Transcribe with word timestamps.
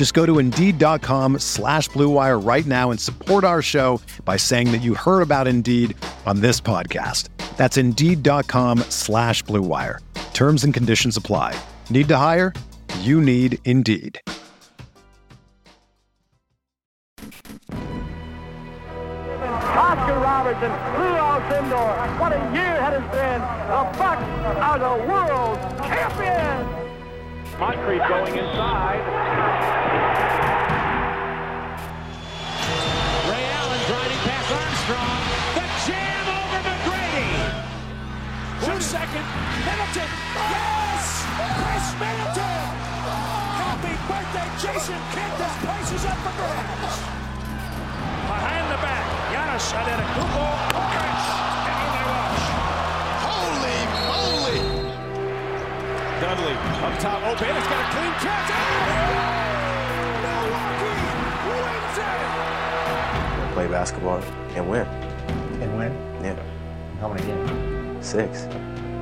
Just 0.00 0.14
go 0.14 0.24
to 0.24 0.38
Indeed.com 0.38 1.40
slash 1.40 1.90
BlueWire 1.90 2.42
right 2.42 2.64
now 2.64 2.90
and 2.90 2.98
support 2.98 3.44
our 3.44 3.60
show 3.60 4.00
by 4.24 4.38
saying 4.38 4.72
that 4.72 4.78
you 4.78 4.94
heard 4.94 5.20
about 5.20 5.46
Indeed 5.46 5.94
on 6.24 6.40
this 6.40 6.58
podcast. 6.58 7.28
That's 7.58 7.76
Indeed.com 7.76 8.78
slash 8.88 9.44
BlueWire. 9.44 9.98
Terms 10.32 10.64
and 10.64 10.72
conditions 10.72 11.18
apply. 11.18 11.54
Need 11.90 12.08
to 12.08 12.16
hire? 12.16 12.54
You 13.00 13.20
need 13.20 13.58
Indeed. 13.66 14.18
Oscar 19.76 20.16
Robertson, 20.18 20.72
Lou 20.96 21.12
Alcindor. 21.12 22.18
What 22.18 22.32
a 22.32 22.38
year 22.54 22.72
it 22.72 22.80
has 22.80 23.02
been. 23.12 23.42
The 23.68 23.84
Bucks 23.98 24.24
are 24.64 24.78
the 24.78 24.96
world 25.06 25.58
champions. 25.84 26.66
Moncrief 27.58 28.00
going 28.08 28.38
inside. 28.38 29.79
Second. 38.90 39.22
Middleton. 39.62 40.10
Yes! 40.50 41.22
Khris 41.38 41.94
Middleton! 42.02 42.66
Happy 43.62 43.94
birthday, 44.10 44.50
Jason 44.58 44.98
Kidd. 45.14 45.30
This 45.38 45.54
place 45.62 45.90
is 45.94 46.02
up 46.10 46.18
for 46.26 46.34
grabs. 46.34 46.98
Behind 48.26 48.66
the 48.66 48.78
back. 48.82 49.06
Giannis 49.30 49.62
Antetokounmpo. 49.78 50.42
Khris. 50.74 51.22
And 51.70 51.78
in 51.86 51.90
they 51.94 52.02
rush. 52.10 52.50
Holy 53.30 53.78
moly! 54.10 54.58
Dudley 56.18 56.58
up 56.82 56.94
top 56.98 57.22
open. 57.30 57.46
It's 57.46 57.70
got 57.70 57.78
a 57.78 57.94
clean 57.94 58.14
catch. 58.18 58.50
Oh! 58.50 58.90
Milwaukee 60.26 60.98
wins 61.46 61.94
it. 61.94 63.54
play 63.54 63.68
basketball 63.68 64.18
and 64.58 64.66
win. 64.68 64.82
And 65.62 65.70
win? 65.78 65.92
Yeah, 66.24 66.34
How 66.98 67.06
many 67.06 67.22
games? 67.22 68.04
six. 68.04 68.48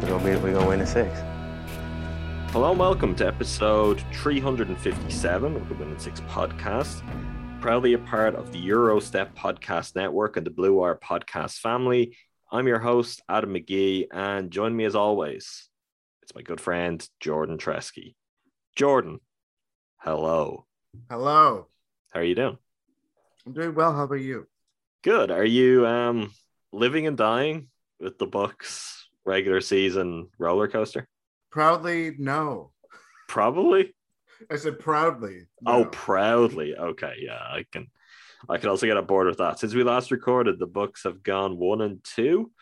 We're 0.01 0.11
gonna 0.11 0.25
be 0.25 0.37
we're 0.37 0.53
gonna 0.53 0.69
win 0.69 0.81
in 0.81 0.87
six. 0.87 1.11
Hello 2.53 2.71
and 2.71 2.79
welcome 2.79 3.17
to 3.17 3.27
episode 3.27 4.01
357 4.13 5.57
of 5.57 5.69
the 5.69 5.75
Win 5.75 5.91
in 5.91 5.99
Six 5.99 6.21
podcast. 6.21 7.03
Proudly 7.61 7.95
a 7.95 7.99
part 7.99 8.37
of 8.37 8.53
the 8.53 8.65
Eurostep 8.69 9.35
Podcast 9.35 9.97
Network 9.97 10.37
and 10.37 10.47
the 10.47 10.51
Blue 10.51 10.75
Wire 10.75 10.95
podcast 10.95 11.59
family. 11.59 12.17
I'm 12.53 12.69
your 12.69 12.79
host, 12.79 13.23
Adam 13.29 13.53
McGee, 13.53 14.07
and 14.13 14.53
join 14.53 14.75
me 14.75 14.85
as 14.85 14.95
always, 14.95 15.69
it's 16.23 16.33
my 16.33 16.43
good 16.43 16.61
friend, 16.61 17.07
Jordan 17.19 17.59
Tresky. 17.59 18.15
Jordan, 18.77 19.19
hello. 19.97 20.65
Hello. 21.11 21.67
How 22.13 22.21
are 22.21 22.25
you 22.25 22.37
doing? 22.37 22.59
I'm 23.45 23.53
doing 23.53 23.75
well. 23.75 23.93
How 23.93 24.05
about 24.05 24.21
you? 24.21 24.47
Good. 25.03 25.33
Are 25.33 25.45
you 25.45 25.85
um 25.89 26.33
living 26.73 27.09
and 27.09 27.17
dying 27.17 27.67
with 27.99 28.17
the 28.19 28.27
Bucks 28.27 28.98
regular 29.29 29.61
season 29.61 30.29
roller 30.39 30.67
coaster? 30.67 31.07
Proudly, 31.51 32.15
no. 32.19 32.73
Probably. 33.29 33.95
I 34.51 34.57
said 34.57 34.79
proudly. 34.79 35.47
Oh, 35.67 35.85
proudly. 35.85 36.75
Okay, 36.77 37.15
yeah, 37.21 37.39
I 37.39 37.65
can. 37.71 37.89
I 38.49 38.59
can 38.59 38.69
also 38.69 38.87
get 38.87 38.97
on 38.97 39.05
board 39.05 39.27
with 39.27 39.39
that. 39.39 39.59
Since 39.59 39.75
we 39.75 39.83
last 39.83 40.13
recorded, 40.13 40.59
the 40.59 40.67
Bucks 40.67 41.03
have 41.03 41.25
gone 41.25 41.59
one 41.59 41.81
and 41.81 42.03
two. 42.05 42.53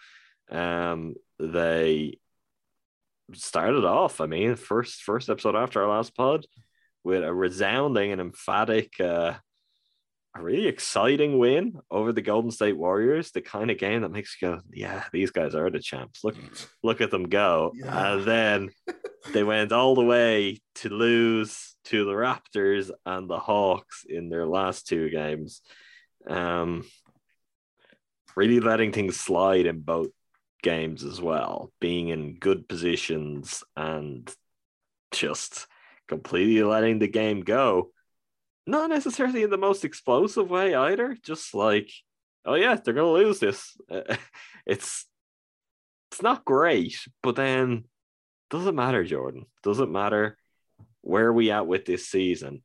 Um, 0.50 1.14
they 1.38 2.18
started 3.34 3.84
off. 3.84 4.20
I 4.20 4.26
mean, 4.26 4.56
first 4.56 5.02
first 5.02 5.28
episode 5.28 5.54
after 5.54 5.82
our 5.82 5.94
last 5.94 6.16
pod 6.16 6.46
with 7.04 7.22
a 7.22 7.32
resounding 7.32 8.10
and 8.10 8.20
emphatic, 8.20 8.98
uh, 9.00 9.34
a 10.38 10.42
really 10.42 10.66
exciting 10.66 11.38
win 11.38 11.78
over 11.90 12.12
the 12.12 12.22
Golden 12.22 12.50
State 12.50 12.76
Warriors. 12.76 13.30
The 13.30 13.40
kind 13.40 13.70
of 13.70 13.78
game 13.78 14.02
that 14.02 14.10
makes 14.10 14.36
you 14.40 14.48
go, 14.48 14.60
"Yeah, 14.72 15.04
these 15.12 15.30
guys 15.30 15.54
are 15.54 15.70
the 15.70 15.78
champs. 15.78 16.24
Look, 16.24 16.36
look 16.82 17.00
at 17.00 17.10
them 17.10 17.28
go!" 17.28 17.72
Yeah. 17.74 18.12
And 18.14 18.24
then 18.24 18.70
they 19.32 19.44
went 19.44 19.72
all 19.72 19.94
the 19.94 20.04
way 20.04 20.60
to 20.76 20.88
lose 20.88 21.76
to 21.84 22.04
the 22.04 22.12
Raptors 22.12 22.90
and 23.04 23.28
the 23.28 23.38
Hawks 23.38 24.04
in 24.08 24.28
their 24.28 24.46
last 24.46 24.86
two 24.86 25.08
games. 25.10 25.62
Um, 26.26 26.84
really 28.36 28.60
letting 28.60 28.92
things 28.92 29.18
slide 29.18 29.66
in 29.66 29.80
both 29.80 30.10
games 30.62 31.04
as 31.04 31.20
well, 31.20 31.72
being 31.80 32.08
in 32.08 32.38
good 32.38 32.68
positions 32.68 33.62
and 33.76 34.32
just 35.12 35.66
completely 36.08 36.62
letting 36.62 36.98
the 36.98 37.08
game 37.08 37.42
go. 37.42 37.90
Not 38.66 38.90
necessarily 38.90 39.42
in 39.42 39.50
the 39.50 39.56
most 39.56 39.84
explosive 39.84 40.50
way 40.50 40.74
either, 40.74 41.16
just 41.22 41.54
like, 41.54 41.90
oh 42.44 42.54
yeah, 42.54 42.74
they're 42.74 42.94
gonna 42.94 43.10
lose 43.10 43.38
this. 43.38 43.76
it's 44.66 45.06
it's 46.10 46.22
not 46.22 46.44
great, 46.44 46.98
but 47.22 47.36
then 47.36 47.84
doesn't 48.50 48.74
matter, 48.74 49.04
Jordan. 49.04 49.46
Doesn't 49.62 49.92
matter 49.92 50.36
where 51.02 51.32
we 51.32 51.50
at 51.50 51.66
with 51.66 51.84
this 51.84 52.08
season. 52.08 52.62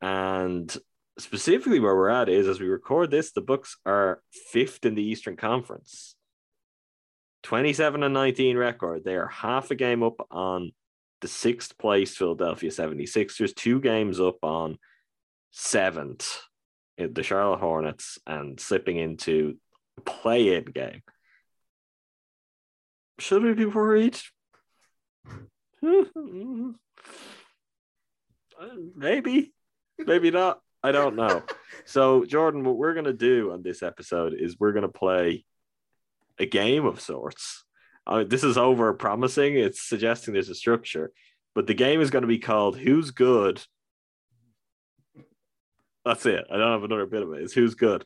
And 0.00 0.74
specifically 1.18 1.80
where 1.80 1.94
we're 1.94 2.08
at 2.08 2.28
is 2.28 2.46
as 2.48 2.60
we 2.60 2.66
record 2.66 3.10
this, 3.10 3.32
the 3.32 3.40
Bucks 3.40 3.76
are 3.86 4.20
fifth 4.50 4.84
in 4.84 4.94
the 4.94 5.02
Eastern 5.02 5.36
Conference. 5.36 6.16
27 7.44 8.02
and 8.02 8.12
19 8.12 8.56
record. 8.56 9.04
They 9.04 9.14
are 9.14 9.28
half 9.28 9.70
a 9.70 9.76
game 9.76 10.02
up 10.02 10.26
on 10.30 10.72
the 11.20 11.28
sixth 11.28 11.78
place 11.78 12.16
Philadelphia 12.16 12.70
76ers, 12.70 13.54
two 13.54 13.80
games 13.80 14.20
up 14.20 14.42
on 14.42 14.78
seventh 15.58 16.42
in 16.98 17.14
the 17.14 17.22
Charlotte 17.22 17.60
Hornets 17.60 18.18
and 18.26 18.60
slipping 18.60 18.98
into 18.98 19.56
play 20.04 20.54
in 20.54 20.64
game. 20.64 21.02
Should 23.18 23.42
we 23.42 23.54
be 23.54 23.64
worried? 23.64 24.18
maybe, 28.94 29.54
maybe 29.98 30.30
not. 30.30 30.60
I 30.82 30.92
don't 30.92 31.16
know. 31.16 31.42
So, 31.84 32.24
Jordan, 32.24 32.64
what 32.64 32.78
we're 32.78 32.94
going 32.94 33.04
to 33.04 33.12
do 33.12 33.52
on 33.52 33.62
this 33.62 33.80
episode 33.80 34.34
is 34.36 34.58
we're 34.58 34.72
going 34.72 34.82
to 34.82 34.88
play 34.88 35.44
a 36.36 36.46
game 36.46 36.84
of 36.84 37.00
sorts. 37.00 37.64
Uh, 38.04 38.24
this 38.24 38.42
is 38.42 38.58
over 38.58 38.92
promising. 38.94 39.54
It's 39.56 39.80
suggesting 39.88 40.34
there's 40.34 40.48
a 40.48 40.54
structure, 40.54 41.12
but 41.54 41.68
the 41.68 41.74
game 41.74 42.00
is 42.00 42.10
going 42.10 42.22
to 42.22 42.28
be 42.28 42.40
called 42.40 42.76
Who's 42.76 43.12
Good. 43.12 43.62
That's 46.06 46.24
it. 46.24 46.46
I 46.50 46.56
don't 46.56 46.72
have 46.72 46.84
another 46.84 47.04
bit 47.04 47.22
of 47.22 47.32
it. 47.32 47.42
It's 47.42 47.52
Who's 47.52 47.74
Good. 47.74 48.04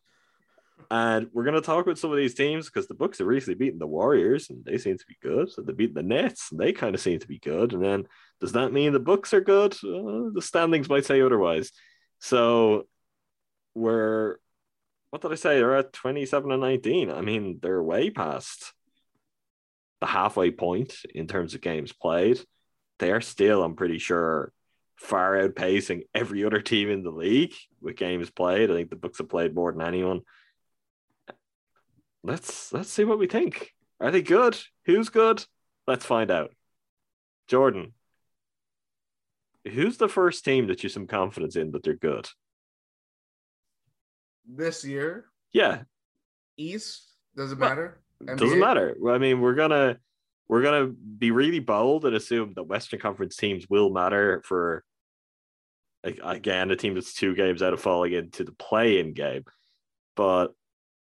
And 0.90 1.28
we're 1.34 1.44
going 1.44 1.54
to 1.54 1.60
talk 1.60 1.84
with 1.84 1.98
some 1.98 2.10
of 2.10 2.16
these 2.16 2.34
teams 2.34 2.66
because 2.66 2.88
the 2.88 2.94
Bucks 2.94 3.18
have 3.18 3.26
recently 3.26 3.54
beaten 3.54 3.78
the 3.78 3.86
Warriors 3.86 4.48
and 4.48 4.64
they 4.64 4.78
seem 4.78 4.96
to 4.96 5.06
be 5.06 5.16
good. 5.22 5.50
So 5.52 5.60
they 5.60 5.74
beat 5.74 5.94
the 5.94 6.02
Nets 6.02 6.50
and 6.50 6.58
they 6.58 6.72
kind 6.72 6.94
of 6.94 7.00
seem 7.00 7.18
to 7.18 7.28
be 7.28 7.38
good. 7.38 7.74
And 7.74 7.84
then 7.84 8.06
does 8.40 8.52
that 8.52 8.72
mean 8.72 8.94
the 8.94 8.98
Bucks 8.98 9.34
are 9.34 9.42
good? 9.42 9.74
Uh, 9.74 10.32
the 10.32 10.42
standings 10.42 10.88
might 10.88 11.04
say 11.04 11.20
otherwise. 11.20 11.70
So 12.18 12.86
we're 13.74 14.38
what 15.10 15.22
did 15.22 15.32
I 15.32 15.36
say? 15.36 15.58
They're 15.58 15.76
at 15.76 15.92
27 15.92 16.50
and 16.50 16.60
19. 16.60 17.10
I 17.10 17.20
mean, 17.20 17.58
they're 17.60 17.82
way 17.82 18.10
past 18.10 18.72
the 20.00 20.06
halfway 20.06 20.50
point 20.50 20.94
in 21.14 21.26
terms 21.26 21.54
of 21.54 21.60
games 21.60 21.92
played. 21.92 22.40
They're 22.98 23.20
still, 23.20 23.62
I'm 23.62 23.74
pretty 23.74 23.98
sure, 23.98 24.52
far 25.00 25.36
outpacing 25.36 26.02
every 26.14 26.44
other 26.44 26.60
team 26.60 26.90
in 26.90 27.02
the 27.02 27.10
league 27.10 27.54
with 27.80 27.96
games 27.96 28.30
played. 28.30 28.70
I 28.70 28.74
think 28.74 28.90
the 28.90 28.96
Bucks 28.96 29.18
have 29.18 29.30
played 29.30 29.54
more 29.54 29.72
than 29.72 29.80
anyone. 29.80 30.20
Let's 32.22 32.70
let's 32.72 32.90
see 32.90 33.04
what 33.04 33.18
we 33.18 33.26
think. 33.26 33.72
Are 33.98 34.10
they 34.10 34.20
good? 34.22 34.58
Who's 34.84 35.08
good? 35.08 35.44
Let's 35.86 36.04
find 36.04 36.30
out. 36.30 36.52
Jordan, 37.48 37.94
who's 39.66 39.96
the 39.96 40.08
first 40.08 40.44
team 40.44 40.66
that 40.66 40.82
you 40.82 40.88
have 40.88 40.92
some 40.92 41.06
confidence 41.06 41.56
in 41.56 41.70
that 41.72 41.82
they're 41.82 41.94
good? 41.94 42.28
This 44.46 44.84
year, 44.84 45.26
Yeah, 45.52 45.82
East 46.56 47.08
doesn't 47.36 47.58
Well, 47.58 47.68
matter. 47.70 48.00
doesn't 48.24 48.58
NBA? 48.58 48.60
matter. 48.60 48.96
I 49.08 49.18
mean, 49.18 49.40
we're 49.40 49.54
gonna 49.54 49.98
we're 50.48 50.62
gonna 50.62 50.88
be 50.88 51.30
really 51.30 51.60
bold 51.60 52.04
and 52.04 52.14
assume 52.14 52.52
that 52.54 52.64
Western 52.64 53.00
Conference 53.00 53.36
teams 53.36 53.66
will 53.70 53.90
matter 53.90 54.42
for 54.44 54.84
again 56.02 56.70
a 56.70 56.76
team 56.76 56.94
that's 56.94 57.14
two 57.14 57.34
games 57.34 57.62
out 57.62 57.72
of 57.72 57.80
falling 57.80 58.12
into 58.12 58.44
the 58.44 58.52
play-in 58.52 59.12
game. 59.12 59.44
But 60.16 60.48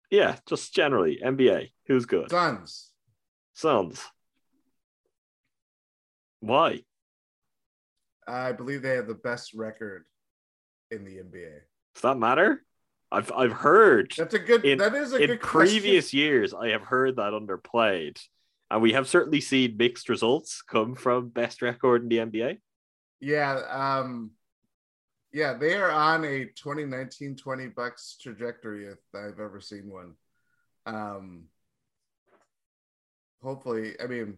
yeah, 0.09 0.37
just 0.47 0.73
generally 0.73 1.19
NBA, 1.23 1.69
who's 1.87 2.05
good? 2.05 2.29
Suns. 2.29 2.91
Suns. 3.53 4.03
Why? 6.39 6.81
I 8.27 8.51
believe 8.51 8.81
they 8.81 8.95
have 8.95 9.07
the 9.07 9.15
best 9.15 9.53
record 9.53 10.05
in 10.91 11.05
the 11.05 11.17
NBA. 11.17 11.59
Does 11.95 12.01
that 12.03 12.17
matter? 12.17 12.63
I've 13.11 13.31
I've 13.31 13.53
heard 13.53 14.13
That's 14.17 14.33
a 14.33 14.39
good. 14.39 14.65
In- 14.65 14.79
that 14.79 14.93
is 14.93 15.13
a 15.13 15.17
in 15.17 15.27
good 15.27 15.39
previous 15.39 16.13
years 16.13 16.53
I 16.53 16.69
have 16.69 16.83
heard 16.83 17.15
that 17.15 17.33
underplayed. 17.33 18.19
And 18.69 18.81
we 18.81 18.91
have 18.93 19.07
certainly 19.07 19.39
seen 19.39 19.77
mixed 19.77 20.09
results 20.09 20.61
come 20.61 20.93
from 20.93 21.29
best 21.29 21.61
record 21.61 22.03
in 22.03 22.09
the 22.09 22.17
NBA. 22.17 22.57
Yeah. 23.21 23.61
Um. 23.71 24.31
Yeah, 25.33 25.53
they 25.53 25.75
are 25.75 25.91
on 25.91 26.23
a 26.23 26.45
2019-20 26.63 27.75
Bucks 27.75 28.17
trajectory 28.21 28.85
if 28.87 28.97
I've 29.13 29.39
ever 29.39 29.59
seen 29.61 29.91
one. 29.91 30.13
Um. 30.85 31.45
Hopefully, 33.43 33.93
I 34.03 34.07
mean, 34.07 34.37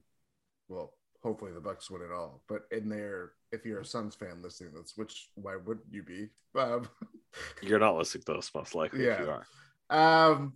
well, 0.68 0.94
hopefully 1.24 1.53
the 1.53 1.62
Bucks 1.62 1.89
win 1.89 2.01
it 2.01 2.12
all. 2.12 2.44
But 2.50 2.63
in 2.71 2.89
there, 2.89 3.31
if 3.51 3.65
you're 3.65 3.80
a 3.80 3.86
Suns 3.86 4.13
fan 4.15 4.41
listening, 4.44 4.74
to 4.74 4.81
this 4.81 4.94
which 4.97 5.30
why 5.36 5.56
would 5.56 5.80
you 5.89 6.03
be? 6.03 6.27
Um, 6.57 6.88
You're 7.62 7.80
not 7.80 7.95
listening 7.95 8.24
to 8.25 8.33
us, 8.33 8.51
most 8.53 8.75
likely. 8.75 9.00
If 9.01 9.06
Yeah. 9.06 9.24
you 9.24 9.30
are. 9.30 10.25
Um, 10.31 10.53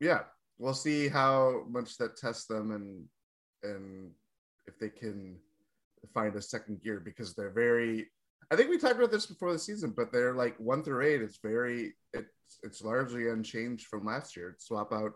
yeah, 0.00 0.20
we'll 0.58 0.74
see 0.74 1.08
how 1.08 1.64
much 1.68 1.96
that 1.98 2.16
tests 2.16 2.46
them 2.46 2.72
and 2.72 3.04
and 3.62 4.10
if 4.66 4.78
they 4.78 4.90
can 4.90 5.38
find 6.12 6.36
a 6.36 6.42
second 6.42 6.82
gear 6.82 7.00
because 7.00 7.34
they're 7.34 7.50
very. 7.50 8.10
I 8.50 8.56
think 8.56 8.70
we 8.70 8.78
talked 8.78 8.96
about 8.96 9.10
this 9.10 9.26
before 9.26 9.52
the 9.52 9.58
season, 9.58 9.92
but 9.96 10.12
they're 10.12 10.34
like 10.34 10.56
one 10.58 10.82
through 10.82 11.06
eight. 11.06 11.22
It's 11.22 11.38
very 11.42 11.94
it's 12.12 12.58
it's 12.62 12.82
largely 12.82 13.28
unchanged 13.28 13.86
from 13.86 14.04
last 14.04 14.36
year. 14.36 14.56
Swap 14.58 14.92
out 14.92 15.12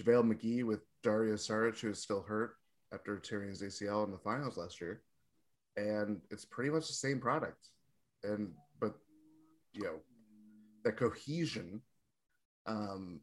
JaVale 0.00 0.32
McGee 0.32 0.64
with 0.64 0.80
Dario 1.02 1.34
Saric, 1.34 1.80
who 1.80 1.90
is 1.90 2.02
still 2.02 2.22
hurt 2.22 2.54
after 2.92 3.18
tearing 3.18 3.50
his 3.50 3.62
ACL 3.62 4.04
in 4.04 4.10
the 4.10 4.18
finals 4.18 4.56
last 4.56 4.80
year, 4.80 5.02
and 5.76 6.20
it's 6.30 6.44
pretty 6.44 6.70
much 6.70 6.86
the 6.86 6.94
same 6.94 7.20
product. 7.20 7.68
And 8.22 8.52
but 8.80 8.94
you 9.72 9.82
know 9.82 10.00
that 10.84 10.96
cohesion 10.96 11.80
um, 12.66 13.20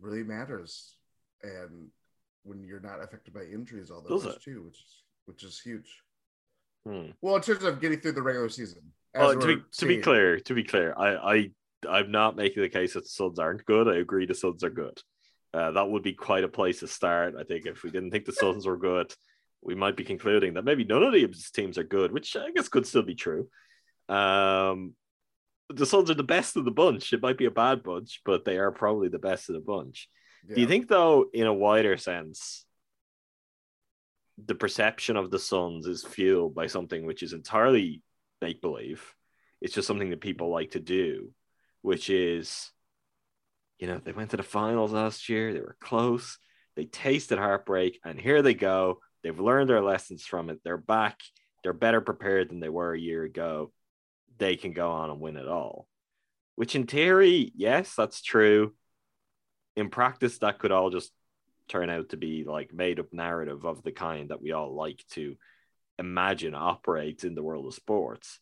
really 0.00 0.22
matters, 0.22 0.96
and 1.42 1.88
when 2.44 2.62
you're 2.62 2.80
not 2.80 3.02
affected 3.02 3.34
by 3.34 3.42
injuries 3.42 3.90
all 3.90 4.02
those 4.02 4.38
too, 4.42 4.62
which 4.64 4.78
is 4.78 5.02
which 5.26 5.42
is 5.44 5.60
huge. 5.60 6.02
Hmm. 6.88 7.10
Well, 7.20 7.36
in 7.36 7.42
terms 7.42 7.64
of 7.64 7.80
getting 7.80 8.00
through 8.00 8.12
the 8.12 8.22
regular 8.22 8.48
season, 8.48 8.80
to 9.14 9.56
be 9.56 9.62
to 9.72 9.86
be 9.86 9.98
clear, 9.98 10.40
to 10.40 10.54
be 10.54 10.64
clear, 10.64 10.94
I 10.96 11.16
I 11.16 11.50
I'm 11.88 12.10
not 12.10 12.34
making 12.36 12.62
the 12.62 12.68
case 12.70 12.94
that 12.94 13.02
the 13.02 13.08
Suns 13.08 13.38
aren't 13.38 13.66
good. 13.66 13.88
I 13.88 13.96
agree 13.96 14.24
the 14.24 14.34
Suns 14.34 14.64
are 14.64 14.70
good. 14.70 14.98
Uh, 15.52 15.72
that 15.72 15.88
would 15.88 16.02
be 16.02 16.14
quite 16.14 16.44
a 16.44 16.48
place 16.48 16.80
to 16.80 16.88
start. 16.88 17.34
I 17.38 17.44
think 17.44 17.66
if 17.66 17.82
we 17.82 17.90
didn't 17.90 18.10
think 18.10 18.24
the 18.24 18.32
Suns 18.32 18.66
were 18.66 18.78
good, 18.78 19.12
we 19.62 19.74
might 19.74 19.96
be 19.96 20.04
concluding 20.04 20.54
that 20.54 20.64
maybe 20.64 20.84
none 20.84 21.02
of 21.02 21.12
these 21.12 21.50
teams 21.50 21.76
are 21.76 21.84
good, 21.84 22.10
which 22.10 22.36
I 22.36 22.50
guess 22.54 22.68
could 22.68 22.86
still 22.86 23.02
be 23.02 23.14
true. 23.14 23.48
Um, 24.08 24.94
the 25.68 25.86
Suns 25.86 26.10
are 26.10 26.14
the 26.14 26.22
best 26.22 26.56
of 26.56 26.64
the 26.64 26.70
bunch. 26.70 27.12
It 27.12 27.22
might 27.22 27.36
be 27.36 27.46
a 27.46 27.50
bad 27.50 27.82
bunch, 27.82 28.22
but 28.24 28.44
they 28.44 28.56
are 28.56 28.72
probably 28.72 29.08
the 29.08 29.18
best 29.18 29.50
of 29.50 29.54
the 29.54 29.60
bunch. 29.60 30.08
Do 30.46 30.60
you 30.60 30.66
think, 30.66 30.88
though, 30.88 31.26
in 31.34 31.46
a 31.46 31.52
wider 31.52 31.98
sense, 31.98 32.64
the 34.46 34.54
perception 34.54 35.16
of 35.16 35.30
the 35.30 35.38
Suns 35.38 35.86
is 35.86 36.04
fueled 36.04 36.54
by 36.54 36.66
something 36.66 37.04
which 37.04 37.22
is 37.22 37.32
entirely 37.32 38.02
make 38.40 38.60
believe? 38.60 39.14
It's 39.60 39.74
just 39.74 39.88
something 39.88 40.10
that 40.10 40.20
people 40.20 40.50
like 40.50 40.72
to 40.72 40.80
do, 40.80 41.32
which 41.82 42.10
is, 42.10 42.70
you 43.78 43.86
know, 43.86 44.00
they 44.02 44.12
went 44.12 44.30
to 44.30 44.36
the 44.36 44.42
finals 44.42 44.92
last 44.92 45.28
year, 45.28 45.52
they 45.52 45.60
were 45.60 45.76
close, 45.80 46.38
they 46.76 46.84
tasted 46.84 47.38
heartbreak, 47.38 47.98
and 48.04 48.20
here 48.20 48.42
they 48.42 48.54
go. 48.54 49.00
They've 49.22 49.38
learned 49.38 49.68
their 49.68 49.82
lessons 49.82 50.24
from 50.24 50.48
it. 50.48 50.60
They're 50.62 50.76
back, 50.76 51.18
they're 51.62 51.72
better 51.72 52.00
prepared 52.00 52.50
than 52.50 52.60
they 52.60 52.68
were 52.68 52.94
a 52.94 53.00
year 53.00 53.24
ago. 53.24 53.72
They 54.38 54.54
can 54.54 54.72
go 54.72 54.92
on 54.92 55.10
and 55.10 55.20
win 55.20 55.36
it 55.36 55.48
all. 55.48 55.88
Which, 56.54 56.76
in 56.76 56.86
theory, 56.86 57.52
yes, 57.56 57.94
that's 57.96 58.22
true 58.22 58.74
in 59.78 59.90
practice 59.90 60.38
that 60.38 60.58
could 60.58 60.72
all 60.72 60.90
just 60.90 61.12
turn 61.68 61.90
out 61.90 62.10
to 62.10 62.16
be 62.16 62.44
like 62.44 62.72
made 62.72 63.00
up 63.00 63.12
narrative 63.12 63.64
of 63.64 63.82
the 63.82 63.92
kind 63.92 64.30
that 64.30 64.42
we 64.42 64.52
all 64.52 64.74
like 64.74 65.04
to 65.10 65.36
imagine 65.98 66.54
operates 66.54 67.24
in 67.24 67.34
the 67.34 67.42
world 67.42 67.66
of 67.66 67.74
sports. 67.74 68.40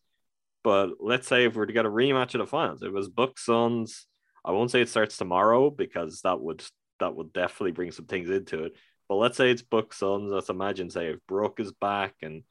But 0.63 0.95
let's 1.01 1.29
say 1.29 1.45
if 1.45 1.55
we 1.55 1.59
were 1.59 1.67
to 1.67 1.73
get 1.73 1.87
a 1.87 1.91
rematch 1.91 2.35
of 2.35 2.41
the 2.41 2.47
finals 2.47 2.83
it 2.83 2.93
was 2.93 3.09
bucks 3.09 3.47
suns 3.47 4.07
i 4.45 4.51
won't 4.51 4.71
say 4.71 4.81
it 4.81 4.89
starts 4.89 5.17
tomorrow 5.17 5.71
because 5.71 6.23
that 6.23 6.41
would 6.41 6.65
that 7.01 7.15
would 7.15 7.33
definitely 7.33 7.73
bring 7.73 7.91
some 7.91 8.07
things 8.07 8.31
into 8.31 8.65
it. 8.65 8.73
But 9.09 9.17
let's 9.17 9.37
say 9.37 9.51
it's 9.51 9.63
bucks 9.63 9.99
suns 9.99 10.31
let's 10.33 10.49
imagine 10.49 10.91
say 10.91 11.09
if 11.09 11.19
Brook 11.29 11.61
is 11.61 11.73
back 11.73 12.15
and 12.23 12.43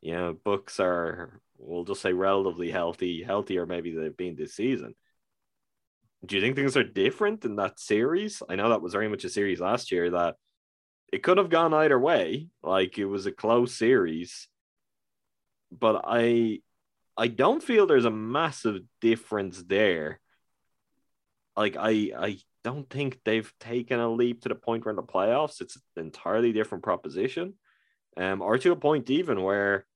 you 0.00 0.14
know 0.14 0.36
bucks 0.44 0.78
are 0.80 1.40
we'll 1.58 1.84
just 1.84 2.02
say 2.02 2.12
relatively 2.12 2.70
healthy 2.70 3.22
healthier 3.22 3.66
maybe 3.66 3.92
they've 3.92 4.16
been 4.16 4.36
this 4.36 4.54
season 4.54 4.94
do 6.26 6.36
you 6.36 6.42
think 6.42 6.56
things 6.56 6.76
are 6.76 6.84
different 6.84 7.44
in 7.44 7.56
that 7.56 7.78
series? 7.78 8.42
I 8.48 8.56
know 8.56 8.70
that 8.70 8.82
was 8.82 8.92
very 8.92 9.08
much 9.08 9.24
a 9.24 9.28
series 9.28 9.60
last 9.60 9.92
year 9.92 10.10
that 10.10 10.36
it 11.12 11.22
could 11.22 11.38
have 11.38 11.50
gone 11.50 11.74
either 11.74 11.98
way. 11.98 12.48
Like 12.62 12.98
it 12.98 13.04
was 13.04 13.26
a 13.26 13.32
close 13.32 13.74
series, 13.74 14.48
but 15.70 16.02
I 16.06 16.60
I 17.16 17.28
don't 17.28 17.62
feel 17.62 17.86
there's 17.86 18.04
a 18.04 18.10
massive 18.10 18.80
difference 19.00 19.62
there. 19.62 20.20
Like 21.56 21.76
I 21.78 22.12
I 22.18 22.38
don't 22.64 22.88
think 22.88 23.20
they've 23.24 23.52
taken 23.60 24.00
a 24.00 24.08
leap 24.08 24.42
to 24.42 24.48
the 24.48 24.54
point 24.54 24.84
where 24.84 24.90
in 24.90 24.96
the 24.96 25.02
playoffs 25.02 25.60
it's 25.60 25.76
an 25.96 26.04
entirely 26.06 26.52
different 26.52 26.82
proposition, 26.82 27.54
um, 28.16 28.42
or 28.42 28.58
to 28.58 28.72
a 28.72 28.76
point 28.76 29.10
even 29.10 29.42
where 29.42 29.86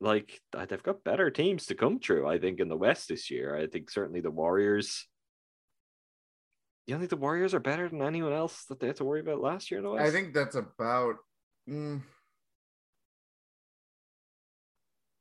like 0.00 0.40
they've 0.68 0.82
got 0.82 1.04
better 1.04 1.30
teams 1.30 1.66
to 1.66 1.74
come 1.74 1.98
through. 1.98 2.26
I 2.26 2.38
think 2.38 2.60
in 2.60 2.68
the 2.68 2.76
West 2.76 3.08
this 3.08 3.30
year. 3.30 3.56
I 3.56 3.66
think 3.66 3.90
certainly 3.90 4.20
the 4.20 4.30
Warriors. 4.30 5.06
You 6.86 6.92
don't 6.94 7.00
think 7.00 7.10
the 7.10 7.16
Warriors 7.16 7.54
are 7.54 7.60
better 7.60 7.88
than 7.88 8.02
anyone 8.02 8.32
else 8.32 8.64
that 8.66 8.78
they 8.78 8.88
had 8.88 8.96
to 8.96 9.04
worry 9.04 9.20
about 9.20 9.40
last 9.40 9.70
year 9.70 9.78
in 9.78 9.84
the 9.84 9.90
West? 9.90 10.06
I 10.06 10.10
think 10.10 10.34
that's 10.34 10.54
about. 10.54 11.16
mm, 11.68 12.02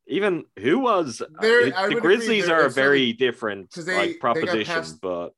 even 0.08 0.43
who 0.60 0.79
was 0.79 1.22
uh, 1.22 1.25
the 1.39 1.74
I 1.75 1.84
would 1.88 1.98
agree 1.98 2.01
Grizzlies 2.17 2.50
are 2.50 2.65
a 2.65 2.70
very 2.70 3.13
different 3.13 3.72
they- 3.72 3.96
like 3.96 4.10
they 4.10 4.17
proposition, 4.17 4.65
past- 4.65 5.00
but 5.01 5.29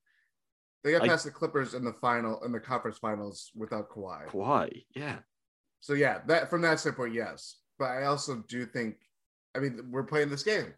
they 0.84 0.91
got 0.94 1.03
I- 1.03 1.08
past 1.08 1.25
the 1.25 1.32
Clippers 1.32 1.75
in 1.75 1.84
the 1.84 1.94
final 1.94 2.44
in 2.44 2.51
the 2.51 2.60
conference 2.60 2.98
finals 2.98 3.51
without 3.55 3.89
Kawhi. 3.89 4.25
Kawhi, 4.27 4.86
yeah, 4.96 5.20
So 5.82 5.94
yeah, 5.94 6.22
that 6.25 6.50
from 6.50 6.62
that 6.63 6.79
standpoint, 6.79 7.13
yes. 7.13 7.58
But 7.77 7.91
I 7.91 8.05
also 8.05 8.44
do 8.48 8.65
think, 8.65 8.96
I 9.53 9.60
mean, 9.60 9.89
we're 9.91 10.03
playing 10.05 10.29
this 10.29 10.44
game. 10.44 10.74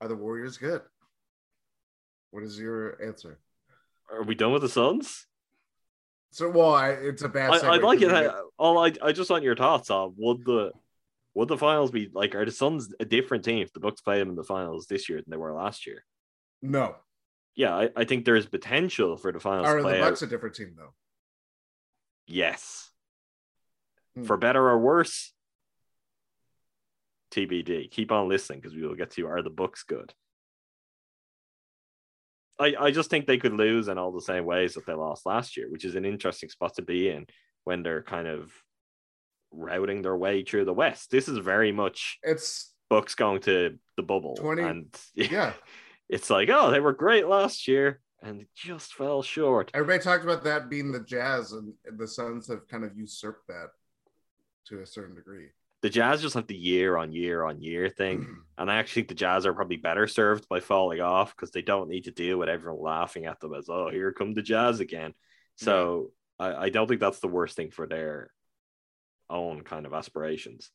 Are 0.00 0.08
the 0.08 0.14
Warriors 0.16 0.56
good? 0.56 0.80
What 2.30 2.44
is 2.44 2.58
your 2.58 3.02
answer? 3.04 3.38
Are 4.12 4.22
we 4.22 4.34
done 4.34 4.52
with 4.52 4.62
the 4.62 4.68
Suns? 4.68 5.26
So, 6.30 6.48
well, 6.50 6.74
I, 6.74 6.90
it's 6.90 7.22
a 7.22 7.28
bad. 7.28 7.50
I, 7.50 7.72
I'd 7.74 7.82
like 7.82 8.00
it. 8.02 8.10
I, 8.10 8.28
all 8.58 8.78
I, 8.78 8.92
I 9.02 9.12
just 9.12 9.30
want 9.30 9.42
your 9.44 9.56
thoughts 9.56 9.90
on 9.90 10.14
would 10.16 10.44
the 10.44 10.72
would 11.34 11.48
the 11.48 11.58
finals 11.58 11.90
be 11.90 12.10
like? 12.12 12.34
Are 12.34 12.44
the 12.44 12.50
Suns 12.50 12.92
a 13.00 13.04
different 13.04 13.44
team 13.44 13.58
if 13.62 13.72
the 13.72 13.80
Bucks 13.80 14.00
play 14.00 14.18
them 14.18 14.30
in 14.30 14.36
the 14.36 14.44
finals 14.44 14.86
this 14.86 15.08
year 15.08 15.18
than 15.20 15.30
they 15.30 15.36
were 15.36 15.52
last 15.52 15.86
year? 15.86 16.04
No, 16.62 16.94
Yeah, 17.54 17.74
I, 17.74 17.90
I 17.96 18.04
think 18.04 18.24
there 18.24 18.36
is 18.36 18.46
potential 18.46 19.16
for 19.16 19.32
the 19.32 19.40
finals 19.40 19.66
are 19.66 19.82
the 19.82 19.98
Bucks 19.98 20.22
out. 20.22 20.26
a 20.26 20.30
different 20.30 20.54
team 20.54 20.74
though? 20.76 20.94
Yes, 22.26 22.88
Hmm. 24.14 24.24
for 24.24 24.36
better 24.36 24.68
or 24.68 24.78
worse. 24.78 25.32
TBD. 27.32 27.90
Keep 27.90 28.12
on 28.12 28.28
listening 28.28 28.60
because 28.60 28.74
we 28.76 28.86
will 28.86 28.94
get 28.94 29.10
to 29.12 29.26
are 29.26 29.42
the 29.42 29.50
Bucks 29.50 29.82
good. 29.84 30.12
I, 32.58 32.74
I 32.78 32.90
just 32.90 33.10
think 33.10 33.26
they 33.26 33.38
could 33.38 33.54
lose 33.54 33.88
in 33.88 33.98
all 33.98 34.12
the 34.12 34.20
same 34.20 34.44
ways 34.44 34.74
that 34.74 34.86
they 34.86 34.92
lost 34.94 35.26
last 35.26 35.56
year, 35.56 35.68
which 35.70 35.84
is 35.84 35.94
an 35.94 36.04
interesting 36.04 36.48
spot 36.48 36.74
to 36.76 36.82
be 36.82 37.08
in 37.08 37.26
when 37.64 37.82
they're 37.82 38.02
kind 38.02 38.28
of 38.28 38.52
routing 39.50 40.02
their 40.02 40.16
way 40.16 40.42
through 40.44 40.64
the 40.64 40.72
West. 40.72 41.10
This 41.10 41.28
is 41.28 41.38
very 41.38 41.72
much 41.72 42.18
It's 42.22 42.72
Bucks 42.88 43.14
going 43.14 43.40
to 43.42 43.78
the 43.96 44.02
bubble. 44.02 44.34
20 44.36 44.62
and 44.62 44.98
yeah, 45.14 45.52
it's 46.08 46.30
like, 46.30 46.48
oh, 46.50 46.70
they 46.70 46.80
were 46.80 46.92
great 46.92 47.26
last 47.26 47.66
year. 47.66 48.00
and 48.22 48.46
just 48.54 48.94
fell 48.94 49.22
short. 49.22 49.70
Everybody 49.74 50.02
talked 50.02 50.24
about 50.24 50.44
that 50.44 50.68
being 50.70 50.92
the 50.92 51.00
Jazz, 51.00 51.52
and 51.52 51.72
the 51.98 52.06
Suns 52.06 52.48
have 52.48 52.68
kind 52.68 52.84
of 52.84 52.96
usurped 52.96 53.48
that 53.48 53.68
to 54.66 54.80
a 54.80 54.86
certain 54.86 55.16
degree. 55.16 55.48
The 55.82 55.90
Jazz 55.90 56.22
just 56.22 56.34
have 56.36 56.46
the 56.46 56.56
year 56.56 56.96
on 56.96 57.12
year 57.12 57.44
on 57.44 57.60
year 57.60 57.88
thing, 57.88 58.38
and 58.56 58.70
I 58.70 58.76
actually 58.76 59.02
think 59.02 59.08
the 59.08 59.14
Jazz 59.14 59.46
are 59.46 59.52
probably 59.52 59.78
better 59.78 60.06
served 60.06 60.48
by 60.48 60.60
falling 60.60 61.00
off 61.00 61.34
because 61.34 61.50
they 61.50 61.62
don't 61.62 61.88
need 61.88 62.04
to 62.04 62.12
deal 62.12 62.38
with 62.38 62.48
everyone 62.48 62.80
laughing 62.80 63.26
at 63.26 63.40
them 63.40 63.52
as, 63.54 63.68
"Oh, 63.68 63.88
here 63.90 64.12
come 64.12 64.32
the 64.32 64.42
Jazz 64.42 64.78
again." 64.80 65.12
So 65.56 66.12
I, 66.38 66.54
I 66.54 66.68
don't 66.68 66.86
think 66.86 67.00
that's 67.00 67.18
the 67.18 67.28
worst 67.28 67.56
thing 67.56 67.70
for 67.70 67.86
their 67.86 68.30
own 69.28 69.62
kind 69.62 69.84
of 69.86 69.92
aspirations. 69.92 70.70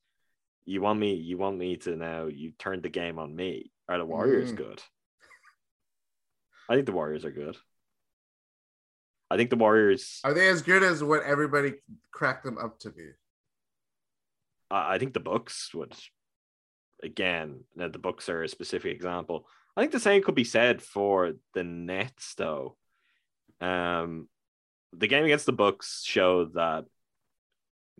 You 0.66 0.82
want 0.82 1.00
me, 1.00 1.14
you 1.14 1.38
want 1.38 1.58
me 1.58 1.78
to 1.78 1.96
now 1.96 2.26
you 2.26 2.52
turned 2.60 2.84
the 2.84 2.90
game 2.90 3.18
on 3.18 3.34
me. 3.34 3.72
Are 3.88 3.98
the 3.98 4.06
Warriors 4.06 4.52
Mm. 4.52 4.58
good? 4.58 4.84
I 6.70 6.76
think 6.76 6.86
the 6.86 6.92
Warriors 6.92 7.24
are 7.24 7.32
good. 7.32 7.56
I 9.32 9.38
think 9.38 9.50
the 9.50 9.56
Warriors 9.56 10.20
Are 10.26 10.34
they 10.34 10.50
as 10.50 10.62
good 10.62 10.84
as 10.84 11.02
what 11.02 11.24
everybody 11.24 11.76
cracked 12.12 12.44
them 12.44 12.58
up 12.58 12.80
to 12.80 12.90
be? 12.92 13.10
I 14.70 14.96
I 14.96 15.00
think 15.00 15.14
the 15.14 15.20
Bucks 15.20 15.74
would 15.74 15.94
again, 17.04 17.64
the 17.76 17.90
Bucks 18.00 18.28
are 18.30 18.44
a 18.44 18.48
specific 18.50 18.94
example. 18.96 19.48
I 19.76 19.82
think 19.82 19.92
the 19.92 20.00
same 20.00 20.24
could 20.24 20.36
be 20.36 20.44
said 20.44 20.82
for 20.82 21.34
the 21.54 21.64
Nets 21.64 22.34
though. 22.36 22.78
Um 23.62 24.28
the 24.94 25.08
game 25.08 25.26
against 25.26 25.46
the 25.46 25.52
Bucks 25.52 26.04
showed 26.06 26.54
that 26.54 26.86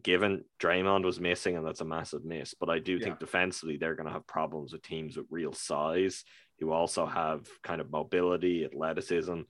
given 0.02 0.46
Draymond 0.60 1.04
was 1.04 1.20
missing, 1.20 1.58
and 1.58 1.66
that's 1.66 1.82
a 1.82 1.86
massive 1.86 2.24
miss, 2.24 2.54
but 2.54 2.70
I 2.70 2.80
do 2.80 2.98
Yeah. 2.98 3.04
think 3.06 3.20
defensively 3.20 3.78
they're 3.78 3.96
gonna 3.96 4.12
have 4.12 4.28
problems 4.28 4.72
with 4.74 4.84
teams 4.84 5.18
with 5.18 5.28
real 5.30 5.54
size 5.54 6.24
who 6.60 6.72
also 6.72 7.06
have 7.06 7.48
kind 7.64 7.82
of 7.82 7.92
mobility, 7.92 8.64
athleticism. 8.66 9.42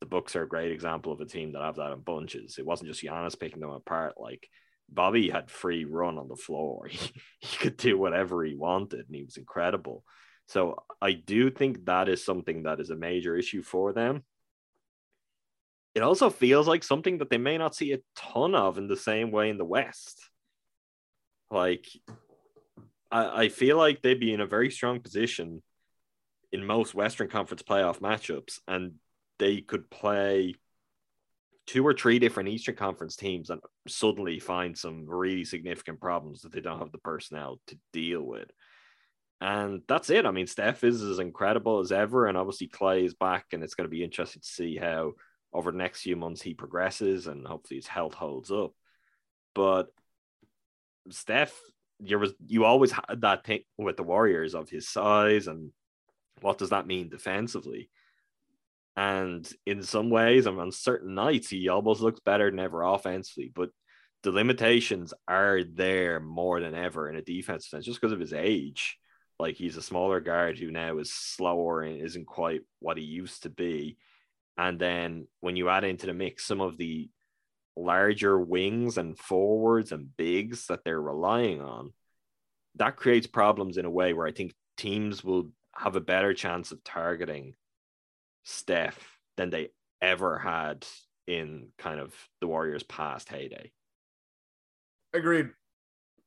The 0.00 0.06
Bucks 0.06 0.36
are 0.36 0.42
a 0.42 0.48
great 0.48 0.72
example 0.72 1.12
of 1.12 1.20
a 1.20 1.26
team 1.26 1.52
that 1.52 1.62
have 1.62 1.76
that 1.76 1.92
in 1.92 2.00
bunches. 2.00 2.58
It 2.58 2.66
wasn't 2.66 2.88
just 2.88 3.02
Giannis 3.02 3.38
picking 3.38 3.60
them 3.60 3.70
apart. 3.70 4.14
Like 4.18 4.48
Bobby 4.88 5.30
had 5.30 5.50
free 5.50 5.84
run 5.84 6.18
on 6.18 6.28
the 6.28 6.36
floor. 6.36 6.88
He, 6.90 7.12
he 7.40 7.56
could 7.58 7.76
do 7.76 7.98
whatever 7.98 8.44
he 8.44 8.54
wanted, 8.54 9.06
and 9.06 9.14
he 9.14 9.24
was 9.24 9.36
incredible. 9.36 10.04
So 10.48 10.84
I 11.02 11.12
do 11.12 11.50
think 11.50 11.86
that 11.86 12.08
is 12.08 12.24
something 12.24 12.64
that 12.64 12.80
is 12.80 12.90
a 12.90 12.96
major 12.96 13.36
issue 13.36 13.62
for 13.62 13.92
them. 13.92 14.24
It 15.94 16.02
also 16.02 16.30
feels 16.30 16.68
like 16.68 16.84
something 16.84 17.18
that 17.18 17.30
they 17.30 17.38
may 17.38 17.58
not 17.58 17.74
see 17.74 17.92
a 17.92 18.00
ton 18.14 18.54
of 18.54 18.78
in 18.78 18.86
the 18.86 18.96
same 18.96 19.30
way 19.30 19.50
in 19.50 19.58
the 19.58 19.64
West. 19.64 20.20
Like, 21.50 21.86
I, 23.10 23.44
I 23.44 23.48
feel 23.48 23.76
like 23.76 24.02
they'd 24.02 24.20
be 24.20 24.32
in 24.32 24.40
a 24.40 24.46
very 24.46 24.70
strong 24.70 25.00
position 25.00 25.62
in 26.52 26.64
most 26.64 26.94
Western 26.94 27.28
Conference 27.28 27.62
playoff 27.62 28.00
matchups, 28.00 28.60
and 28.68 28.94
they 29.38 29.60
could 29.60 29.90
play 29.90 30.54
two 31.66 31.86
or 31.86 31.92
three 31.92 32.18
different 32.18 32.48
Eastern 32.48 32.76
Conference 32.76 33.16
teams 33.16 33.50
and 33.50 33.60
suddenly 33.88 34.38
find 34.38 34.76
some 34.76 35.04
really 35.06 35.44
significant 35.44 36.00
problems 36.00 36.42
that 36.42 36.52
they 36.52 36.60
don't 36.60 36.78
have 36.78 36.92
the 36.92 36.98
personnel 36.98 37.60
to 37.66 37.78
deal 37.92 38.22
with. 38.22 38.50
And 39.40 39.82
that's 39.88 40.08
it. 40.08 40.24
I 40.24 40.30
mean, 40.30 40.46
Steph 40.46 40.84
is 40.84 41.02
as 41.02 41.18
incredible 41.18 41.80
as 41.80 41.92
ever, 41.92 42.26
and 42.26 42.38
obviously 42.38 42.68
Klay 42.68 43.04
is 43.04 43.14
back, 43.14 43.46
and 43.52 43.62
it's 43.62 43.74
going 43.74 43.84
to 43.84 43.94
be 43.94 44.04
interesting 44.04 44.40
to 44.40 44.48
see 44.48 44.76
how 44.76 45.12
over 45.52 45.72
the 45.72 45.78
next 45.78 46.02
few 46.02 46.16
months 46.16 46.40
he 46.40 46.54
progresses, 46.54 47.26
and 47.26 47.46
hopefully 47.46 47.76
his 47.76 47.86
health 47.86 48.14
holds 48.14 48.50
up. 48.50 48.72
But 49.54 49.88
Steph, 51.10 51.54
you 52.02 52.18
was 52.18 52.32
you 52.46 52.64
always 52.64 52.92
had 52.92 53.20
that 53.22 53.44
thing 53.44 53.60
with 53.76 53.96
the 53.96 54.02
Warriors 54.02 54.54
of 54.54 54.68
his 54.68 54.88
size 54.88 55.46
and 55.46 55.70
what 56.40 56.58
does 56.58 56.70
that 56.70 56.86
mean 56.86 57.08
defensively? 57.08 57.90
And 58.96 59.46
in 59.66 59.82
some 59.82 60.08
ways, 60.08 60.46
and 60.46 60.58
on 60.58 60.72
certain 60.72 61.14
nights, 61.14 61.50
he 61.50 61.68
almost 61.68 62.00
looks 62.00 62.20
better 62.20 62.50
than 62.50 62.58
ever 62.58 62.82
offensively. 62.82 63.52
But 63.54 63.70
the 64.22 64.32
limitations 64.32 65.12
are 65.28 65.62
there 65.62 66.18
more 66.18 66.60
than 66.60 66.74
ever 66.74 67.08
in 67.08 67.16
a 67.16 67.22
defensive 67.22 67.68
sense, 67.68 67.84
just 67.84 68.00
because 68.00 68.12
of 68.12 68.20
his 68.20 68.32
age. 68.32 68.98
Like 69.38 69.56
he's 69.56 69.76
a 69.76 69.82
smaller 69.82 70.20
guard 70.20 70.58
who 70.58 70.70
now 70.70 70.96
is 70.98 71.12
slower 71.12 71.82
and 71.82 72.00
isn't 72.00 72.26
quite 72.26 72.62
what 72.80 72.96
he 72.96 73.04
used 73.04 73.42
to 73.42 73.50
be. 73.50 73.98
And 74.56 74.78
then 74.78 75.26
when 75.40 75.56
you 75.56 75.68
add 75.68 75.84
into 75.84 76.06
the 76.06 76.14
mix 76.14 76.46
some 76.46 76.62
of 76.62 76.78
the 76.78 77.10
larger 77.76 78.38
wings 78.38 78.96
and 78.96 79.18
forwards 79.18 79.92
and 79.92 80.16
bigs 80.16 80.68
that 80.68 80.84
they're 80.84 81.00
relying 81.00 81.60
on, 81.60 81.92
that 82.76 82.96
creates 82.96 83.26
problems 83.26 83.76
in 83.76 83.84
a 83.84 83.90
way 83.90 84.14
where 84.14 84.26
I 84.26 84.32
think 84.32 84.54
teams 84.78 85.22
will 85.22 85.50
have 85.74 85.96
a 85.96 86.00
better 86.00 86.32
chance 86.32 86.72
of 86.72 86.82
targeting 86.82 87.54
Steph 88.48 89.18
than 89.36 89.50
they 89.50 89.70
ever 90.00 90.38
had 90.38 90.86
in 91.26 91.68
kind 91.78 91.98
of 91.98 92.14
the 92.40 92.46
Warriors' 92.46 92.84
past 92.84 93.28
heyday. 93.28 93.72
Agreed. 95.12 95.50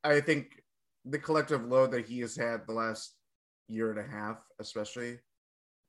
I 0.03 0.19
think 0.19 0.61
the 1.05 1.17
collective 1.17 1.65
load 1.65 1.91
that 1.91 2.07
he 2.07 2.19
has 2.19 2.35
had 2.35 2.67
the 2.67 2.73
last 2.73 3.13
year 3.69 3.89
and 3.89 3.99
a 3.99 4.03
half, 4.03 4.37
especially. 4.59 5.19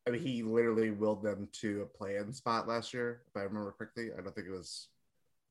I 0.07 0.11
mean, 0.11 0.23
he 0.23 0.45
literally 0.45 0.93
willed 0.93 1.25
them 1.25 1.49
to 1.61 1.83
a 1.83 1.99
play-in 1.99 2.33
spot 2.33 2.69
last 2.69 2.95
year, 2.95 3.23
if 3.27 3.37
I 3.37 3.45
remember 3.45 3.75
correctly. 3.77 4.11
I 4.17 4.23
don't 4.23 4.33
think 4.33 4.47
it 4.47 4.53
was 4.53 4.87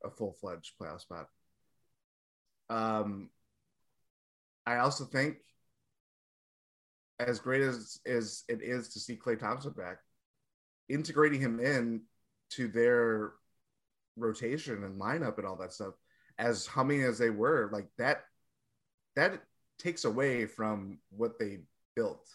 a 0.06 0.10
full-fledged 0.10 0.74
playoff 0.82 1.02
spot. 1.02 1.28
Um, 2.70 3.30
I 4.66 4.78
also 4.78 5.04
think, 5.04 5.38
as 7.20 7.40
great 7.40 7.64
as, 7.64 8.00
as 8.06 8.46
it 8.48 8.62
is 8.62 8.88
to 8.90 9.00
see 9.00 9.18
Klay 9.18 9.38
Thompson 9.38 9.74
back, 9.74 9.98
integrating 10.90 11.40
him 11.40 11.60
in 11.60 12.02
to 12.52 12.68
their 12.68 13.34
rotation 14.18 14.84
and 14.84 15.00
lineup 15.00 15.38
and 15.38 15.48
all 15.48 15.56
that 15.56 15.74
stuff, 15.74 15.94
as 16.38 16.66
humming 16.66 17.04
as 17.04 17.18
they 17.18 17.30
were, 17.30 17.70
like 17.72 17.88
that, 17.98 18.24
that 19.16 19.42
takes 19.78 20.06
away 20.06 20.46
from 20.46 21.00
what 21.10 21.40
they 21.40 21.60
built 21.96 22.28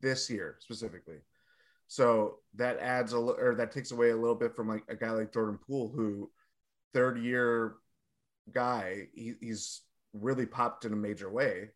this 0.00 0.30
year 0.30 0.56
specifically. 0.60 1.18
So 1.88 2.38
that 2.56 2.78
adds 2.80 3.12
a 3.12 3.18
or 3.18 3.54
that 3.56 3.70
takes 3.70 3.92
away 3.92 4.10
a 4.10 4.16
little 4.16 4.34
bit 4.34 4.56
from 4.56 4.68
like 4.68 4.84
a 4.88 4.96
guy 4.96 5.10
like 5.10 5.32
Jordan 5.32 5.58
Poole, 5.58 5.92
who 5.94 6.30
third 6.92 7.18
year 7.18 7.74
guy, 8.52 9.08
he, 9.14 9.34
he's 9.40 9.82
really 10.12 10.46
popped 10.46 10.84
in 10.84 10.92
a 10.92 10.96
major 10.96 11.30
way. 11.30 11.70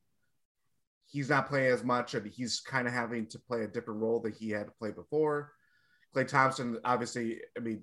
He's 1.06 1.28
not 1.28 1.48
playing 1.48 1.72
as 1.72 1.84
much, 1.84 2.14
and 2.14 2.26
he's 2.26 2.60
kind 2.60 2.86
of 2.86 2.94
having 2.94 3.26
to 3.26 3.38
play 3.38 3.62
a 3.62 3.68
different 3.68 4.00
role 4.00 4.20
that 4.20 4.34
he 4.34 4.50
had 4.50 4.66
to 4.66 4.72
play 4.72 4.90
before. 4.90 5.52
Klay 6.14 6.26
Thompson, 6.26 6.78
obviously, 6.84 7.40
I 7.56 7.60
mean, 7.60 7.82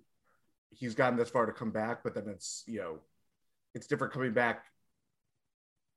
he's 0.70 0.96
gotten 0.96 1.18
this 1.18 1.30
far 1.30 1.46
to 1.46 1.54
come 1.54 1.72
back, 1.72 2.04
but 2.04 2.14
then 2.14 2.28
it's 2.28 2.64
you 2.68 2.80
know, 2.80 3.00
it's 3.74 3.88
different 3.88 4.14
coming 4.14 4.34
back. 4.34 4.66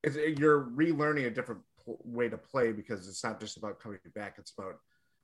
It's 0.03 0.15
you're 0.39 0.65
relearning 0.65 1.27
a 1.27 1.31
different 1.31 1.61
way 1.85 2.29
to 2.29 2.37
play 2.37 2.71
because 2.71 3.07
it's 3.07 3.23
not 3.23 3.39
just 3.39 3.57
about 3.57 3.79
coming 3.79 3.99
back. 4.15 4.35
It's 4.37 4.53
about 4.57 4.75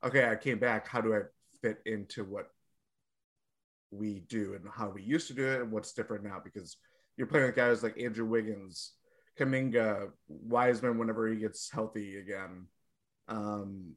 okay, 0.03 0.29
I 0.29 0.35
came 0.35 0.59
back. 0.59 0.87
How 0.87 1.01
do 1.01 1.15
I 1.15 1.21
fit 1.61 1.79
into 1.85 2.23
what 2.23 2.47
we 3.91 4.25
do 4.27 4.53
and 4.53 4.65
how 4.71 4.89
we 4.89 5.01
used 5.01 5.27
to 5.27 5.33
do 5.33 5.47
it 5.47 5.61
and 5.61 5.71
what's 5.71 5.93
different 5.93 6.23
now? 6.23 6.41
Because 6.43 6.77
you're 7.15 7.27
playing 7.27 7.47
with 7.47 7.55
guys 7.55 7.83
like 7.83 7.99
Andrew 7.99 8.25
Wiggins, 8.25 8.93
Kuminga, 9.39 10.09
Wiseman 10.27 10.97
whenever 10.97 11.27
he 11.27 11.37
gets 11.37 11.71
healthy 11.71 12.17
again, 12.17 12.67
um, 13.27 13.93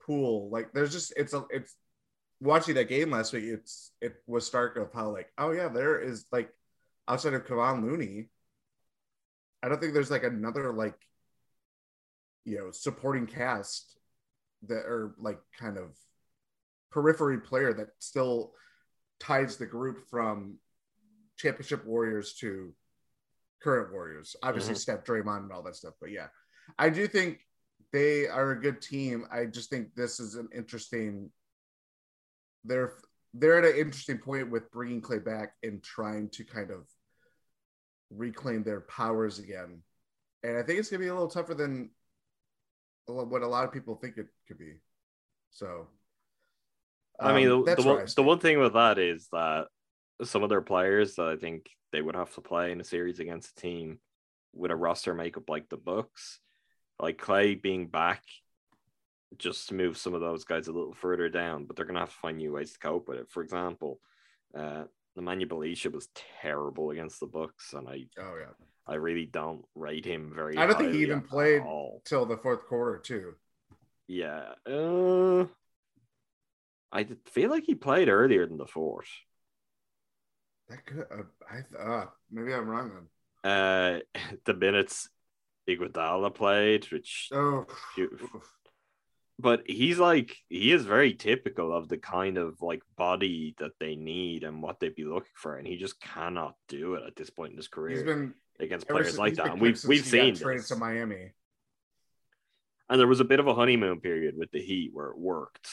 Poole. 0.00 0.48
Like 0.50 0.72
there's 0.72 0.92
just 0.92 1.12
it's 1.16 1.34
a 1.34 1.44
it's 1.50 1.74
watching 2.40 2.74
that 2.76 2.88
game 2.88 3.10
last 3.10 3.32
week. 3.32 3.44
It's 3.44 3.92
it 4.00 4.14
was 4.26 4.46
stark 4.46 4.76
of 4.76 4.92
how 4.92 5.10
like 5.10 5.30
oh 5.38 5.50
yeah 5.52 5.68
there 5.68 6.00
is 6.00 6.26
like 6.32 6.50
outside 7.06 7.34
of 7.34 7.46
Kevon 7.46 7.82
Looney, 7.82 8.28
I 9.62 9.68
don't 9.68 9.80
think 9.80 9.94
there's 9.94 10.10
like 10.10 10.24
another 10.24 10.72
like 10.72 10.98
you 12.44 12.58
know 12.58 12.70
supporting 12.70 13.26
cast 13.26 13.98
that 14.66 14.86
are 14.86 15.14
like 15.18 15.38
kind 15.58 15.76
of 15.78 15.96
periphery 16.90 17.38
player 17.40 17.72
that 17.74 17.88
still 17.98 18.52
ties 19.20 19.56
the 19.56 19.66
group 19.66 20.08
from 20.08 20.56
championship 21.36 21.84
warriors 21.84 22.34
to 22.34 22.72
current 23.62 23.92
warriors 23.92 24.34
obviously 24.42 24.74
Mhm. 24.74 24.78
steph 24.78 25.04
draymond 25.04 25.42
and 25.42 25.52
all 25.52 25.62
that 25.62 25.76
stuff 25.76 25.94
but 26.00 26.10
yeah 26.10 26.28
i 26.78 26.88
do 26.88 27.06
think 27.06 27.40
they 27.92 28.26
are 28.26 28.52
a 28.52 28.60
good 28.60 28.80
team 28.80 29.26
i 29.30 29.44
just 29.44 29.68
think 29.70 29.94
this 29.94 30.18
is 30.20 30.34
an 30.36 30.48
interesting 30.54 31.30
they're 32.64 32.94
they're 33.34 33.58
at 33.58 33.74
an 33.74 33.80
interesting 33.80 34.18
point 34.18 34.50
with 34.50 34.70
bringing 34.70 35.00
Klay 35.00 35.24
back 35.24 35.52
and 35.62 35.82
trying 35.82 36.28
to 36.30 36.44
kind 36.44 36.70
of 36.70 36.86
reclaim 38.10 38.62
their 38.62 38.80
powers 38.80 39.38
again. 39.38 39.82
And 40.42 40.56
i 40.56 40.62
think 40.62 40.78
it's 40.78 40.88
going 40.88 41.00
to 41.00 41.04
be 41.04 41.08
a 41.08 41.12
little 41.12 41.28
tougher 41.28 41.54
than 41.54 41.90
what 43.06 43.42
a 43.42 43.46
lot 43.46 43.64
of 43.64 43.72
people 43.72 43.96
think 43.96 44.16
it 44.16 44.28
could 44.46 44.58
be. 44.58 44.74
So 45.50 45.88
I 47.18 47.34
mean, 47.34 47.50
um, 47.50 47.64
the, 47.64 47.74
the, 47.74 47.82
one, 47.82 48.06
the 48.14 48.22
one 48.22 48.38
thing 48.38 48.60
with 48.60 48.74
that 48.74 48.98
is 48.98 49.28
that 49.32 49.66
some 50.22 50.42
of 50.42 50.48
their 50.48 50.60
players 50.60 51.16
that 51.16 51.26
I 51.26 51.36
think 51.36 51.70
they 51.92 52.02
would 52.02 52.14
have 52.14 52.32
to 52.34 52.40
play 52.40 52.70
in 52.70 52.80
a 52.80 52.84
series 52.84 53.18
against 53.18 53.58
a 53.58 53.60
team 53.60 53.98
with 54.54 54.70
a 54.70 54.76
roster 54.76 55.14
makeup 55.14 55.48
like 55.48 55.68
the 55.68 55.76
Bucks, 55.76 56.40
like 57.00 57.18
Klay 57.18 57.60
being 57.60 57.88
back, 57.88 58.22
just 59.36 59.68
to 59.68 59.74
move 59.74 59.98
some 59.98 60.14
of 60.14 60.20
those 60.20 60.44
guys 60.44 60.68
a 60.68 60.72
little 60.72 60.94
further 60.94 61.28
down, 61.28 61.64
but 61.64 61.76
they're 61.76 61.84
going 61.84 61.94
to 61.94 62.00
have 62.00 62.10
to 62.10 62.16
find 62.16 62.38
new 62.38 62.52
ways 62.52 62.72
to 62.72 62.78
cope 62.78 63.08
with 63.08 63.18
it. 63.18 63.30
For 63.30 63.42
example, 63.42 64.00
uh, 64.56 64.84
Nemanja 65.18 65.46
Bjelica 65.46 65.92
was 65.92 66.08
terrible 66.40 66.90
against 66.90 67.20
the 67.20 67.26
Bucks, 67.26 67.72
and 67.72 67.88
I 67.88 68.06
Oh 68.18 68.36
yeah. 68.38 68.66
I 68.86 68.94
really 68.94 69.26
don't 69.26 69.64
rate 69.74 70.06
him 70.06 70.32
very. 70.34 70.56
I 70.56 70.66
don't 70.66 70.78
think 70.78 70.94
he 70.94 71.02
even 71.02 71.20
played 71.20 71.62
all. 71.62 72.00
till 72.04 72.24
the 72.24 72.38
fourth 72.38 72.66
quarter 72.66 72.98
too. 72.98 73.34
Yeah, 74.06 74.54
uh, 74.66 75.44
I 76.90 77.02
did 77.02 77.18
feel 77.26 77.50
like 77.50 77.64
he 77.64 77.74
played 77.74 78.08
earlier 78.08 78.46
than 78.46 78.56
the 78.56 78.66
fourth. 78.66 79.10
That 80.70 80.86
could 80.86 81.04
uh, 81.10 81.22
I 81.50 81.78
uh, 81.78 82.06
maybe 82.30 82.54
I'm 82.54 82.68
wrong 82.68 82.92
then. 83.44 83.50
Uh, 83.50 83.98
the 84.44 84.54
minutes 84.54 85.10
Iguodala 85.68 86.34
played, 86.34 86.90
which 86.90 87.28
Oh, 87.32 87.66
but 89.38 89.62
he's 89.66 89.98
like 89.98 90.36
he 90.48 90.72
is 90.72 90.84
very 90.84 91.14
typical 91.14 91.72
of 91.72 91.88
the 91.88 91.98
kind 91.98 92.38
of 92.38 92.60
like 92.62 92.82
body 92.96 93.54
that 93.58 93.72
they 93.78 93.94
need 93.96 94.42
and 94.44 94.62
what 94.62 94.80
they'd 94.80 94.94
be 94.94 95.04
looking 95.04 95.32
for, 95.36 95.56
and 95.56 95.66
he 95.66 95.76
just 95.76 96.00
cannot 96.00 96.54
do 96.68 96.94
it 96.94 97.02
at 97.06 97.16
this 97.16 97.30
point 97.30 97.52
in 97.52 97.56
his 97.56 97.68
career 97.68 97.96
he's 97.96 98.02
been 98.04 98.34
against 98.60 98.88
players 98.88 99.06
since- 99.08 99.18
like 99.18 99.34
that. 99.34 99.52
And 99.52 99.60
we've 99.60 99.82
we've 99.86 100.04
seen 100.04 100.34
traded 100.34 100.66
to 100.66 100.76
Miami. 100.76 101.32
and 102.88 102.98
there 103.00 103.06
was 103.06 103.20
a 103.20 103.24
bit 103.24 103.40
of 103.40 103.46
a 103.46 103.54
honeymoon 103.54 104.00
period 104.00 104.34
with 104.36 104.50
the 104.50 104.60
Heat 104.60 104.90
where 104.92 105.08
it 105.10 105.18
worked, 105.18 105.68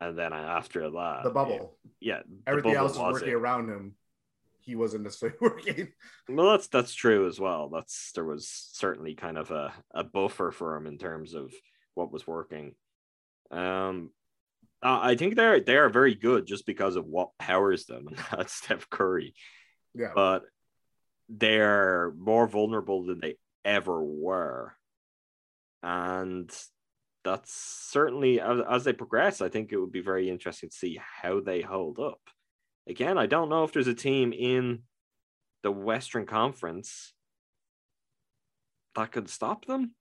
and 0.00 0.18
then 0.18 0.32
after 0.32 0.90
that, 0.90 1.20
The 1.24 1.30
bubble. 1.30 1.78
it- 1.84 1.90
yeah, 2.00 2.20
Everything 2.46 2.74
bubble 2.74 2.88
else 2.88 2.98
was 2.98 3.12
working 3.14 3.28
it. 3.30 3.34
around 3.34 3.68
him. 3.68 3.94
He 4.60 4.74
wasn't 4.74 5.04
necessarily 5.04 5.38
working. 5.40 5.88
Well, 6.28 6.50
that's 6.50 6.68
that's 6.68 6.92
true 6.92 7.26
as 7.26 7.40
well. 7.40 7.70
That's 7.70 8.12
there 8.12 8.24
was 8.24 8.46
certainly 8.48 9.14
kind 9.14 9.38
of 9.38 9.50
a, 9.50 9.72
a 9.92 10.04
buffer 10.04 10.50
for 10.50 10.76
him 10.76 10.86
in 10.86 10.98
terms 10.98 11.32
of 11.34 11.52
what 11.98 12.12
was 12.12 12.26
working. 12.26 12.74
Um, 13.50 14.10
I 14.80 15.16
think 15.16 15.34
they're 15.34 15.60
they 15.60 15.76
are 15.76 15.88
very 15.88 16.14
good 16.14 16.46
just 16.46 16.64
because 16.64 16.94
of 16.94 17.04
what 17.04 17.36
powers 17.38 17.86
them, 17.86 18.06
and 18.08 18.18
that's 18.30 18.54
Steph 18.54 18.88
Curry. 18.88 19.34
Yeah. 19.94 20.12
But 20.14 20.44
they're 21.28 22.12
more 22.16 22.46
vulnerable 22.46 23.04
than 23.04 23.20
they 23.20 23.36
ever 23.64 24.02
were, 24.02 24.74
and 25.82 26.50
that's 27.24 27.52
certainly 27.52 28.40
as, 28.40 28.60
as 28.70 28.84
they 28.84 28.92
progress. 28.92 29.42
I 29.42 29.48
think 29.48 29.72
it 29.72 29.78
would 29.78 29.92
be 29.92 30.00
very 30.00 30.30
interesting 30.30 30.70
to 30.70 30.76
see 30.76 31.00
how 31.22 31.40
they 31.40 31.60
hold 31.60 31.98
up. 31.98 32.20
Again, 32.86 33.18
I 33.18 33.26
don't 33.26 33.50
know 33.50 33.64
if 33.64 33.72
there's 33.72 33.88
a 33.88 33.94
team 33.94 34.32
in 34.32 34.82
the 35.62 35.72
Western 35.72 36.24
Conference 36.24 37.12
that 38.94 39.12
could 39.12 39.28
stop 39.28 39.64
them. 39.64 39.94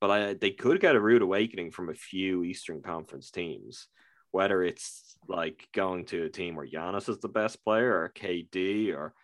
But 0.00 0.10
I 0.10 0.34
they 0.34 0.50
could 0.50 0.80
get 0.80 0.96
a 0.96 1.00
rude 1.00 1.22
awakening 1.22 1.72
from 1.72 1.90
a 1.90 1.94
few 1.94 2.42
Eastern 2.44 2.82
Conference 2.82 3.30
teams, 3.30 3.86
whether 4.30 4.62
it's 4.62 5.16
like 5.28 5.68
going 5.74 6.06
to 6.06 6.24
a 6.24 6.30
team 6.30 6.56
where 6.56 6.66
Giannis 6.66 7.08
is 7.08 7.18
the 7.18 7.28
best 7.28 7.62
player 7.64 7.92
or 7.92 8.12
KD 8.14 8.94
or 8.94 9.14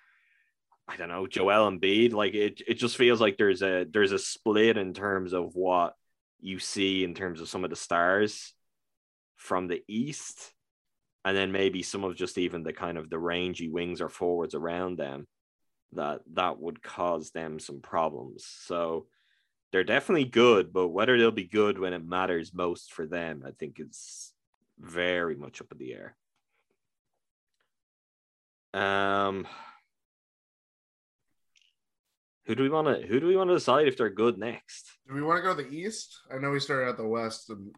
I 0.88 0.97
don't 0.97 1.09
know, 1.09 1.26
Joel 1.26 1.71
Embiid. 1.71 2.12
Like 2.12 2.35
it, 2.35 2.62
it 2.66 2.75
just 2.75 2.97
feels 2.97 3.21
like 3.21 3.37
there's 3.37 3.62
a 3.62 3.87
there's 3.90 4.12
a 4.12 4.18
split 4.18 4.76
in 4.76 4.95
terms 4.95 5.33
of 5.33 5.54
what 5.54 5.95
you 6.40 6.59
see 6.59 7.02
in 7.04 7.14
terms 7.14 7.40
of 7.40 7.49
some 7.49 7.64
of 7.64 7.71
the 7.71 7.76
stars 7.76 8.52
from 9.37 9.68
the 9.68 9.83
East 9.88 10.52
and 11.25 11.37
then 11.37 11.50
maybe 11.50 11.83
some 11.83 12.04
of 12.04 12.14
just 12.14 12.38
even 12.38 12.62
the 12.62 12.73
kind 12.73 12.97
of 12.97 13.11
the 13.11 13.18
rangy 13.18 13.68
wings 13.68 14.00
or 14.00 14.09
forwards 14.09 14.54
around 14.54 14.97
them 14.97 15.26
that 15.92 16.21
that 16.35 16.59
would 16.59 16.83
cause 16.83 17.30
them 17.30 17.59
some 17.59 17.80
problems 17.80 18.47
so 18.64 19.06
they're 19.73 19.85
definitely 19.85 20.25
good 20.25 20.73
but 20.73 20.88
whether 20.88 21.18
they'll 21.18 21.30
be 21.30 21.44
good 21.49 21.78
when 21.78 21.92
it 21.92 22.04
matters 22.06 22.54
most 22.54 22.92
for 22.92 23.06
them 23.06 23.42
i 23.46 23.50
think 23.52 23.78
is 23.80 24.32
very 24.78 25.37
much 25.37 25.61
up 25.61 25.73
in 25.73 25.78
the 25.78 25.92
air 25.94 26.16
um 28.75 29.46
who 32.46 32.54
do 32.54 32.62
we 32.62 32.68
want 32.68 32.87
to 32.87 33.06
who 33.06 33.18
do 33.20 33.26
we 33.26 33.37
want 33.37 33.50
to 33.50 33.54
decide 33.54 33.88
if 33.88 33.96
they're 33.96 34.11
good 34.11 34.38
next 34.38 34.90
Do 35.09 35.14
we 35.14 35.22
want 35.22 35.38
to 35.38 35.42
go 35.42 35.55
to 35.57 35.62
the 35.62 35.74
East? 35.74 36.20
I 36.33 36.38
know 36.38 36.50
we 36.50 36.61
started 36.61 36.88
at 36.88 36.96
the 36.96 37.07
West, 37.07 37.50
and 37.50 37.74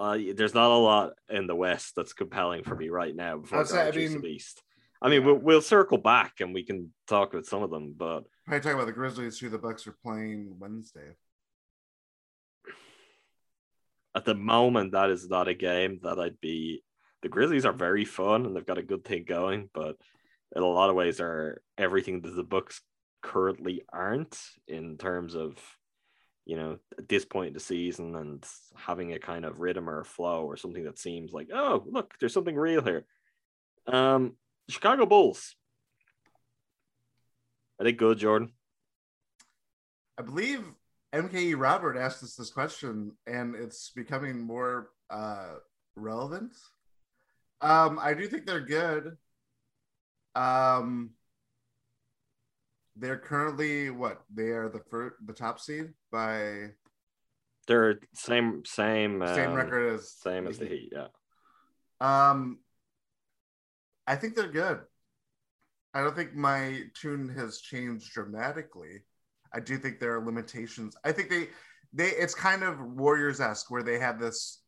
uh, 0.00 0.18
there's 0.34 0.54
not 0.54 0.70
a 0.70 0.76
lot 0.76 1.12
in 1.28 1.46
the 1.46 1.54
West 1.54 1.94
that's 1.96 2.12
compelling 2.12 2.64
for 2.64 2.74
me 2.74 2.88
right 2.88 3.14
now 3.14 3.38
before 3.38 3.60
I 3.60 3.90
mean- 3.90 4.20
the 4.20 4.26
East. 4.26 4.62
I 5.02 5.10
mean, 5.10 5.26
we'll, 5.26 5.34
we'll 5.34 5.60
circle 5.60 5.98
back 5.98 6.40
and 6.40 6.54
we 6.54 6.64
can 6.64 6.90
talk 7.06 7.34
about 7.34 7.44
some 7.44 7.62
of 7.62 7.70
them, 7.70 7.94
but 7.96 8.22
probably 8.46 8.60
talk 8.62 8.74
about 8.74 8.86
the 8.86 8.92
Grizzlies, 8.92 9.38
who 9.38 9.50
the 9.50 9.58
Bucks 9.58 9.86
are 9.86 9.96
playing 10.02 10.56
Wednesday. 10.58 11.10
At 14.16 14.24
the 14.24 14.34
moment, 14.34 14.92
that 14.92 15.10
is 15.10 15.28
not 15.28 15.46
a 15.46 15.54
game 15.54 16.00
that 16.02 16.18
I'd 16.18 16.40
be. 16.40 16.82
The 17.22 17.28
Grizzlies 17.28 17.66
are 17.66 17.72
very 17.72 18.06
fun 18.06 18.46
and 18.46 18.56
they've 18.56 18.64
got 18.64 18.78
a 18.78 18.82
good 18.82 19.04
thing 19.04 19.24
going, 19.28 19.68
but 19.74 19.96
in 20.54 20.62
a 20.62 20.66
lot 20.66 20.88
of 20.88 20.96
ways, 20.96 21.20
are 21.20 21.60
everything 21.76 22.22
that 22.22 22.34
the 22.34 22.42
Bucks 22.42 22.80
currently 23.22 23.82
aren't 23.92 24.38
in 24.66 24.96
terms 24.96 25.34
of, 25.34 25.58
you 26.46 26.56
know, 26.56 26.78
at 26.98 27.08
this 27.08 27.26
point 27.26 27.48
in 27.48 27.52
the 27.52 27.60
season 27.60 28.16
and 28.16 28.44
having 28.74 29.12
a 29.12 29.18
kind 29.18 29.44
of 29.44 29.60
rhythm 29.60 29.90
or 29.90 30.02
flow 30.04 30.44
or 30.44 30.56
something 30.56 30.84
that 30.84 30.98
seems 30.98 31.32
like, 31.32 31.48
oh, 31.52 31.84
look, 31.86 32.14
there's 32.18 32.32
something 32.32 32.56
real 32.56 32.82
here. 32.82 33.04
Um, 33.86 34.36
Chicago 34.70 35.04
Bulls. 35.04 35.54
Are 37.78 37.84
they 37.84 37.92
good, 37.92 38.18
Jordan? 38.18 38.52
I 40.16 40.22
believe 40.22 40.62
MKE 41.14 41.54
Robert 41.56 41.96
asked 41.96 42.22
us 42.22 42.34
this 42.34 42.50
question, 42.50 43.12
and 43.26 43.54
it's 43.54 43.90
becoming 43.90 44.40
more 44.40 44.90
uh, 45.10 45.54
relevant. 45.94 46.52
Um, 47.60 47.98
I 48.00 48.14
do 48.14 48.26
think 48.26 48.46
they're 48.46 48.60
good. 48.60 49.16
Um, 50.34 51.10
they're 52.96 53.18
currently 53.18 53.90
what? 53.90 54.22
They 54.34 54.48
are 54.48 54.68
the 54.68 54.80
first, 54.90 55.16
the 55.24 55.32
top 55.32 55.60
seed 55.60 55.88
by 56.10 56.70
They're 57.66 58.00
same 58.14 58.62
same 58.64 59.22
same 59.26 59.50
um, 59.50 59.54
record 59.54 59.94
as 59.94 60.10
same 60.10 60.46
as 60.46 60.58
the 60.58 60.66
Heat. 60.66 60.92
Yeah. 60.92 61.08
Um, 62.00 62.58
I 64.06 64.16
think 64.16 64.34
they're 64.34 64.48
good. 64.48 64.80
I 65.94 66.02
don't 66.02 66.14
think 66.14 66.34
my 66.34 66.82
tune 66.94 67.28
has 67.30 67.58
changed 67.58 68.12
dramatically. 68.12 69.04
I 69.56 69.60
do 69.60 69.78
think 69.78 69.98
there 69.98 70.14
are 70.14 70.24
limitations. 70.24 70.96
I 71.02 71.12
think 71.12 71.30
they 71.30 71.48
they 71.94 72.08
it's 72.08 72.34
kind 72.34 72.62
of 72.62 72.78
Warriors 72.78 73.40
esque 73.40 73.70
where 73.70 73.82
they 73.82 73.98
have 73.98 74.20
this 74.20 74.60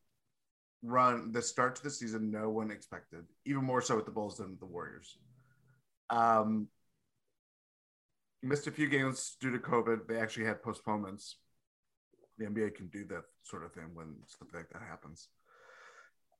run, 0.82 1.30
the 1.30 1.42
start 1.42 1.76
to 1.76 1.82
the 1.82 1.90
season 1.90 2.30
no 2.30 2.48
one 2.48 2.70
expected, 2.70 3.24
even 3.44 3.64
more 3.64 3.82
so 3.82 3.96
with 3.96 4.06
the 4.06 4.10
Bulls 4.10 4.38
than 4.38 4.56
the 4.58 4.66
Warriors. 4.66 5.18
Um, 6.08 6.68
missed 8.42 8.66
a 8.66 8.70
few 8.70 8.88
games 8.88 9.36
due 9.38 9.52
to 9.52 9.58
COVID. 9.58 10.08
They 10.08 10.16
actually 10.16 10.46
had 10.46 10.62
postponements. 10.62 11.36
The 12.38 12.46
NBA 12.46 12.74
can 12.74 12.86
do 12.86 13.04
that 13.08 13.24
sort 13.42 13.64
of 13.64 13.74
thing 13.74 13.90
when 13.92 14.14
stuff 14.26 14.48
like 14.54 14.70
that 14.70 14.80
happens. 14.88 15.28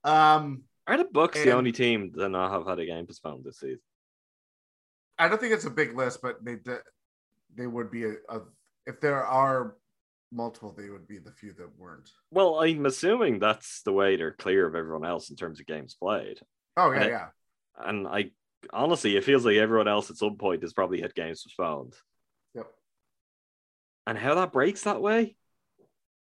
Um, 0.04 0.62
Are 0.86 0.96
the 0.96 1.04
Bucks 1.04 1.42
the 1.42 1.52
only 1.52 1.72
team 1.72 2.12
that 2.14 2.30
not 2.30 2.50
have 2.50 2.66
had 2.66 2.78
a 2.78 2.86
game 2.86 3.06
postponed 3.06 3.44
this 3.44 3.60
season? 3.60 3.80
I 5.18 5.28
don't 5.28 5.38
think 5.38 5.52
it's 5.52 5.66
a 5.66 5.70
big 5.70 5.94
list, 5.94 6.20
but 6.22 6.42
they 6.42 6.54
de- 6.54 6.80
they 7.54 7.66
would 7.66 7.90
be 7.90 8.04
a, 8.04 8.12
a 8.28 8.40
if 8.86 9.00
there 9.00 9.24
are 9.24 9.76
multiple, 10.32 10.74
they 10.76 10.90
would 10.90 11.06
be 11.08 11.18
the 11.18 11.32
few 11.32 11.52
that 11.54 11.78
weren't. 11.78 12.10
Well, 12.30 12.60
I'm 12.60 12.84
assuming 12.86 13.38
that's 13.38 13.82
the 13.82 13.92
way 13.92 14.16
they're 14.16 14.32
clear 14.32 14.66
of 14.66 14.74
everyone 14.74 15.08
else 15.08 15.30
in 15.30 15.36
terms 15.36 15.60
of 15.60 15.66
games 15.66 15.94
played. 15.94 16.38
Oh 16.76 16.90
yeah, 16.92 16.98
Right. 16.98 17.10
yeah. 17.10 17.26
And 17.78 18.06
I 18.06 18.30
honestly, 18.72 19.16
it 19.16 19.24
feels 19.24 19.44
like 19.46 19.56
everyone 19.56 19.88
else 19.88 20.10
at 20.10 20.16
some 20.16 20.36
point 20.36 20.62
has 20.62 20.72
probably 20.72 21.00
had 21.00 21.14
games 21.14 21.42
postponed. 21.42 21.94
Yep. 22.54 22.66
And 24.06 24.18
how 24.18 24.34
that 24.36 24.52
breaks 24.52 24.82
that 24.84 25.00
way, 25.00 25.36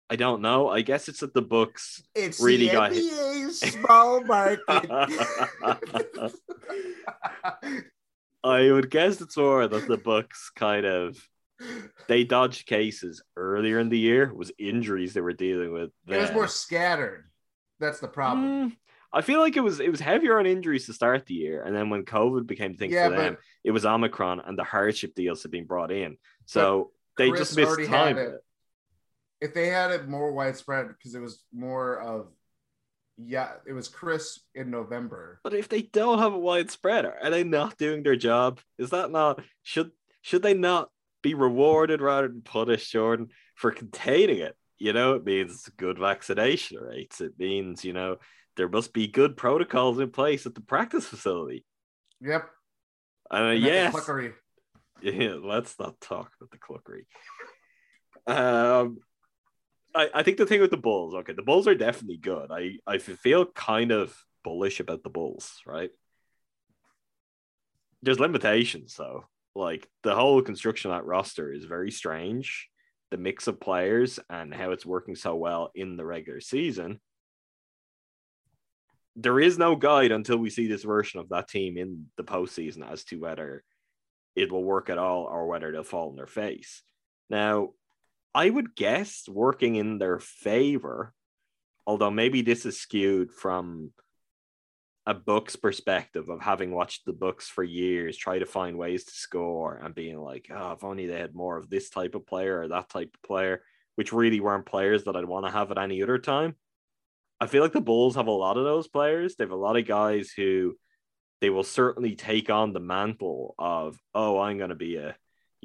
I 0.10 0.16
don't 0.18 0.42
know. 0.42 0.70
I 0.70 0.82
guess 0.82 1.08
it's 1.08 1.22
that 1.22 1.34
the 1.34 1.42
Bucks 1.42 2.04
It's 2.14 2.42
Really 2.42 2.68
the 2.68 2.74
got 2.74 2.92
hit. 2.94 3.12
NBA 3.12 3.52
small 3.52 4.22
market. 4.22 4.60
I 8.46 8.72
would 8.72 8.90
guess 8.92 9.22
it's 9.22 9.38
more 9.38 9.68
that 9.68 9.88
the 9.88 9.98
Bucks 9.98 10.52
kind 10.56 10.86
of 10.86 11.18
they 12.08 12.24
dodged 12.24 12.66
cases 12.68 13.24
earlier 13.36 13.80
in 13.80 13.90
the 13.90 13.98
year 13.98 14.32
was 14.34 14.52
injuries 14.60 15.14
they 15.14 15.22
were 15.22 15.34
dealing 15.34 15.74
with. 15.74 15.92
it 16.08 16.18
was 16.18 16.32
more 16.32 16.48
scattered. 16.48 17.26
That's 17.80 18.00
the 18.00 18.08
problem. 18.08 18.70
Mm, 18.72 18.78
I 19.12 19.22
feel 19.22 19.40
like 19.40 19.58
it 19.58 19.62
was 19.62 19.80
it 19.80 19.90
was 19.90 20.00
heavier 20.00 20.38
on 20.40 20.46
injuries 20.46 20.86
to 20.86 20.94
start 20.94 21.26
the 21.26 21.34
year, 21.34 21.64
and 21.64 21.76
then 21.76 21.90
when 21.90 22.04
COVID 22.06 22.46
became 22.46 22.72
a 22.72 22.76
thing 22.76 22.92
Yeah, 22.92 23.10
for 23.10 23.16
them, 23.16 23.34
but- 23.36 23.42
it 23.64 23.72
was 23.72 23.86
Omicron 23.86 24.42
and 24.42 24.58
the 24.58 24.64
hardship 24.64 25.16
deals 25.16 25.42
had 25.42 25.52
been 25.52 25.66
brought 25.66 25.92
in. 25.92 26.18
So 26.46 26.92
they 27.18 27.30
Khris 27.30 27.40
just 27.40 27.58
missed 27.58 27.90
time. 27.90 28.18
it. 28.18 28.28
it. 28.28 28.42
If 29.42 29.54
they 29.54 29.68
had 29.68 29.92
it 29.92 30.08
more 30.08 30.32
widespread, 30.32 30.88
because 30.90 31.16
it 31.16 31.20
was 31.20 31.44
more 31.54 32.00
of 32.00 32.28
yeah, 33.17 33.51
it 33.67 33.73
was 33.73 33.88
Khris 33.88 34.41
in 34.54 34.69
November. 34.69 35.39
But 35.43 35.54
if 35.54 35.69
they 35.69 35.84
don't 35.84 36.19
have 36.19 36.34
a 36.34 36.39
widespread, 36.39 37.06
are 37.06 37.30
they 37.30 37.43
not 37.43 37.78
doing 37.78 38.04
their 38.04 38.15
job? 38.15 38.60
Is 38.78 38.89
that 38.89 39.12
not 39.12 39.41
should 39.63 39.91
should 40.21 40.41
they 40.41 40.54
not 40.54 40.89
be 41.21 41.34
rewarded 41.34 42.01
rather 42.01 42.28
than 42.28 42.41
punished, 42.41 42.91
Jordan, 42.91 43.30
for 43.56 43.71
containing 43.71 44.39
it? 44.39 44.56
You 44.78 44.91
know, 44.93 45.13
it 45.13 45.23
means 45.23 45.69
good 45.78 45.97
vaccination 45.97 46.78
rates. 46.80 47.21
It 47.21 47.34
means, 47.39 47.86
you 47.86 47.93
know, 47.93 48.17
there 48.58 48.67
must 48.67 48.93
be 48.93 49.08
good 49.08 49.38
protocols 49.38 49.99
in 49.99 50.12
place 50.12 50.45
at 50.45 50.56
the 50.56 50.62
practice 50.62 51.06
facility. 51.06 51.63
Yep. 52.21 52.49
Uh, 53.32 53.36
And 53.36 53.63
yes. 53.63 54.10
Yeah, 55.01 55.36
let's 55.43 55.78
not 55.78 55.99
talk 55.99 56.32
about 56.39 56.51
the 56.51 56.58
cluckery. 56.58 57.04
Um, 58.28 58.99
I, 59.96 60.10
I 60.14 60.24
think 60.24 60.38
the 60.38 60.46
thing 60.46 60.62
with 60.62 60.72
the 60.72 60.78
Bulls, 60.78 61.16
okay, 61.16 61.34
the 61.34 61.42
Bulls 61.42 61.68
are 61.68 61.76
definitely 61.76 62.18
good. 62.18 62.52
I, 62.52 62.78
I 62.86 62.98
feel 62.98 63.46
kind 63.46 63.92
of 63.92 64.16
bullish 64.44 64.80
about 64.80 65.04
the 65.04 65.10
Bulls, 65.10 65.62
right? 65.66 65.90
There's 68.02 68.20
limitations, 68.20 68.96
though. 68.96 69.26
Like 69.56 69.88
the 70.04 70.14
whole 70.14 70.42
construction 70.42 70.92
of 70.92 70.98
that 70.98 71.06
roster 71.06 71.52
is 71.52 71.64
very 71.64 71.90
strange. 71.90 72.70
The 73.12 73.18
mix 73.18 73.48
of 73.48 73.62
players 73.62 74.20
and 74.30 74.54
how 74.54 74.72
it's 74.72 74.86
working 74.86 75.16
so 75.16 75.36
well 75.36 75.72
in 75.74 75.96
the 75.96 76.06
regular 76.06 76.42
season. 76.42 77.00
There 79.16 79.40
is 79.40 79.58
no 79.58 79.78
guide 79.78 80.12
until 80.12 80.38
we 80.38 80.50
see 80.50 80.68
this 80.68 80.84
version 80.84 81.22
of 81.22 81.30
that 81.30 81.48
team 81.48 81.78
in 81.78 82.08
the 82.18 82.24
postseason 82.24 82.90
as 82.92 83.06
to 83.06 83.20
whether 83.20 83.64
it 84.36 84.52
will 84.52 84.64
work 84.64 84.90
at 84.90 84.98
all 84.98 85.24
or 85.24 85.48
whether 85.48 85.72
they'll 85.72 85.84
fall 85.84 86.10
on 86.10 86.18
their 86.18 86.28
face. 86.28 86.84
Now, 87.30 87.70
I 88.36 88.50
would 88.50 88.76
guess 88.76 89.24
working 89.30 89.76
in 89.76 89.98
their 89.98 90.19
favor, 90.19 91.13
although 91.88 92.12
maybe 92.12 92.41
this 92.41 92.65
is 92.65 92.78
skewed 92.78 93.32
from 93.32 93.91
a 95.06 95.13
book's 95.13 95.56
perspective 95.56 96.28
of 96.28 96.41
having 96.41 96.71
watched 96.71 97.06
the 97.06 97.13
Bucks 97.13 97.48
for 97.48 97.63
years, 97.63 98.17
try 98.17 98.39
to 98.39 98.45
find 98.45 98.78
ways 98.78 99.06
to 99.06 99.12
score 99.13 99.80
and 99.82 99.95
being 99.95 100.19
like, 100.19 100.50
oh, 100.54 100.74
if 100.74 100.84
only 100.84 101.06
they 101.08 101.17
had 101.17 101.34
more 101.34 101.58
of 101.58 101.69
this 101.69 101.89
type 101.89 102.13
of 102.13 102.28
player 102.28 102.60
or 102.60 102.67
that 102.67 102.89
type 102.89 103.15
of 103.15 103.21
player, 103.26 103.62
which 103.95 104.12
really 104.12 104.41
weren't 104.41 104.65
players 104.65 105.06
that 105.06 105.15
I'd 105.15 105.24
want 105.24 105.45
to 105.45 105.52
have 105.52 105.71
at 105.71 105.78
any 105.78 106.04
other 106.04 106.17
time. 106.17 106.56
I 107.39 107.48
feel 107.48 107.63
like 107.63 107.71
the 107.71 107.80
Bulls 107.80 108.15
have 108.15 108.28
a 108.28 108.32
lot 108.32 108.58
of 108.58 108.65
those 108.65 108.89
players. 108.89 109.36
They 109.36 109.45
have 109.45 109.52
a 109.52 109.56
lot 109.56 109.78
of 109.78 109.88
guys 109.88 110.32
who 110.36 110.76
they 111.39 111.50
will 111.50 111.63
certainly 111.63 112.15
take 112.15 112.50
on 112.50 112.74
the 112.74 112.82
mantle 112.82 113.56
of, 113.58 113.98
oh, 114.13 114.39
I'm 114.39 114.58
going 114.58 114.71
to 114.71 114.76
be 114.76 114.98
a, 114.98 115.15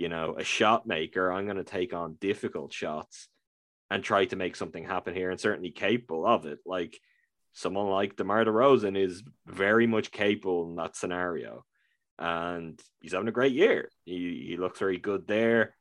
you 0.00 0.08
know, 0.08 0.34
a 0.38 0.44
shot 0.44 0.86
maker. 0.86 1.30
I'm 1.30 1.44
going 1.44 1.58
to 1.58 1.64
take 1.64 1.92
on 1.92 2.16
difficult 2.22 2.72
shots 2.72 3.28
and 3.90 4.02
try 4.02 4.24
to 4.24 4.34
make 4.36 4.56
something 4.56 4.82
happen 4.82 5.14
here, 5.14 5.30
and 5.30 5.38
certainly 5.38 5.70
capable 5.72 6.26
of 6.26 6.46
it. 6.46 6.60
Like 6.64 6.98
someone 7.52 7.86
like 7.88 8.16
DeMar 8.16 8.46
DeRozan 8.46 8.96
is 8.96 9.22
very 9.46 9.86
much 9.86 10.10
capable 10.10 10.70
in 10.70 10.76
that 10.76 10.96
scenario, 10.96 11.66
and 12.18 12.80
he's 13.00 13.12
having 13.12 13.28
a 13.28 13.32
great 13.32 13.52
year. 13.52 13.90
He 14.06 14.46
he 14.48 14.56
looks 14.56 14.78
very 14.78 14.96
good 14.96 15.26
there. 15.28 15.74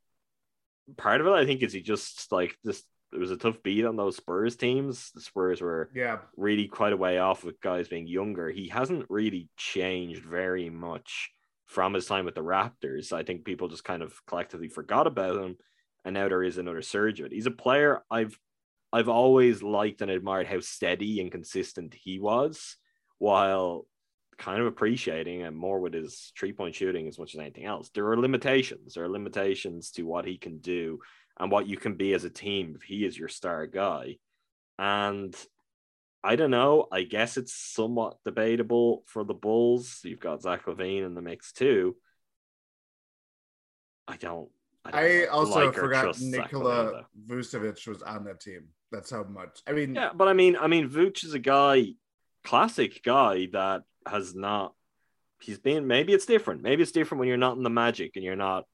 Part 0.98 1.22
of 1.22 1.28
it, 1.28 1.34
I 1.34 1.46
think, 1.46 1.64
is 1.64 1.72
he 1.72 1.82
just 1.82 2.30
like 2.30 2.58
this. 2.62 2.84
It 3.14 3.20
was 3.20 3.32
a 3.32 3.38
tough 3.38 3.64
beat 3.64 3.86
on 3.86 3.96
those 3.96 4.18
Spurs 4.18 4.58
teams. 4.58 5.12
The 5.16 5.22
Spurs 5.22 5.62
were 5.62 5.90
Yeah. 5.96 6.20
really 6.36 6.68
quite 6.68 6.94
a 6.94 6.98
way 6.98 7.20
off 7.20 7.46
with 7.46 7.62
guys 7.62 7.88
being 7.88 8.06
younger. 8.06 8.50
He 8.52 8.68
hasn't 8.68 9.06
really 9.10 9.48
changed 9.56 10.24
very 10.26 10.70
much 10.70 11.32
from 11.70 11.94
his 11.94 12.08
time 12.08 12.26
with 12.26 12.36
the 12.36 12.42
Raptors. 12.42 13.14
I 13.14 13.24
think 13.24 13.46
people 13.46 13.68
just 13.68 13.84
kind 13.84 14.02
of 14.02 14.14
collectively 14.26 14.68
forgot 14.68 15.08
about 15.08 15.42
him, 15.42 15.56
and 16.04 16.16
now 16.16 16.28
there 16.28 16.44
is 16.44 16.58
another 16.58 16.82
surge 16.82 17.20
of 17.20 17.28
it. 17.28 17.32
He's 17.32 17.46
a 17.46 17.52
player 17.52 18.04
I've 18.12 18.38
I've 18.92 19.08
always 19.08 19.62
liked 19.62 20.02
and 20.02 20.10
admired 20.10 20.48
how 20.48 20.62
steady 20.62 21.22
and 21.22 21.32
consistent 21.32 21.94
he 21.94 22.20
was, 22.20 22.76
while 23.20 23.86
kind 24.40 24.60
of 24.60 24.66
appreciating 24.66 25.44
and 25.44 25.56
more 25.56 25.80
with 25.80 25.94
his 25.94 26.32
three 26.38 26.54
point 26.54 26.74
shooting 26.74 27.08
as 27.08 27.20
much 27.20 27.36
as 27.36 27.40
anything 27.40 27.66
else. 27.66 27.90
There 27.94 28.08
are 28.10 28.18
limitations. 28.18 28.96
There 28.96 29.04
are 29.04 29.10
limitations 29.10 29.92
to 29.92 30.04
what 30.04 30.26
he 30.26 30.38
can 30.38 30.58
do 30.58 31.00
and 31.40 31.52
what 31.52 31.68
you 31.68 31.78
can 31.78 31.96
be 31.96 32.14
as 32.14 32.24
a 32.24 32.30
team 32.32 32.74
if 32.76 32.82
he 32.82 33.06
is 33.06 33.18
your 33.18 33.28
star 33.28 33.68
guy. 33.68 34.18
And 34.80 35.36
I 36.24 36.36
don't 36.36 36.52
know. 36.52 36.88
I 36.92 37.04
guess 37.04 37.38
it's 37.38 37.54
somewhat 37.54 38.18
debatable 38.26 39.04
for 39.06 39.24
the 39.24 39.34
Bulls. 39.34 40.02
You've 40.04 40.20
got 40.20 40.42
Zach 40.42 40.66
LaVine 40.66 41.06
in 41.06 41.14
the 41.14 41.22
mix 41.22 41.54
too. 41.54 41.96
I 44.08 44.18
don't. 44.18 44.50
I, 44.84 44.92
don't 44.92 45.00
I 45.00 45.26
also 45.26 45.66
like 45.66 45.76
forgot 45.76 46.20
Nikola 46.20 47.06
Vucevic 47.28 47.88
was 47.88 48.02
on 48.02 48.26
that 48.26 48.42
team. 48.42 48.68
That's 48.92 49.12
how 49.12 49.24
much. 49.24 49.62
I 49.68 49.74
mean, 49.74 49.96
Yeah, 49.96 50.10
but 50.14 50.28
I 50.28 50.34
mean, 50.34 50.58
I 50.58 50.68
mean, 50.68 50.90
Vooch 50.90 51.24
is 51.24 51.34
a 51.34 51.40
guy, 51.40 51.94
classic 52.44 53.02
guy 53.04 53.48
that 53.54 53.84
has 54.08 54.36
not. 54.36 54.74
He's 55.42 55.60
been. 55.60 55.88
Maybe 55.88 56.14
it's 56.14 56.26
different. 56.26 56.64
Maybe 56.64 56.82
it's 56.82 56.92
different 56.92 57.20
when 57.20 57.30
you're 57.30 57.38
not 57.38 57.56
in 57.56 57.64
the 57.64 57.70
Magic 57.70 58.14
and 58.16 58.26
you're 58.26 58.36
not 58.36 58.66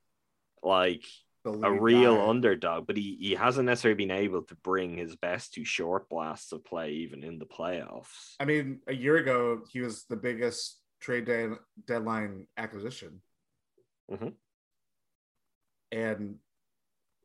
like 0.64 1.04
a 1.46 1.72
real 1.72 2.18
guy. 2.18 2.28
underdog. 2.28 2.88
But 2.88 2.98
he 2.98 3.18
he 3.20 3.32
hasn't 3.34 3.66
necessarily 3.66 3.98
been 3.98 4.12
able 4.12 4.44
to 4.44 4.56
bring 4.56 4.98
his 4.98 5.16
best 5.16 5.54
to 5.54 5.64
short 5.64 6.10
blasts 6.10 6.52
of 6.52 6.64
play 6.66 6.92
even 6.92 7.24
in 7.24 7.40
the 7.40 7.46
playoffs. 7.46 8.36
I 8.40 8.46
mean, 8.46 8.80
a 8.88 8.94
year 8.94 9.18
ago, 9.18 9.62
he 9.72 9.82
was 9.82 10.06
the 10.06 10.16
biggest 10.16 10.80
trade 11.00 11.26
day, 11.26 11.50
deadline 11.86 12.48
acquisition. 12.58 13.22
Mhm. 14.10 14.34
And 15.92 16.40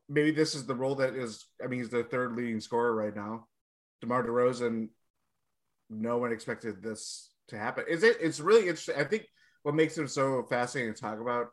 maybe 0.08 0.32
this 0.32 0.54
is 0.54 0.66
the 0.66 0.74
role 0.74 0.96
that 0.96 1.14
is, 1.14 1.46
I 1.62 1.66
mean, 1.66 1.80
he's 1.80 1.90
the 1.90 2.04
third 2.04 2.36
leading 2.36 2.60
scorer 2.60 2.94
right 2.94 3.14
now. 3.14 3.46
DeMar 4.00 4.24
DeRozan, 4.24 4.88
no 5.88 6.18
one 6.18 6.32
expected 6.32 6.82
this 6.82 7.32
to 7.48 7.58
happen. 7.58 7.84
Is 7.88 8.02
it? 8.02 8.18
It's 8.20 8.40
really 8.40 8.62
interesting. 8.62 8.96
I 8.96 9.04
think 9.04 9.26
what 9.62 9.74
makes 9.74 9.96
him 9.96 10.08
so 10.08 10.42
fascinating 10.44 10.94
to 10.94 11.00
talk 11.00 11.20
about, 11.20 11.48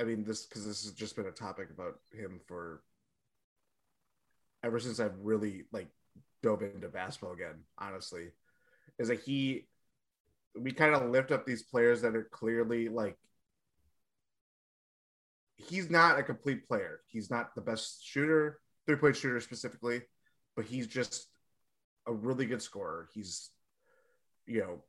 I 0.00 0.04
mean, 0.04 0.24
this, 0.24 0.46
because 0.46 0.64
this 0.64 0.84
has 0.84 0.92
just 0.92 1.16
been 1.16 1.26
a 1.26 1.32
topic 1.32 1.68
about 1.70 1.98
him 2.12 2.40
for 2.46 2.82
ever 4.62 4.78
since 4.78 5.00
I've 5.00 5.18
really 5.20 5.64
like 5.72 5.88
dove 6.42 6.62
into 6.62 6.88
basketball 6.88 7.32
again, 7.32 7.64
honestly, 7.78 8.28
is 8.98 9.08
that 9.08 9.20
he 9.20 9.66
we 10.58 10.72
kind 10.72 10.94
of 10.94 11.10
lift 11.10 11.30
up 11.30 11.46
these 11.46 11.62
players 11.62 12.02
that 12.02 12.16
are 12.16 12.28
clearly 12.32 12.88
like 12.88 13.16
he's 15.56 15.90
not 15.90 16.18
a 16.18 16.22
complete 16.22 16.66
player. 16.66 17.00
He's 17.06 17.30
not 17.30 17.54
the 17.54 17.60
best 17.60 18.04
shooter, 18.04 18.60
three 18.86 18.96
point 18.96 19.16
shooter 19.16 19.40
specifically, 19.40 20.02
but 20.56 20.64
he's 20.64 20.86
just 20.86 21.26
a 22.06 22.12
really 22.12 22.46
good 22.46 22.62
scorer. 22.62 23.08
He's, 23.12 23.50
you 24.46 24.60
know, 24.60 24.82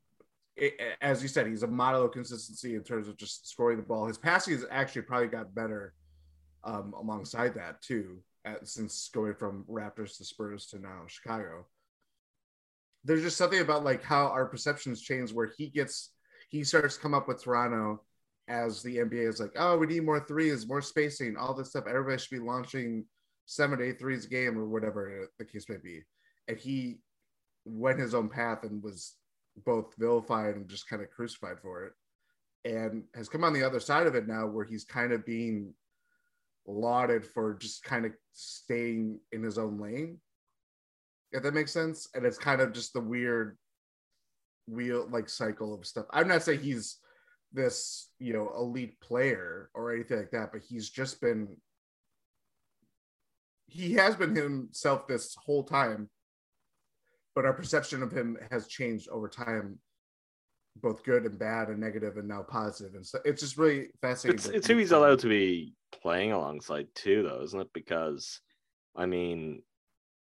as 1.02 1.22
you 1.22 1.28
said, 1.28 1.48
he's 1.48 1.64
a 1.64 1.68
model 1.68 2.06
of 2.06 2.12
consistency 2.12 2.76
in 2.76 2.84
terms 2.84 3.08
of 3.08 3.18
just 3.18 3.50
scoring 3.50 3.78
the 3.78 3.84
ball. 3.84 4.08
His 4.08 4.18
passing 4.18 4.54
has 4.54 4.66
actually 4.70 5.04
probably 5.04 5.28
got 5.28 5.56
better 5.56 5.94
um, 6.64 6.94
alongside 6.98 7.54
that 7.56 7.82
too, 7.82 8.20
uh, 8.46 8.56
since 8.64 9.10
going 9.14 9.36
from 9.36 9.66
Raptors 9.70 10.18
to 10.18 10.26
Spurs 10.26 10.68
to 10.68 10.80
now 10.80 11.04
Chicago. 11.08 11.66
There's 13.04 13.24
just 13.24 13.38
something 13.38 13.62
about 13.62 13.84
like 13.84 14.04
how 14.04 14.28
our 14.28 14.46
perceptions 14.46 15.02
change 15.02 15.32
where 15.32 15.52
he 15.58 15.68
gets 15.68 16.12
he 16.50 16.64
starts 16.64 16.96
to 16.96 17.02
come 17.02 17.14
up 17.14 17.28
with 17.28 17.44
Toronto 17.44 18.02
as 18.48 18.82
the 18.82 18.98
NBA 18.98 19.30
is 19.30 19.40
like, 19.40 19.52
oh, 19.56 19.78
we 19.78 19.86
need 19.86 20.04
more 20.04 20.20
threes, 20.20 20.68
more 20.68 20.82
spacing, 20.82 21.38
all 21.38 21.54
this 21.54 21.70
stuff. 21.70 21.86
Everybody 21.88 22.18
should 22.18 22.32
be 22.32 22.40
launching 22.40 23.06
seven 23.46 23.78
to 23.78 23.86
eight 23.86 24.00
threes 24.00 24.26
a 24.26 24.30
game 24.30 24.58
or 24.58 24.68
whatever 24.68 25.28
the 25.38 25.46
case 25.46 25.70
may 25.70 25.78
be. 25.78 26.02
And 26.48 26.58
he 26.58 26.98
went 27.66 28.00
his 28.00 28.16
own 28.16 28.28
path 28.28 28.64
and 28.64 28.82
was 28.84 29.14
both 29.66 29.94
vilified 29.98 30.56
and 30.56 30.70
just 30.70 30.88
kind 30.88 31.02
of 31.02 31.10
crucified 31.10 31.60
for 31.62 31.86
it. 31.86 31.94
And 32.66 33.04
has 33.16 33.30
come 33.30 33.44
on 33.44 33.54
the 33.54 33.64
other 33.64 33.80
side 33.80 34.08
of 34.08 34.16
it 34.16 34.28
now 34.28 34.46
where 34.48 34.66
he's 34.66 34.84
kind 34.84 35.14
of 35.14 35.26
being 35.26 35.74
lauded 36.68 37.26
for 37.26 37.56
just 37.56 37.84
kind 37.84 38.06
of 38.06 38.12
staying 38.34 39.20
in 39.32 39.44
his 39.44 39.58
own 39.58 39.80
lane. 39.80 40.20
If 41.32 41.44
that 41.44 41.54
makes 41.54 41.72
sense. 41.72 42.10
And 42.14 42.26
it's 42.26 42.38
kind 42.38 42.62
of 42.62 42.74
just 42.74 42.94
the 42.94 43.02
weird 43.02 43.58
wheel 44.68 45.08
like 45.10 45.30
cycle 45.30 45.74
of 45.74 45.86
stuff. 45.86 46.06
I'm 46.12 46.28
not 46.28 46.44
saying 46.44 46.60
he's 46.62 46.98
this, 47.54 48.10
you 48.20 48.34
know, 48.34 48.52
elite 48.58 49.00
player 49.00 49.70
or 49.74 49.94
anything 49.94 50.18
like 50.18 50.32
that, 50.32 50.52
but 50.52 50.62
he's 50.68 50.90
just 50.90 51.22
been 51.22 51.56
he 53.70 53.94
has 53.94 54.16
been 54.16 54.36
himself 54.36 55.08
this 55.08 55.36
whole 55.36 55.64
time, 55.64 56.10
but 57.40 57.46
our 57.46 57.54
perception 57.54 58.04
of 58.04 58.12
him 58.12 58.38
has 58.52 58.68
changed 58.68 59.08
over 59.08 59.30
time, 59.30 59.80
both 60.82 61.06
good 61.06 61.24
and 61.24 61.40
bad 61.40 61.70
and 61.70 61.80
negative 61.80 62.18
and 62.18 62.28
now 62.28 62.42
positive. 62.44 62.96
And 62.96 63.08
so 63.08 63.20
it's 63.24 63.42
just 63.42 63.58
really 63.58 63.88
fascinating. 64.02 64.40
It's 64.40 64.48
it's 64.50 64.68
who 64.68 64.76
he's 64.76 64.92
allowed 64.92 65.20
to 65.20 65.30
be 65.30 65.74
playing 66.02 66.34
alongside 66.34 66.90
too, 66.96 67.24
though, 67.24 67.42
isn't 67.42 67.62
it? 67.62 67.70
Because 67.74 68.42
I 68.94 69.06
mean, 69.06 69.62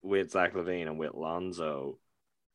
with 0.02 0.31
Zach 0.31 0.52
LaVine 0.52 0.88
and 0.88 0.98
with 0.98 1.14
Lonzo, 1.14 1.98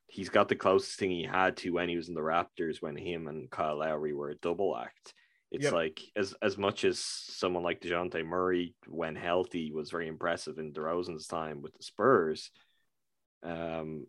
he's 0.06 0.30
got 0.30 0.48
the 0.48 0.56
closest 0.56 1.00
thing 1.00 1.10
he 1.10 1.24
had 1.24 1.58
to 1.58 1.72
when 1.72 1.90
he 1.90 1.96
was 1.96 2.08
in 2.08 2.14
the 2.14 2.22
Raptors 2.22 2.84
when 2.84 2.96
him 2.96 3.26
and 3.26 3.50
Kyle 3.50 3.80
Lowry 3.80 4.14
were 4.14 4.30
a 4.30 4.36
double 4.36 4.78
act. 4.78 5.16
It's 5.50 5.64
Yep. 5.64 5.74
like 5.74 6.02
as 6.16 6.36
as 6.44 6.56
much 6.56 6.86
as 6.86 7.00
someone 7.00 7.64
like 7.64 7.82
Dejounte 7.82 8.24
Murray, 8.24 8.76
when 8.86 9.16
healthy, 9.16 9.72
was 9.72 9.90
very 9.90 10.08
impressive 10.08 10.60
in 10.60 10.72
DeRozan's 10.72 11.26
time 11.26 11.64
with 11.64 11.74
the 11.74 11.82
Spurs. 11.82 12.52
Um, 13.44 14.06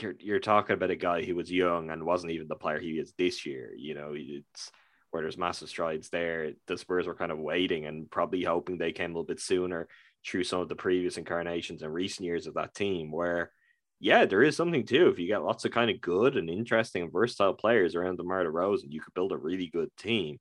you're 0.00 0.14
you're 0.18 0.40
talking 0.40 0.74
about 0.74 0.90
a 0.90 0.96
guy 0.96 1.22
who 1.22 1.34
was 1.34 1.50
young 1.50 1.90
and 1.90 2.04
wasn't 2.04 2.32
even 2.32 2.48
the 2.48 2.56
player 2.56 2.80
he 2.80 2.92
is 2.92 3.12
this 3.16 3.46
year. 3.46 3.72
You 3.76 3.94
know, 3.94 4.12
it's 4.14 4.70
where 5.10 5.22
there's 5.22 5.38
massive 5.38 5.68
strides 5.68 6.08
there. 6.08 6.52
The 6.66 6.76
Spurs 6.76 7.06
were 7.06 7.14
kind 7.14 7.30
of 7.30 7.38
waiting 7.38 7.86
and 7.86 8.10
probably 8.10 8.42
hoping 8.42 8.78
they 8.78 8.92
came 8.92 9.10
a 9.10 9.14
little 9.14 9.24
bit 9.24 9.40
sooner 9.40 9.88
through 10.26 10.44
some 10.44 10.60
of 10.60 10.68
the 10.68 10.74
previous 10.74 11.18
incarnations 11.18 11.82
and 11.82 11.92
recent 11.92 12.26
years 12.26 12.46
of 12.46 12.54
that 12.54 12.74
team. 12.74 13.12
Where, 13.12 13.52
yeah, 14.00 14.24
there 14.24 14.42
is 14.42 14.56
something 14.56 14.84
too. 14.84 15.08
If 15.08 15.18
you 15.18 15.28
get 15.28 15.44
lots 15.44 15.64
of 15.64 15.70
kind 15.70 15.90
of 15.90 16.00
good 16.00 16.36
and 16.36 16.50
interesting 16.50 17.02
and 17.02 17.12
versatile 17.12 17.54
players 17.54 17.94
around 17.94 18.16
DeMar 18.16 18.44
DeRozan, 18.44 18.84
and 18.84 18.92
you 18.92 19.00
could 19.00 19.14
build 19.14 19.32
a 19.32 19.36
really 19.36 19.68
good 19.68 19.90
team. 19.96 20.40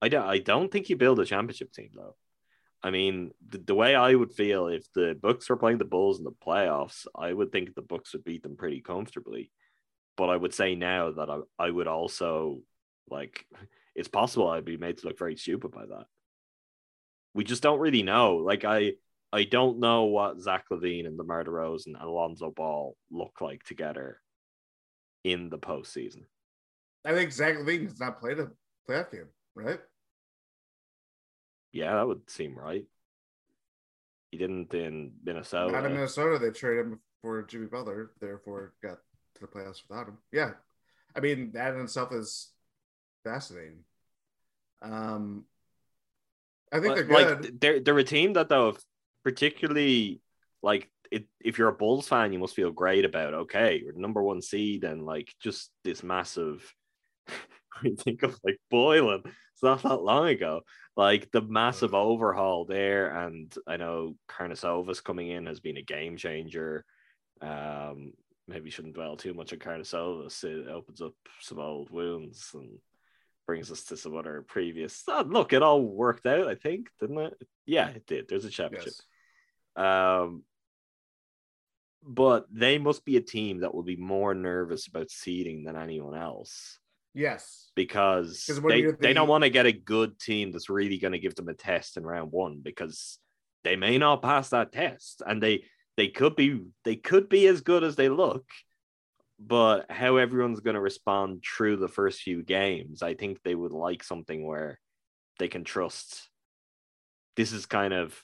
I 0.00 0.08
don't, 0.08 0.26
I 0.26 0.38
don't 0.38 0.70
think 0.70 0.88
you 0.88 0.96
build 0.96 1.20
a 1.20 1.26
championship 1.26 1.72
team 1.72 1.90
though. 1.94 2.16
I 2.84 2.90
mean, 2.90 3.30
the, 3.48 3.56
the, 3.56 3.74
way 3.74 3.94
I 3.94 4.14
would 4.14 4.34
feel 4.34 4.66
if 4.66 4.84
the 4.92 5.18
Bucks 5.20 5.48
were 5.48 5.56
playing 5.56 5.78
the 5.78 5.86
Bulls 5.86 6.18
in 6.18 6.24
the 6.24 6.32
playoffs, 6.32 7.06
I 7.16 7.32
would 7.32 7.50
think 7.50 7.74
the 7.74 7.80
Bucks 7.80 8.12
would 8.12 8.24
beat 8.24 8.42
them 8.42 8.56
pretty 8.56 8.82
comfortably. 8.82 9.50
But 10.18 10.28
I 10.28 10.36
would 10.36 10.52
say 10.52 10.74
now 10.74 11.10
that 11.12 11.30
I, 11.30 11.38
I 11.58 11.70
would 11.70 11.88
also 11.88 12.60
like 13.08 13.46
it's 13.94 14.08
possible 14.08 14.48
I'd 14.48 14.66
be 14.66 14.76
made 14.76 14.98
to 14.98 15.06
look 15.06 15.18
very 15.18 15.36
stupid 15.36 15.70
by 15.70 15.86
that. 15.86 16.04
We 17.32 17.42
just 17.42 17.62
don't 17.62 17.80
really 17.80 18.02
know. 18.02 18.36
Like 18.36 18.66
I 18.66 18.92
I 19.32 19.44
don't 19.44 19.80
know 19.80 20.04
what 20.04 20.40
Zach 20.40 20.66
LaVine 20.70 21.06
and 21.06 21.16
DeMar 21.16 21.44
DeRozan 21.44 21.86
and 21.86 21.96
Alonzo 21.96 22.50
Ball 22.50 22.96
look 23.10 23.40
like 23.40 23.64
together 23.64 24.20
in 25.24 25.48
the 25.48 25.58
postseason. 25.58 26.24
I 27.02 27.14
think 27.14 27.32
Zach 27.32 27.56
LaVine 27.56 27.84
has 27.84 27.98
not 27.98 28.20
played 28.20 28.38
a 28.38 28.50
playoff 28.88 29.10
game, 29.10 29.28
right? 29.54 29.80
Yeah, 31.74 31.96
that 31.96 32.06
would 32.06 32.30
seem 32.30 32.56
right. 32.56 32.84
He 34.30 34.38
didn't 34.38 34.72
in 34.72 35.12
Minnesota. 35.24 35.72
Not 35.72 35.86
in 35.86 35.94
Minnesota. 35.94 36.38
They 36.38 36.50
traded 36.50 36.86
him 36.86 37.00
for 37.20 37.42
Jimmy 37.42 37.66
Butler, 37.66 38.12
therefore 38.20 38.74
got 38.80 38.98
to 39.34 39.40
the 39.40 39.46
playoffs 39.48 39.82
without 39.88 40.06
him. 40.06 40.18
Yeah. 40.32 40.52
I 41.16 41.20
mean, 41.20 41.50
that 41.54 41.74
in 41.74 41.80
itself 41.80 42.12
is 42.12 42.50
fascinating. 43.24 43.80
Um, 44.82 45.46
I 46.72 46.78
think 46.78 46.94
they're 46.94 47.04
good. 47.04 47.42
Like, 47.42 47.60
they're, 47.60 47.80
they're 47.80 47.98
a 47.98 48.04
team 48.04 48.34
that, 48.34 48.48
though, 48.48 48.76
particularly 49.24 50.20
like 50.62 50.90
it, 51.10 51.26
if 51.40 51.58
you're 51.58 51.68
a 51.68 51.72
Bulls 51.72 52.06
fan, 52.06 52.32
you 52.32 52.38
must 52.38 52.54
feel 52.54 52.70
great 52.70 53.04
about 53.04 53.34
okay, 53.34 53.80
you're 53.82 53.92
the 53.92 54.00
number 54.00 54.22
one 54.22 54.42
seed 54.42 54.84
and 54.84 55.04
like 55.04 55.34
just 55.40 55.70
this 55.82 56.04
massive. 56.04 56.72
I 57.28 57.90
think 57.98 58.22
of 58.22 58.38
like 58.44 58.58
Boylen. 58.72 59.24
It's 59.54 59.62
not 59.62 59.82
that 59.82 60.02
long 60.02 60.28
ago. 60.28 60.62
Like 60.96 61.30
the 61.30 61.42
massive 61.42 61.94
overhaul 61.94 62.64
there, 62.64 63.08
and 63.08 63.52
I 63.66 63.76
know 63.76 64.16
Karnisovas 64.28 65.02
coming 65.02 65.28
in 65.28 65.46
has 65.46 65.60
been 65.60 65.76
a 65.76 65.82
game 65.82 66.16
changer. 66.16 66.84
Um, 67.40 68.12
maybe 68.46 68.70
shouldn't 68.70 68.94
dwell 68.94 69.16
too 69.16 69.34
much 69.34 69.52
on 69.52 69.58
Karnisovas. 69.58 70.44
It 70.44 70.68
opens 70.68 71.00
up 71.00 71.14
some 71.40 71.58
old 71.58 71.90
wounds 71.90 72.50
and 72.54 72.78
brings 73.46 73.70
us 73.70 73.84
to 73.84 73.96
some 73.96 74.16
other 74.16 74.44
previous. 74.46 75.02
Oh, 75.08 75.24
look, 75.26 75.52
it 75.52 75.62
all 75.62 75.82
worked 75.82 76.26
out. 76.26 76.48
I 76.48 76.54
think, 76.54 76.88
didn't 77.00 77.18
it? 77.18 77.34
Yeah, 77.66 77.88
it 77.88 78.06
did. 78.06 78.28
There's 78.28 78.44
a 78.44 78.50
championship. 78.50 78.94
Yes. 79.76 79.84
Um, 80.22 80.42
but 82.06 82.46
they 82.52 82.78
must 82.78 83.04
be 83.04 83.16
a 83.16 83.22
team 83.22 83.60
that 83.60 83.74
will 83.74 83.82
be 83.82 83.96
more 83.96 84.34
nervous 84.34 84.86
about 84.86 85.10
seeding 85.10 85.64
than 85.64 85.76
anyone 85.76 86.14
else. 86.14 86.78
Yes. 87.14 87.70
Because 87.76 88.44
they, 88.68 88.82
the... 88.82 88.96
they 89.00 89.12
don't 89.12 89.28
want 89.28 89.44
to 89.44 89.50
get 89.50 89.66
a 89.66 89.72
good 89.72 90.18
team 90.18 90.50
that's 90.52 90.68
really 90.68 90.98
going 90.98 91.12
to 91.12 91.18
give 91.18 91.34
them 91.34 91.48
a 91.48 91.54
test 91.54 91.96
in 91.96 92.04
round 92.04 92.32
one 92.32 92.60
because 92.62 93.18
they 93.62 93.76
may 93.76 93.98
not 93.98 94.22
pass 94.22 94.50
that 94.50 94.72
test. 94.72 95.22
And 95.24 95.42
they 95.42 95.64
they 95.96 96.08
could 96.08 96.36
be 96.36 96.60
they 96.84 96.96
could 96.96 97.28
be 97.28 97.46
as 97.46 97.60
good 97.60 97.84
as 97.84 97.96
they 97.96 98.08
look, 98.08 98.44
but 99.38 99.90
how 99.90 100.16
everyone's 100.16 100.60
going 100.60 100.74
to 100.74 100.80
respond 100.80 101.44
through 101.44 101.76
the 101.76 101.88
first 101.88 102.20
few 102.20 102.42
games, 102.42 103.02
I 103.02 103.14
think 103.14 103.38
they 103.42 103.54
would 103.54 103.72
like 103.72 104.02
something 104.02 104.44
where 104.44 104.78
they 105.38 105.48
can 105.48 105.64
trust. 105.64 106.28
This 107.36 107.52
is 107.52 107.66
kind 107.66 107.94
of 107.94 108.20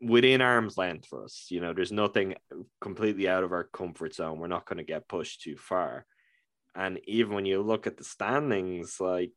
within 0.00 0.40
arm's 0.40 0.78
length 0.78 1.06
for 1.06 1.24
us. 1.24 1.46
You 1.50 1.60
know, 1.60 1.72
there's 1.72 1.92
nothing 1.92 2.34
completely 2.80 3.28
out 3.28 3.44
of 3.44 3.52
our 3.52 3.64
comfort 3.64 4.14
zone. 4.14 4.38
We're 4.38 4.46
not 4.46 4.66
going 4.66 4.78
to 4.78 4.84
get 4.84 5.08
pushed 5.08 5.42
too 5.42 5.56
far. 5.56 6.06
And 6.74 7.00
even 7.06 7.34
when 7.34 7.46
you 7.46 7.62
look 7.62 7.86
at 7.86 7.96
the 7.96 8.04
standings, 8.04 9.00
like 9.00 9.32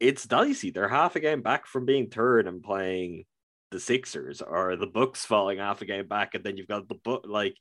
it's 0.00 0.24
dicey. 0.26 0.70
They're 0.70 0.88
half 0.88 1.16
a 1.16 1.20
game 1.20 1.42
back 1.42 1.66
from 1.66 1.86
being 1.86 2.10
third 2.10 2.46
and 2.46 2.62
playing 2.62 3.24
the 3.70 3.80
Sixers 3.80 4.42
or 4.42 4.76
the 4.76 4.86
Bucks 4.86 5.24
falling 5.24 5.58
half 5.58 5.82
a 5.82 5.86
game 5.86 6.06
back, 6.06 6.34
and 6.34 6.44
then 6.44 6.56
you've 6.56 6.68
got 6.68 6.88
the 6.88 6.94
book 6.94 7.24
like 7.26 7.56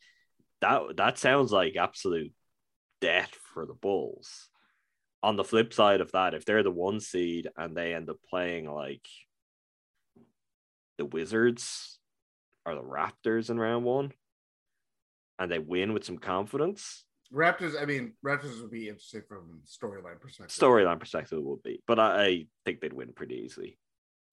that. 0.61 0.81
That 0.97 1.17
sounds 1.17 1.51
like 1.51 1.75
absolute 1.75 2.31
death 3.01 3.31
for 3.53 3.65
the 3.65 3.73
Bulls. 3.73 4.49
On 5.21 5.37
the 5.37 5.43
flip 5.43 5.73
side 5.73 6.01
of 6.01 6.11
that, 6.11 6.33
if 6.33 6.43
they're 6.43 6.63
the 6.63 6.71
one 6.71 6.99
seed 6.99 7.47
and 7.55 7.75
they 7.75 7.93
end 7.93 8.09
up 8.09 8.17
playing 8.29 8.69
like 8.69 9.07
the 10.97 11.05
Wizards 11.05 11.97
or 12.65 12.75
the 12.75 12.81
Raptors 12.81 13.49
in 13.49 13.57
round 13.57 13.85
one, 13.85 14.11
and 15.39 15.51
they 15.51 15.59
win 15.59 15.93
with 15.93 16.03
some 16.03 16.17
confidence. 16.17 17.05
Raptors, 17.33 17.81
I 17.81 17.85
mean, 17.85 18.13
Raptors 18.23 18.61
would 18.61 18.71
be 18.71 18.89
interesting 18.89 19.23
from 19.27 19.61
storyline 19.65 20.19
perspective. 20.19 20.55
Storyline 20.55 20.99
perspective 20.99 21.41
would 21.41 21.63
be, 21.63 21.81
but 21.87 21.99
I, 21.99 22.23
I 22.23 22.47
think 22.65 22.79
they'd 22.79 22.93
win 22.93 23.13
pretty 23.13 23.41
easily. 23.43 23.77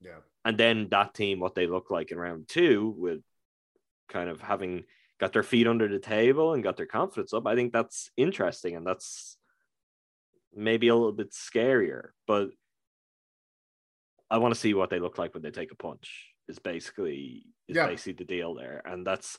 Yeah. 0.03 0.19
And 0.45 0.59
then 0.59 0.89
that 0.91 1.15
team, 1.15 1.41
what 1.41 1.55
they 1.55 1.67
look 1.67 1.91
like 1.91 2.11
in 2.11 2.19
round 2.19 2.49
two, 2.49 2.95
with 2.97 3.21
kind 4.09 4.29
of 4.29 4.41
having 4.41 4.85
got 5.19 5.33
their 5.33 5.43
feet 5.43 5.67
under 5.67 5.89
the 5.89 5.99
table 5.99 6.53
and 6.53 6.63
got 6.63 6.77
their 6.77 6.87
confidence 6.87 7.33
up, 7.33 7.47
I 7.47 7.55
think 7.55 7.73
that's 7.73 8.11
interesting 8.17 8.77
and 8.77 8.87
that's 8.87 9.37
maybe 10.55 10.89
a 10.89 10.95
little 10.95 11.13
bit 11.13 11.33
scarier. 11.33 12.09
But 12.27 12.51
I 14.31 14.39
want 14.39 14.55
to 14.55 14.61
see 14.61 14.75
what 14.75 14.91
they 14.91 15.01
look 15.01 15.19
like 15.19 15.35
when 15.35 15.43
they 15.43 15.51
take 15.51 15.73
a 15.73 15.77
punch. 15.77 16.27
Is 16.49 16.59
basically 16.59 17.45
is 17.69 17.77
yeah. 17.77 17.87
basically 17.87 18.15
the 18.15 18.25
deal 18.25 18.55
there, 18.55 18.83
and 18.85 19.07
that's 19.07 19.39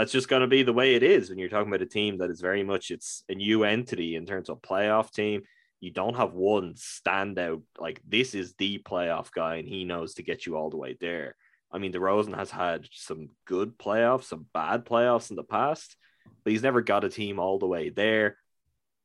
that's 0.00 0.12
just 0.12 0.28
going 0.28 0.40
to 0.40 0.48
be 0.48 0.62
the 0.62 0.72
way 0.72 0.94
it 0.94 1.02
is 1.02 1.28
when 1.28 1.38
you're 1.38 1.48
talking 1.48 1.68
about 1.68 1.82
a 1.82 1.86
team 1.86 2.18
that 2.18 2.30
is 2.30 2.40
very 2.40 2.62
much 2.62 2.90
it's 2.90 3.22
a 3.28 3.34
new 3.34 3.64
entity 3.64 4.16
in 4.16 4.26
terms 4.26 4.48
of 4.48 4.62
playoff 4.62 5.12
team 5.12 5.42
you 5.80 5.90
don't 5.90 6.16
have 6.16 6.34
one 6.34 6.74
standout 6.74 7.62
like 7.78 8.00
this 8.06 8.34
is 8.34 8.54
the 8.54 8.78
playoff 8.78 9.32
guy 9.32 9.56
and 9.56 9.66
he 9.66 9.84
knows 9.84 10.14
to 10.14 10.22
get 10.22 10.44
you 10.44 10.56
all 10.56 10.70
the 10.70 10.76
way 10.76 10.96
there. 11.00 11.34
I 11.72 11.78
mean, 11.78 11.92
DeRozan 11.92 12.36
has 12.36 12.50
had 12.50 12.86
some 12.92 13.30
good 13.46 13.78
playoffs, 13.78 14.24
some 14.24 14.46
bad 14.52 14.84
playoffs 14.84 15.30
in 15.30 15.36
the 15.36 15.42
past, 15.42 15.96
but 16.44 16.52
he's 16.52 16.62
never 16.62 16.82
got 16.82 17.04
a 17.04 17.08
team 17.08 17.38
all 17.38 17.58
the 17.58 17.66
way 17.66 17.88
there. 17.88 18.36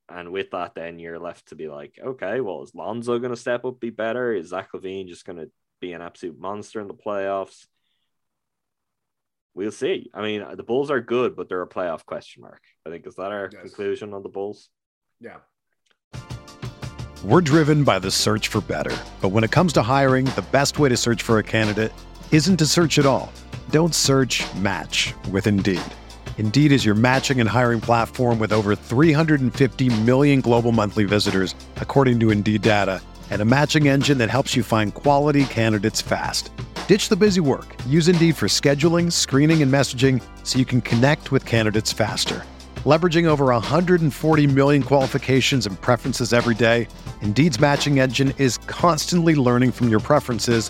And 0.09 0.31
with 0.31 0.51
that, 0.51 0.75
then 0.75 0.99
you're 0.99 1.19
left 1.19 1.49
to 1.49 1.55
be 1.55 1.67
like, 1.67 1.97
okay, 2.03 2.41
well, 2.41 2.63
is 2.63 2.75
Lonzo 2.75 3.17
going 3.19 3.31
to 3.31 3.37
step 3.37 3.65
up, 3.65 3.79
be 3.79 3.89
better? 3.89 4.33
Is 4.33 4.49
Zach 4.49 4.71
LaVine 4.73 5.07
just 5.07 5.25
going 5.25 5.39
to 5.39 5.49
be 5.79 5.93
an 5.93 6.01
absolute 6.01 6.39
monster 6.39 6.81
in 6.81 6.87
the 6.87 6.93
playoffs? 6.93 7.67
We'll 9.55 9.71
see. 9.71 10.11
I 10.13 10.21
mean, 10.21 10.45
the 10.55 10.63
Bulls 10.63 10.91
are 10.91 11.01
good, 11.01 11.35
but 11.35 11.49
they're 11.49 11.61
a 11.61 11.67
playoff 11.67 12.05
question 12.05 12.43
mark. 12.43 12.61
I 12.85 12.89
think 12.89 13.07
is 13.07 13.15
that 13.15 13.31
our 13.31 13.49
yes. 13.51 13.61
conclusion 13.61 14.13
on 14.13 14.21
the 14.21 14.29
Bulls? 14.29 14.69
Yeah, 15.19 15.37
we're 17.25 17.41
driven 17.41 17.83
by 17.83 17.97
the 17.97 18.11
search 18.11 18.49
for 18.49 18.61
better. 18.61 18.95
But 19.19 19.29
when 19.29 19.43
it 19.43 19.49
comes 19.49 19.73
to 19.73 19.81
hiring, 19.81 20.25
the 20.25 20.45
best 20.51 20.77
way 20.77 20.89
to 20.89 20.95
search 20.95 21.23
for 21.23 21.39
a 21.39 21.43
candidate 21.43 21.91
isn't 22.31 22.57
to 22.57 22.67
search 22.67 22.99
at 22.99 23.07
all. 23.07 23.33
Don't 23.71 23.95
search 23.95 24.43
match 24.57 25.15
with 25.31 25.47
Indeed. 25.47 25.81
Indeed 26.37 26.71
is 26.71 26.85
your 26.85 26.93
matching 26.93 27.39
and 27.39 27.49
hiring 27.49 27.81
platform 27.81 28.37
with 28.37 28.53
over 28.53 28.75
350 28.75 30.01
million 30.03 30.41
global 30.41 30.71
monthly 30.71 31.05
visitors, 31.05 31.55
according 31.77 32.19
to 32.19 32.29
Indeed 32.29 32.61
data, 32.61 33.01
and 33.31 33.41
a 33.41 33.45
matching 33.45 33.87
engine 33.87 34.19
that 34.19 34.29
helps 34.29 34.55
you 34.55 34.61
find 34.61 34.93
quality 34.93 35.45
candidates 35.45 36.03
fast. 36.03 36.51
Ditch 36.87 37.09
the 37.09 37.15
busy 37.15 37.39
work. 37.39 37.75
Use 37.87 38.07
Indeed 38.07 38.35
for 38.35 38.45
scheduling, 38.45 39.11
screening, 39.11 39.63
and 39.63 39.73
messaging 39.73 40.23
so 40.43 40.59
you 40.59 40.65
can 40.65 40.81
connect 40.81 41.31
with 41.31 41.43
candidates 41.43 41.91
faster. 41.91 42.43
Leveraging 42.83 43.25
over 43.25 43.45
140 43.45 44.47
million 44.47 44.83
qualifications 44.83 45.65
and 45.65 45.81
preferences 45.81 46.31
every 46.31 46.53
day, 46.53 46.87
Indeed's 47.23 47.59
matching 47.59 47.99
engine 47.99 48.35
is 48.37 48.59
constantly 48.67 49.33
learning 49.33 49.71
from 49.71 49.89
your 49.89 49.99
preferences, 49.99 50.69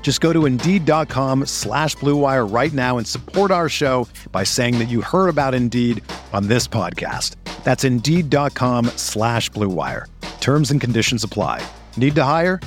Just 0.00 0.22
go 0.22 0.32
to 0.32 0.46
Indeed.com 0.46 1.44
slash 1.44 1.94
BlueWire 1.96 2.50
right 2.50 2.72
now 2.72 2.96
and 2.96 3.06
support 3.06 3.50
our 3.50 3.68
show 3.68 4.08
by 4.32 4.42
saying 4.44 4.78
that 4.78 4.88
you 4.88 5.02
heard 5.02 5.28
about 5.28 5.52
Indeed 5.54 6.02
on 6.32 6.48
this 6.48 6.66
podcast. 6.66 7.34
That's 7.62 7.84
Indeed.com 7.84 8.86
slash 8.96 9.50
BlueWire. 9.50 10.06
Terms 10.40 10.70
and 10.70 10.80
conditions 10.80 11.24
apply. 11.24 11.62
Need 11.98 12.14
to 12.14 12.24
hire? 12.24 12.58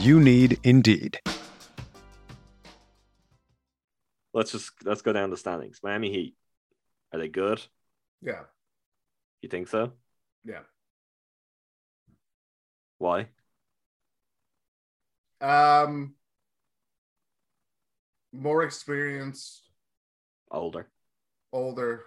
You 0.00 0.20
need 0.20 0.58
Indeed. 0.64 1.18
Let's 4.34 4.52
just 4.52 4.72
let's 4.84 5.00
go 5.00 5.14
down 5.14 5.30
the 5.30 5.38
standings. 5.38 5.80
Miami 5.82 6.12
Heat, 6.12 6.36
are 7.12 7.18
they 7.18 7.28
good? 7.28 7.62
Yeah. 8.22 8.42
You 9.40 9.48
think 9.48 9.68
so? 9.68 9.92
Yeah. 10.44 10.60
Why? 12.98 13.28
Um, 15.40 16.14
more 18.32 18.62
experienced, 18.62 19.62
Older. 20.50 20.88
older. 21.52 22.04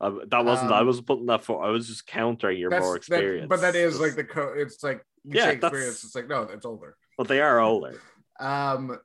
Uh, 0.00 0.12
that 0.28 0.44
wasn't. 0.44 0.72
I 0.72 0.80
Um, 0.80 0.86
was 0.86 1.00
putting 1.02 1.26
that 1.26 1.44
for. 1.44 1.62
I 1.62 1.68
was 1.70 1.86
just 1.86 2.06
countering 2.06 2.58
your 2.58 2.70
more 2.70 2.80
That's- 2.80 2.92
that- 3.08 3.14
experience. 3.16 3.48
but 3.50 3.60
that 3.60 3.74
is 3.76 3.98
Just- 3.98 4.02
like 4.02 4.14
the 4.16 4.24
co. 4.24 4.48
It's 4.54 4.82
like 4.82 5.04
you 5.24 5.32
Yeah, 5.36 5.44
say 5.46 5.54
experience. 5.56 6.04
It's 6.04 6.14
like 6.14 6.26
no, 6.28 6.42
it's 6.44 6.64
older. 6.64 6.96
But 7.18 7.28
they 7.28 7.40
are 7.40 7.60
older. 7.60 8.00
Um, 8.40 8.98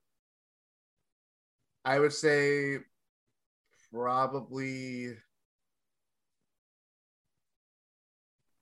I 1.84 2.00
would 2.00 2.14
say 2.14 2.80
probably 3.92 5.18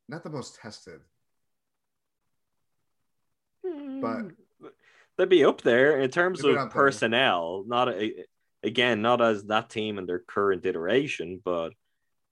not 0.09 0.23
the 0.23 0.31
most 0.31 0.55
tested. 0.55 1.01
But- 3.61 4.31
they'd 5.17 5.29
be 5.29 5.45
up 5.45 5.61
there 5.61 5.99
in 5.99 6.09
terms 6.09 6.43
of 6.43 6.55
up 6.55 6.55
there. 6.55 6.69
personnel. 6.69 7.63
Not 7.67 7.89
a, 7.89 8.25
again, 8.63 9.01
not 9.01 9.21
as 9.21 9.43
that 9.45 9.69
team 9.69 9.97
in 9.97 10.05
their 10.05 10.19
current 10.19 10.65
iteration, 10.65 11.41
but 11.43 11.73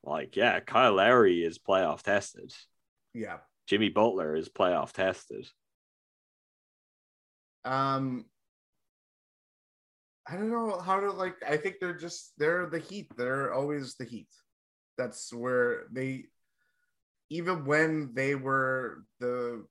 like 0.03 0.35
yeah, 0.35 0.59
Kyle 0.59 0.93
Lowry 0.93 1.43
is 1.43 1.59
playoff 1.59 2.01
tested. 2.01 2.53
Yeah. 3.13 3.37
Jimmy 3.67 3.89
Butler 3.89 4.35
is 4.35 4.49
playoff 4.49 4.91
tested. 4.91 5.47
Um, 7.63 8.25
I 10.27 10.35
don't 10.35 10.49
know 10.49 10.79
how 10.79 10.99
to 10.99 11.11
like. 11.11 11.35
I 11.47 11.57
think 11.57 11.75
they're 11.79 11.97
just 11.97 12.33
they're 12.37 12.67
the 12.67 12.79
Heat. 12.79 13.07
They're 13.15 13.53
always 13.53 13.95
the 13.95 14.05
Heat. 14.05 14.29
That's 14.97 15.33
where 15.33 15.83
they, 15.91 16.25
even 17.29 17.65
when 17.65 18.13
they 18.13 18.35
were 18.35 19.03
the 19.19 19.65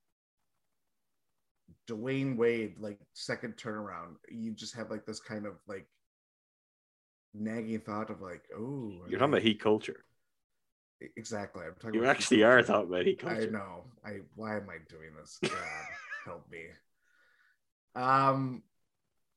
Dwyane 1.90 2.36
Wade 2.36 2.74
like 2.78 2.98
second 3.14 3.56
turnaround, 3.56 4.16
you 4.30 4.52
just 4.52 4.74
have 4.76 4.90
like 4.90 5.04
this 5.06 5.20
kind 5.20 5.46
of 5.46 5.54
like 5.66 5.86
nagging 7.34 7.80
thought 7.80 8.10
of 8.10 8.20
like, 8.20 8.42
oh, 8.56 8.92
You're 9.08 9.18
talking 9.18 9.34
about 9.34 9.42
heat 9.42 9.60
culture. 9.60 10.04
Exactly. 11.16 11.64
I'm 11.64 11.74
talking. 11.80 11.94
You 12.00 12.06
actually 12.06 12.42
are 12.42 12.62
culture. 12.62 12.72
talking 12.72 12.88
about 12.88 13.06
heat 13.06 13.24
I 13.26 13.46
know. 13.46 13.84
I 14.04 14.20
why 14.36 14.56
am 14.56 14.68
I 14.68 14.76
doing 14.88 15.10
this? 15.18 15.38
God 15.42 15.52
help 16.24 16.50
me. 16.50 16.64
Um 17.94 18.62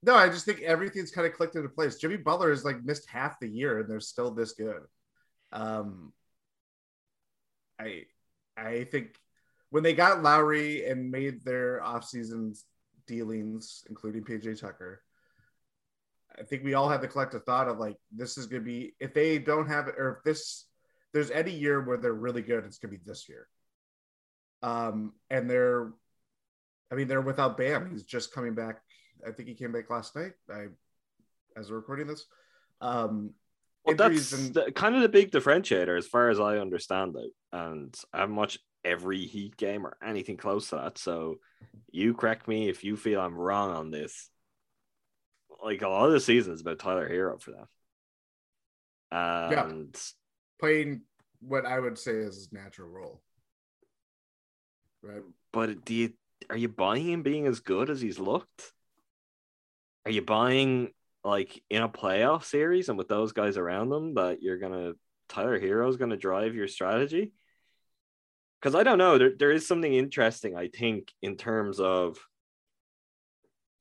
no, 0.06 0.16
I 0.16 0.28
just 0.28 0.46
think 0.46 0.62
everything's 0.62 1.12
kind 1.12 1.26
of 1.26 1.34
clicked 1.34 1.56
into 1.56 1.70
place. 1.70 1.96
Jimmy 1.96 2.18
Butler 2.18 2.50
has 2.50 2.66
like 2.66 2.84
missed 2.84 3.08
half 3.08 3.40
the 3.40 3.48
year 3.48 3.80
and 3.80 3.90
they're 3.90 4.02
still 4.02 4.32
this 4.32 4.54
good. 4.54 4.82
Um 5.52 6.12
I 7.80 8.04
I 8.58 8.84
think 8.84 9.16
when 9.74 9.82
they 9.82 9.94
got 9.94 10.22
Lowry 10.22 10.86
and 10.86 11.10
made 11.10 11.44
their 11.44 11.82
offseason 11.82 12.56
dealings, 13.08 13.84
including 13.90 14.24
PJ 14.24 14.62
Tucker, 14.62 15.02
I 16.40 16.44
think 16.44 16.64
we 16.64 16.76
all 16.76 16.88
had 16.88 17.02
the 17.02 17.08
collective 17.08 17.44
thought 17.44 17.68
of 17.68 17.80
like 17.80 17.98
this 18.12 18.38
is 18.38 18.46
gonna 18.46 18.62
be 18.62 18.94
if 19.00 19.16
they 19.16 19.40
don't 19.40 19.68
have 19.68 19.88
it 19.88 19.96
or 19.98 20.18
if 20.18 20.24
this 20.24 20.68
there's 21.12 21.32
any 21.32 21.50
year 21.50 21.82
where 21.82 21.98
they're 21.98 22.14
really 22.14 22.44
good, 22.44 22.66
it's 22.66 22.78
gonna 22.78 22.92
be 22.92 23.00
this 23.04 23.28
year. 23.28 23.48
Um, 24.62 25.14
and 25.32 25.50
they're, 25.50 25.92
I 26.92 26.96
mean, 26.96 27.08
they're 27.08 27.22
without 27.22 27.58
Bam. 27.58 27.90
He's 27.90 28.04
just 28.04 28.32
coming 28.32 28.54
back. 28.54 28.80
I 29.28 29.32
think 29.32 29.50
he 29.50 29.56
came 29.56 29.72
back 29.72 29.90
last 29.90 30.16
night. 30.16 30.34
I, 30.54 30.68
as 31.58 31.72
we're 31.72 31.78
recording 31.78 32.06
this, 32.06 32.26
um, 32.80 33.32
Well, 33.86 33.96
that's 33.96 34.34
and- 34.34 34.54
the, 34.54 34.72
kind 34.72 34.96
of 34.96 35.02
the 35.02 35.10
big 35.10 35.32
differentiator, 35.32 35.98
as 35.98 36.06
far 36.06 36.30
as 36.30 36.40
I 36.40 36.60
understand 36.60 37.16
it. 37.18 37.32
And 37.52 37.96
I 38.14 38.20
haven't 38.20 38.36
watched 38.36 38.60
every 38.84 39.26
Heat 39.26 39.58
game 39.58 39.86
or 39.86 39.98
anything 40.04 40.38
close 40.38 40.70
to 40.70 40.76
that. 40.78 40.98
So 40.98 41.40
you 41.92 42.14
correct 42.14 42.48
me 42.48 42.70
if 42.70 42.84
you 42.84 42.98
feel 42.98 43.22
I'm 43.22 43.36
wrong 43.36 43.72
on 43.72 43.92
this. 43.92 44.30
Like 45.64 45.82
a 45.82 45.88
lot 45.88 46.08
of 46.08 46.12
the 46.12 46.20
season 46.20 46.54
is 46.54 46.62
about 46.62 46.80
Tyler 46.80 47.08
Herro 47.08 47.42
for 47.42 47.52
that. 47.52 47.68
Yeah. 49.52 49.72
Playing 50.60 51.02
what 51.40 51.66
I 51.66 51.80
would 51.80 51.98
say 51.98 52.14
is 52.14 52.36
his 52.36 52.52
natural 52.52 52.90
role. 52.90 53.22
Right. 55.02 55.22
but 55.52 55.84
do 55.84 55.94
you 55.94 56.14
are 56.50 56.56
you 56.56 56.70
buying 56.70 57.06
him 57.10 57.24
being 57.24 57.46
as 57.46 57.60
good 57.60 57.90
as 57.90 58.00
he's 58.00 58.20
looked? 58.20 58.72
Are 60.06 60.12
you 60.12 60.22
buying 60.22 60.92
like 61.26 61.62
in 61.70 61.82
a 61.82 61.90
playoff 61.90 62.46
series 62.46 62.88
and 62.88 62.98
with 62.98 63.10
those 63.10 63.34
guys 63.34 63.58
around 63.58 63.90
them 63.90 64.14
that 64.16 64.42
you're 64.42 64.58
gonna 64.58 64.94
Tyler 65.28 65.60
Herro's 65.60 65.98
gonna 65.98 66.18
drive 66.18 66.56
your 66.56 66.70
strategy? 66.70 67.34
Because 68.64 68.76
I 68.76 68.84
don't 68.84 68.98
know, 68.98 69.18
there, 69.18 69.34
there 69.38 69.52
is 69.52 69.68
something 69.68 69.94
interesting, 69.94 70.56
I 70.56 70.70
think, 70.70 71.12
in 71.22 71.36
terms 71.36 71.82
of 71.82 72.18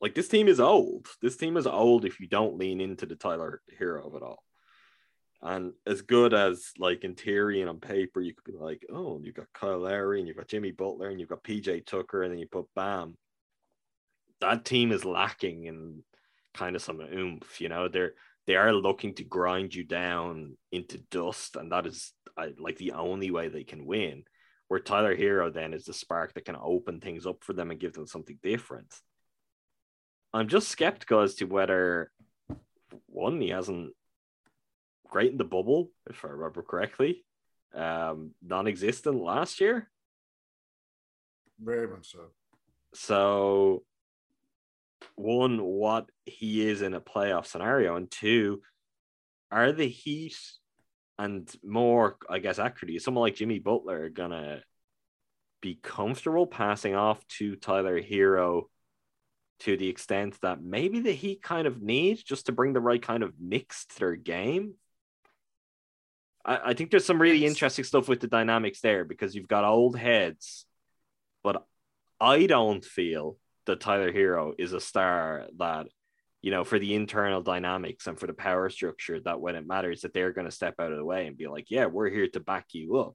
like 0.00 0.16
this 0.16 0.26
team 0.26 0.48
is 0.48 0.58
old. 0.58 1.06
This 1.20 1.36
team 1.36 1.56
is 1.56 1.68
old 1.68 2.04
if 2.04 2.18
you 2.18 2.26
don't 2.26 2.58
lean 2.58 2.80
into 2.80 3.06
the 3.06 3.14
Tyler 3.14 3.62
Herro 3.78 4.08
of 4.08 4.16
it 4.16 4.24
all. 4.24 4.42
And 5.40 5.74
as 5.86 6.02
good 6.02 6.34
as 6.34 6.72
like 6.78 7.04
in 7.04 7.14
theory 7.14 7.60
and 7.60 7.70
on 7.70 7.78
paper, 7.78 8.20
you 8.20 8.34
could 8.34 8.52
be 8.52 8.58
like, 8.58 8.84
oh, 8.92 9.20
you've 9.22 9.36
got 9.36 9.52
Kyle 9.54 9.78
Lowry 9.78 10.18
and 10.18 10.26
you've 10.26 10.36
got 10.36 10.48
Jimmy 10.48 10.72
Butler 10.72 11.10
and 11.10 11.20
you've 11.20 11.28
got 11.28 11.44
PJ 11.44 11.86
Tucker, 11.86 12.24
and 12.24 12.32
then 12.32 12.40
you 12.40 12.48
put 12.48 12.66
Bam. 12.74 13.16
That 14.40 14.64
team 14.64 14.90
is 14.90 15.04
lacking 15.04 15.62
in 15.66 16.02
kind 16.54 16.74
of 16.74 16.82
some 16.82 17.00
oomph, 17.00 17.60
you 17.60 17.68
know. 17.68 17.86
They're 17.86 18.14
they 18.48 18.56
are 18.56 18.72
looking 18.72 19.14
to 19.14 19.24
grind 19.24 19.76
you 19.76 19.84
down 19.84 20.56
into 20.72 20.98
dust, 21.12 21.54
and 21.54 21.70
that 21.70 21.86
is 21.86 22.12
I, 22.36 22.50
like 22.58 22.78
the 22.78 22.92
only 22.92 23.30
way 23.30 23.46
they 23.46 23.62
can 23.62 23.86
win. 23.86 24.24
Where 24.72 24.80
Tyler 24.80 25.14
Herro 25.14 25.52
then 25.52 25.74
is 25.74 25.84
the 25.84 25.92
spark 25.92 26.32
that 26.32 26.46
can 26.46 26.56
open 26.56 26.98
things 26.98 27.26
up 27.26 27.44
for 27.44 27.52
them 27.52 27.70
and 27.70 27.78
give 27.78 27.92
them 27.92 28.06
something 28.06 28.38
different. 28.42 28.90
I'm 30.32 30.48
just 30.48 30.70
skeptical 30.70 31.20
as 31.20 31.34
to 31.34 31.44
whether 31.44 32.10
one 33.04 33.38
he 33.38 33.50
hasn't 33.50 33.92
great 35.10 35.30
in 35.30 35.36
the 35.36 35.44
bubble, 35.44 35.90
if 36.08 36.24
I 36.24 36.28
remember 36.28 36.62
correctly. 36.62 37.22
Um, 37.74 38.30
non-existent 38.42 39.22
last 39.22 39.60
year. 39.60 39.90
Very 41.62 41.86
much 41.86 42.10
so. 42.10 42.30
So 42.94 43.82
one, 45.16 45.62
what 45.62 46.08
he 46.24 46.66
is 46.66 46.80
in 46.80 46.94
a 46.94 47.00
playoff 47.02 47.44
scenario, 47.44 47.96
and 47.96 48.10
two, 48.10 48.62
are 49.50 49.72
the 49.72 49.86
Heat 49.86 50.38
and 51.18 51.50
more, 51.62 52.16
I 52.28 52.38
guess, 52.38 52.58
accurately, 52.58 52.98
someone 52.98 53.22
like 53.22 53.36
Jimmy 53.36 53.58
Butler 53.58 54.08
gonna 54.08 54.62
be 55.60 55.78
comfortable 55.82 56.46
passing 56.46 56.94
off 56.94 57.26
to 57.38 57.56
Tyler 57.56 58.00
Herro 58.00 58.64
to 59.60 59.76
the 59.76 59.88
extent 59.88 60.36
that 60.42 60.60
maybe 60.60 61.00
the 61.00 61.12
Heat 61.12 61.40
kind 61.40 61.66
of 61.68 61.80
need 61.80 62.20
just 62.24 62.46
to 62.46 62.52
bring 62.52 62.72
the 62.72 62.80
right 62.80 63.00
kind 63.00 63.22
of 63.22 63.34
mix 63.38 63.86
to 63.86 63.98
their 64.00 64.16
game. 64.16 64.74
I, 66.44 66.70
I 66.70 66.74
think 66.74 66.90
there's 66.90 67.04
some 67.04 67.22
really 67.22 67.46
interesting 67.46 67.84
stuff 67.84 68.08
with 68.08 68.20
the 68.20 68.26
dynamics 68.26 68.80
there 68.80 69.04
because 69.04 69.34
you've 69.34 69.48
got 69.48 69.64
old 69.64 69.96
heads, 69.96 70.66
but 71.44 71.64
I 72.20 72.46
don't 72.46 72.84
feel 72.84 73.36
that 73.66 73.80
Tyler 73.80 74.12
Herro 74.12 74.52
is 74.58 74.72
a 74.72 74.80
star 74.80 75.46
that, 75.58 75.86
you 76.42 76.50
know, 76.50 76.64
for 76.64 76.78
the 76.78 76.94
internal 76.94 77.40
dynamics 77.40 78.06
and 78.06 78.18
for 78.18 78.26
the 78.26 78.34
power 78.34 78.68
structure, 78.68 79.20
that 79.20 79.40
when 79.40 79.54
it 79.54 79.66
matters, 79.66 80.02
that 80.02 80.12
they're 80.12 80.32
going 80.32 80.46
to 80.46 80.50
step 80.50 80.74
out 80.80 80.90
of 80.90 80.98
the 80.98 81.04
way 81.04 81.26
and 81.26 81.36
be 81.36 81.46
like, 81.46 81.70
yeah, 81.70 81.86
we're 81.86 82.10
here 82.10 82.28
to 82.28 82.40
back 82.40 82.66
you 82.72 82.96
up. 82.98 83.14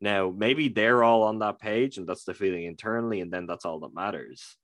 Now, 0.00 0.30
maybe 0.36 0.68
they're 0.68 1.02
all 1.02 1.22
on 1.22 1.38
that 1.38 1.58
page 1.58 1.96
and 1.96 2.06
that's 2.06 2.24
the 2.24 2.34
feeling 2.34 2.64
internally, 2.64 3.20
and 3.20 3.32
then 3.32 3.46
that's 3.46 3.64
all 3.64 3.80
that 3.80 3.94
matters. 3.94 4.56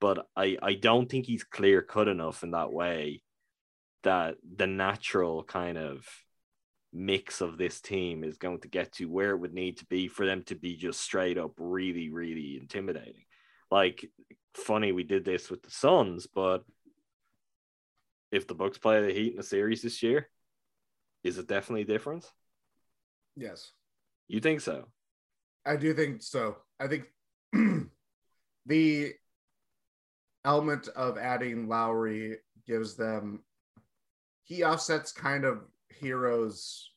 But 0.00 0.26
I, 0.36 0.56
I 0.62 0.74
don't 0.74 1.08
think 1.10 1.26
he's 1.26 1.44
clear 1.44 1.82
cut 1.82 2.08
enough 2.08 2.44
in 2.44 2.52
that 2.52 2.72
way 2.72 3.22
that 4.04 4.36
the 4.56 4.66
natural 4.66 5.42
kind 5.42 5.78
of 5.78 6.06
mix 6.92 7.40
of 7.40 7.56
this 7.56 7.80
team 7.80 8.22
is 8.22 8.36
going 8.36 8.60
to 8.60 8.68
get 8.68 8.92
to 8.92 9.06
where 9.06 9.30
it 9.30 9.38
would 9.38 9.54
need 9.54 9.78
to 9.78 9.86
be 9.86 10.08
for 10.08 10.26
them 10.26 10.42
to 10.44 10.54
be 10.54 10.76
just 10.76 11.00
straight 11.00 11.38
up 11.38 11.52
really, 11.56 12.10
really 12.10 12.58
intimidating. 12.60 13.24
Like, 13.70 14.08
funny 14.54 14.92
we 14.92 15.02
did 15.02 15.24
this 15.24 15.50
with 15.50 15.62
the 15.62 15.70
Suns, 15.70 16.26
but 16.26 16.64
if 18.32 18.48
the 18.48 18.54
Bucks 18.54 18.78
play 18.78 19.00
the 19.02 19.12
Heat 19.12 19.34
in 19.34 19.40
a 19.40 19.44
series 19.44 19.82
this 19.82 20.02
year, 20.02 20.28
is 21.22 21.38
it 21.38 21.46
definitely 21.46 21.84
different? 21.84 22.24
Yes. 23.36 23.72
You 24.26 24.40
think 24.40 24.60
so? 24.60 24.86
I 25.64 25.76
do 25.76 25.94
think 25.94 26.22
so. 26.22 26.56
I 26.80 26.88
think 26.88 27.04
the 28.66 29.12
element 30.44 30.88
of 30.88 31.18
adding 31.18 31.68
Lowry 31.68 32.38
gives 32.66 32.96
them 32.96 33.40
he 34.44 34.64
offsets 34.64 35.12
kind 35.12 35.44
of 35.44 35.62
Herro's 36.00 36.90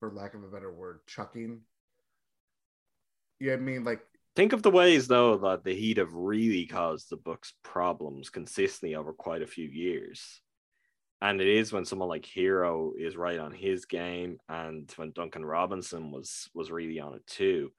for 0.00 0.10
lack 0.10 0.34
of 0.34 0.42
a 0.42 0.48
better 0.48 0.72
word, 0.72 1.00
chucking. 1.06 1.60
You 3.38 3.46
know 3.48 3.52
what 3.52 3.60
I 3.60 3.64
mean? 3.64 3.84
Like 3.84 4.00
Think 4.34 4.52
of 4.52 4.62
the 4.62 4.70
ways 4.70 5.08
though 5.08 5.36
that 5.38 5.62
the 5.64 5.74
Heat 5.74 5.98
have 5.98 6.12
really 6.14 6.66
caused 6.66 7.10
the 7.10 7.16
Bucks' 7.16 7.52
problems 7.62 8.30
consistently 8.30 8.94
over 8.94 9.12
quite 9.12 9.42
a 9.42 9.46
few 9.46 9.68
years. 9.68 10.40
And 11.20 11.40
it 11.40 11.46
is 11.46 11.72
when 11.72 11.84
someone 11.84 12.08
like 12.08 12.24
Herro 12.26 12.92
is 12.98 13.16
right 13.16 13.38
on 13.38 13.52
his 13.52 13.84
game, 13.84 14.38
and 14.48 14.90
when 14.96 15.12
Duncan 15.12 15.44
Robinson 15.44 16.10
was 16.10 16.48
was 16.54 16.70
really 16.72 16.98
on 16.98 17.14
it 17.14 17.26
too. 17.26 17.70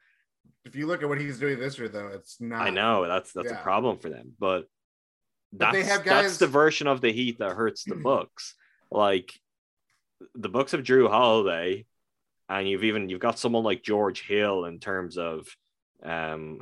If 0.64 0.76
you 0.76 0.88
look 0.88 1.04
at 1.04 1.10
what 1.10 1.20
he's 1.20 1.40
doing 1.40 1.60
this 1.60 1.78
year, 1.78 1.90
though, 1.90 2.08
it's 2.08 2.40
not. 2.40 2.62
I 2.62 2.70
know 2.70 3.06
that's 3.06 3.34
that's 3.34 3.52
Yeah. 3.52 3.60
a 3.60 3.64
problem 3.64 3.98
for 3.98 4.10
them, 4.10 4.34
but 4.40 4.68
that's 5.52 5.88
have 5.88 6.06
that's 6.06 6.38
the 6.38 6.48
version 6.48 6.88
of 6.88 7.02
the 7.02 7.12
Heat 7.12 7.40
that 7.40 7.52
hurts 7.56 7.84
the 7.84 7.96
Bucks. 8.04 8.56
Like 8.92 9.34
the 10.36 10.50
Bucks 10.50 10.74
of 10.74 10.84
Jrue 10.84 11.10
Holiday, 11.10 11.86
and 12.48 12.70
you've 12.70 12.86
even 12.86 13.10
you've 13.10 13.20
got 13.20 13.40
someone 13.40 13.64
like 13.64 13.84
George 13.84 14.26
Hill 14.26 14.64
in 14.66 14.80
terms 14.80 15.18
of 15.18 15.48
um 16.04 16.60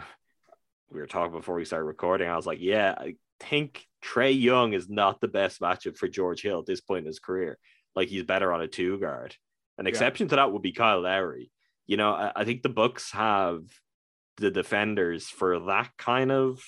we 0.92 1.00
were 1.00 1.08
talking 1.08 1.38
before 1.38 1.56
we 1.56 1.66
started 1.66 1.86
recording. 1.86 2.30
I 2.30 2.36
was 2.36 2.46
like, 2.46 2.60
yeah, 2.62 2.94
I 2.98 3.16
think 3.40 3.86
Trae 4.04 4.40
Young 4.40 4.74
is 4.74 4.90
not 4.90 5.22
the 5.22 5.28
best 5.28 5.62
matchup 5.62 5.98
for 5.98 6.08
George 6.08 6.42
Hill 6.42 6.60
at 6.60 6.66
this 6.66 6.82
point 6.82 7.00
in 7.00 7.08
his 7.08 7.20
career. 7.20 7.58
Like 7.96 8.10
he's 8.10 8.24
better 8.24 8.52
on 8.52 8.62
a 8.62 8.68
two 8.68 9.00
guard. 9.00 9.36
An 9.78 9.88
exception 9.88 10.28
to 10.28 10.36
that 10.36 10.52
would 10.52 10.62
be 10.62 10.74
Kyle 10.74 11.02
Lowry. 11.02 11.52
You 11.88 11.98
know, 11.98 12.12
I, 12.12 12.32
I 12.36 12.46
think 12.46 12.62
the 12.62 12.70
Bucks 12.70 13.12
have 13.12 13.62
the 14.38 14.52
defenders 14.52 15.28
for 15.28 15.60
that 15.60 15.90
kind 15.98 16.32
of 16.32 16.62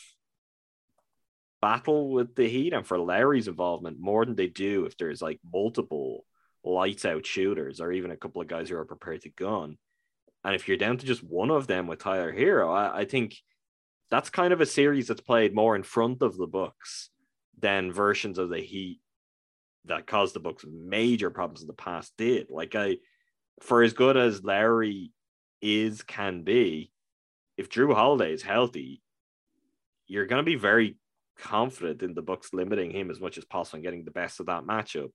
battle 1.61 2.11
with 2.11 2.35
the 2.35 2.47
Heat 2.47 2.73
and 2.73 2.85
for 2.85 2.97
Lowry's 2.97 3.47
involvement 3.47 3.97
more 3.99 4.25
than 4.25 4.35
they 4.35 4.47
do 4.47 4.85
if 4.85 4.97
there's 4.97 5.21
like 5.21 5.39
multiple 5.53 6.25
lights 6.63 7.05
out 7.05 7.25
shooters 7.25 7.79
or 7.79 7.91
even 7.91 8.11
a 8.11 8.17
couple 8.17 8.41
of 8.41 8.47
guys 8.47 8.69
who 8.69 8.77
are 8.77 8.85
prepared 8.85 9.21
to 9.21 9.29
gun. 9.29 9.77
And 10.43 10.55
if 10.55 10.67
you're 10.67 10.77
down 10.77 10.97
to 10.97 11.05
just 11.05 11.23
one 11.23 11.51
of 11.51 11.67
them 11.67 11.87
with 11.87 11.99
Tyler 11.99 12.33
Herro, 12.33 12.73
I, 12.73 12.99
I 12.99 13.05
think 13.05 13.35
that's 14.11 14.29
kind 14.29 14.53
of 14.53 14.61
a 14.61 14.65
series 14.65 15.07
that's 15.07 15.21
played 15.21 15.55
more 15.55 15.75
in 15.75 15.83
front 15.83 16.21
of 16.21 16.37
the 16.37 16.47
Bucks 16.47 17.09
than 17.57 17.91
versions 17.91 18.37
of 18.37 18.49
the 18.49 18.59
Heat 18.59 18.99
that 19.85 20.07
caused 20.07 20.35
the 20.35 20.39
Bucks 20.39 20.65
major 20.69 21.29
problems 21.29 21.61
in 21.61 21.67
the 21.67 21.73
past 21.73 22.13
did. 22.17 22.47
Like 22.49 22.75
I, 22.75 22.97
for 23.61 23.81
as 23.81 23.93
good 23.93 24.17
as 24.17 24.43
Lowry 24.43 25.11
is 25.61 26.03
can 26.03 26.43
be, 26.43 26.91
if 27.57 27.69
Jrue 27.69 27.93
Holiday 27.93 28.33
is 28.33 28.43
healthy, 28.43 29.01
you're 30.07 30.25
going 30.25 30.41
to 30.41 30.45
be 30.45 30.55
very 30.55 30.97
confident 31.39 32.03
in 32.03 32.13
the 32.13 32.21
Bucks 32.21 32.53
limiting 32.53 32.91
him 32.91 33.09
as 33.09 33.19
much 33.19 33.37
as 33.37 33.45
possible 33.45 33.77
and 33.77 33.83
getting 33.83 34.05
the 34.05 34.11
best 34.11 34.39
of 34.39 34.47
that 34.47 34.63
matchup. 34.63 35.11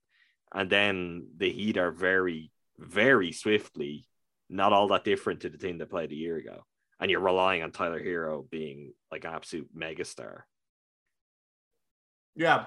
And 0.53 0.71
then 0.71 1.29
the 1.37 1.51
Heat 1.51 1.77
are 1.77 1.93
very, 1.93 2.51
very 2.79 3.33
swiftly 3.33 4.08
not 4.49 4.73
all 4.73 4.89
that 4.89 5.05
different 5.05 5.41
to 5.41 5.49
the 5.49 5.59
team 5.59 5.79
that 5.79 5.91
played 5.91 6.13
a 6.13 6.17
year 6.17 6.37
ago. 6.37 6.65
And 7.01 7.11
you're 7.11 7.21
relying 7.21 7.63
on 7.63 7.71
Tyler 7.71 8.03
Herro 8.03 8.49
being 8.51 8.93
like 9.13 9.25
an 9.25 9.33
absolute 9.33 9.69
megastar. 9.77 10.41
Yeah, 12.35 12.67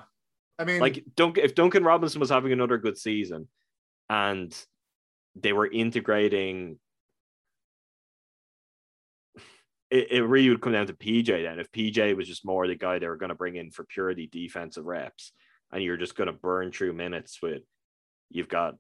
I 0.57 0.65
mean, 0.65 0.79
Like 0.79 1.03
Dunk, 1.15 1.37
if 1.37 1.55
Duncan 1.55 1.83
Robinson 1.83 2.19
was 2.19 2.29
having 2.29 2.51
another 2.51 2.77
good 2.77 2.97
season 2.97 3.47
and 4.09 4.55
they 5.35 5.53
were 5.53 5.69
integrating 5.69 6.77
it, 9.89 10.11
it 10.11 10.21
really 10.21 10.49
would 10.49 10.61
come 10.61 10.73
down 10.73 10.87
to 10.87 10.93
PJ 10.93 11.43
then. 11.43 11.59
If 11.59 11.71
PJ 11.71 12.15
was 12.15 12.27
just 12.27 12.45
more 12.45 12.67
the 12.67 12.75
guy 12.75 12.99
they 12.99 13.07
were 13.07 13.17
going 13.17 13.29
to 13.29 13.35
bring 13.35 13.57
in 13.57 13.71
for 13.71 13.83
purely 13.83 14.27
defensive 14.27 14.85
reps, 14.85 15.33
and 15.71 15.83
you're 15.83 15.97
just 15.97 16.15
going 16.15 16.27
to 16.27 16.33
burn 16.33 16.71
through 16.71 16.93
minutes 16.93 17.39
with, 17.41 17.63
you've 18.29 18.49
got 18.49 18.75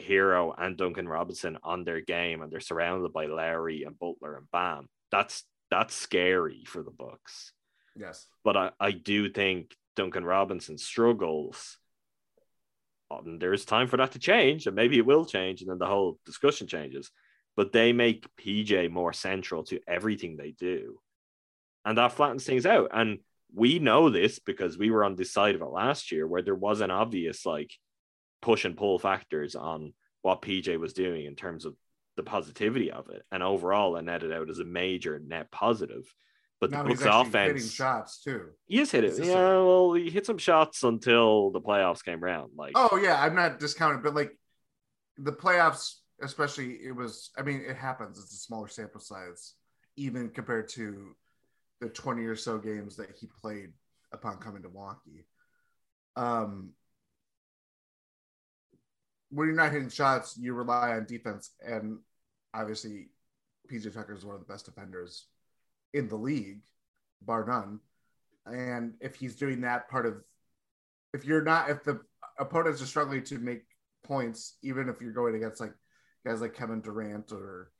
Herro 0.00 0.54
and 0.56 0.76
Duncan 0.76 1.08
Robinson 1.08 1.58
on 1.62 1.84
their 1.84 2.00
game, 2.00 2.42
and 2.42 2.50
they're 2.50 2.60
surrounded 2.60 3.12
by 3.12 3.26
Lowry 3.26 3.84
and 3.84 3.98
Butler 3.98 4.36
and 4.36 4.50
Bam. 4.50 4.88
That's 5.10 5.44
that's 5.70 5.94
scary 5.94 6.64
for 6.66 6.82
the 6.82 6.90
Bucks. 6.90 7.52
yes, 7.96 8.26
But 8.42 8.56
I, 8.56 8.70
I 8.80 8.90
do 8.90 9.30
think 9.30 9.76
Duncan 9.94 10.24
Robinson 10.24 10.78
struggles. 10.78 11.78
Um, 13.10 13.38
there's 13.38 13.64
time 13.64 13.86
for 13.88 13.96
that 13.98 14.12
to 14.12 14.18
change, 14.18 14.66
and 14.66 14.74
maybe 14.74 14.98
it 14.98 15.06
will 15.06 15.24
change, 15.24 15.60
and 15.60 15.70
then 15.70 15.78
the 15.78 15.86
whole 15.86 16.18
discussion 16.24 16.66
changes 16.66 17.10
but 17.56 17.72
they 17.72 17.92
make 17.92 18.26
PJ 18.36 18.90
more 18.90 19.12
central 19.12 19.64
to 19.64 19.80
everything 19.86 20.36
they 20.36 20.52
do. 20.52 20.98
And 21.84 21.98
that 21.98 22.12
flattens 22.12 22.44
things 22.44 22.66
out. 22.66 22.88
And 22.92 23.18
we 23.54 23.78
know 23.78 24.10
this 24.10 24.38
because 24.38 24.78
we 24.78 24.90
were 24.90 25.04
on 25.04 25.16
this 25.16 25.32
side 25.32 25.54
of 25.54 25.60
it 25.60 25.66
last 25.66 26.12
year 26.12 26.26
where 26.26 26.42
there 26.42 26.54
was 26.54 26.80
an 26.80 26.90
obvious 26.90 27.44
like 27.44 27.72
push 28.42 28.64
and 28.64 28.76
pull 28.76 28.98
factors 28.98 29.54
on 29.54 29.92
what 30.22 30.42
PJ 30.42 30.78
was 30.78 30.92
doing 30.92 31.26
in 31.26 31.34
terms 31.36 31.64
of 31.64 31.74
the 32.16 32.22
positivity 32.22 32.90
of 32.90 33.08
it. 33.08 33.22
And 33.32 33.42
overall, 33.42 33.96
it 33.96 34.04
netted 34.04 34.32
out 34.32 34.50
as 34.50 34.58
a 34.58 34.64
major 34.64 35.18
net 35.18 35.50
positive. 35.50 36.12
But 36.60 36.70
now 36.70 36.82
the 36.82 36.90
Bucks 36.90 37.06
actually 37.06 37.30
hitting 37.30 37.56
offense, 37.56 37.72
shots 37.72 38.22
too. 38.22 38.48
he 38.66 38.78
has 38.78 38.90
hit 38.90 39.04
it. 39.04 39.08
Consistent. 39.08 39.38
Yeah, 39.38 39.62
well, 39.62 39.94
he 39.94 40.10
hit 40.10 40.26
some 40.26 40.36
shots 40.36 40.82
until 40.82 41.50
the 41.50 41.60
playoffs 41.60 42.04
came 42.04 42.22
around. 42.22 42.50
Like, 42.54 42.72
Oh 42.74 42.98
yeah, 43.02 43.20
I'm 43.20 43.34
not 43.34 43.58
discounting, 43.58 44.02
but 44.02 44.14
like 44.14 44.32
the 45.16 45.32
playoffs, 45.32 45.94
especially, 46.22 46.72
it 46.74 46.94
was. 46.94 47.30
I 47.38 47.42
mean, 47.42 47.64
it 47.66 47.76
happens. 47.76 48.18
It's 48.18 48.34
a 48.34 48.36
smaller 48.36 48.68
sample 48.68 49.00
size, 49.00 49.54
even 49.96 50.28
compared 50.28 50.68
to 50.70 51.16
the 51.80 51.88
20 51.88 52.24
or 52.26 52.36
so 52.36 52.58
games 52.58 52.96
that 52.96 53.08
he 53.18 53.26
played 53.40 53.70
upon 54.12 54.36
coming 54.36 54.62
to 54.62 54.68
Milwaukee. 54.68 55.24
Um, 56.16 56.72
when 59.30 59.46
you're 59.46 59.56
not 59.56 59.72
hitting 59.72 59.88
shots, 59.88 60.36
you 60.38 60.54
rely 60.54 60.92
on 60.92 61.06
defense, 61.06 61.50
and 61.64 61.98
obviously, 62.52 63.08
PJ 63.70 63.94
Tucker 63.94 64.14
is 64.14 64.24
one 64.24 64.34
of 64.34 64.40
the 64.40 64.52
best 64.52 64.66
defenders 64.66 65.26
in 65.94 66.08
the 66.08 66.16
league, 66.16 66.60
bar 67.22 67.44
none. 67.46 67.80
And 68.46 68.94
if 69.00 69.14
he's 69.14 69.36
doing 69.36 69.60
that 69.60 69.88
part 69.88 70.06
of, 70.06 70.14
if 71.14 71.24
you're 71.24 71.42
not, 71.42 71.70
if 71.70 71.84
the 71.84 72.00
opponents 72.38 72.82
are 72.82 72.86
struggling 72.86 73.22
to 73.24 73.38
make 73.38 73.62
points, 74.02 74.56
even 74.62 74.88
if 74.88 75.00
you're 75.00 75.12
going 75.12 75.34
against 75.34 75.60
like 75.60 75.74
guys 76.26 76.40
like 76.40 76.54
Kevin 76.54 76.80
Durant 76.80 77.32
or 77.32 77.70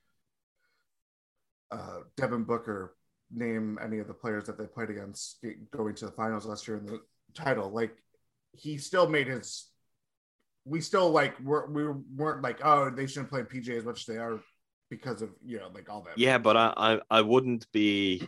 uh, 1.73 2.01
Devin 2.17 2.45
Booker, 2.45 2.95
name 3.33 3.79
any 3.83 3.99
of 3.99 4.09
the 4.09 4.15
players 4.15 4.45
that 4.45 4.59
they 4.59 4.67
played 4.67 4.91
against 4.91 5.45
going 5.71 5.95
to 5.95 6.07
the 6.07 6.13
finals 6.13 6.47
last 6.47 6.67
year 6.67 6.77
in 6.77 6.87
the 6.87 7.01
title, 7.35 7.71
like 7.71 7.97
he 8.53 8.79
still 8.79 9.09
made 9.09 9.27
his. 9.27 9.67
We 10.71 10.81
still 10.81 11.11
like 11.11 11.39
we're, 11.41 11.66
we 11.66 11.85
weren't 12.16 12.43
like 12.43 12.61
oh 12.64 12.91
they 12.91 13.07
shouldn't 13.07 13.31
play 13.31 13.43
PJ 13.43 13.77
as 13.77 13.85
much 13.85 14.01
as 14.01 14.07
they 14.07 14.18
are 14.18 14.41
because 14.89 15.21
of 15.21 15.31
you 15.45 15.59
know 15.59 15.68
like 15.75 15.91
all 15.91 16.03
that. 16.03 16.16
Yeah, 16.16 16.39
but 16.39 16.57
I, 16.57 16.73
I 16.77 17.01
I 17.11 17.21
wouldn't 17.23 17.71
be 17.73 18.27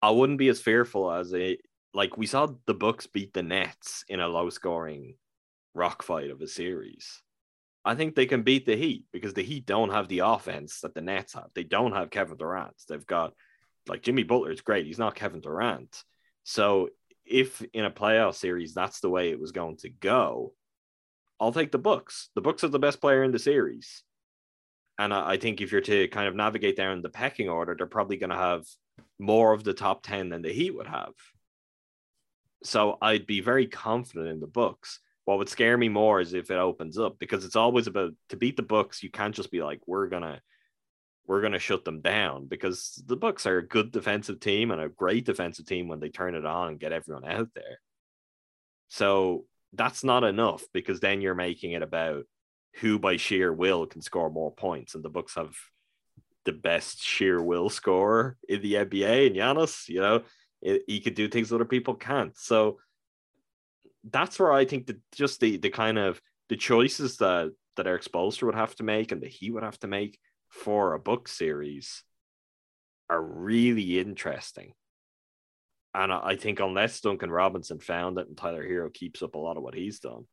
I 0.00 0.10
wouldn't 0.10 0.38
be 0.38 0.48
as 0.48 0.60
fearful 0.60 1.10
as 1.10 1.34
a 1.34 1.58
like 1.94 2.16
we 2.16 2.26
saw 2.26 2.48
the 2.66 2.74
Bucks 2.74 3.06
beat 3.06 3.32
the 3.32 3.42
Nets 3.42 4.04
in 4.08 4.20
a 4.20 4.28
low 4.28 4.50
scoring 4.50 5.16
rock 5.74 6.02
fight 6.02 6.30
of 6.30 6.40
a 6.40 6.46
series. 6.46 7.22
I 7.84 7.94
think 7.94 8.14
they 8.14 8.26
can 8.26 8.42
beat 8.42 8.66
the 8.66 8.76
Heat 8.76 9.04
because 9.12 9.34
the 9.34 9.42
Heat 9.42 9.66
don't 9.66 9.90
have 9.90 10.08
the 10.08 10.20
offense 10.20 10.80
that 10.80 10.94
the 10.94 11.00
Nets 11.00 11.34
have. 11.34 11.48
They 11.54 11.64
don't 11.64 11.92
have 11.92 12.10
Kevin 12.10 12.36
Durant. 12.36 12.74
They've 12.88 13.06
got 13.06 13.32
like 13.88 14.02
Jimmy 14.02 14.22
Butler 14.24 14.52
is 14.52 14.60
great. 14.60 14.86
He's 14.86 14.98
not 14.98 15.14
Kevin 15.14 15.40
Durant. 15.40 16.02
So 16.44 16.90
if 17.24 17.62
in 17.72 17.84
a 17.84 17.90
playoff 17.90 18.34
series 18.34 18.74
that's 18.74 19.00
the 19.00 19.10
way 19.10 19.30
it 19.30 19.40
was 19.40 19.52
going 19.52 19.76
to 19.78 19.88
go, 19.88 20.52
I'll 21.40 21.52
take 21.52 21.72
the 21.72 21.78
Bucks. 21.78 22.30
The 22.34 22.40
Bucks 22.40 22.64
are 22.64 22.68
the 22.68 22.78
best 22.78 23.00
player 23.00 23.22
in 23.22 23.32
the 23.32 23.38
series. 23.38 24.02
And 24.98 25.14
I, 25.14 25.30
I 25.32 25.36
think 25.36 25.60
if 25.60 25.70
you're 25.70 25.80
to 25.82 26.08
kind 26.08 26.28
of 26.28 26.34
navigate 26.34 26.76
down 26.76 27.02
the 27.02 27.08
pecking 27.08 27.48
order, 27.48 27.74
they're 27.76 27.86
probably 27.86 28.16
going 28.16 28.30
to 28.30 28.36
have 28.36 28.64
more 29.18 29.52
of 29.52 29.64
the 29.64 29.74
top 29.74 30.02
10 30.02 30.28
than 30.28 30.42
the 30.42 30.52
Heat 30.52 30.74
would 30.74 30.88
have. 30.88 31.12
So 32.64 32.98
I'd 33.00 33.26
be 33.26 33.40
very 33.40 33.66
confident 33.66 34.28
in 34.28 34.40
the 34.40 34.46
Bucks. 34.46 35.00
What 35.24 35.38
would 35.38 35.48
scare 35.48 35.76
me 35.76 35.88
more 35.88 36.20
is 36.20 36.32
if 36.32 36.50
it 36.50 36.56
opens 36.56 36.98
up 36.98 37.18
because 37.18 37.44
it's 37.44 37.56
always 37.56 37.86
about 37.86 38.12
to 38.30 38.36
beat 38.36 38.56
the 38.56 38.62
Bucks, 38.62 39.02
you 39.02 39.10
can't 39.10 39.34
just 39.34 39.50
be 39.50 39.62
like, 39.62 39.80
we're 39.86 40.08
gonna 40.08 40.40
we're 41.26 41.42
gonna 41.42 41.58
shut 41.58 41.84
them 41.84 42.00
down 42.00 42.46
because 42.46 43.00
the 43.06 43.16
Bucks 43.16 43.46
are 43.46 43.58
a 43.58 43.66
good 43.66 43.92
defensive 43.92 44.40
team 44.40 44.70
and 44.70 44.80
a 44.80 44.88
great 44.88 45.26
defensive 45.26 45.66
team 45.66 45.86
when 45.86 46.00
they 46.00 46.08
turn 46.08 46.34
it 46.34 46.46
on 46.46 46.68
and 46.68 46.80
get 46.80 46.92
everyone 46.92 47.26
out 47.26 47.50
there. 47.54 47.78
So 48.88 49.44
that's 49.72 50.04
not 50.04 50.24
enough 50.24 50.64
because 50.72 51.00
then 51.00 51.20
you're 51.20 51.34
making 51.34 51.72
it 51.72 51.82
about 51.82 52.24
who 52.80 52.98
by 52.98 53.16
sheer 53.16 53.52
will 53.52 53.86
can 53.86 54.02
score 54.02 54.30
more 54.30 54.52
points, 54.52 54.94
and 54.94 55.04
the 55.04 55.10
Bucks 55.10 55.34
have 55.34 55.54
the 56.44 56.52
best 56.52 57.02
sheer 57.02 57.42
will 57.42 57.68
scorer 57.68 58.36
in 58.48 58.62
the 58.62 58.74
NBA, 58.74 59.26
and 59.26 59.36
Giannis, 59.36 59.88
you 59.88 60.00
know, 60.00 60.22
it, 60.62 60.82
he 60.86 61.00
could 61.00 61.14
do 61.14 61.28
things 61.28 61.52
other 61.52 61.64
people 61.64 61.94
can't. 61.94 62.36
So 62.38 62.78
that's 64.10 64.38
where 64.38 64.52
I 64.52 64.64
think 64.64 64.86
that 64.86 64.98
just 65.14 65.40
the 65.40 65.56
the 65.56 65.70
kind 65.70 65.98
of 65.98 66.20
the 66.48 66.56
choices 66.56 67.18
that 67.18 67.52
that 67.76 67.86
Erik 67.86 68.04
Spoelstra 68.04 68.44
would 68.44 68.54
have 68.54 68.74
to 68.76 68.82
make 68.82 69.12
and 69.12 69.22
that 69.22 69.30
he 69.30 69.50
would 69.50 69.62
have 69.62 69.78
to 69.80 69.86
make 69.86 70.18
for 70.48 70.94
a 70.94 70.98
Bucks 70.98 71.36
series 71.36 72.02
are 73.10 73.22
really 73.22 73.98
interesting. 73.98 74.72
And 75.94 76.12
I 76.12 76.36
think 76.36 76.60
unless 76.60 77.00
Duncan 77.00 77.30
Robinson 77.30 77.80
found 77.80 78.18
it 78.18 78.28
and 78.28 78.36
Tyler 78.36 78.62
Herro 78.62 78.92
keeps 78.92 79.22
up 79.22 79.34
a 79.34 79.38
lot 79.38 79.56
of 79.56 79.62
what 79.62 79.74
he's 79.74 80.00
done, 80.00 80.26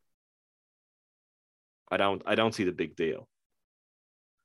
I 1.90 1.96
don't 1.96 2.22
I 2.26 2.34
don't 2.34 2.54
see 2.54 2.64
the 2.64 2.72
big 2.72 2.96
deal. 2.96 3.28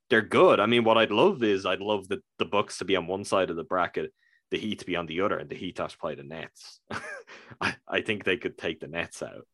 They're 0.10 0.22
good. 0.22 0.60
I 0.60 0.66
mean, 0.66 0.84
what 0.84 0.98
I'd 0.98 1.12
love 1.12 1.42
is 1.44 1.66
I'd 1.66 1.80
love 1.80 2.08
the, 2.08 2.22
the 2.38 2.46
Bucks 2.46 2.80
to 2.80 2.86
be 2.86 2.96
on 2.96 3.08
one 3.08 3.24
side 3.24 3.50
of 3.50 3.56
the 3.56 3.64
bracket, 3.64 4.14
the 4.52 4.58
Heat 4.58 4.80
to 4.80 4.86
be 4.86 4.98
on 4.98 5.06
the 5.06 5.22
other, 5.22 5.38
and 5.38 5.50
the 5.50 5.56
Heat 5.56 5.78
have 5.78 5.94
to 5.94 5.98
play 5.98 6.16
the 6.16 6.24
Nets. 6.24 6.82
I, 7.62 7.76
I 7.88 8.02
think 8.02 8.24
they 8.24 8.36
could 8.36 8.58
take 8.58 8.82
the 8.82 8.88
Nets 8.88 9.24
out. 9.24 9.48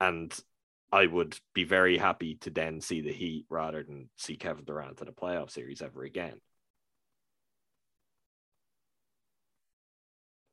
And 0.00 0.36
I 0.90 1.06
would 1.06 1.38
be 1.54 1.64
very 1.64 1.96
happy 1.96 2.36
to 2.40 2.50
then 2.50 2.80
see 2.80 3.00
the 3.00 3.12
Heat 3.12 3.46
rather 3.48 3.84
than 3.84 4.10
see 4.16 4.36
Kevin 4.36 4.64
Durant 4.64 5.00
in 5.00 5.08
a 5.08 5.12
playoff 5.12 5.50
series 5.50 5.80
ever 5.80 6.02
again. 6.02 6.40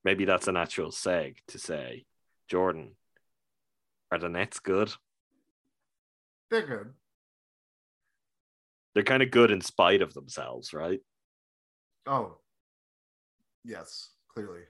Maybe 0.03 0.25
that's 0.25 0.47
a 0.47 0.51
natural 0.51 0.91
seg 0.91 1.35
to 1.49 1.59
say, 1.59 2.05
Jordan, 2.49 2.95
are 4.11 4.17
the 4.17 4.29
Nets 4.29 4.59
good? 4.59 4.91
They're 6.49 6.65
good. 6.65 6.93
They're 8.93 9.03
kind 9.03 9.23
of 9.23 9.31
good 9.31 9.51
in 9.51 9.61
spite 9.61 10.01
of 10.01 10.13
themselves, 10.13 10.73
right? 10.73 10.99
Oh, 12.05 12.37
yes, 13.63 14.09
clearly. 14.33 14.61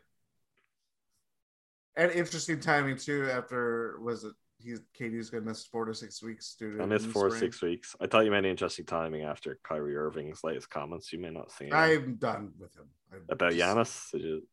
And 1.96 2.12
interesting 2.12 2.60
timing 2.60 2.98
too. 2.98 3.30
After 3.32 4.00
was 4.00 4.24
it 4.24 4.34
he's 4.60 4.80
KD's 4.98 5.30
gonna 5.30 5.44
miss 5.46 5.66
four 5.66 5.86
to 5.86 5.94
six 5.94 6.22
weeks 6.22 6.56
due 6.58 6.78
to 6.78 6.84
I 6.84 6.86
missed 6.86 7.08
four 7.08 7.28
or 7.28 7.38
six 7.38 7.62
weeks. 7.62 7.96
I 8.00 8.08
thought 8.08 8.26
you 8.26 8.32
meant 8.32 8.46
interesting 8.46 8.86
timing 8.86 9.24
after 9.24 9.60
Kyrie 9.64 9.96
Irving's 9.96 10.44
latest 10.44 10.70
comments. 10.70 11.12
You 11.12 11.20
may 11.20 11.32
not 11.32 11.52
see 11.52 11.70
I'm 11.72 12.16
done 12.16 12.52
with 12.60 12.76
him. 12.76 12.86
I 13.12 13.18
about 13.30 13.54
just- 13.54 14.14
Giannis. 14.14 14.22
You- 14.22 14.48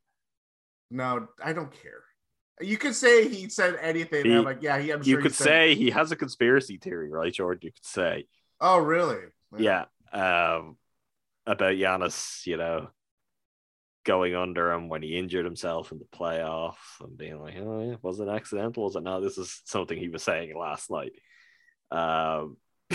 No, 0.91 1.29
I 1.43 1.53
don't 1.53 1.73
care. 1.73 2.03
You 2.61 2.77
could 2.77 2.95
say 2.95 3.29
he 3.29 3.49
said 3.49 3.79
anything. 3.81 4.25
He- 4.25 4.35
I'm 4.35 4.45
like, 4.45 4.63
yeah, 4.63 4.79
he. 4.79 4.91
I'm 4.91 5.01
you 5.01 5.13
sure 5.13 5.19
he 5.21 5.23
could 5.23 5.35
said- 5.35 5.45
say 5.45 5.75
he 5.75 5.91
has 5.91 6.11
a 6.13 6.17
conspiracy 6.17 6.77
theory, 6.79 7.11
right, 7.11 7.33
Jordan? 7.33 7.61
You 7.63 7.73
could 7.73 7.85
say, 7.85 8.27
Oh, 8.61 8.79
really? 8.79 9.19
yeah, 9.57 9.85
um, 10.13 10.77
about 11.47 11.75
Giannis, 11.75 12.45
you 12.47 12.57
know, 12.57 12.89
going 14.05 14.35
under 14.35 14.73
him 14.73 14.89
when 14.89 15.03
he 15.03 15.17
injured 15.19 15.45
himself 15.45 15.93
in 15.93 15.99
the 15.99 16.05
playoffs 16.07 16.75
and 17.01 17.17
being 17.17 17.39
like, 17.41 17.55
oh, 17.59 17.91
yeah, 17.91 17.97
was 18.03 18.19
it 18.21 18.29
accidental? 18.29 18.85
Was 18.85 18.97
it 18.97 19.03
not? 19.05 19.21
This 19.21 19.39
is 19.39 19.61
something 19.65 19.97
he 19.99 20.09
was 20.09 20.23
saying 20.23 20.57
last 20.59 20.91
night. 20.91 21.13
Um, 21.91 22.57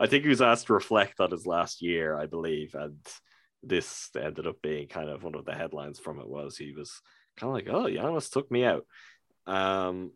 I 0.00 0.06
think 0.06 0.22
he 0.22 0.28
was 0.30 0.40
asked 0.42 0.68
to 0.68 0.72
reflect 0.74 1.20
on 1.20 1.30
his 1.30 1.46
last 1.46 1.82
year, 1.82 2.16
I 2.18 2.26
believe, 2.26 2.74
and 2.74 2.96
this 3.62 4.10
ended 4.16 4.46
up 4.46 4.62
being 4.62 4.88
kind 4.88 5.08
of 5.08 5.22
one 5.22 5.34
of 5.34 5.44
the 5.44 5.54
headlines 5.54 5.98
from 5.98 6.20
it 6.20 6.28
was 6.28 6.56
he 6.56 6.72
was 6.72 7.00
kind 7.36 7.50
of 7.50 7.54
like, 7.54 7.68
oh, 7.74 7.86
Giannis 7.86 8.30
took 8.30 8.50
me 8.50 8.64
out. 8.64 8.86
Um, 9.46 10.12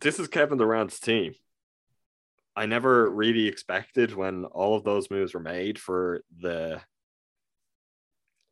this 0.00 0.18
is 0.18 0.28
Kevin 0.28 0.58
Durant's 0.58 1.00
team. 1.00 1.34
I 2.54 2.66
never 2.66 3.08
really 3.08 3.46
expected 3.46 4.14
when 4.14 4.44
all 4.44 4.76
of 4.76 4.84
those 4.84 5.10
moves 5.10 5.32
were 5.32 5.40
made 5.40 5.78
for 5.78 6.22
the 6.40 6.80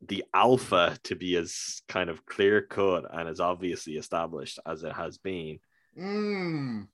the 0.06 0.24
alpha 0.32 0.96
to 1.04 1.16
be 1.16 1.36
as 1.36 1.82
kind 1.88 2.10
of 2.10 2.24
clear 2.26 2.62
cut 2.62 3.04
and 3.12 3.28
as 3.28 3.40
obviously 3.40 3.94
established 3.94 4.58
as 4.64 4.84
it 4.84 4.92
has 4.92 5.18
been. 5.18 5.58
Mm. 5.98 6.86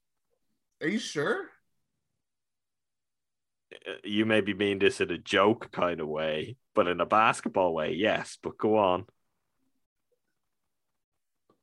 Are 0.81 0.89
you 0.89 0.99
sure? 0.99 1.52
Uh, 3.89 3.93
You 4.05 4.27
may 4.27 4.41
be 4.41 4.55
mean 4.55 4.79
this 4.79 5.01
in 5.01 5.11
a 5.11 5.19
joke 5.19 5.71
kind 5.73 6.01
of 6.01 6.09
way, 6.09 6.57
but 6.75 6.87
in 6.89 7.01
a 7.01 7.07
basketball 7.07 7.75
way, 7.75 7.93
yes. 7.95 8.39
But 8.43 8.59
go 8.59 8.77
on. 8.79 9.07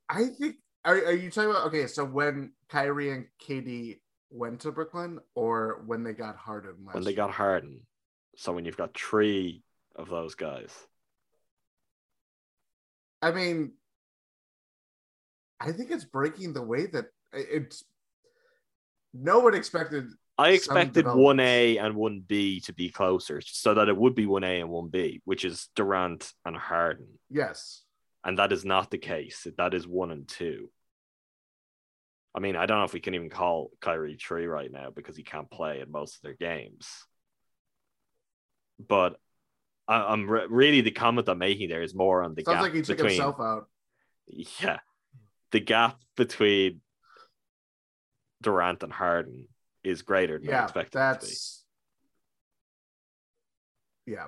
I 0.08 0.26
think. 0.26 0.56
Are, 0.84 0.94
are 0.94 1.12
you 1.12 1.30
talking 1.30 1.50
about 1.50 1.66
okay? 1.68 1.86
So 1.86 2.04
when 2.04 2.52
Kyrie 2.68 3.10
and 3.10 3.26
KD 3.46 4.00
went 4.30 4.60
to 4.60 4.72
Brooklyn, 4.72 5.20
or 5.34 5.82
when 5.86 6.02
they 6.04 6.12
got 6.14 6.36
Harden 6.36 6.76
When 6.92 7.04
they 7.04 7.10
year? 7.10 7.16
got 7.16 7.30
Harden. 7.30 7.86
So 8.36 8.52
when 8.52 8.64
you've 8.64 8.76
got 8.76 8.96
three 8.96 9.62
of 9.96 10.08
those 10.08 10.34
guys. 10.34 10.72
I 13.22 13.32
mean, 13.32 13.72
I 15.60 15.72
think 15.72 15.90
it's 15.90 16.04
breaking 16.04 16.54
the 16.54 16.62
way 16.62 16.86
that 16.86 17.06
it's. 17.32 17.84
No 19.12 19.40
one 19.40 19.54
expected. 19.54 20.06
I 20.40 20.50
expected 20.50 21.06
one 21.06 21.38
A 21.40 21.76
and 21.78 21.94
one 21.94 22.20
B 22.26 22.60
to 22.60 22.72
be 22.72 22.88
closer, 22.90 23.40
so 23.44 23.74
that 23.74 23.88
it 23.88 23.96
would 23.96 24.14
be 24.14 24.26
one 24.26 24.44
A 24.44 24.60
and 24.60 24.70
one 24.70 24.88
B, 24.88 25.20
which 25.24 25.44
is 25.44 25.68
Durant 25.76 26.32
and 26.44 26.56
Harden, 26.56 27.08
Yes. 27.28 27.82
and 28.24 28.38
that 28.38 28.50
is 28.52 28.64
not 28.64 28.90
the 28.90 28.98
case. 28.98 29.46
That 29.58 29.74
is 29.74 29.86
one 29.86 30.10
and 30.10 30.26
two. 30.26 30.70
I 32.34 32.38
mean, 32.40 32.56
I 32.56 32.64
don't 32.66 32.78
know 32.78 32.84
if 32.84 32.92
we 32.92 33.00
can 33.00 33.14
even 33.14 33.28
call 33.28 33.70
Kyrie 33.80 34.16
three 34.16 34.46
right 34.46 34.70
now 34.70 34.90
because 34.90 35.16
he 35.16 35.22
can't 35.24 35.50
play 35.50 35.80
in 35.80 35.90
most 35.90 36.16
of 36.16 36.22
their 36.22 36.34
games. 36.34 36.88
But 38.78 39.16
I, 39.88 39.96
I'm 40.12 40.30
re- 40.30 40.46
really 40.48 40.80
the 40.80 40.90
comment 40.92 41.28
I'm 41.28 41.38
making 41.38 41.68
there 41.68 41.82
is 41.82 41.94
more 41.94 42.22
on 42.22 42.34
the 42.34 42.44
Sounds 42.44 42.56
gap 42.56 42.62
like 42.62 42.74
he 42.74 42.82
took 42.82 42.96
between 42.96 43.10
himself 43.14 43.40
out. 43.40 43.68
yeah, 44.26 44.78
the 45.50 45.60
gap 45.60 46.00
between 46.16 46.80
Durant 48.42 48.82
and 48.84 48.92
Harden 48.92 49.48
is 49.84 50.02
greater 50.02 50.38
than 50.38 50.48
Yeah, 50.48 50.64
expected 50.64 50.98
it 50.98 51.00
to 51.14 51.18
be. 51.20 51.26
that's. 51.26 51.64
Yeah. 54.06 54.26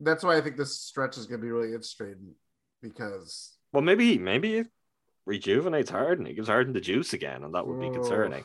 That's 0.00 0.22
why 0.22 0.36
I 0.36 0.40
think 0.40 0.56
this 0.56 0.78
stretch 0.78 1.16
is 1.16 1.26
going 1.26 1.40
to 1.40 1.44
be 1.44 1.50
really 1.50 1.68
interesting 1.72 2.34
because 2.82 3.56
Well, 3.72 3.82
maybe 3.82 4.18
maybe 4.18 4.58
it 4.58 4.66
rejuvenates 5.24 5.90
Harden. 5.90 6.26
It 6.26 6.34
gives 6.34 6.48
Harden 6.48 6.72
the 6.72 6.80
juice 6.80 7.12
again, 7.12 7.44
and 7.44 7.54
that 7.54 7.66
would 7.66 7.80
be 7.80 7.90
concerning. 7.90 8.44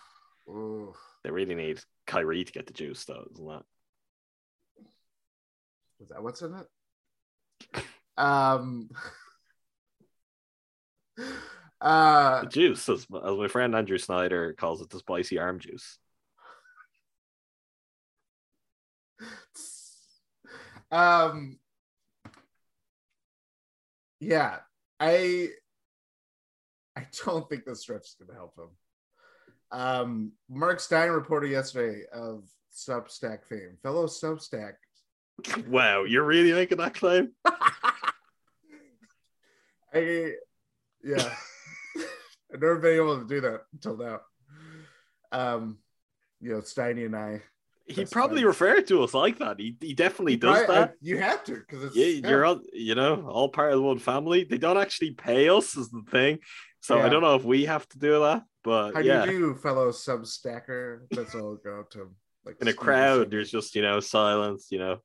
Oof. 0.50 0.96
They 1.24 1.32
really 1.32 1.56
need 1.56 1.80
Kyrie 2.08 2.44
to 2.44 2.52
get 2.52 2.68
the 2.68 2.74
juice, 2.74 3.04
though, 3.06 3.26
isn't 3.34 3.48
that? 3.48 3.64
Is 6.00 6.10
that 6.10 6.24
what's 6.24 6.42
in 6.42 6.56
it? 6.56 7.84
Um. 8.18 8.90
Uh, 11.82 12.46
juice, 12.46 12.88
as, 12.90 13.08
as 13.26 13.38
my 13.38 13.48
friend 13.48 13.76
Andrew 13.76 13.98
Snyder 13.98 14.54
calls 14.54 14.82
it, 14.82 14.90
the 14.90 15.00
spicy 15.00 15.40
arm 15.40 15.60
juice. 15.60 15.98
um. 20.92 21.58
Yeah, 24.20 24.58
I. 25.00 25.50
I 26.96 27.08
don't 27.26 27.50
think 27.50 27.66
this 27.66 27.82
stretch 27.82 28.06
is 28.06 28.16
going 28.20 28.28
to 28.30 28.36
help 28.36 28.56
him. 28.58 28.70
Um, 29.72 30.34
Mark 30.50 30.80
Stein 30.80 31.10
reported 31.10 31.50
yesterday 31.50 32.04
of 32.14 32.44
Substack 32.76 33.46
fame, 33.48 33.78
fellow 33.82 34.06
Substack. 34.08 34.74
Wow, 35.68 36.04
you're 36.04 36.26
really 36.26 36.54
making 36.54 36.78
that 36.78 36.94
claim? 36.94 37.32
I, 39.94 40.34
yeah, 41.04 41.34
I've 42.54 42.62
never 42.62 42.78
been 42.78 42.96
able 42.96 43.20
to 43.20 43.28
do 43.28 43.42
that 43.42 43.62
until 43.74 43.98
now. 43.98 44.20
Um, 45.32 45.78
you 46.40 46.52
know, 46.52 46.60
Steiny 46.62 47.06
and 47.06 47.16
I. 47.16 47.42
He 47.88 48.06
probably 48.06 48.42
fine. 48.42 48.48
referred 48.48 48.88
to 48.88 49.04
us 49.04 49.14
like 49.14 49.40
that. 49.40 49.60
He, 49.60 49.76
he 49.82 49.94
definitely 49.94 50.38
does 50.38 50.58
I- 50.58 50.64
I- 50.64 50.76
that. 50.76 50.94
you 51.02 51.18
have 51.18 51.44
to 51.46 51.56
because 51.56 51.84
it's 51.84 51.96
yeah, 51.96 52.30
you're 52.30 52.46
all, 52.46 52.62
you 52.74 52.96
know, 52.96 53.28
all 53.28 53.50
part 53.50 53.74
of 53.74 53.78
the 53.80 53.84
one 53.84 54.00
family. 54.00 54.44
They 54.44 54.58
don't 54.58 54.78
actually 54.78 55.12
pay 55.12 55.50
us, 55.50 55.76
is 55.76 55.90
the 55.90 56.04
thing. 56.10 56.40
So 56.82 57.00
I 57.00 57.10
don't 57.10 57.22
know 57.22 57.36
if 57.36 57.44
we 57.44 57.66
have 57.66 57.88
to 57.90 58.00
do 58.00 58.20
that, 58.22 58.44
but 58.64 58.94
How 58.94 59.02
yeah, 59.02 59.26
do 59.26 59.32
you 59.32 59.40
do, 59.40 59.56
fellow 59.56 59.92
Substacker? 59.92 61.02
That's 61.12 61.36
all 61.36 61.56
go 61.56 61.82
up 61.82 61.92
to 61.92 62.02
him. 62.02 62.16
Like 62.44 62.56
in 62.60 62.68
a 62.68 62.74
crowd, 62.74 63.30
there's 63.30 63.52
just 63.52 63.76
you 63.76 63.84
know 63.84 64.00
silence, 64.00 64.68
you 64.72 64.80
know, 64.80 64.98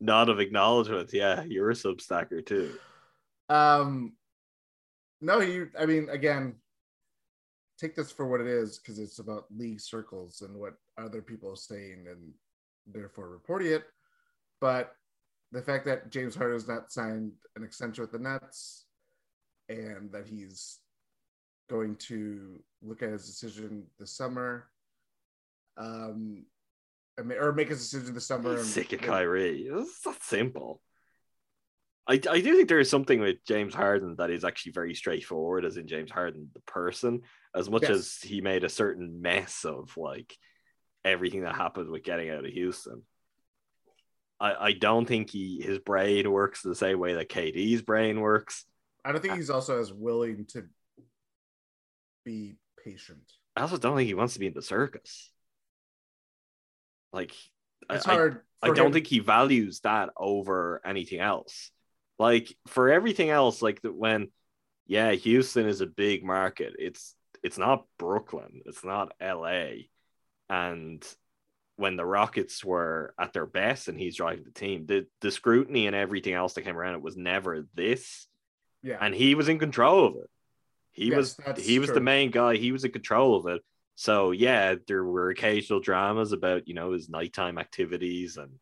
nod 0.00 0.30
of 0.30 0.40
acknowledgement. 0.40 1.10
Yeah, 1.12 1.42
you're 1.42 1.70
a 1.70 1.74
substacker 1.74 2.44
too. 2.44 2.72
Um, 3.50 4.14
no, 5.20 5.40
you. 5.40 5.68
I 5.78 5.84
mean, 5.84 6.08
again, 6.08 6.54
take 7.80 7.96
this 7.96 8.12
for 8.12 8.26
what 8.26 8.40
it 8.40 8.46
is 8.46 8.78
because 8.78 8.98
it's 8.98 9.18
about 9.18 9.46
league 9.56 9.80
circles 9.80 10.42
and 10.42 10.54
what 10.54 10.74
other 10.98 11.22
people 11.22 11.50
are 11.50 11.56
saying 11.56 12.04
and 12.10 12.32
therefore 12.86 13.30
reporting 13.30 13.72
it. 13.72 13.84
But 14.60 14.94
the 15.52 15.62
fact 15.62 15.86
that 15.86 16.10
James 16.10 16.34
Harden 16.34 16.56
has 16.56 16.68
not 16.68 16.92
signed 16.92 17.32
an 17.56 17.64
extension 17.64 18.02
with 18.02 18.12
the 18.12 18.18
Nets 18.18 18.84
and 19.68 20.12
that 20.12 20.26
he's 20.26 20.78
going 21.70 21.96
to 21.96 22.60
look 22.82 23.02
at 23.02 23.10
his 23.10 23.26
decision 23.26 23.84
this 23.98 24.12
summer, 24.12 24.66
um, 25.78 26.44
or 27.18 27.52
make 27.52 27.68
his 27.68 27.78
decision 27.78 28.14
this 28.14 28.26
summer. 28.26 28.56
He's 28.56 28.72
sick 28.72 28.92
of 28.92 29.00
Kyrie. 29.00 29.62
It's 29.62 30.04
not 30.04 30.22
simple. 30.22 30.82
I, 32.06 32.14
I 32.14 32.40
do 32.40 32.56
think 32.56 32.68
there 32.68 32.80
is 32.80 32.90
something 32.90 33.20
with 33.20 33.44
James 33.46 33.74
Harden 33.74 34.16
that 34.18 34.30
is 34.30 34.44
actually 34.44 34.72
very 34.72 34.94
straightforward, 34.94 35.64
as 35.64 35.76
in 35.76 35.86
James 35.86 36.10
Harden, 36.10 36.50
the 36.54 36.60
person, 36.60 37.20
as 37.54 37.70
much 37.70 37.82
Yes. 37.82 37.90
as 37.90 38.16
he 38.22 38.40
made 38.40 38.64
a 38.64 38.68
certain 38.68 39.20
mess 39.22 39.64
of 39.64 39.96
like 39.96 40.36
everything 41.04 41.42
that 41.42 41.54
happened 41.54 41.88
with 41.90 42.02
getting 42.02 42.30
out 42.30 42.44
of 42.44 42.50
Houston. 42.52 43.02
I, 44.40 44.54
I 44.68 44.72
don't 44.72 45.06
think 45.06 45.30
he 45.30 45.60
his 45.62 45.78
brain 45.78 46.30
works 46.30 46.62
the 46.62 46.74
same 46.74 46.98
way 46.98 47.14
that 47.14 47.28
KD's 47.28 47.82
brain 47.82 48.20
works. 48.20 48.64
I 49.04 49.12
don't 49.12 49.20
think 49.20 49.34
he's 49.34 49.50
also 49.50 49.80
as 49.80 49.92
willing 49.92 50.46
to 50.52 50.64
be 52.24 52.56
patient. 52.84 53.20
I 53.56 53.62
also 53.62 53.76
don't 53.76 53.96
think 53.96 54.06
he 54.08 54.14
wants 54.14 54.34
to 54.34 54.40
be 54.40 54.46
in 54.46 54.54
the 54.54 54.62
circus. 54.62 55.30
Like 57.12 57.32
It's 57.90 58.06
I, 58.06 58.14
hard. 58.14 58.40
I 58.62 58.68
for 58.68 58.74
don't 58.74 58.86
him- 58.88 58.92
think 58.94 59.06
he 59.06 59.18
values 59.20 59.80
that 59.80 60.10
over 60.16 60.80
anything 60.84 61.20
else. 61.20 61.70
Like 62.20 62.54
for 62.66 62.90
everything 62.90 63.30
else, 63.30 63.62
like 63.62 63.80
that 63.80 63.94
when, 63.94 64.28
yeah, 64.86 65.12
Houston 65.12 65.66
is 65.66 65.80
a 65.80 65.86
big 65.86 66.22
market. 66.22 66.74
It's 66.78 67.14
it's 67.42 67.56
not 67.56 67.86
Brooklyn. 67.98 68.60
It's 68.66 68.84
not 68.84 69.14
L.A. 69.18 69.88
And 70.50 71.02
when 71.76 71.96
the 71.96 72.04
Rockets 72.04 72.62
were 72.62 73.14
at 73.18 73.32
their 73.32 73.46
best 73.46 73.88
and 73.88 73.98
he's 73.98 74.16
driving 74.16 74.44
the 74.44 74.50
team, 74.50 74.84
the 74.84 75.06
the 75.22 75.30
scrutiny 75.30 75.86
and 75.86 75.96
everything 75.96 76.34
else 76.34 76.52
that 76.52 76.62
came 76.62 76.76
around 76.76 76.96
it 76.96 77.00
was 77.00 77.16
never 77.16 77.66
this, 77.72 78.28
Yeah. 78.82 78.98
and 79.00 79.14
he 79.14 79.34
was 79.34 79.48
in 79.48 79.58
control 79.58 80.04
of 80.04 80.16
it. 80.16 80.28
He 80.92 81.06
Yes, 81.06 81.38
was 81.38 81.64
he 81.64 81.78
was 81.78 81.88
the 81.90 82.00
main 82.02 82.30
guy. 82.30 82.56
He 82.56 82.70
was 82.70 82.84
in 82.84 82.92
control 82.92 83.34
of 83.34 83.46
it. 83.46 83.62
So 83.94 84.32
yeah, 84.32 84.74
there 84.86 85.04
were 85.04 85.30
occasional 85.30 85.80
dramas 85.80 86.32
about 86.32 86.68
you 86.68 86.74
know 86.74 86.92
his 86.92 87.08
nighttime 87.08 87.56
activities 87.56 88.36
and 88.36 88.52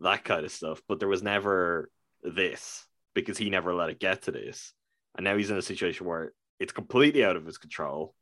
that 0.00 0.24
kind 0.24 0.44
of 0.44 0.50
stuff, 0.50 0.82
but 0.88 0.98
there 0.98 1.06
was 1.08 1.22
never 1.22 1.92
this 2.24 2.84
because 3.14 3.38
he 3.38 3.50
never 3.50 3.74
let 3.74 3.90
it 3.90 4.00
get 4.00 4.22
to 4.22 4.32
this. 4.32 4.72
And 5.16 5.24
now 5.24 5.36
he's 5.36 5.50
in 5.50 5.56
a 5.56 5.62
situation 5.62 6.06
where 6.06 6.32
it's 6.58 6.72
completely 6.72 7.24
out 7.24 7.36
of 7.36 7.46
his 7.46 7.58
control. 7.58 8.14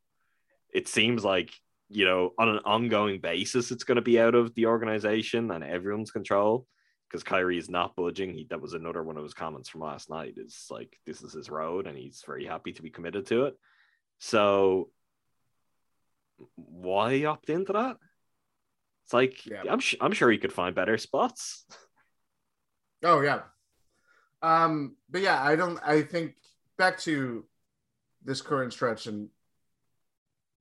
It 0.73 0.89
seems 0.89 1.25
like 1.25 1.53
you 1.89 2.05
know 2.07 2.33
on 2.39 2.49
an 2.49 2.61
ongoing 2.65 3.21
basis 3.21 3.71
it's 3.71 3.85
going 3.85 3.97
to 3.97 4.03
be 4.03 4.19
out 4.19 4.35
of 4.35 4.55
the 4.55 4.67
organization 4.67 5.51
and 5.51 5.63
everyone's 5.63 6.11
control 6.11 6.67
because 7.13 7.23
Kyrie 7.23 7.59
is 7.59 7.69
not 7.69 7.95
budging. 7.95 8.33
He, 8.33 8.47
that 8.49 8.61
was 8.61 8.73
another 8.73 9.03
one 9.03 9.19
of 9.19 9.23
his 9.23 9.35
comments 9.35 9.69
from 9.69 9.83
last 9.83 10.09
night. 10.09 10.35
Is 10.39 10.67
like 10.71 10.99
this 11.05 11.23
is 11.23 11.35
his 11.35 11.51
road, 11.51 11.87
and 11.87 11.97
he's 11.97 12.23
very 12.27 12.47
happy 12.47 12.73
to 12.73 12.83
be 12.83 12.91
committed 12.91 13.27
to 13.27 13.45
it. 13.45 13.59
So 14.19 14.89
why 16.57 17.25
opt 17.25 17.51
into 17.51 17.75
that? 17.75 17.97
It's 19.05 19.13
like 19.13 19.45
Yeah. 19.45 19.63
I'm 19.69 19.81
sh- 19.81 19.97
I'm 20.01 20.13
sure 20.13 20.31
he 20.31 20.39
could 20.39 20.53
find 20.53 20.75
better 20.75 20.97
spots. 20.97 21.67
Oh 23.05 23.21
yeah. 23.21 23.43
Um, 24.43 24.97
but 25.09 25.23
yeah, 25.23 25.43
I 25.43 25.57
don't. 25.57 25.79
I 25.87 26.03
think 26.03 26.35
back 26.77 26.99
to 27.01 27.45
this 28.25 28.41
current 28.41 28.73
stretch, 28.73 29.07
and 29.07 29.29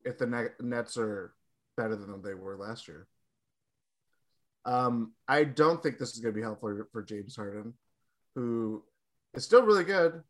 if 0.06 0.18
the 0.18 0.52
Nets 0.60 0.98
are 0.98 1.34
better 1.78 1.96
than 1.96 2.22
they 2.22 2.34
were 2.34 2.58
last 2.58 2.88
year, 2.88 3.08
um, 4.66 5.14
I 5.28 5.44
don't 5.44 5.82
think 5.82 5.98
this 5.98 6.14
is 6.14 6.20
going 6.20 6.34
to 6.34 6.40
be 6.40 6.44
helpful 6.44 6.84
for 6.92 7.02
James 7.02 7.36
Harden, 7.36 7.74
who 8.36 8.84
is 9.34 9.44
still 9.44 9.64
really 9.64 9.84
good, 9.84 10.22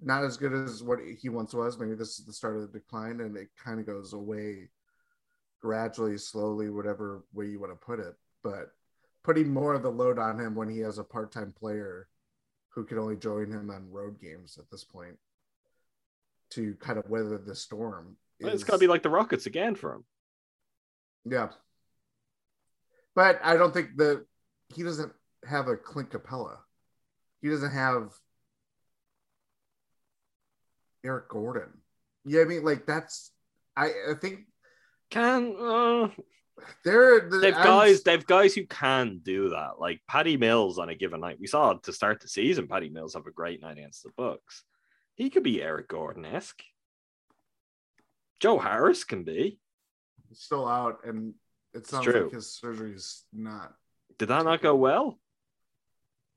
not 0.00 0.24
as 0.24 0.36
good 0.36 0.52
as 0.52 0.82
what 0.82 1.00
he 1.18 1.28
once 1.28 1.52
was. 1.52 1.78
Maybe 1.78 1.94
this 1.94 2.18
is 2.20 2.24
the 2.24 2.32
start 2.32 2.56
of 2.56 2.62
the 2.62 2.78
decline, 2.78 3.20
and 3.20 3.36
it 3.36 3.48
kind 3.62 3.80
of 3.80 3.86
goes 3.86 4.12
away 4.12 4.68
gradually, 5.60 6.18
slowly, 6.18 6.70
whatever 6.70 7.24
way 7.32 7.46
you 7.46 7.58
want 7.58 7.72
to 7.72 7.86
put 7.86 7.98
it. 7.98 8.14
But 8.44 8.72
putting 9.24 9.52
more 9.52 9.74
of 9.74 9.82
the 9.82 9.90
load 9.90 10.18
on 10.18 10.38
him 10.38 10.54
when 10.54 10.68
he 10.68 10.78
has 10.78 10.98
a 10.98 11.04
part-time 11.04 11.52
player 11.58 12.08
who 12.74 12.84
can 12.84 12.98
only 12.98 13.16
join 13.16 13.50
him 13.50 13.70
on 13.70 13.90
road 13.90 14.20
games 14.20 14.58
at 14.58 14.70
this 14.70 14.84
point 14.84 15.16
to 16.50 16.74
kind 16.80 16.98
of 16.98 17.08
weather 17.08 17.38
the 17.38 17.54
storm. 17.54 18.16
It's 18.38 18.56
is- 18.56 18.64
got 18.64 18.74
to 18.74 18.78
be 18.78 18.86
like 18.86 19.02
the 19.02 19.10
Rockets 19.10 19.46
again 19.46 19.74
for 19.74 19.94
him. 19.94 20.04
yeah. 21.24 21.48
But 23.14 23.40
I 23.42 23.56
don't 23.56 23.74
think 23.74 23.96
that 23.96 24.24
he 24.74 24.82
doesn't 24.84 25.12
have 25.48 25.66
a 25.66 25.76
Clint 25.76 26.10
Capela. 26.10 26.58
He 27.42 27.48
doesn't 27.48 27.72
have 27.72 28.12
Eric 31.04 31.28
Gordon. 31.28 31.70
Yeah, 32.24 32.42
I 32.42 32.44
mean, 32.44 32.64
like 32.64 32.86
that's 32.86 33.32
I, 33.76 33.86
I 34.10 34.14
think 34.20 34.40
Can 35.10 35.56
uh, 35.58 36.08
they're 36.84 37.28
the, 37.28 37.38
they've 37.38 37.54
I'm- 37.54 37.64
guys 37.66 38.02
they've 38.02 38.26
guys 38.26 38.54
who 38.54 38.66
can 38.66 39.20
do 39.22 39.50
that. 39.50 39.78
Like 39.78 40.00
Patty 40.08 40.36
Mills 40.36 40.78
on 40.78 40.88
a 40.88 40.94
given 40.94 41.20
night. 41.20 41.38
We 41.40 41.46
saw 41.46 41.74
to 41.74 41.92
start 41.92 42.20
the 42.20 42.28
season. 42.28 42.68
Patty 42.68 42.88
Mills 42.88 43.14
have 43.14 43.26
a 43.26 43.30
great 43.32 43.60
night 43.60 43.78
against 43.78 44.02
the 44.02 44.10
Bucks. 44.16 44.64
He 45.14 45.30
could 45.30 45.42
be 45.42 45.62
Eric 45.62 45.88
Gordon 45.88 46.24
esque. 46.24 46.62
Joe 48.40 48.58
Harris 48.58 49.04
can 49.04 49.24
be. 49.24 49.58
still 50.32 50.66
out, 50.66 50.98
and 51.04 51.34
it 51.74 51.86
sounds 51.86 52.06
true. 52.06 52.24
like 52.24 52.32
his 52.32 52.52
surgery's 52.54 53.24
not. 53.32 53.72
Did 54.18 54.28
that 54.28 54.44
not 54.44 54.62
go 54.62 54.74
well? 54.76 55.18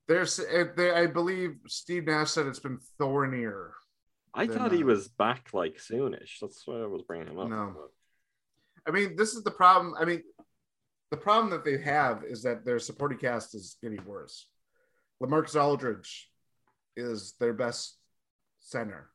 There's, 0.08 0.40
eh, 0.40 0.66
they, 0.76 0.92
I 0.92 1.08
believe 1.08 1.56
Steve 1.68 2.06
Nash 2.06 2.32
said 2.32 2.46
it's 2.48 2.60
been 2.60 2.80
thornier. 3.00 3.74
I 4.34 4.48
They're 4.48 4.58
thought 4.58 4.72
he 4.74 4.80
not. 4.80 4.88
was 4.88 5.08
back 5.08 5.50
like 5.54 5.78
soonish. 5.78 6.40
That's 6.42 6.64
why 6.66 6.82
I 6.82 6.86
was 6.88 7.04
bringing 7.04 7.28
him 7.30 7.40
up. 7.40 7.50
No. 7.50 7.76
I 8.88 8.92
mean, 8.92 9.16
this 9.16 9.34
is 9.34 9.44
the 9.44 9.52
problem. 9.52 9.96
I 10.00 10.06
mean, 10.06 10.24
the 11.12 11.18
problem 11.18 11.52
that 11.52 11.64
they 11.64 11.78
have 11.78 12.24
is 12.24 12.44
that 12.44 12.66
their 12.66 12.80
supporting 12.80 13.18
cast 13.18 13.56
is 13.56 13.78
getting 13.82 14.04
worse. 14.06 14.48
LaMarcus 15.22 15.62
Aldridge 15.62 16.30
is 16.96 17.34
their 17.40 17.54
best 17.54 17.98
center. 18.60 19.10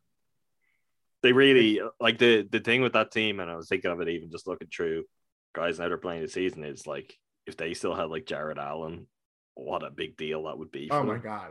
They 1.22 1.32
really 1.32 1.80
like 2.00 2.18
the 2.18 2.48
the 2.50 2.60
thing 2.60 2.80
with 2.80 2.92
that 2.92 3.10
team, 3.10 3.40
and 3.40 3.50
I 3.50 3.56
was 3.56 3.68
thinking 3.68 3.90
of 3.90 4.00
it 4.00 4.08
even 4.08 4.30
just 4.30 4.46
looking 4.46 4.68
through 4.74 5.04
guys 5.54 5.78
now 5.78 5.88
they're 5.88 5.98
playing 5.98 6.22
the 6.22 6.28
season 6.28 6.62
is 6.62 6.86
like 6.86 7.16
if 7.46 7.56
they 7.56 7.74
still 7.74 7.94
had 7.94 8.04
like 8.10 8.26
Jarrett 8.26 8.58
Allen, 8.58 9.06
what 9.54 9.82
a 9.82 9.90
big 9.90 10.16
deal 10.16 10.44
that 10.44 10.58
would 10.58 10.70
be. 10.70 10.88
Oh 10.90 10.96
for 10.96 11.00
Oh 11.00 11.04
my 11.04 11.12
them. 11.14 11.22
god! 11.22 11.50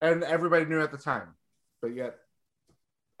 And 0.00 0.24
everybody 0.24 0.64
knew 0.64 0.80
at 0.82 0.90
the 0.90 0.98
time, 0.98 1.34
but 1.80 1.94
yet, 1.94 2.16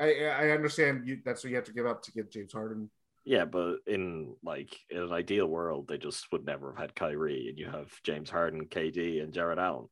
I 0.00 0.24
I 0.24 0.50
understand 0.50 1.06
you. 1.06 1.20
That's 1.24 1.44
what 1.44 1.50
you 1.50 1.56
have 1.56 1.66
to 1.66 1.72
give 1.72 1.86
up 1.86 2.02
to 2.02 2.12
get 2.12 2.32
James 2.32 2.52
Harden. 2.52 2.90
Yeah, 3.24 3.46
but 3.46 3.78
in 3.86 4.36
like 4.42 4.76
in 4.90 4.98
an 4.98 5.12
ideal 5.12 5.46
world, 5.46 5.88
they 5.88 5.96
just 5.96 6.30
would 6.30 6.44
never 6.44 6.72
have 6.72 6.78
had 6.78 6.94
Kyrie, 6.94 7.48
and 7.48 7.58
you 7.58 7.66
have 7.66 7.90
James 8.02 8.28
Harden, 8.28 8.66
KD, 8.66 9.22
and 9.22 9.32
Jarrett 9.32 9.58
Allen. 9.58 9.88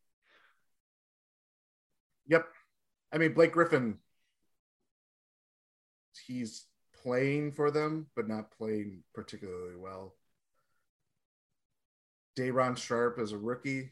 Yep. 2.26 2.46
I 3.12 3.18
mean, 3.18 3.32
Blake 3.32 3.52
Griffin, 3.52 3.98
he's 6.26 6.66
playing 7.02 7.52
for 7.52 7.70
them, 7.70 8.06
but 8.14 8.28
not 8.28 8.50
playing 8.50 9.02
particularly 9.14 9.76
well. 9.76 10.14
Day'Ron 12.36 12.76
Sharpe 12.76 13.18
is 13.18 13.32
a 13.32 13.38
rookie 13.38 13.90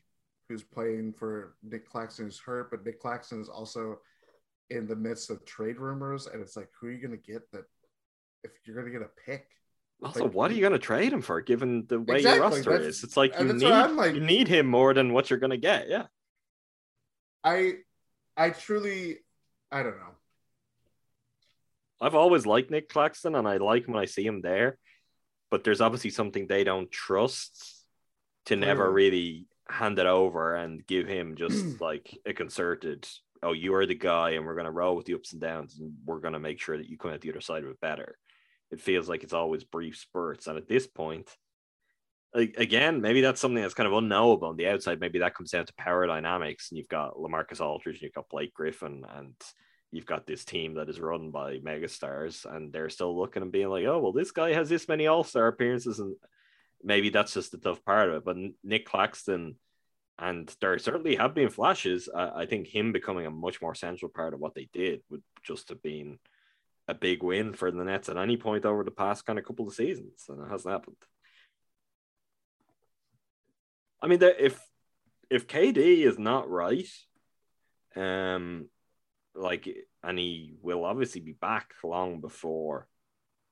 who's 0.48 0.62
playing 0.62 1.12
for 1.12 1.56
Nic 1.62 1.88
Claxton, 1.88 2.26
who's 2.26 2.38
hurt, 2.38 2.70
but 2.70 2.84
Nic 2.84 3.00
Claxton 3.00 3.40
is 3.40 3.48
also 3.48 3.98
in 4.70 4.86
the 4.86 4.96
midst 4.96 5.30
of 5.30 5.44
trade 5.44 5.78
rumors. 5.78 6.26
And 6.26 6.40
it's 6.40 6.56
like, 6.56 6.68
who 6.78 6.86
are 6.86 6.90
you 6.90 6.98
going 6.98 7.18
to 7.18 7.32
get 7.32 7.50
that 7.52 7.64
if 8.44 8.50
you're 8.64 8.76
going 8.76 8.86
to 8.86 8.92
get 8.92 9.02
a 9.02 9.10
pick? 9.26 9.46
Also, 10.02 10.24
Like, 10.24 10.32
what 10.34 10.50
are 10.50 10.54
you 10.54 10.60
going 10.60 10.72
to 10.72 10.78
trade 10.78 11.12
him 11.12 11.20
for, 11.20 11.40
given 11.42 11.84
the 11.86 12.00
way 12.00 12.16
Exactly, 12.16 12.38
your 12.38 12.48
roster 12.48 12.76
is? 12.80 13.04
It's 13.04 13.16
like 13.16 13.38
you 13.38 13.52
need 13.52 13.62
like- 13.62 14.14
you 14.14 14.20
need 14.20 14.48
him 14.48 14.66
more 14.66 14.94
than 14.94 15.12
what 15.12 15.28
you're 15.28 15.38
going 15.38 15.50
to 15.50 15.58
get. 15.58 15.88
Yeah, 15.88 16.06
I, 17.44 17.74
I 18.36 18.50
truly, 18.50 19.18
I 19.70 19.82
don't 19.82 19.98
know. 19.98 20.14
I've 22.00 22.14
always 22.14 22.46
liked 22.46 22.70
Nic 22.70 22.88
Claxton, 22.88 23.34
and 23.34 23.46
I 23.46 23.58
like 23.58 23.86
him 23.86 23.92
when 23.92 24.02
I 24.02 24.06
see 24.06 24.24
him 24.24 24.40
there. 24.40 24.78
But 25.50 25.64
there's 25.64 25.80
obviously 25.82 26.10
something 26.10 26.46
they 26.46 26.64
don't 26.64 26.90
trust 26.90 27.84
to 28.46 28.56
never 28.56 28.90
really 28.90 29.46
hand 29.68 29.98
it 29.98 30.06
over 30.06 30.54
and 30.54 30.86
give 30.86 31.06
him 31.08 31.36
just 31.36 31.80
like 31.80 32.16
a 32.24 32.32
concerted. 32.32 33.06
Oh, 33.42 33.52
you 33.52 33.74
are 33.74 33.84
the 33.84 33.94
guy, 33.94 34.30
and 34.30 34.46
we're 34.46 34.54
going 34.54 34.64
to 34.66 34.70
roll 34.70 34.96
with 34.96 35.06
the 35.06 35.14
ups 35.14 35.32
and 35.32 35.40
downs, 35.40 35.78
and 35.78 35.92
we're 36.06 36.20
going 36.20 36.32
to 36.34 36.38
make 36.40 36.60
sure 36.60 36.78
that 36.78 36.88
you 36.88 36.96
come 36.96 37.10
out 37.10 37.20
the 37.20 37.30
other 37.30 37.40
side 37.42 37.64
of 37.64 37.70
it 37.70 37.80
better. 37.80 38.16
It 38.70 38.80
feels 38.80 39.08
like 39.08 39.24
it's 39.24 39.32
always 39.32 39.64
brief 39.64 39.96
spurts, 39.96 40.46
and 40.46 40.56
at 40.56 40.68
this 40.68 40.86
point, 40.86 41.28
again, 42.34 43.00
maybe 43.00 43.20
that's 43.20 43.40
something 43.40 43.60
that's 43.60 43.74
kind 43.74 43.86
of 43.86 43.92
unknowable 43.92 44.48
on 44.48 44.56
the 44.56 44.68
outside. 44.68 45.00
Maybe 45.00 45.18
that 45.18 45.34
comes 45.34 45.50
down 45.50 45.66
to 45.66 45.74
power 45.74 46.06
dynamics, 46.06 46.70
and 46.70 46.78
you've 46.78 46.88
got 46.88 47.14
LaMarcus 47.14 47.60
Aldridge, 47.60 47.96
and 47.96 48.02
you've 48.02 48.14
got 48.14 48.28
Blake 48.28 48.54
Griffin, 48.54 49.04
and 49.16 49.34
you've 49.90 50.06
got 50.06 50.26
this 50.26 50.44
team 50.44 50.74
that 50.74 50.88
is 50.88 51.00
run 51.00 51.30
by 51.30 51.58
megastars, 51.58 52.44
and 52.44 52.72
they're 52.72 52.90
still 52.90 53.18
looking 53.18 53.42
and 53.42 53.52
being 53.52 53.68
like, 53.68 53.84
"Oh, 53.86 53.98
well, 53.98 54.12
this 54.12 54.30
guy 54.30 54.52
has 54.52 54.68
this 54.68 54.88
many 54.88 55.06
All 55.06 55.24
Star 55.24 55.48
appearances," 55.48 55.98
and 55.98 56.14
maybe 56.82 57.10
that's 57.10 57.34
just 57.34 57.50
the 57.52 57.58
tough 57.58 57.84
part 57.84 58.08
of 58.08 58.16
it. 58.16 58.24
But 58.24 58.36
Nic 58.62 58.86
Claxton, 58.86 59.56
and 60.18 60.54
there 60.60 60.78
certainly 60.78 61.16
have 61.16 61.34
been 61.34 61.48
flashes. 61.48 62.08
I, 62.14 62.42
I 62.42 62.46
think 62.46 62.68
him 62.68 62.92
becoming 62.92 63.26
a 63.26 63.30
much 63.30 63.60
more 63.60 63.74
central 63.74 64.10
part 64.10 64.34
of 64.34 64.40
what 64.40 64.54
they 64.54 64.68
did 64.72 65.02
would 65.10 65.22
just 65.42 65.70
have 65.70 65.82
been 65.82 66.18
a 66.90 66.94
big 66.94 67.22
win 67.22 67.54
for 67.54 67.70
the 67.70 67.84
Nets 67.84 68.08
at 68.08 68.16
any 68.16 68.36
point 68.36 68.64
over 68.64 68.84
the 68.84 68.90
past 68.90 69.24
kind 69.24 69.38
of 69.38 69.44
couple 69.44 69.66
of 69.66 69.74
seasons, 69.74 70.24
and 70.28 70.42
it 70.44 70.50
hasn't 70.50 70.72
happened. 70.72 70.96
I 74.02 74.08
mean, 74.08 74.18
if 74.22 74.60
if 75.30 75.46
KD 75.46 76.04
is 76.04 76.18
not 76.18 76.50
right, 76.50 76.88
um, 77.96 78.68
like, 79.34 79.68
and 80.02 80.18
he 80.18 80.54
will 80.60 80.84
obviously 80.84 81.20
be 81.20 81.32
back 81.32 81.72
long 81.84 82.20
before 82.20 82.88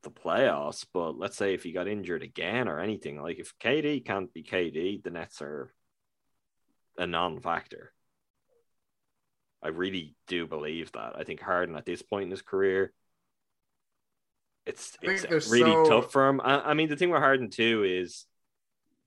the 0.03 0.11
playoffs. 0.11 0.85
But 0.93 1.17
let's 1.17 1.37
say 1.37 1.55
if 1.55 1.63
he 1.63 1.73
got 1.73 1.87
injured 1.87 2.23
again 2.23 2.67
or 2.67 2.81
anything, 2.81 3.23
like 3.23 3.39
if 3.39 3.57
KD 3.59 4.05
can't 4.05 4.33
be 4.33 4.43
KD, 4.43 5.03
the 5.03 5.11
Nets 5.11 5.41
are 5.41 5.73
a 6.97 7.07
non-factor. 7.07 7.93
I 9.63 9.69
really 9.69 10.15
do 10.27 10.47
believe 10.47 10.93
that. 10.93 11.15
I 11.17 11.25
think 11.25 11.41
Harden 11.41 11.77
at 11.77 11.85
this 11.85 12.03
point 12.03 12.25
in 12.25 12.31
his 12.31 12.43
career, 12.43 12.93
it's 14.69 15.27
it's 15.31 15.51
really 15.51 15.73
so- 15.73 15.85
tough 15.89 16.13
for 16.13 16.29
him. 16.29 16.41
I, 16.43 16.71
I 16.71 16.75
mean, 16.75 16.89
the 16.89 16.97
thing 16.97 17.11
with 17.11 17.21
Harden 17.21 17.51
too 17.51 17.85
is 17.85 18.27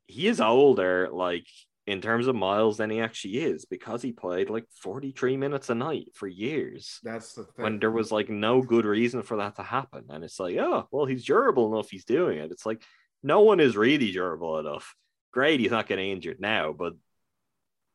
he 0.07 0.27
is 0.27 0.41
older, 0.41 1.09
like 1.11 1.47
in 1.87 2.01
terms 2.01 2.27
of 2.27 2.35
miles, 2.35 2.77
than 2.77 2.89
he 2.89 2.99
actually 2.99 3.37
is 3.37 3.65
because 3.65 4.01
he 4.01 4.11
played 4.11 4.49
like 4.49 4.65
43 4.81 5.37
minutes 5.37 5.69
a 5.69 5.75
night 5.75 6.09
for 6.13 6.27
years 6.27 6.99
That's 7.03 7.33
the 7.33 7.43
thing. 7.43 7.63
when 7.63 7.79
there 7.79 7.91
was 7.91 8.11
like 8.11 8.29
no 8.29 8.61
good 8.61 8.85
reason 8.85 9.23
for 9.23 9.37
that 9.37 9.55
to 9.55 9.63
happen. 9.63 10.05
And 10.09 10.23
it's 10.23 10.39
like, 10.39 10.57
oh, 10.57 10.87
well, 10.91 11.05
he's 11.05 11.25
durable 11.25 11.73
enough, 11.73 11.89
he's 11.89 12.05
doing 12.05 12.37
it. 12.37 12.51
It's 12.51 12.65
like 12.65 12.83
no 13.23 13.41
one 13.41 13.59
is 13.59 13.77
really 13.77 14.11
durable 14.11 14.59
enough. 14.59 14.95
Great, 15.31 15.59
he's 15.59 15.71
not 15.71 15.87
getting 15.87 16.11
injured 16.11 16.39
now, 16.39 16.73
but 16.73 16.93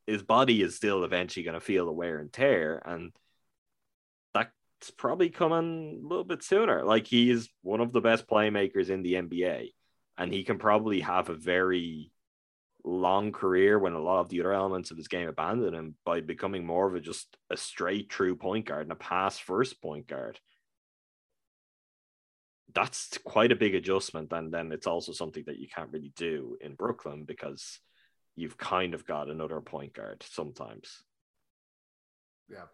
his 0.07 0.23
body 0.23 0.63
is 0.63 0.75
still 0.77 1.05
eventually 1.05 1.45
going 1.45 1.55
to 1.55 1.61
feel 1.61 1.85
the 1.87 1.93
wear 1.93 2.19
and 2.19 2.33
tear. 2.33 2.81
And 2.85 3.13
that's 4.87 4.95
probably 4.97 5.31
coming 5.31 6.01
a 6.05 6.07
little 6.07 6.25
bit 6.25 6.45
sooner. 6.45 6.85
Like 6.85 7.07
he 7.07 7.31
is 7.31 7.49
one 7.63 7.81
of 7.81 7.93
the 7.93 8.01
best 8.01 8.29
playmakers 8.29 8.89
in 8.89 9.03
the 9.03 9.15
NBA, 9.15 9.71
and 10.17 10.33
he 10.33 10.45
can 10.45 10.59
probably 10.59 11.01
have 11.01 11.29
a 11.29 11.35
very 11.35 12.13
long 12.85 13.33
career 13.33 13.81
when 13.81 13.95
a 13.95 14.01
lot 14.01 14.21
of 14.21 14.29
the 14.29 14.41
other 14.41 14.53
elements 14.53 14.93
of 14.93 14.97
his 14.97 15.09
game 15.09 15.29
abandon 15.29 15.75
him 15.75 15.97
by 16.05 16.21
becoming 16.21 16.65
more 16.65 16.87
of 16.87 16.95
a 16.95 17.01
just 17.01 17.37
a 17.51 17.57
straight 17.57 18.09
true 18.09 18.37
point 18.37 18.67
guard 18.67 18.83
and 18.83 18.93
a 18.93 18.97
pass 18.97 19.39
first 19.39 19.83
point 19.83 20.07
guard. 20.07 20.39
That's 22.73 23.19
quite 23.25 23.51
a 23.51 23.57
big 23.57 23.75
adjustment, 23.75 24.33
and 24.33 24.53
then 24.53 24.71
it's 24.71 24.87
also 24.87 25.11
something 25.11 25.43
that 25.47 25.59
you 25.59 25.67
can't 25.67 25.91
really 25.91 26.13
do 26.17 26.57
in 26.61 26.75
Brooklyn 26.75 27.25
because 27.25 27.81
you've 28.37 28.57
kind 28.57 28.95
of 28.95 29.05
got 29.05 29.31
another 29.31 29.61
point 29.61 29.95
guard 29.95 30.25
sometimes. 30.29 31.03
Yeah. 32.49 32.67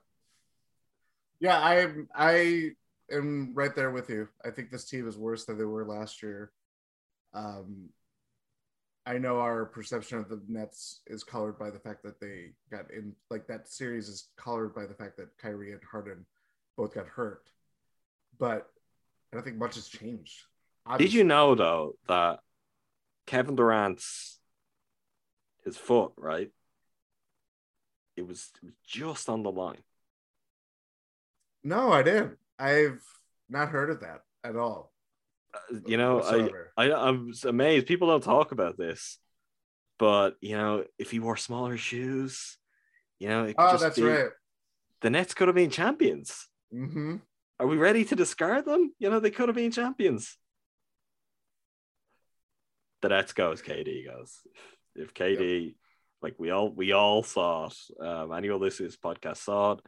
Yeah, 1.43 1.59
I 1.59 1.89
I 2.15 2.71
am 3.11 3.53
right 3.53 3.75
there 3.75 3.91
with 3.91 4.09
you. 4.09 4.29
I 4.45 4.51
think 4.51 4.71
this 4.71 4.85
team 4.85 5.09
is 5.09 5.19
worse 5.19 5.45
than 5.45 5.59
they 5.59 5.65
were 5.65 5.85
last 5.85 6.23
year. 6.23 6.53
Um 7.35 7.89
I 9.05 9.19
know 9.19 9.41
our 9.41 9.67
perception 9.67 10.19
of 10.19 10.29
the 10.29 10.41
Nets 10.47 11.01
is 11.09 11.25
colored 11.25 11.59
by 11.59 11.71
the 11.71 11.81
fact 11.81 12.05
that 12.05 12.21
they 12.21 12.53
got 12.71 12.93
in 12.93 13.17
like 13.29 13.49
that 13.49 13.67
series 13.67 14.09
is 14.09 14.29
colored 14.37 14.73
by 14.73 14.87
the 14.87 14.95
fact 14.95 15.17
that 15.17 15.37
Kyrie 15.37 15.73
and 15.73 15.81
Harden 15.83 16.25
both 16.77 16.95
got 16.95 17.09
hurt. 17.09 17.51
But 18.39 18.71
I 19.33 19.37
don't 19.37 19.43
think 19.43 19.59
much 19.59 19.75
has 19.75 19.89
changed. 19.89 20.45
Did 20.97 21.13
you 21.13 21.25
know 21.25 21.57
though 21.57 21.97
that 22.07 22.39
Kevin 23.27 23.57
Durant's 23.57 24.39
his 25.65 25.77
foot, 25.77 26.13
right? 26.17 26.51
It 28.17 28.29
was, 28.29 28.51
it 28.63 28.67
was 28.67 28.75
just 28.87 29.29
on 29.29 29.43
the 29.43 29.51
line. 29.51 29.83
No, 31.65 31.93
I 31.93 32.03
didn't. 32.03 32.39
I've 32.59 33.03
not 33.49 33.69
heard 33.69 33.91
of 33.91 34.01
that 34.01 34.21
at 34.45 34.57
all. 34.57 34.93
Uh, 35.55 35.79
you 35.87 35.97
know, 35.97 36.13
I, 36.21 36.37
whatsoever. 36.37 36.73
I 36.77 36.93
I'm 36.93 37.33
amazed. 37.47 37.87
People 37.87 38.09
don't 38.09 38.23
talk 38.25 38.53
about 38.53 38.79
this, 38.79 39.19
but 39.99 40.37
you 40.41 40.57
know, 40.57 40.85
if 40.99 41.11
he 41.11 41.19
wore 41.21 41.37
smaller 41.37 41.77
shoes, 41.77 42.57
you 43.19 43.29
know, 43.29 43.45
it 43.45 43.57
could 43.57 43.65
Oh, 43.65 43.71
just 43.73 43.83
that's 43.83 43.97
be- 43.99 44.05
right. 44.05 44.31
The 45.03 45.11
Nets 45.11 45.35
could 45.35 45.49
have 45.49 45.55
been 45.57 45.71
champions. 45.71 46.49
Mm-hmm. 46.73 47.17
Are 47.59 47.67
we 47.67 47.77
ready 47.77 48.05
to 48.07 48.17
discard 48.17 48.65
them? 48.65 48.93
You 48.99 49.11
know, 49.11 49.21
they 49.21 49.31
could 49.31 49.49
have 49.49 49.57
been 49.57 49.73
champions. 49.73 50.37
The 53.03 53.09
Nets 53.09 53.33
goes, 53.33 53.63
KD 53.63 54.07
goes. 54.07 54.39
If 54.95 55.13
KD, 55.13 55.75
like 56.23 56.35
we 56.39 56.51
all 56.51 56.71
we 56.73 56.93
all 56.93 57.23
saw 57.23 57.67
it, 57.67 58.05
um, 58.05 58.33
anyone 58.33 58.61
listening 58.61 58.91
to 58.91 58.97
this 58.97 59.01
podcast 59.03 59.39
saw 59.39 59.73
it. 59.73 59.81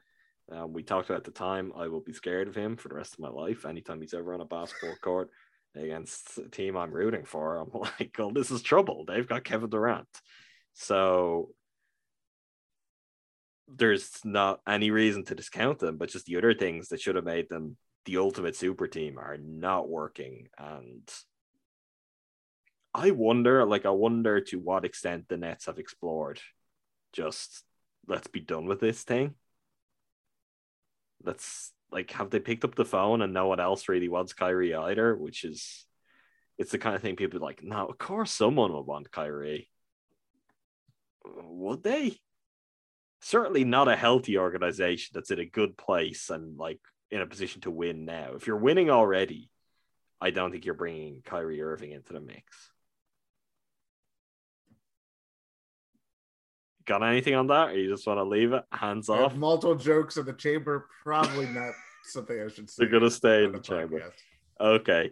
Um, 0.51 0.73
we 0.73 0.83
talked 0.83 1.09
about 1.09 1.19
at 1.19 1.25
the 1.25 1.31
time. 1.31 1.73
I 1.77 1.89
will 1.89 2.01
be 2.01 2.13
scared 2.13 2.49
of 2.49 2.55
him 2.55 2.77
for 2.77 2.89
the 2.89 2.95
rest 2.95 3.15
of 3.15 3.21
my 3.21 3.29
life. 3.29 3.65
Anytime 3.65 4.01
he's 4.01 4.15
ever 4.15 4.35
on 4.35 4.41
a 4.41 4.45
basketball 4.45 4.97
court 5.03 5.31
against 5.75 6.39
a 6.39 6.49
team 6.49 6.77
I'm 6.77 6.93
rooting 6.93 7.25
for, 7.25 7.57
I'm 7.57 7.71
like, 7.75 8.17
oh, 8.19 8.31
this 8.33 8.51
is 8.51 8.63
trouble. 8.63 9.05
They've 9.07 9.27
got 9.27 9.45
Kevin 9.45 9.71
Durant. 9.71 10.09
So 10.75 11.51
there's 13.69 14.11
not 14.25 14.61
any 14.69 14.91
reason 14.91 15.25
to 15.25 15.35
discount 15.35 15.79
them, 15.79 15.97
but 15.97 16.11
just 16.11 16.27
the 16.27 16.37
other 16.37 16.55
things 16.55 16.89
that 16.89 17.01
should 17.01 17.17
have 17.17 17.25
made 17.25 17.49
them 17.49 17.77
the 18.05 18.19
ultimate 18.19 18.55
super 18.55 18.87
team 18.87 19.19
are 19.19 19.39
not 19.39 19.89
working. 19.89 20.49
And 20.59 21.11
I 22.93 23.13
wonder, 23.13 23.65
like, 23.65 23.87
I 23.87 23.91
wonder 23.91 24.41
to 24.43 24.59
what 24.59 24.85
extent 24.85 25.29
the 25.29 25.39
Nets 25.39 25.67
have 25.67 25.79
explored 25.79 26.41
just 27.15 27.63
let's 28.07 28.27
be 28.27 28.41
done 28.41 28.67
with 28.67 28.81
this 28.81 29.03
thing. 29.03 29.35
Let's 31.25 31.73
like 31.91 32.11
have 32.13 32.31
they 32.31 32.41
picked 32.41 32.65
up 32.65 32.75
the 32.75 32.85
phone 32.85 33.23
and 33.23 33.33
no 33.33 33.47
one 33.47 33.61
else 33.61 33.89
really 33.89 34.09
wants 34.09 34.33
Kyrie 34.33 34.75
either, 34.75 35.15
which 35.17 35.45
is 35.45 35.87
it's 36.59 36.73
the 36.73 36.79
kind 36.79 36.95
of 36.95 37.03
thing 37.03 37.17
people 37.17 37.41
like, 37.41 37.63
no, 37.63 37.87
of 37.87 37.99
course 37.99 38.31
someone 38.31 38.73
would 38.73 38.87
want 38.87 39.11
Kyrie. 39.11 39.71
Would 41.25 41.83
they? 41.83 42.19
Certainly 43.21 43.65
not 43.65 43.89
a 43.89 43.97
healthy 43.97 44.37
organization 44.37 45.13
that's 45.15 45.31
in 45.31 45.39
a 45.39 45.47
good 45.47 45.79
place 45.79 46.29
and 46.29 46.59
like 46.59 46.81
in 47.11 47.21
a 47.21 47.27
position 47.27 47.63
to 47.63 47.71
win 47.71 48.05
now. 48.05 48.33
If 48.35 48.47
you're 48.47 48.57
winning 48.57 48.91
already, 48.91 49.51
I 50.21 50.31
don't 50.31 50.51
think 50.51 50.65
you're 50.65 50.75
bringing 50.75 51.23
Kyrie 51.25 51.63
Irving 51.63 51.93
into 51.93 52.13
the 52.13 52.21
mix. 52.21 52.71
Got 56.87 57.03
anything 57.03 57.35
on 57.35 57.47
that, 57.47 57.71
or 57.71 57.79
you 57.79 57.89
just 57.89 58.07
want 58.07 58.19
to 58.19 58.25
leave 58.25 58.53
it 58.53 58.63
hands 58.71 59.09
off? 59.09 59.35
multiple 59.35 59.75
jokes 59.75 60.17
in 60.19 60.27
the 60.27 60.33
chamber. 60.35 60.87
Probably 61.03 61.47
not 61.47 61.73
something 62.05 62.39
I 62.41 62.49
should 62.49 62.69
say. 62.69 62.85
They're 62.85 62.93
gonna 62.93 63.11
stay 63.11 63.45
in 63.45 63.53
the 63.53 63.59
the 63.59 63.65
chamber. 63.65 64.01
podcast. 64.01 64.67
Okay. 64.81 65.11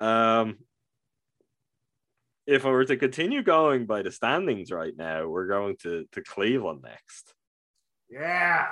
Um, 0.00 0.58
if 2.46 2.64
I 2.66 2.70
were 2.70 2.84
to 2.84 2.96
continue 2.96 3.42
going 3.42 3.86
by 3.86 4.02
the 4.02 4.10
standings 4.10 4.70
right 4.70 4.92
now, 4.96 5.26
we're 5.28 5.46
going 5.48 5.76
to 5.82 6.06
to 6.12 6.22
Cleveland 6.22 6.82
next, 6.82 7.34
Yeah. 8.10 8.66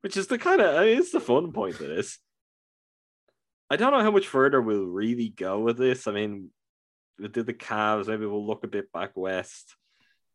which 0.00 0.16
is 0.16 0.26
the 0.28 0.38
kind 0.38 0.60
of 0.60 0.74
I 0.74 0.84
mean, 0.86 0.98
it's 0.98 1.12
the 1.12 1.20
fun 1.20 1.52
point 1.52 1.74
of 1.80 1.86
this. 1.86 2.18
I 3.70 3.76
don't 3.76 3.92
know 3.92 4.02
how 4.02 4.10
much 4.10 4.26
further 4.26 4.60
we'll 4.60 4.84
really 4.86 5.28
go 5.30 5.60
with 5.60 5.78
this. 5.78 6.06
I 6.06 6.12
mean, 6.12 6.50
we 7.18 7.28
did 7.28 7.46
the 7.46 7.54
Cavs. 7.54 8.08
Maybe 8.08 8.26
we'll 8.26 8.46
look 8.46 8.64
a 8.64 8.68
bit 8.68 8.92
back 8.92 9.12
west. 9.16 9.74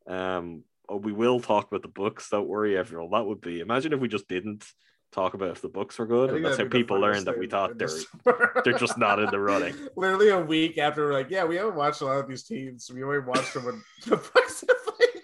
Um, 0.08 0.64
Uh, 0.90 0.96
we 0.96 1.12
will 1.12 1.40
talk 1.40 1.68
about 1.68 1.82
the 1.82 1.88
Bucks. 1.88 2.30
Don't 2.30 2.48
worry, 2.48 2.76
everyone. 2.76 3.10
That 3.10 3.26
would 3.26 3.40
be. 3.40 3.60
Imagine 3.60 3.92
if 3.92 4.00
we 4.00 4.08
just 4.08 4.28
didn't 4.28 4.64
talk 5.12 5.34
about 5.34 5.50
if 5.50 5.62
the 5.62 5.68
Bucks 5.68 5.98
were 5.98 6.06
good. 6.06 6.30
And 6.30 6.44
that's 6.44 6.56
how 6.56 6.64
that'd 6.64 6.70
be 6.70 6.78
the 6.78 6.82
people 6.82 7.00
learned 7.00 7.26
that 7.26 7.38
we 7.38 7.46
thought 7.46 7.78
they're 7.78 7.88
they're 8.64 8.78
just 8.78 8.98
not 8.98 9.18
in 9.18 9.30
the 9.30 9.40
running. 9.40 9.74
Literally 9.96 10.30
a 10.30 10.40
week 10.40 10.78
after 10.78 11.06
we're 11.06 11.12
like, 11.12 11.30
yeah, 11.30 11.44
we 11.44 11.56
haven't 11.56 11.76
watched 11.76 12.00
a 12.00 12.06
lot 12.06 12.18
of 12.18 12.28
these 12.28 12.44
teams. 12.44 12.90
We 12.92 13.02
only 13.02 13.20
watched 13.20 13.54
them 13.54 13.64
when 13.64 13.82
the 14.06 14.16
played. 14.16 15.22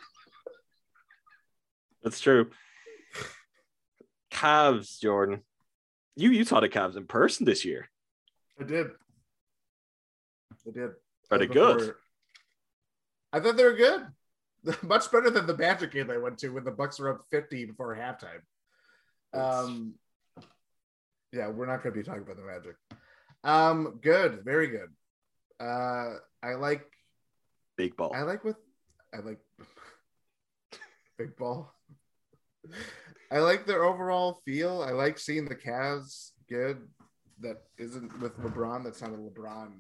That's 2.03 2.21
true. 2.21 2.51
Cavs, 4.31 5.01
Jordan. 5.01 5.43
You 6.17 6.31
you 6.31 6.45
saw 6.45 6.61
the 6.61 6.69
Cavs 6.69 6.97
in 6.97 7.07
person 7.07 7.47
this 7.47 7.65
year. 7.65 7.89
I 8.61 8.65
did. 8.65 8.89
I 10.67 10.71
did. 10.71 10.91
Are 11.31 11.39
they 11.39 11.47
good? 11.47 11.95
I 13.33 13.41
thought 13.41 13.57
they 13.57 13.65
were 13.65 13.73
good. 13.73 14.07
Much 14.83 15.11
better 15.11 15.31
than 15.31 15.47
the 15.47 15.57
Magic 15.57 15.93
game 15.93 16.11
I 16.11 16.19
went 16.19 16.39
to 16.39 16.49
when 16.51 16.65
the 16.65 16.71
Bucks 16.71 16.99
were 16.99 17.11
up 17.11 17.25
50 17.31 17.67
before 17.67 17.95
halftime. 17.97 18.41
Um, 19.33 19.95
yeah, 21.33 21.49
we're 21.49 21.67
not 21.67 21.83
going 21.83 21.95
to 21.95 22.01
be 22.01 22.05
talking 22.05 22.23
about 22.23 22.37
the 22.37 22.43
Magic. 22.43 22.77
Um, 23.43 23.99
good, 24.01 24.45
very 24.45 24.69
good. 24.69 24.89
Uh, 25.61 26.15
I 26.43 26.55
like 26.55 26.87
Big 27.77 27.97
ball. 27.97 28.13
I 28.15 28.23
like 28.23 28.45
with 28.45 28.57
I 29.13 29.19
like 29.19 29.39
big 31.19 31.37
ball. 31.37 31.73
I 33.31 33.39
like 33.39 33.67
their 33.67 33.85
overall 33.85 34.41
feel. 34.45 34.83
I 34.83 34.93
like 34.93 35.19
seeing 35.19 35.45
the 35.45 35.57
Cavs 35.57 36.31
good. 36.49 36.89
That 37.41 37.63
isn't 37.79 38.21
with 38.21 38.39
LeBron. 38.39 38.85
That's 38.85 39.03
not 39.03 39.11
a 39.11 39.17
LeBron 39.17 39.73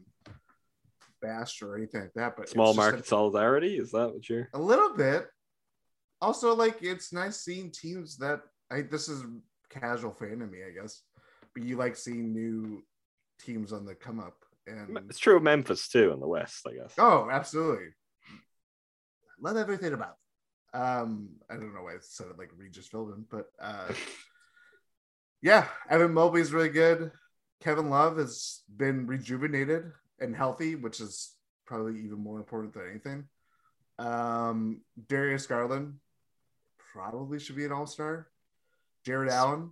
bash 1.24 1.62
or 1.62 1.76
anything 1.76 2.02
like 2.02 2.14
that. 2.14 2.36
But 2.36 2.48
Small 2.48 2.74
market 2.74 3.06
solidarity. 3.06 3.76
Is 3.76 3.90
that 3.92 4.12
what 4.12 4.28
you're? 4.28 4.48
a, 4.52 4.58
a 4.58 4.60
little 4.60 4.94
bit. 4.94 5.26
Also, 6.20 6.54
like 6.54 6.82
it's 6.82 7.12
nice 7.12 7.40
seeing 7.40 7.70
teams 7.70 8.16
that 8.18 8.40
I. 8.70 8.82
This 8.82 9.08
is 9.08 9.24
casual 9.70 10.12
fan 10.12 10.42
of 10.42 10.50
me, 10.50 10.58
I 10.66 10.80
guess. 10.80 11.02
But 11.54 11.64
you 11.64 11.76
like 11.76 11.96
seeing 11.96 12.32
new 12.32 12.82
teams 13.40 13.72
on 13.72 13.84
the 13.84 13.94
come 13.94 14.20
up, 14.20 14.36
and 14.66 14.98
It's 15.08 15.18
true 15.18 15.36
of 15.36 15.42
Memphis 15.42 15.88
too 15.88 16.12
in 16.12 16.20
the 16.20 16.28
West, 16.28 16.66
I 16.68 16.74
guess. 16.74 16.94
Oh, 16.98 17.28
absolutely. 17.30 17.88
Love 19.40 19.56
everything 19.56 19.92
about. 19.92 20.16
Um, 20.72 21.28
I 21.50 21.54
don't 21.54 21.74
know 21.74 21.82
why 21.82 21.92
I 21.92 21.98
said 22.00 22.28
it 22.28 22.38
like 22.38 22.50
Regis 22.56 22.88
Philbin, 22.88 23.24
but 23.30 23.46
uh, 23.60 23.92
yeah, 25.42 25.68
Evan 25.88 26.12
Mobley's 26.12 26.52
really 26.52 26.68
good. 26.68 27.12
Kevin 27.60 27.90
Love 27.90 28.18
has 28.18 28.62
been 28.76 29.06
rejuvenated 29.06 29.92
and 30.20 30.34
healthy, 30.34 30.74
which 30.74 31.00
is 31.00 31.34
probably 31.66 32.00
even 32.00 32.18
more 32.18 32.38
important 32.38 32.74
than 32.74 32.88
anything. 32.90 33.24
Um, 33.98 34.80
Darius 35.08 35.46
Garland 35.46 35.94
probably 36.92 37.38
should 37.38 37.56
be 37.56 37.64
an 37.64 37.72
all 37.72 37.86
star. 37.86 38.28
Jarrett 39.04 39.30
Allen 39.30 39.70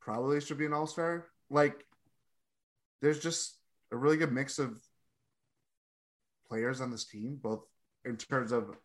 probably 0.00 0.40
should 0.40 0.58
be 0.58 0.66
an 0.66 0.72
all 0.72 0.86
star. 0.86 1.26
Like, 1.50 1.84
there's 3.02 3.20
just 3.20 3.56
a 3.92 3.96
really 3.96 4.16
good 4.16 4.32
mix 4.32 4.58
of 4.58 4.76
players 6.48 6.80
on 6.80 6.90
this 6.90 7.04
team, 7.04 7.38
both 7.40 7.64
in 8.04 8.16
terms 8.16 8.52
of 8.52 8.76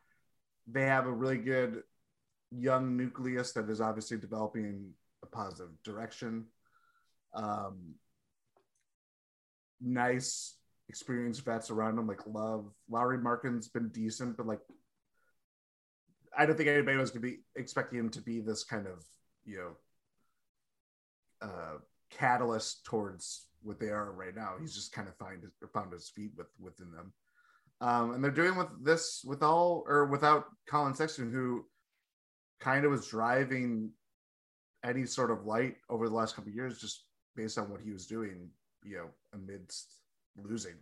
they 0.68 0.84
have 0.84 1.06
a 1.06 1.12
really 1.12 1.38
good 1.38 1.84
young 2.51 2.97
nucleus 2.97 3.51
that 3.53 3.70
is 3.70 3.82
obviously 3.82 4.18
developing 4.18 4.66
in 4.66 4.91
a 5.24 5.26
positive 5.26 5.72
direction. 5.84 6.45
Um, 7.34 7.95
nice 9.82 10.56
experienced 10.90 11.44
vets 11.46 11.70
around 11.70 11.98
him, 11.98 12.08
like 12.08 12.26
Love. 12.28 12.72
Lauri 12.90 13.18
Markkanen's 13.18 13.68
been 13.68 13.90
decent, 13.90 14.38
but 14.38 14.46
like 14.46 14.62
I 16.38 16.46
don't 16.46 16.58
think 16.58 16.70
anybody 16.70 16.98
was 16.98 17.12
gonna 17.12 17.22
be 17.22 17.40
expecting 17.56 18.00
him 18.00 18.10
to 18.12 18.22
be 18.22 18.40
this 18.42 18.64
kind 18.64 18.88
of 18.88 19.04
you 19.46 19.58
know 21.42 21.48
uh, 21.48 21.78
catalyst 22.10 22.86
towards 22.86 23.48
what 23.62 23.80
they 23.80 23.90
are 23.90 24.12
right 24.12 24.36
now. 24.36 24.54
He's 24.60 24.76
just 24.76 24.94
kind 24.94 25.08
of 25.08 25.16
find 25.16 25.44
found 25.74 25.92
his 25.92 26.10
feet 26.10 26.32
with 26.38 26.48
within 26.60 26.92
them. 26.92 27.14
Um, 27.82 28.14
and 28.14 28.24
they're 28.24 28.32
doing 28.32 28.56
with 28.56 28.68
this 28.84 29.22
with 29.26 29.44
all 29.44 29.84
or 29.88 30.06
without 30.06 30.46
Collin 30.68 30.94
Sexton, 30.94 31.32
who 31.32 31.66
kind 32.60 32.86
of 32.86 32.92
was 32.92 33.08
driving 33.08 33.92
any 34.84 35.06
sort 35.06 35.32
of 35.32 35.46
light 35.46 35.76
over 35.90 36.08
the 36.08 36.16
last 36.16 36.36
couple 36.36 36.50
of 36.50 36.56
years, 36.56 36.80
just 36.80 37.06
based 37.36 37.58
on 37.58 37.70
what 37.70 37.82
he 37.82 37.92
was 37.92 38.06
doing, 38.06 38.50
you 38.84 38.98
know, 38.98 39.08
amidst 39.34 40.05
losing. 40.42 40.76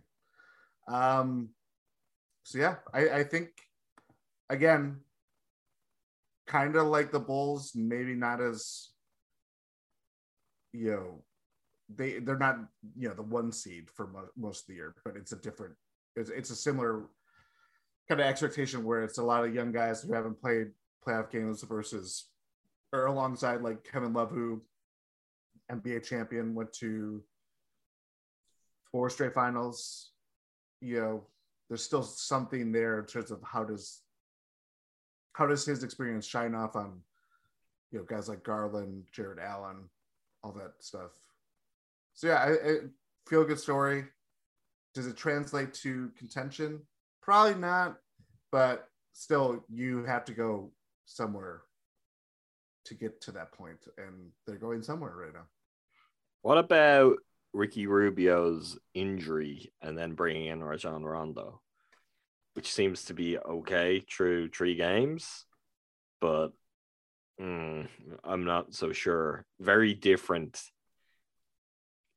Um, 0.88 1.50
so 2.42 2.58
yeah, 2.58 2.76
I, 2.92 3.08
I 3.08 3.24
think 3.24 3.48
again, 4.50 5.00
kind 6.46 6.76
of 6.76 6.86
like 6.88 7.10
the 7.10 7.20
Bulls, 7.20 7.72
maybe 7.74 8.14
not 8.14 8.40
as 8.40 8.90
you 10.72 10.90
know, 10.90 11.24
they 11.94 12.18
they're 12.18 12.38
not 12.38 12.58
you 12.96 13.08
know 13.08 13.14
the 13.14 13.22
one 13.22 13.52
seed 13.52 13.88
for 13.90 14.08
mo- 14.08 14.28
most 14.36 14.62
of 14.62 14.66
the 14.68 14.74
year, 14.74 14.94
but 15.04 15.16
it's 15.16 15.32
a 15.32 15.36
different, 15.36 15.74
it's, 16.16 16.30
it's 16.30 16.50
a 16.50 16.56
similar 16.56 17.04
kind 18.08 18.20
of 18.20 18.26
expectation 18.26 18.84
where 18.84 19.02
it's 19.02 19.18
a 19.18 19.22
lot 19.22 19.44
of 19.44 19.54
young 19.54 19.72
guys 19.72 20.02
who 20.02 20.12
haven't 20.12 20.40
played 20.40 20.68
playoff 21.06 21.30
games 21.30 21.62
versus 21.62 22.26
or 22.92 23.06
alongside 23.06 23.62
like 23.62 23.84
Kevin 23.90 24.12
Love, 24.12 24.30
who 24.30 24.62
NBA 25.70 26.04
champion, 26.04 26.54
went 26.54 26.72
to 26.74 27.22
four 28.94 29.10
straight 29.10 29.34
finals. 29.34 30.12
You 30.80 31.00
know, 31.00 31.26
there's 31.68 31.82
still 31.82 32.04
something 32.04 32.70
there 32.70 33.00
in 33.00 33.06
terms 33.06 33.32
of 33.32 33.42
how 33.42 33.64
does 33.64 34.02
how 35.32 35.48
does 35.48 35.66
his 35.66 35.82
experience 35.82 36.24
shine 36.24 36.54
off 36.54 36.76
on 36.76 37.00
you 37.90 37.98
know 37.98 38.04
guys 38.04 38.28
like 38.28 38.44
Garland, 38.44 39.02
Jarrett 39.12 39.40
Allen, 39.40 39.88
all 40.44 40.52
that 40.52 40.74
stuff. 40.78 41.10
So 42.12 42.28
yeah, 42.28 42.36
I, 42.36 42.50
I 42.52 42.76
feel 43.26 43.42
good 43.42 43.58
story. 43.58 44.04
Does 44.94 45.08
it 45.08 45.16
translate 45.16 45.74
to 45.82 46.12
contention? 46.16 46.80
Probably 47.20 47.56
not, 47.56 47.96
but 48.52 48.86
still, 49.12 49.64
you 49.68 50.04
have 50.04 50.24
to 50.26 50.32
go 50.32 50.70
somewhere 51.04 51.62
to 52.84 52.94
get 52.94 53.20
to 53.22 53.32
that 53.32 53.50
point, 53.50 53.88
and 53.98 54.30
they're 54.46 54.54
going 54.54 54.84
somewhere 54.84 55.16
right 55.16 55.34
now. 55.34 55.46
What 56.42 56.58
about 56.58 57.16
Ricky 57.54 57.86
Rubio's 57.86 58.78
injury 58.92 59.72
and 59.80 59.96
then 59.96 60.14
bringing 60.14 60.46
in 60.46 60.62
Rajon 60.62 61.04
Rondo, 61.04 61.60
which 62.54 62.70
seems 62.70 63.04
to 63.04 63.14
be 63.14 63.38
okay 63.38 64.00
through 64.00 64.48
three 64.50 64.74
games, 64.74 65.46
but 66.20 66.48
mm, 67.40 67.86
I'm 68.24 68.44
not 68.44 68.74
so 68.74 68.92
sure. 68.92 69.46
Very 69.60 69.94
different 69.94 70.60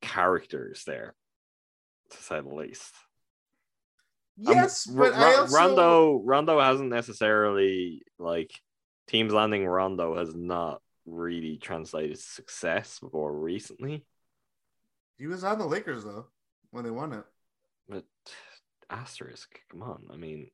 characters 0.02 0.82
there, 0.84 1.14
to 2.10 2.16
say 2.16 2.40
the 2.40 2.48
least. 2.48 2.94
Yes, 4.36 4.88
Um, 4.88 4.96
but 4.96 5.14
R- 5.14 5.18
I 5.18 5.34
R- 5.34 5.40
also 5.42 5.56
Rondo 5.56 6.22
Rondo 6.24 6.60
hasn't 6.60 6.90
necessarily 6.90 8.02
like 8.18 8.50
teams 9.06 9.32
landing 9.32 9.66
Rondo 9.66 10.16
has 10.16 10.34
not 10.34 10.82
really 11.06 11.58
translated 11.58 12.16
to 12.16 12.22
success 12.22 12.98
before 12.98 13.32
recently. 13.32 14.04
He 15.18 15.26
was 15.26 15.44
on 15.44 15.58
the 15.58 15.66
Lakers 15.66 16.04
though 16.04 16.26
when 16.70 16.84
they 16.84 16.90
won 16.90 17.12
it. 17.12 17.24
But 17.88 18.04
asterisk, 18.90 19.60
come 19.70 19.82
on. 19.82 20.04
I 20.12 20.16
mean, 20.16 20.48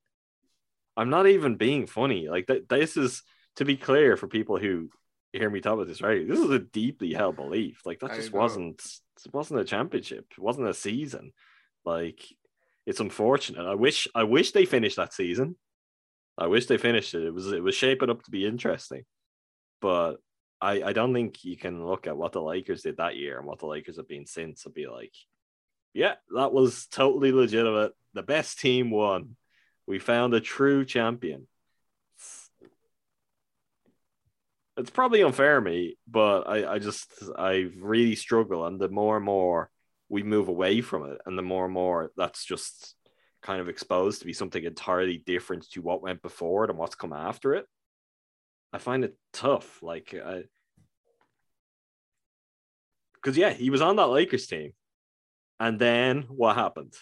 I'm 0.96 1.10
not 1.10 1.26
even 1.26 1.56
being 1.56 1.86
funny. 1.86 2.28
Like 2.28 2.46
th- 2.46 2.64
this 2.68 2.96
is 2.96 3.22
to 3.56 3.64
be 3.64 3.76
clear 3.76 4.16
for 4.16 4.26
people 4.26 4.58
who 4.58 4.88
hear 5.32 5.50
me 5.50 5.60
talk 5.60 5.74
about 5.74 5.88
this, 5.88 6.02
right? 6.02 6.26
This 6.26 6.38
is 6.38 6.50
a 6.50 6.58
deeply 6.58 7.12
held 7.12 7.36
belief. 7.36 7.82
Like 7.84 8.00
that 8.00 8.14
just 8.14 8.32
wasn't 8.32 8.82
it 9.24 9.34
wasn't 9.34 9.60
a 9.60 9.64
championship. 9.64 10.26
It 10.30 10.42
wasn't 10.42 10.68
a 10.68 10.74
season. 10.74 11.32
Like 11.84 12.24
it's 12.86 13.00
unfortunate. 13.00 13.66
I 13.66 13.74
wish 13.74 14.08
I 14.14 14.24
wish 14.24 14.52
they 14.52 14.64
finished 14.64 14.96
that 14.96 15.12
season. 15.12 15.56
I 16.36 16.46
wish 16.46 16.66
they 16.66 16.78
finished 16.78 17.14
it. 17.14 17.24
It 17.24 17.34
was 17.34 17.52
it 17.52 17.62
was 17.62 17.74
shaping 17.74 18.10
up 18.10 18.22
to 18.22 18.30
be 18.30 18.46
interesting. 18.46 19.04
But 19.80 20.16
I, 20.64 20.88
I 20.88 20.92
don't 20.94 21.12
think 21.12 21.44
you 21.44 21.58
can 21.58 21.86
look 21.86 22.06
at 22.06 22.16
what 22.16 22.32
the 22.32 22.42
Lakers 22.42 22.82
did 22.82 22.96
that 22.96 23.16
year 23.16 23.38
and 23.38 23.46
what 23.46 23.58
the 23.58 23.66
Lakers 23.66 23.98
have 23.98 24.08
been 24.08 24.24
since 24.26 24.64
and 24.64 24.74
be 24.74 24.86
like, 24.86 25.12
yeah, 25.92 26.14
that 26.34 26.54
was 26.54 26.86
totally 26.86 27.32
legitimate. 27.32 27.92
The 28.14 28.22
best 28.22 28.58
team 28.58 28.90
won. 28.90 29.36
We 29.86 29.98
found 29.98 30.32
a 30.32 30.40
true 30.40 30.86
champion. 30.86 31.46
It's, 34.76 34.90
probably 34.90 35.22
unfair 35.22 35.60
me, 35.60 35.98
but 36.08 36.48
I, 36.48 36.74
I 36.74 36.78
just 36.78 37.12
I 37.36 37.68
really 37.76 38.16
struggle. 38.16 38.66
And 38.66 38.80
the 38.80 38.88
more 38.88 39.16
and 39.16 39.24
more 39.24 39.70
we 40.08 40.22
move 40.22 40.48
away 40.48 40.80
from 40.80 41.04
it, 41.12 41.18
and 41.26 41.36
the 41.38 41.42
more 41.42 41.66
and 41.66 41.74
more 41.74 42.10
that's 42.16 42.44
just 42.44 42.94
kind 43.42 43.60
of 43.60 43.68
exposed 43.68 44.20
to 44.20 44.26
be 44.26 44.32
something 44.32 44.64
entirely 44.64 45.18
different 45.18 45.70
to 45.72 45.82
what 45.82 46.02
went 46.02 46.22
before 46.22 46.64
it 46.64 46.70
and 46.70 46.78
what's 46.78 46.94
come 46.94 47.12
after 47.12 47.54
it. 47.54 47.66
I 48.72 48.78
find 48.78 49.04
it 49.04 49.16
tough. 49.32 49.82
Like, 49.82 50.14
I, 50.14 50.44
because 53.24 53.38
yeah, 53.38 53.50
he 53.54 53.70
was 53.70 53.80
on 53.80 53.96
that 53.96 54.08
Lakers 54.08 54.46
team, 54.46 54.72
and 55.58 55.78
then 55.78 56.24
what 56.28 56.56
happened? 56.56 56.92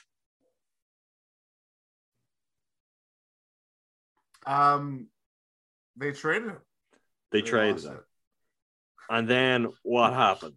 Um, 4.47 5.09
they 5.97 6.13
traded 6.13 6.49
him. 6.51 6.59
They 7.33 7.41
They 7.41 7.47
traded 7.49 7.85
him, 7.85 7.93
it. 7.95 8.01
and 9.11 9.29
then 9.29 9.69
what 9.83 10.13
happened? 10.27 10.55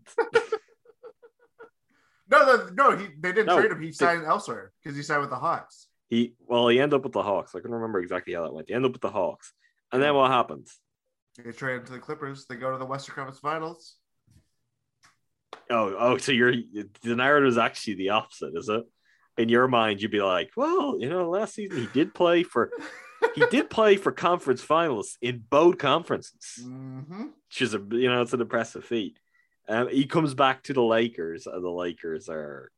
No, 2.30 2.43
no, 2.45 2.70
no. 2.74 2.97
He 2.97 3.07
they 3.20 3.32
didn't 3.32 3.47
No, 3.47 3.59
trade 3.59 3.72
him. 3.72 3.82
He 3.82 3.88
they- 3.88 3.91
signed 3.93 4.26
elsewhere 4.26 4.72
because 4.84 4.95
he 4.95 5.03
signed 5.03 5.22
with 5.22 5.30
the 5.32 5.36
Hawks. 5.36 5.88
He 6.09 6.36
well, 6.39 6.68
he 6.68 6.80
ended 6.80 6.97
up 6.97 7.03
with 7.03 7.13
the 7.13 7.24
Hawks. 7.24 7.55
I 7.55 7.59
can 7.59 7.72
remember 7.72 7.99
exactly 7.99 8.34
how 8.34 8.43
that 8.43 8.53
went. 8.53 8.68
He 8.68 8.76
ended 8.76 8.89
up 8.89 8.93
with 8.93 9.01
the 9.01 9.09
Hawks, 9.09 9.53
and 9.91 10.01
then 10.01 10.13
what 10.13 10.30
happened? 10.30 10.68
They 11.43 11.51
traded 11.51 11.82
him 11.82 11.88
to 11.88 11.93
the 11.93 11.99
Clippers. 11.99 12.45
They 12.45 12.55
go 12.55 12.72
to 12.72 12.78
the 12.78 12.86
Western 12.86 13.16
Conference 13.16 13.39
Finals. 13.39 13.97
Oh, 15.70 15.95
oh, 15.97 16.18
so 16.18 16.32
you're 16.32 16.53
the 16.53 17.16
narrative 17.16 17.49
is 17.49 17.57
actually 17.57 17.95
the 17.95 18.09
opposite, 18.09 18.55
is 18.55 18.70
it? 18.70 18.84
In 19.38 19.49
your 19.49 19.68
mind, 19.68 20.01
you'd 20.01 20.11
be 20.11 20.22
like, 20.22 20.51
well, 20.55 20.97
you 20.99 21.09
know, 21.09 21.30
last 21.30 21.55
season 21.55 21.78
he 21.78 21.88
did 21.88 22.13
play 22.13 22.43
for 22.43 22.72
he 23.34 23.45
did 23.51 23.70
play 23.70 23.97
for 23.97 24.11
conference 24.11 24.61
finals 24.61 25.18
in 25.22 25.43
both 25.49 25.78
conferences, 25.78 26.59
hmm 26.61 27.28
which 27.49 27.61
is 27.61 27.74
a 27.74 27.82
you 27.91 28.09
know 28.09 28.22
it's 28.22 28.34
an 28.34 28.41
impressive 28.41 28.86
feat. 28.86 29.20
Um, 29.68 29.89
he 29.89 30.05
comes 30.05 30.34
back 30.36 30.63
to 30.63 30.74
the 30.74 30.84
Lakers, 30.84 31.47
and 31.47 31.63
the 31.63 31.70
Lakers 31.70 32.30
are 32.30 32.72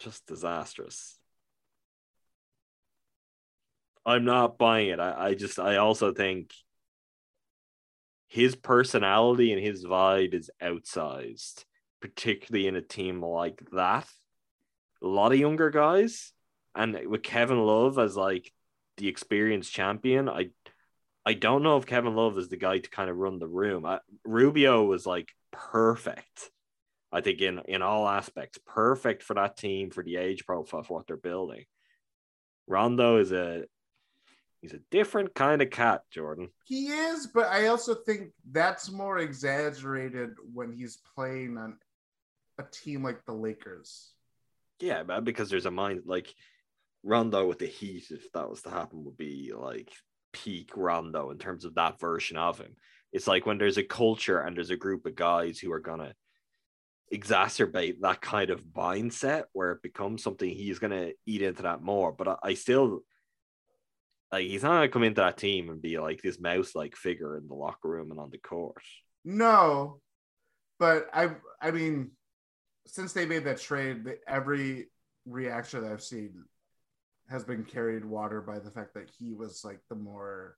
just 0.00 0.26
disastrous. 0.26 1.16
I'm 4.04 4.24
not 4.24 4.58
buying 4.58 4.88
it. 4.88 5.00
I, 5.00 5.28
I 5.28 5.34
just 5.34 5.58
I 5.58 5.76
also 5.76 6.12
think 6.12 6.52
his 8.30 8.54
personality 8.54 9.52
and 9.52 9.60
his 9.60 9.84
vibe 9.84 10.34
is 10.34 10.50
outsized, 10.62 11.64
particularly 12.00 12.68
in 12.68 12.76
a 12.76 12.80
team 12.80 13.20
like 13.20 13.60
that. 13.72 14.06
A 15.02 15.06
lot 15.06 15.32
of 15.32 15.38
younger 15.38 15.68
guys, 15.68 16.32
and 16.72 16.96
with 17.08 17.24
Kevin 17.24 17.58
Love 17.58 17.98
as 17.98 18.16
like 18.16 18.52
the 18.98 19.08
experienced 19.08 19.72
champion, 19.72 20.28
I 20.28 20.50
I 21.26 21.34
don't 21.34 21.64
know 21.64 21.76
if 21.76 21.86
Kevin 21.86 22.14
Love 22.14 22.38
is 22.38 22.48
the 22.48 22.56
guy 22.56 22.78
to 22.78 22.90
kind 22.90 23.10
of 23.10 23.16
run 23.16 23.40
the 23.40 23.48
room. 23.48 23.84
I, 23.84 23.98
Rubio 24.24 24.84
was 24.84 25.04
like 25.04 25.30
perfect. 25.50 26.50
I 27.10 27.22
think 27.22 27.40
in 27.40 27.58
in 27.66 27.82
all 27.82 28.06
aspects, 28.06 28.60
perfect 28.64 29.24
for 29.24 29.34
that 29.34 29.56
team 29.56 29.90
for 29.90 30.04
the 30.04 30.16
age 30.16 30.46
profile 30.46 30.84
for 30.84 30.98
what 30.98 31.08
they're 31.08 31.16
building. 31.16 31.64
Rondo 32.68 33.16
is 33.16 33.32
a 33.32 33.64
he's 34.60 34.72
a 34.72 34.80
different 34.90 35.34
kind 35.34 35.62
of 35.62 35.70
cat, 35.70 36.02
Jordan. 36.10 36.50
He 36.64 36.88
is, 36.88 37.26
but 37.26 37.46
I 37.46 37.68
also 37.68 37.94
think 37.94 38.30
that's 38.50 38.90
more 38.90 39.18
exaggerated 39.18 40.30
when 40.52 40.72
he's 40.72 40.98
playing 41.14 41.58
on 41.58 41.78
a 42.58 42.64
team 42.70 43.02
like 43.02 43.24
the 43.24 43.32
Lakers. 43.32 44.12
Yeah, 44.80 45.02
but 45.02 45.24
because 45.24 45.50
there's 45.50 45.66
a 45.66 45.70
mind 45.70 46.02
like 46.06 46.34
Rondo 47.02 47.46
with 47.46 47.58
the 47.58 47.66
Heat, 47.66 48.06
if 48.10 48.30
that 48.32 48.48
was 48.48 48.62
to 48.62 48.70
happen, 48.70 49.04
would 49.04 49.16
be 49.16 49.52
like 49.56 49.90
peak 50.32 50.70
Rondo 50.76 51.30
in 51.30 51.38
terms 51.38 51.64
of 51.64 51.74
that 51.74 51.98
version 51.98 52.36
of 52.36 52.58
him. 52.58 52.76
It's 53.12 53.26
like 53.26 53.46
when 53.46 53.58
there's 53.58 53.78
a 53.78 53.82
culture 53.82 54.40
and 54.40 54.56
there's 54.56 54.70
a 54.70 54.76
group 54.76 55.06
of 55.06 55.16
guys 55.16 55.58
who 55.58 55.72
are 55.72 55.80
gonna 55.80 56.14
exacerbate 57.12 58.00
that 58.00 58.20
kind 58.20 58.50
of 58.50 58.62
mindset 58.62 59.44
where 59.52 59.72
it 59.72 59.82
becomes 59.82 60.22
something 60.22 60.48
he's 60.48 60.78
gonna 60.78 61.10
eat 61.26 61.42
into 61.42 61.62
that 61.62 61.82
more. 61.82 62.12
But 62.12 62.28
I, 62.28 62.36
I 62.42 62.54
still 62.54 63.00
Like 64.32 64.46
he's 64.46 64.62
not 64.62 64.74
gonna 64.74 64.88
come 64.88 65.02
into 65.02 65.20
that 65.20 65.36
team 65.36 65.70
and 65.70 65.82
be 65.82 65.98
like 65.98 66.22
this 66.22 66.40
mouse-like 66.40 66.96
figure 66.96 67.36
in 67.36 67.48
the 67.48 67.54
locker 67.54 67.88
room 67.88 68.10
and 68.10 68.20
on 68.20 68.30
the 68.30 68.38
court. 68.38 68.82
No, 69.24 70.00
but 70.78 71.08
I 71.12 71.30
I 71.60 71.72
mean, 71.72 72.12
since 72.86 73.12
they 73.12 73.26
made 73.26 73.44
that 73.44 73.60
trade, 73.60 74.04
every 74.26 74.86
reaction 75.26 75.82
that 75.82 75.92
I've 75.92 76.02
seen 76.02 76.44
has 77.28 77.44
been 77.44 77.64
carried 77.64 78.04
water 78.04 78.40
by 78.40 78.58
the 78.58 78.70
fact 78.70 78.94
that 78.94 79.10
he 79.18 79.32
was 79.32 79.64
like 79.64 79.80
the 79.88 79.96
more 79.96 80.56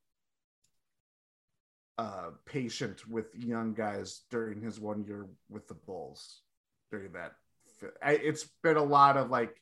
uh 1.99 2.31
patient 2.47 3.07
with 3.09 3.27
young 3.35 3.75
guys 3.75 4.23
during 4.31 4.63
his 4.63 4.81
one 4.81 5.05
year 5.05 5.29
with 5.51 5.69
the 5.69 5.75
Bulls 5.75 6.41
during 6.91 7.13
that. 7.13 7.33
I, 8.03 8.13
it's 8.13 8.49
been 8.63 8.77
a 8.77 8.83
lot 8.83 9.17
of 9.17 9.29
like, 9.29 9.61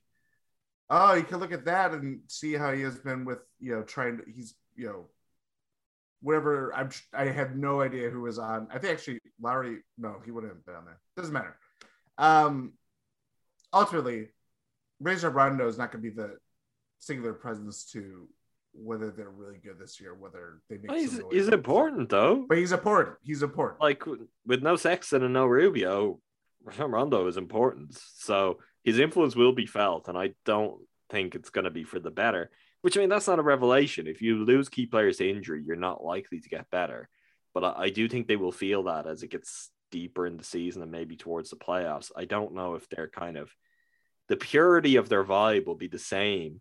oh, 0.90 1.14
you 1.14 1.22
can 1.22 1.38
look 1.38 1.52
at 1.52 1.64
that 1.64 1.92
and 1.92 2.20
see 2.26 2.52
how 2.54 2.72
he 2.72 2.82
has 2.82 2.98
been 2.98 3.24
with 3.24 3.38
you 3.60 3.74
know 3.74 3.82
trying 3.82 4.18
to 4.18 4.24
he's 4.30 4.54
you 4.76 4.86
know 4.86 5.06
whatever 6.22 6.74
I'm 6.74 6.90
I 7.14 7.26
have 7.26 7.56
no 7.56 7.80
idea 7.80 8.10
who 8.10 8.22
was 8.22 8.38
on. 8.38 8.68
I 8.70 8.78
think 8.78 8.92
actually 8.94 9.20
Lowry, 9.40 9.78
no, 9.96 10.16
he 10.24 10.30
wouldn't 10.30 10.52
have 10.52 10.66
been 10.66 10.74
on 10.74 10.84
there. 10.84 11.00
Doesn't 11.16 11.32
matter. 11.32 11.56
Um 12.18 12.72
ultimately, 13.72 14.28
Rajon 15.00 15.32
Rondo 15.32 15.66
is 15.68 15.78
not 15.78 15.92
gonna 15.92 16.02
be 16.02 16.10
the 16.10 16.36
singular 16.98 17.32
presence 17.32 17.84
to 17.92 18.28
whether 18.72 19.10
they're 19.10 19.30
really 19.30 19.58
good 19.58 19.78
this 19.78 20.00
year, 20.00 20.14
whether 20.14 20.60
they 20.68 20.76
make 20.76 20.90
Well, 20.90 20.98
he's 21.00 21.12
some 21.12 21.22
noise. 21.22 21.32
he's 21.32 21.48
important 21.48 22.08
though. 22.10 22.44
But 22.48 22.58
he's 22.58 22.72
important. 22.72 23.16
He's 23.22 23.42
important. 23.42 23.80
Like 23.80 24.02
with 24.46 24.62
no 24.62 24.76
Sexton 24.76 25.22
and 25.22 25.32
no 25.32 25.46
Rubio, 25.46 26.20
Rondo 26.78 27.26
is 27.26 27.36
important. 27.36 27.98
So 28.16 28.58
his 28.84 28.98
influence 28.98 29.36
will 29.36 29.52
be 29.52 29.66
felt, 29.66 30.08
and 30.08 30.16
I 30.16 30.34
don't 30.44 30.80
think 31.10 31.34
it's 31.34 31.50
going 31.50 31.64
to 31.64 31.70
be 31.70 31.84
for 31.84 32.00
the 32.00 32.10
better. 32.10 32.50
Which 32.82 32.96
I 32.96 33.00
mean, 33.00 33.10
that's 33.10 33.28
not 33.28 33.38
a 33.38 33.42
revelation. 33.42 34.06
If 34.06 34.22
you 34.22 34.44
lose 34.44 34.68
key 34.68 34.86
players 34.86 35.18
to 35.18 35.28
injury, 35.28 35.62
you're 35.64 35.76
not 35.76 36.02
likely 36.02 36.40
to 36.40 36.48
get 36.48 36.70
better. 36.70 37.08
But 37.52 37.64
I, 37.64 37.74
I 37.76 37.90
do 37.90 38.08
think 38.08 38.26
they 38.26 38.36
will 38.36 38.52
feel 38.52 38.84
that 38.84 39.06
as 39.06 39.22
it 39.22 39.30
gets 39.30 39.70
deeper 39.90 40.26
in 40.26 40.36
the 40.36 40.44
season 40.44 40.82
and 40.82 40.90
maybe 40.90 41.16
towards 41.16 41.50
the 41.50 41.56
playoffs. 41.56 42.10
I 42.16 42.24
don't 42.24 42.54
know 42.54 42.74
if 42.74 42.88
they're 42.88 43.08
kind 43.08 43.36
of 43.36 43.50
the 44.28 44.36
purity 44.36 44.96
of 44.96 45.08
their 45.08 45.24
vibe 45.24 45.66
will 45.66 45.74
be 45.74 45.88
the 45.88 45.98
same. 45.98 46.60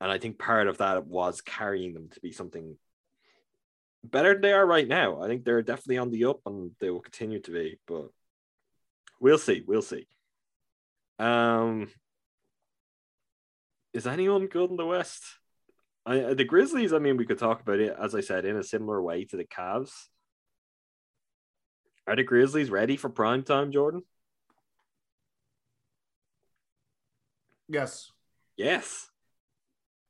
And 0.00 0.10
I 0.10 0.18
think 0.18 0.38
part 0.38 0.68
of 0.68 0.78
that 0.78 1.06
was 1.06 1.40
carrying 1.40 1.94
them 1.94 2.08
to 2.10 2.20
be 2.20 2.32
something 2.32 2.76
better 4.04 4.34
than 4.34 4.42
they 4.42 4.52
are 4.52 4.66
right 4.66 4.86
now. 4.86 5.22
I 5.22 5.26
think 5.26 5.44
they're 5.44 5.62
definitely 5.62 5.98
on 5.98 6.10
the 6.10 6.26
up 6.26 6.40
and 6.46 6.70
they 6.80 6.90
will 6.90 7.00
continue 7.00 7.40
to 7.40 7.50
be, 7.50 7.78
but 7.86 8.08
we'll 9.20 9.38
see. 9.38 9.62
We'll 9.66 9.82
see. 9.82 10.06
Um, 11.18 11.88
is 13.92 14.06
anyone 14.06 14.46
good 14.46 14.70
in 14.70 14.76
the 14.76 14.86
West? 14.86 15.22
I, 16.04 16.34
the 16.34 16.44
Grizzlies, 16.44 16.92
I 16.92 16.98
mean, 16.98 17.16
we 17.16 17.26
could 17.26 17.38
talk 17.38 17.60
about 17.60 17.80
it, 17.80 17.96
as 18.00 18.14
I 18.14 18.20
said, 18.20 18.44
in 18.44 18.56
a 18.56 18.62
similar 18.62 19.02
way 19.02 19.24
to 19.24 19.36
the 19.36 19.44
Cavs. 19.44 19.90
Are 22.06 22.14
the 22.14 22.22
Grizzlies 22.22 22.70
ready 22.70 22.96
for 22.96 23.08
prime 23.08 23.42
time, 23.42 23.72
Jordan? 23.72 24.02
yes. 27.68 28.12
Yes. 28.56 29.10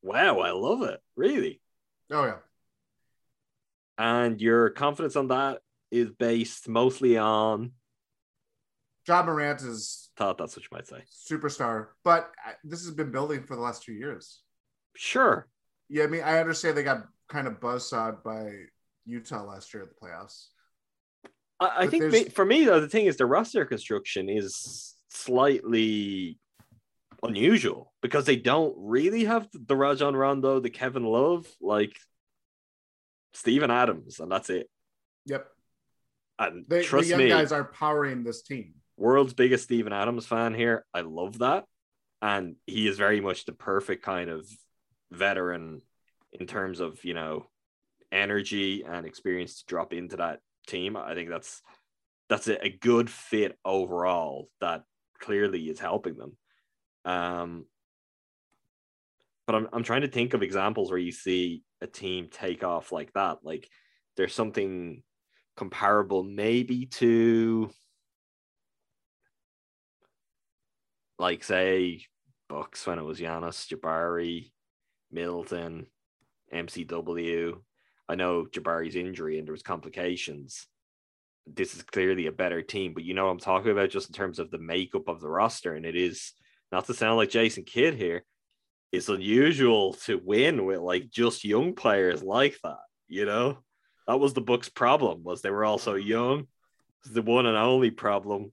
Wow, 0.03 0.41
I 0.41 0.51
love 0.51 0.83
it. 0.83 1.01
Really. 1.17 1.61
Oh 2.11 2.25
yeah. 2.25 2.37
And 3.99 4.41
your 4.41 4.71
confidence 4.71 5.17
on 5.17 5.29
that 5.29 5.61
is 5.91 6.11
based 6.11 6.69
mostly 6.69 7.17
on 7.17 7.73
Ja 9.09 9.23
Morant 9.25 9.63
is 9.63 10.06
thought 10.17 10.39
that's 10.39 10.57
what 10.57 10.65
you 10.65 10.69
might 10.73 10.87
say. 10.87 11.03
superstar, 11.29 11.89
but 12.05 12.31
this 12.65 12.85
has 12.85 12.95
been 12.95 13.11
building 13.11 13.43
for 13.43 13.55
the 13.57 13.63
last 13.63 13.83
two 13.83 13.93
years. 13.93 14.41
Sure. 14.97 15.47
Yeah, 15.89 16.05
I 16.05 16.07
mean, 16.09 16.23
I 16.23 16.39
understand 16.41 16.77
they 16.77 16.83
got 16.83 17.07
kind 17.29 17.47
of 17.47 17.61
buzzsawed 17.61 18.23
by 18.25 18.53
Utah 19.05 19.45
last 19.45 19.73
year 19.73 19.83
at 19.83 19.89
the 19.91 19.95
playoffs. 19.95 20.47
I, 21.61 21.85
I 21.85 21.87
think 21.87 22.13
ma- 22.13 22.31
for 22.33 22.45
me 22.45 22.65
though, 22.65 22.81
the 22.81 22.89
thing 22.89 23.07
is 23.07 23.17
the 23.17 23.27
roster 23.27 23.65
construction 23.65 24.29
is 24.29 24.97
slightly 25.11 26.39
unusual 27.23 27.93
because 28.03 28.27
they 28.27 28.37
don't 28.37 28.75
really 28.77 29.25
have 29.25 29.49
the 29.53 29.77
Rajon 29.77 30.15
Rondo, 30.15 30.61
the 30.61 30.71
Kevin 30.71 31.05
Love, 31.05 31.47
like 31.61 31.97
Steven 33.33 33.71
Adams, 33.71 34.21
and 34.21 34.31
that's 34.31 34.51
it. 34.51 34.69
Yep. 35.27 35.47
And 36.39 36.65
They, 36.69 36.79
the 36.79 36.85
trust 36.85 37.09
young 37.09 37.19
me, 37.19 37.29
guys 37.29 37.53
are 37.53 37.65
powering 37.65 38.23
this 38.23 38.43
team. 38.43 38.75
World's 38.97 39.35
biggest 39.35 39.65
Steven 39.65 39.93
Adams 39.93 40.27
fan 40.27 40.55
here. 40.55 40.85
I 40.95 41.03
love 41.03 41.39
that. 41.39 41.65
And 42.23 42.57
he 42.67 42.89
is 42.89 42.97
very 42.97 43.21
much 43.21 43.45
the 43.45 43.53
perfect 43.53 44.03
kind 44.03 44.31
of 44.31 44.49
veteran 45.11 45.83
in 46.33 46.47
terms 46.47 46.81
of, 46.81 47.05
you 47.05 47.15
know, 47.15 47.47
energy 48.11 48.85
and 48.85 49.07
experience 49.07 49.59
to 49.59 49.67
drop 49.67 49.93
into 49.93 50.17
that 50.17 50.41
team. 50.67 50.97
I 50.97 51.15
think 51.15 51.29
that's 51.29 51.63
that's 52.29 52.49
a, 52.49 52.65
a 52.65 52.71
good 52.71 53.09
fit 53.11 53.59
overall 53.65 54.49
that 54.61 54.83
clearly 55.21 55.65
is 55.69 55.79
helping 55.79 56.17
them. 56.17 56.37
Um 57.05 57.67
but 59.47 59.55
I'm 59.55 59.69
I'm 59.73 59.83
trying 59.83 60.03
to 60.03 60.09
think 60.09 60.35
of 60.35 60.43
examples 60.43 60.91
where 60.91 60.99
you 60.99 61.13
see 61.13 61.63
a 61.81 61.87
team 61.87 62.29
take 62.31 62.65
off 62.65 62.91
like 62.91 63.13
that. 63.13 63.39
Like 63.43 63.69
there's 64.17 64.35
something 64.35 65.03
comparable 65.57 66.23
maybe 66.23 66.87
to 66.87 67.71
like 71.19 71.45
say 71.45 72.03
Bucks 72.49 72.87
when 72.87 72.99
it 72.99 73.05
was 73.05 73.19
Giannis, 73.19 73.67
Jabari, 73.67 74.51
Middleton, 75.11 75.87
MCW. 76.53 77.57
I 78.09 78.15
know 78.15 78.45
Jabari's 78.45 78.97
injury 78.97 79.39
and 79.39 79.47
there 79.47 79.53
was 79.53 79.63
complications. 79.63 80.67
This 81.47 81.75
is 81.75 81.83
clearly 81.83 82.27
a 82.27 82.33
better 82.33 82.63
team, 82.63 82.93
but 82.93 83.05
you 83.05 83.15
know 83.15 83.27
what 83.27 83.33
I'm 83.33 83.39
talking 83.39 83.71
about 83.71 83.91
just 83.91 84.09
in 84.09 84.15
terms 84.15 84.39
of 84.39 84.51
the 84.51 84.59
makeup 84.59 85.09
of 85.09 85.21
the 85.21 85.29
roster, 85.29 85.75
and 85.75 85.87
it 85.87 85.97
is 85.97 86.33
not 86.73 86.87
to 86.87 86.95
sound 86.95 87.17
like 87.17 87.31
Jason 87.31 87.65
Kidd 87.65 87.95
here. 87.95 88.25
It's 88.93 89.09
unusual 89.09 89.95
to 90.05 90.21
win 90.23 90.65
with 90.65 90.79
like 90.79 91.11
just 91.11 91.45
young 91.45 91.75
players 91.75 92.23
like 92.23 92.59
that. 92.65 92.79
You 93.09 93.27
know, 93.27 93.59
that 94.09 94.19
was 94.19 94.35
the 94.35 94.41
Bucks' 94.41 94.69
problem 94.69 95.23
was 95.23 95.43
they 95.43 95.51
were 95.51 95.65
all 95.65 95.79
so 95.79 95.95
young. 95.95 96.47
It's 97.05 97.15
the 97.15 97.23
one 97.23 97.47
and 97.47 97.57
only 97.57 97.91
problem 97.91 98.53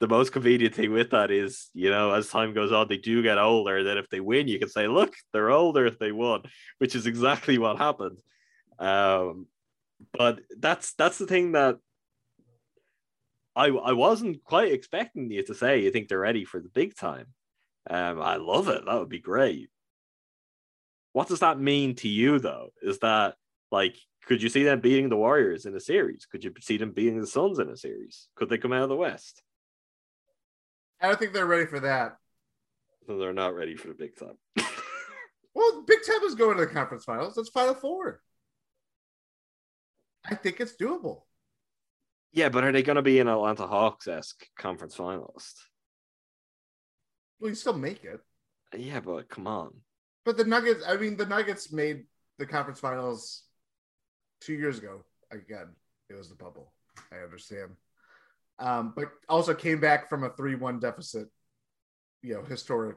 the 0.00 0.08
most 0.08 0.32
convenient 0.32 0.74
thing 0.74 0.92
with 0.92 1.10
that 1.10 1.30
is, 1.30 1.70
you 1.74 1.90
know, 1.90 2.12
as 2.12 2.28
time 2.28 2.54
goes 2.54 2.70
on, 2.72 2.86
they 2.88 2.98
do 2.98 3.22
get 3.22 3.38
older. 3.38 3.82
Then 3.82 3.98
if 3.98 4.08
they 4.08 4.20
win, 4.20 4.48
you 4.48 4.58
can 4.58 4.68
say, 4.68 4.86
look, 4.86 5.14
they're 5.32 5.50
older 5.50 5.86
if 5.86 5.98
they 5.98 6.12
won, 6.12 6.42
which 6.78 6.94
is 6.94 7.06
exactly 7.06 7.58
what 7.58 7.78
happened. 7.78 8.20
Um, 8.78 9.46
but 10.12 10.40
that's 10.56 10.92
that's 10.94 11.18
the 11.18 11.26
thing 11.26 11.52
that 11.52 11.78
I 13.56 13.66
I 13.66 13.92
wasn't 13.92 14.44
quite 14.44 14.72
expecting 14.72 15.30
you 15.30 15.42
to 15.44 15.54
say. 15.54 15.80
You 15.82 15.90
think 15.90 16.08
they're 16.08 16.20
ready 16.20 16.44
for 16.44 16.60
the 16.60 16.68
big 16.68 16.96
time? 16.96 17.26
Um, 17.90 18.20
I 18.20 18.36
love 18.36 18.68
it. 18.68 18.84
That 18.86 18.98
would 18.98 19.08
be 19.08 19.18
great. 19.18 19.70
What 21.12 21.26
does 21.26 21.40
that 21.40 21.58
mean 21.58 21.96
to 21.96 22.08
you, 22.08 22.38
though? 22.38 22.68
Is 22.82 23.00
that 23.00 23.34
like, 23.72 23.96
could 24.26 24.42
you 24.42 24.48
see 24.48 24.62
them 24.62 24.80
beating 24.80 25.08
the 25.08 25.16
Warriors 25.16 25.66
in 25.66 25.74
a 25.74 25.80
series? 25.80 26.26
Could 26.26 26.44
you 26.44 26.52
see 26.60 26.76
them 26.76 26.92
beating 26.92 27.20
the 27.20 27.26
Suns 27.26 27.58
in 27.58 27.68
a 27.68 27.76
series? 27.76 28.28
Could 28.36 28.48
they 28.48 28.58
come 28.58 28.72
out 28.72 28.84
of 28.84 28.88
the 28.90 28.96
West? 28.96 29.42
I 31.00 31.08
don't 31.08 31.18
think 31.18 31.32
they're 31.32 31.46
ready 31.46 31.66
for 31.66 31.80
that. 31.80 32.16
So 33.06 33.18
they're 33.18 33.32
not 33.32 33.54
ready 33.54 33.76
for 33.76 33.88
the 33.88 33.94
big 33.94 34.16
time. 34.16 34.36
Well, 35.54 35.82
Big 35.88 35.98
Ten 36.04 36.20
is 36.24 36.36
going 36.36 36.56
to 36.56 36.66
the 36.66 36.72
conference 36.72 37.02
finals. 37.04 37.34
That's 37.34 37.48
Final 37.48 37.74
Four. 37.74 38.20
I 40.24 40.36
think 40.36 40.60
it's 40.60 40.76
doable. 40.76 41.22
yeah, 42.32 42.48
but 42.48 42.62
are 42.62 42.70
they 42.70 42.84
going 42.84 42.94
to 42.94 43.02
be 43.02 43.18
an 43.18 43.26
Atlanta 43.26 43.66
Hawks 43.66 44.06
esque 44.06 44.46
conference 44.56 44.96
finalist? 44.96 45.54
Well, 47.40 47.48
you 47.48 47.56
still 47.56 47.72
make 47.76 48.04
it. 48.04 48.20
Yeah, 48.76 49.00
but 49.00 49.28
come 49.28 49.48
on. 49.48 49.72
But 50.24 50.36
the 50.36 50.44
Nuggets, 50.44 50.84
I 50.86 50.96
mean, 50.96 51.16
the 51.16 51.26
Nuggets 51.26 51.72
made 51.72 52.04
the 52.38 52.46
conference 52.46 52.78
finals 52.78 53.42
two 54.40 54.54
years 54.54 54.78
ago. 54.78 55.02
Again, 55.32 55.74
it 56.08 56.14
was 56.14 56.28
the 56.28 56.36
bubble. 56.36 56.72
I 57.10 57.16
understand. 57.24 57.70
Um, 58.60 58.92
but 58.96 59.08
also 59.28 59.54
came 59.54 59.80
back 59.80 60.08
from 60.08 60.24
a 60.24 60.30
3 60.30 60.56
1 60.56 60.80
deficit, 60.80 61.28
you 62.22 62.34
know, 62.34 62.42
historic 62.42 62.96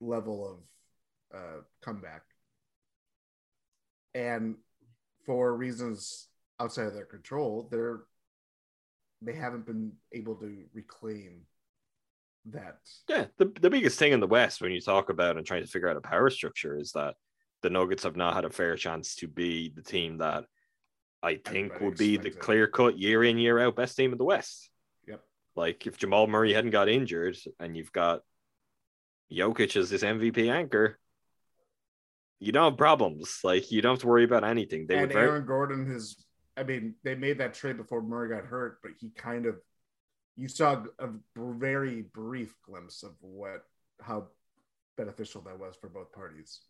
level 0.00 0.60
of 1.32 1.38
uh, 1.38 1.60
comeback. 1.82 2.22
And 4.14 4.56
for 5.24 5.54
reasons 5.54 6.28
outside 6.60 6.86
of 6.86 6.94
their 6.94 7.04
control, 7.04 7.68
they're 7.70 8.00
they 9.20 9.34
haven't 9.34 9.66
been 9.66 9.92
able 10.12 10.36
to 10.36 10.64
reclaim 10.72 11.42
that. 12.46 12.78
Yeah, 13.08 13.26
the, 13.36 13.52
the 13.60 13.70
biggest 13.70 13.98
thing 13.98 14.12
in 14.12 14.20
the 14.20 14.26
West 14.26 14.60
when 14.60 14.72
you 14.72 14.80
talk 14.80 15.10
about 15.10 15.36
and 15.36 15.46
trying 15.46 15.62
to 15.62 15.68
figure 15.68 15.88
out 15.88 15.96
a 15.96 16.00
power 16.00 16.30
structure 16.30 16.76
is 16.76 16.92
that 16.92 17.14
the 17.62 17.70
Nuggets 17.70 18.04
have 18.04 18.16
not 18.16 18.34
had 18.34 18.44
a 18.44 18.50
fair 18.50 18.76
chance 18.76 19.16
to 19.16 19.26
be 19.26 19.72
the 19.74 19.82
team 19.82 20.18
that 20.18 20.44
I 21.22 21.34
think 21.34 21.72
Everybody 21.72 21.84
would 21.84 21.98
be 21.98 22.16
the 22.16 22.30
clear 22.30 22.66
cut 22.66 22.98
year 22.98 23.24
in, 23.24 23.38
year 23.38 23.58
out 23.58 23.76
best 23.76 23.96
team 23.96 24.12
in 24.12 24.18
the 24.18 24.24
West. 24.24 24.70
Yep. 25.06 25.20
Like 25.56 25.86
if 25.86 25.96
Jamal 25.98 26.26
Murray 26.26 26.52
hadn't 26.52 26.70
got 26.70 26.88
injured 26.88 27.36
and 27.58 27.76
you've 27.76 27.92
got 27.92 28.20
Jokic 29.32 29.76
as 29.76 29.90
this 29.90 30.02
MVP 30.02 30.50
anchor, 30.50 30.98
you 32.40 32.52
don't 32.52 32.70
have 32.70 32.78
problems. 32.78 33.40
Like 33.42 33.70
you 33.72 33.82
don't 33.82 33.94
have 33.94 34.00
to 34.00 34.06
worry 34.06 34.24
about 34.24 34.44
anything. 34.44 34.86
They 34.86 34.96
and 34.98 35.08
were 35.08 35.12
very 35.12 35.28
Aaron 35.28 35.46
Gordon 35.46 35.92
has. 35.92 36.16
I 36.56 36.62
mean, 36.62 36.94
they 37.04 37.14
made 37.14 37.38
that 37.38 37.54
trade 37.54 37.76
before 37.76 38.02
Murray 38.02 38.28
got 38.28 38.44
hurt, 38.44 38.78
but 38.82 38.92
he 38.98 39.10
kind 39.10 39.46
of. 39.46 39.56
You 40.36 40.46
saw 40.46 40.84
a 41.00 41.08
very 41.36 42.02
brief 42.02 42.54
glimpse 42.64 43.02
of 43.02 43.10
what 43.20 43.64
how 44.00 44.28
beneficial 44.96 45.40
that 45.42 45.58
was 45.58 45.74
for 45.80 45.88
both 45.88 46.12
parties. 46.12 46.60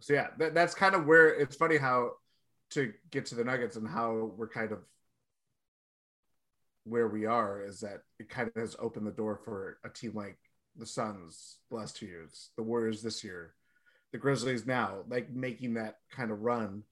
So 0.00 0.14
yeah, 0.14 0.28
that, 0.38 0.54
that's 0.54 0.74
kind 0.74 0.94
of 0.94 1.06
where 1.06 1.28
it's 1.28 1.56
funny 1.56 1.76
how 1.76 2.12
to 2.70 2.92
get 3.10 3.26
to 3.26 3.34
the 3.34 3.44
Nuggets 3.44 3.76
and 3.76 3.88
how 3.88 4.32
we're 4.36 4.48
kind 4.48 4.72
of 4.72 4.78
where 6.84 7.08
we 7.08 7.26
are 7.26 7.62
is 7.62 7.80
that 7.80 8.02
it 8.18 8.28
kind 8.28 8.48
of 8.48 8.54
has 8.54 8.74
opened 8.78 9.06
the 9.06 9.12
door 9.12 9.38
for 9.44 9.78
a 9.84 9.88
team 9.88 10.12
like 10.14 10.38
the 10.76 10.86
Suns 10.86 11.58
the 11.70 11.76
last 11.76 11.96
two 11.96 12.06
years, 12.06 12.50
the 12.56 12.62
Warriors 12.62 13.02
this 13.02 13.22
year, 13.22 13.54
the 14.12 14.18
Grizzlies 14.18 14.66
now, 14.66 15.04
like 15.08 15.30
making 15.30 15.74
that 15.74 15.96
kind 16.10 16.30
of 16.30 16.40
run 16.40 16.82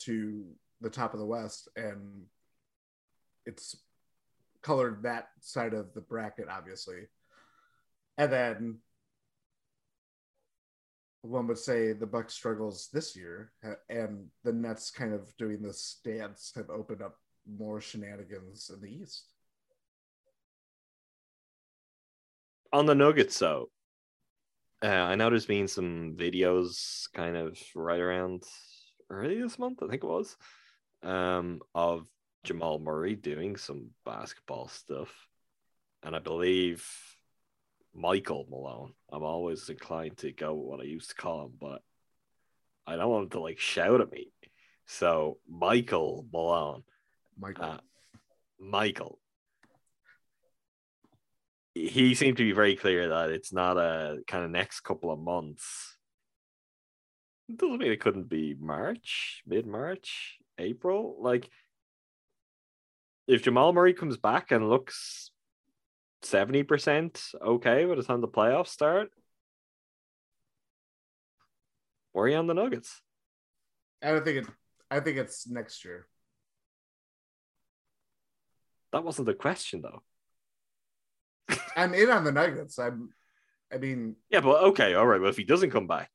to 0.00 0.44
the 0.80 0.90
top 0.90 1.14
of 1.14 1.20
the 1.20 1.26
West, 1.26 1.68
and 1.76 2.24
it's 3.46 3.76
colored 4.62 5.02
that 5.04 5.28
side 5.40 5.72
of 5.72 5.94
the 5.94 6.00
bracket, 6.00 6.48
obviously. 6.50 7.06
And 8.18 8.32
then 8.32 8.78
one 11.26 11.46
would 11.48 11.58
say 11.58 11.92
the 11.92 12.06
Bucks 12.06 12.34
struggles 12.34 12.88
this 12.92 13.16
year, 13.16 13.52
and 13.88 14.26
the 14.44 14.52
Nets 14.52 14.90
kind 14.90 15.12
of 15.12 15.36
doing 15.36 15.62
this 15.62 16.00
dance 16.04 16.52
have 16.56 16.70
opened 16.70 17.02
up 17.02 17.16
more 17.46 17.80
shenanigans 17.80 18.70
in 18.74 18.80
the 18.80 18.90
East. 18.90 19.32
on 22.72 22.86
the 22.86 22.94
Nuggets 22.94 23.38
though. 23.38 23.70
Uh, 24.82 24.88
I 24.88 25.14
know 25.14 25.30
there's 25.30 25.46
been 25.46 25.68
some 25.68 26.14
videos 26.16 27.10
kind 27.14 27.36
of 27.36 27.58
right 27.74 27.98
around 28.00 28.42
early 29.08 29.40
this 29.40 29.58
month, 29.58 29.82
I 29.82 29.88
think 29.88 30.04
it 30.04 30.06
was, 30.06 30.36
um, 31.02 31.60
of 31.74 32.06
Jamal 32.44 32.78
Murray 32.78 33.14
doing 33.14 33.56
some 33.56 33.90
basketball 34.04 34.68
stuff. 34.68 35.10
And 36.02 36.14
I 36.14 36.18
believe 36.18 36.86
Michael 37.96 38.46
Malone. 38.50 38.92
I'm 39.10 39.22
always 39.22 39.68
inclined 39.68 40.18
to 40.18 40.32
go 40.32 40.52
with 40.54 40.66
what 40.66 40.80
I 40.80 40.84
used 40.84 41.10
to 41.10 41.16
call 41.16 41.46
him, 41.46 41.52
but 41.58 41.82
I 42.86 42.96
don't 42.96 43.10
want 43.10 43.24
him 43.24 43.30
to 43.30 43.40
like 43.40 43.58
shout 43.58 44.00
at 44.00 44.12
me. 44.12 44.32
So 44.86 45.38
Michael 45.48 46.26
Malone. 46.32 46.82
Michael. 47.38 47.64
Uh, 47.64 47.78
Michael. 48.60 49.18
He 51.74 52.14
seemed 52.14 52.38
to 52.38 52.44
be 52.44 52.52
very 52.52 52.76
clear 52.76 53.08
that 53.08 53.30
it's 53.30 53.52
not 53.52 53.76
a 53.76 54.18
kind 54.26 54.44
of 54.44 54.50
next 54.50 54.80
couple 54.80 55.10
of 55.10 55.18
months. 55.18 55.96
It 57.48 57.58
doesn't 57.58 57.78
mean 57.78 57.92
it 57.92 58.00
couldn't 58.00 58.28
be 58.28 58.56
March, 58.58 59.42
mid 59.46 59.66
March, 59.66 60.38
April. 60.58 61.16
Like, 61.20 61.48
if 63.28 63.42
Jamal 63.42 63.72
Murray 63.72 63.92
comes 63.92 64.16
back 64.16 64.52
and 64.52 64.68
looks 64.68 65.30
70% 66.26 67.34
okay 67.40 67.84
by 67.84 67.94
the 67.94 68.02
time 68.02 68.20
the 68.20 68.28
playoffs 68.28 68.68
start, 68.68 69.10
worry 72.14 72.34
on 72.34 72.46
the 72.46 72.54
Nuggets. 72.54 73.00
I 74.02 74.10
don't 74.10 74.24
think 74.24 74.46
it. 74.46 74.54
I 74.90 75.00
think 75.00 75.16
it's 75.18 75.46
next 75.48 75.84
year. 75.84 76.06
That 78.92 79.04
wasn't 79.04 79.26
the 79.26 79.34
question, 79.34 79.82
though. 79.82 80.02
I'm 81.76 81.94
in 81.94 82.10
on 82.10 82.24
the 82.24 82.32
Nuggets. 82.32 82.78
I'm. 82.78 83.10
I 83.72 83.78
mean, 83.78 84.14
Yeah, 84.30 84.40
but 84.40 84.62
okay, 84.64 84.94
all 84.94 85.06
right. 85.06 85.20
But 85.20 85.28
if 85.28 85.36
he 85.36 85.44
doesn't 85.44 85.70
come 85.70 85.86
back, 85.88 86.10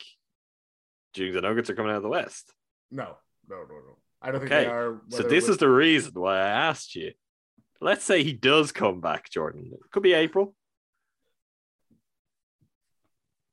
do 1.13 1.21
you 1.21 1.27
think 1.33 1.41
the 1.41 1.47
Nuggets 1.47 1.69
are 1.69 1.75
coming 1.75 1.91
out 1.91 1.97
of 1.97 2.03
the 2.03 2.09
West? 2.09 2.53
no, 2.89 3.17
no, 3.49 3.57
no, 3.57 3.75
no. 3.75 3.97
I 4.21 4.31
don't 4.31 4.43
Okay, 4.43 4.47
think 4.49 4.65
they 4.67 4.71
are. 4.71 5.01
So 5.09 5.23
this 5.23 5.49
is 5.49 5.57
the 5.57 5.69
reason 5.69 6.13
why 6.15 6.37
I 6.37 6.47
asked 6.47 6.95
you. 6.95 7.11
Let's 7.81 8.03
say 8.03 8.23
he 8.23 8.33
does 8.33 8.71
come 8.71 9.01
back, 9.01 9.29
Jordan. 9.29 9.71
It 9.73 9.91
could 9.91 10.03
be 10.03 10.13
April. 10.13 10.55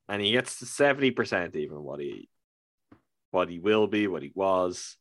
And 0.09 0.22
he 0.22 0.33
gets 0.33 0.59
to 0.59 0.64
70% 0.64 1.57
even 1.57 1.83
what 1.83 2.01
he 2.01 2.29
what 3.31 3.51
he 3.51 3.59
will 3.59 3.87
be, 3.87 4.07
what 4.07 4.22
he 4.22 4.33
was. 4.35 4.97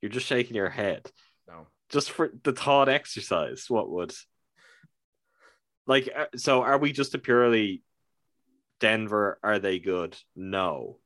You're 0.00 0.10
just 0.10 0.26
shaking 0.26 0.56
your 0.56 0.70
head. 0.70 1.10
no. 1.46 1.66
Just 1.88 2.10
for 2.12 2.30
the 2.42 2.52
thought 2.52 2.88
exercise, 2.88 3.66
what 3.68 3.90
would 3.90 4.12
like 5.86 6.08
uh, 6.16 6.26
so 6.36 6.62
are 6.62 6.78
we 6.78 6.92
just 6.92 7.14
a 7.14 7.18
purely 7.18 7.82
Denver, 8.80 9.38
are 9.42 9.58
they 9.58 9.78
good? 9.78 10.16
No. 10.34 10.98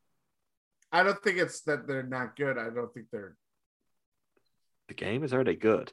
I 0.93 1.03
don't 1.03 1.21
think 1.23 1.39
it's 1.39 1.63
that 1.63 1.87
they're 1.87 2.05
not 2.05 2.37
good. 2.37 2.57
I 2.57 2.71
don't 2.71 2.93
think 2.95 3.07
they're. 3.11 3.37
The 4.89 4.95
game 4.95 5.25
is 5.25 5.35
are 5.35 5.45
they 5.45 5.57
good? 5.57 5.93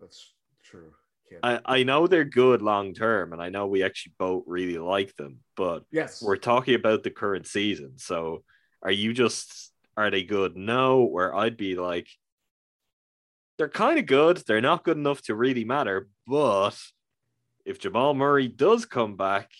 That's 0.00 0.32
true. 0.74 0.92
Can't. 1.30 1.40
I, 1.42 1.78
I 1.78 1.82
know 1.82 2.06
they're 2.06 2.24
good 2.24 2.62
long 2.62 2.94
term, 2.94 3.32
and 3.32 3.40
I 3.40 3.48
know 3.48 3.66
we 3.66 3.82
actually 3.82 4.14
both 4.18 4.44
really 4.46 4.78
like 4.78 5.16
them, 5.16 5.38
but 5.56 5.84
yes. 5.90 6.22
we're 6.22 6.36
talking 6.36 6.74
about 6.74 7.02
the 7.02 7.10
current 7.10 7.46
season. 7.46 7.94
So 7.96 8.44
are 8.82 8.90
you 8.90 9.12
just 9.12 9.72
are 9.96 10.10
they 10.10 10.24
good? 10.24 10.56
No, 10.56 11.04
where 11.04 11.34
I'd 11.34 11.56
be 11.56 11.76
like 11.76 12.08
they're 13.56 13.68
kind 13.68 13.98
of 13.98 14.06
good. 14.06 14.42
They're 14.46 14.60
not 14.60 14.84
good 14.84 14.96
enough 14.96 15.22
to 15.22 15.34
really 15.34 15.64
matter, 15.64 16.08
but 16.26 16.76
if 17.64 17.78
Jamal 17.78 18.14
Murray 18.14 18.48
does 18.48 18.84
come 18.84 19.16
back, 19.16 19.50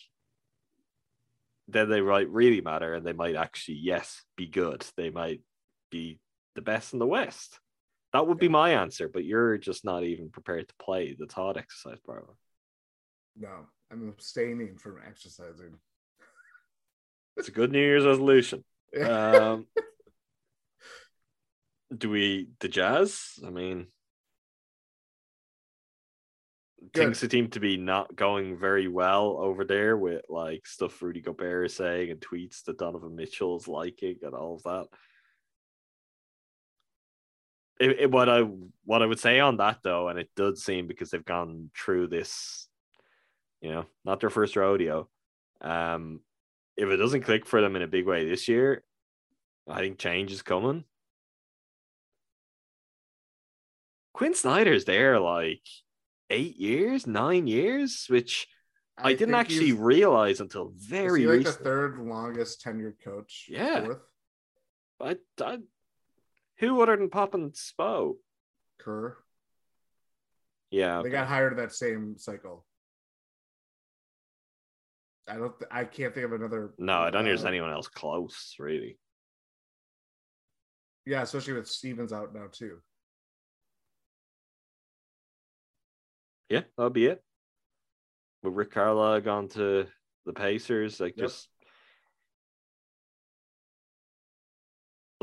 then 1.68 1.88
they 1.88 2.00
might 2.00 2.28
really 2.28 2.60
matter 2.60 2.94
and 2.94 3.06
they 3.06 3.12
might 3.12 3.36
actually, 3.36 3.78
yes, 3.78 4.22
be 4.36 4.46
good. 4.46 4.84
They 4.96 5.10
might 5.10 5.40
be 5.90 6.18
the 6.54 6.62
best 6.62 6.92
in 6.92 6.98
the 6.98 7.06
West. 7.06 7.58
That 8.14 8.28
would 8.28 8.38
be 8.38 8.48
my 8.48 8.70
answer, 8.70 9.08
but 9.08 9.24
you're 9.24 9.58
just 9.58 9.84
not 9.84 10.04
even 10.04 10.30
prepared 10.30 10.68
to 10.68 10.74
play 10.76 11.16
the 11.18 11.26
thought 11.26 11.56
exercise, 11.56 11.98
bro. 12.06 12.22
no, 13.36 13.66
I'm 13.90 14.08
abstaining 14.08 14.76
from 14.76 14.98
exercising. 15.04 15.74
It's 17.36 17.48
a 17.48 17.50
good 17.50 17.72
New 17.72 17.80
Year's 17.80 18.06
resolution. 18.06 18.64
Um, 18.96 19.66
do 21.98 22.08
we 22.08 22.50
the 22.60 22.68
Jazz? 22.68 23.40
I 23.44 23.50
mean, 23.50 23.88
Good. 26.92 27.16
things 27.16 27.28
seem 27.28 27.48
to 27.50 27.58
be 27.58 27.76
not 27.76 28.14
going 28.14 28.56
very 28.56 28.86
well 28.86 29.36
over 29.40 29.64
there 29.64 29.96
with 29.96 30.22
like 30.28 30.64
stuff 30.68 31.02
Rudy 31.02 31.20
Gobert 31.20 31.66
is 31.66 31.74
saying 31.74 32.12
and 32.12 32.20
tweets 32.20 32.62
that 32.66 32.78
Donovan 32.78 33.16
Mitchell's 33.16 33.66
liking 33.66 34.18
and 34.22 34.32
all 34.32 34.54
of 34.54 34.62
that. 34.62 34.86
It, 37.84 38.00
it- 38.00 38.10
what 38.10 38.28
I 38.28 38.40
what 38.84 39.02
I 39.02 39.06
would 39.06 39.20
say 39.20 39.40
on 39.40 39.56
that 39.58 39.78
though, 39.82 40.08
and 40.08 40.18
it 40.18 40.30
does 40.36 40.62
seem 40.64 40.86
because 40.86 41.10
they've 41.10 41.24
gone 41.24 41.70
through 41.76 42.08
this, 42.08 42.68
you 43.60 43.70
know, 43.70 43.86
not 44.04 44.20
their 44.20 44.30
first 44.30 44.56
rodeo. 44.56 45.08
Um, 45.60 46.20
if 46.76 46.88
it 46.88 46.96
doesn't 46.96 47.22
click 47.22 47.46
for 47.46 47.60
them 47.60 47.76
in 47.76 47.82
a 47.82 47.86
big 47.86 48.06
way 48.06 48.28
this 48.28 48.48
year, 48.48 48.82
I 49.68 49.80
think 49.80 49.98
change 49.98 50.32
is 50.32 50.42
coming. 50.42 50.84
Quin 54.12 54.34
Snyder's 54.34 54.84
there 54.84 55.18
like 55.18 55.62
eight 56.30 56.56
years, 56.56 57.06
nine 57.06 57.46
years, 57.46 58.06
which 58.08 58.46
I, 58.96 59.14
didn't 59.14 59.34
actually 59.34 59.72
realize 59.72 60.40
until 60.40 60.72
is 60.76 60.84
very 60.84 61.22
he 61.22 61.26
like 61.26 61.38
the 61.40 61.44
recently. 61.46 61.64
third 61.64 61.98
longest 61.98 62.64
tenured 62.64 63.02
coach. 63.02 63.46
Yeah. 63.48 63.84
Fourth? 63.84 63.98
I, 65.00 65.16
I, 65.42 65.58
who 66.58 66.80
other 66.82 66.96
than 66.96 67.10
Pop 67.10 67.34
and 67.34 67.52
Spo? 67.52 68.14
Kerr. 68.78 69.16
Yeah, 70.70 70.94
They 71.02 71.08
okay. 71.08 71.10
got 71.10 71.28
hired 71.28 71.56
that 71.58 71.72
same 71.72 72.16
cycle. 72.18 72.64
I 75.28 75.36
don't. 75.36 75.58
Th- 75.58 75.68
I 75.70 75.84
can't 75.84 76.12
think 76.12 76.26
of 76.26 76.32
another. 76.32 76.74
no, 76.78 76.92
I 76.98 77.04
don't 77.10 77.22
think 77.24 77.30
there's 77.30 77.44
uh, 77.44 77.48
anyone 77.48 77.70
else 77.70 77.88
close, 77.88 78.54
really. 78.58 78.98
Yeah, 81.06 81.22
especially 81.22 81.54
with 81.54 81.66
Stevens 81.68 82.12
out 82.12 82.34
now 82.34 82.46
too. 82.52 82.78
Yeah, 86.50 86.62
that'll 86.76 86.90
be 86.90 87.06
it. 87.06 87.22
With 88.42 88.54
Rick 88.54 88.72
Carlisle 88.72 89.22
gone 89.22 89.48
to 89.50 89.86
the 90.26 90.32
Pacers, 90.32 91.00
like 91.00 91.14
Yep. 91.16 91.26
just 91.26 91.48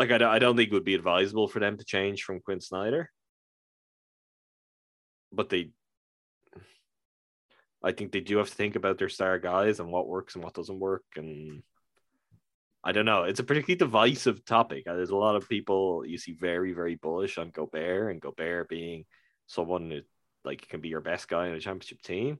like 0.02 0.11
I 0.11 0.18
don't, 0.18 0.34
I 0.34 0.40
don't 0.40 0.57
think 0.57 0.69
it 0.72 0.73
would 0.73 0.84
be 0.84 0.95
advisable 0.95 1.48
for 1.48 1.60
them 1.60 1.78
to 1.78 1.86
change 1.86 2.23
from 2.23 2.41
Quin 2.41 2.60
Snyder, 2.60 3.10
but 5.32 5.49
they, 5.49 5.69
I 7.84 7.91
think 7.91 8.11
they 8.11 8.19
do 8.19 8.38
have 8.38 8.49
to 8.49 8.56
think 8.56 8.76
about 8.76 8.98
their 8.98 9.10
star 9.10 9.40
guys 9.40 9.80
and 9.80 9.91
what 9.91 10.07
works 10.07 10.36
and 10.36 10.44
what 10.44 10.53
doesn't 10.53 10.80
work, 10.80 11.03
and 11.15 11.64
I 12.84 12.91
don't 12.94 13.06
know. 13.06 13.23
It's 13.23 13.40
a 13.40 13.44
particularly 13.44 13.78
divisive 13.78 14.44
topic. 14.44 14.88
Uh, 14.88 14.95
There's 14.95 15.11
a 15.11 15.15
lot 15.15 15.36
of 15.36 15.48
people 15.48 16.03
you 16.06 16.18
see 16.18 16.34
very, 16.34 16.73
very 16.73 16.95
bullish 16.95 17.38
on 17.38 17.52
Gobert 17.52 18.11
and 18.11 18.19
Gobert 18.19 18.69
being 18.69 19.06
someone 19.45 19.91
who 19.91 20.02
like 20.44 20.68
can 20.68 20.82
be 20.82 20.90
your 20.90 21.02
best 21.02 21.28
guy 21.28 21.48
in 21.48 21.53
a 21.53 21.60
championship 21.60 22.02
team. 22.02 22.40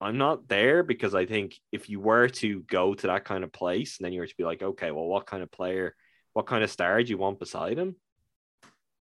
I'm 0.00 0.18
not 0.18 0.48
there 0.48 0.82
because 0.82 1.14
I 1.14 1.24
think 1.26 1.58
if 1.72 1.88
you 1.88 2.00
were 2.00 2.28
to 2.28 2.60
go 2.62 2.94
to 2.94 3.06
that 3.06 3.24
kind 3.24 3.44
of 3.44 3.52
place 3.52 3.98
and 3.98 4.04
then 4.04 4.12
you 4.12 4.20
were 4.20 4.26
to 4.26 4.36
be 4.36 4.44
like, 4.44 4.62
okay, 4.62 4.90
well, 4.90 5.06
what 5.06 5.26
kind 5.26 5.42
of 5.42 5.50
player, 5.50 5.94
what 6.32 6.46
kind 6.46 6.62
of 6.64 6.70
star 6.70 7.02
do 7.02 7.08
you 7.08 7.16
want 7.18 7.38
beside 7.38 7.78
him? 7.78 7.96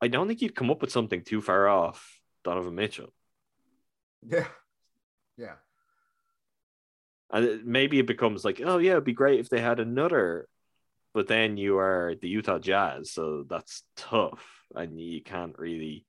I 0.01 0.07
don't 0.07 0.27
think 0.27 0.41
you'd 0.41 0.55
come 0.55 0.72
up 0.72 0.81
with 0.81 0.91
something 0.91 1.23
too 1.23 1.41
far 1.41 1.68
off 1.68 2.19
Donovan 2.43 2.76
Mitchell. 2.76 3.14
Yeah. 4.26 4.47
Yeah. 5.38 5.55
And 7.30 7.45
it- 7.45 7.65
maybe 7.65 7.99
it 7.99 8.07
becomes 8.07 8.45
like, 8.45 8.61
oh 8.64 8.77
yeah, 8.77 8.91
it'd 8.91 9.03
be 9.03 9.14
great 9.14 9.39
if 9.39 9.49
they 9.49 9.59
had 9.59 9.80
another, 9.80 10.47
but 11.14 11.27
then 11.27 11.57
you 11.57 11.77
are 11.77 12.15
the 12.22 12.30
Utah 12.30 12.59
Jazz, 12.59 13.11
so 13.11 13.43
that's 13.47 13.84
tough, 13.95 14.64
and 14.73 14.99
you 14.99 15.22
can't 15.22 15.57
really 15.57 16.05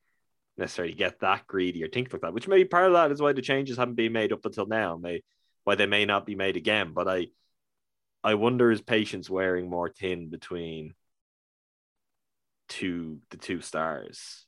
necessarily 0.58 0.94
get 0.94 1.20
that 1.20 1.46
greedy 1.46 1.82
or 1.84 1.88
think 1.88 2.12
like 2.12 2.22
that. 2.22 2.32
Which 2.32 2.48
maybe 2.48 2.64
part 2.64 2.86
of 2.86 2.92
that 2.94 3.12
is 3.12 3.20
why 3.20 3.32
the 3.32 3.42
changes 3.42 3.76
haven't 3.76 3.94
been 3.94 4.12
made 4.12 4.32
up 4.32 4.44
until 4.44 4.66
now, 4.66 4.96
may 4.96 5.22
why 5.64 5.74
they 5.74 5.86
may 5.86 6.04
not 6.04 6.26
be 6.26 6.34
made 6.34 6.56
again. 6.56 6.92
But 6.94 7.08
I, 7.08 7.28
I 8.24 8.34
wonder 8.34 8.70
is 8.70 8.80
patience 8.80 9.30
wearing 9.30 9.68
more 9.70 9.88
thin 9.90 10.30
between 10.30 10.94
two 12.68 13.20
the 13.30 13.36
two 13.36 13.60
stars, 13.60 14.46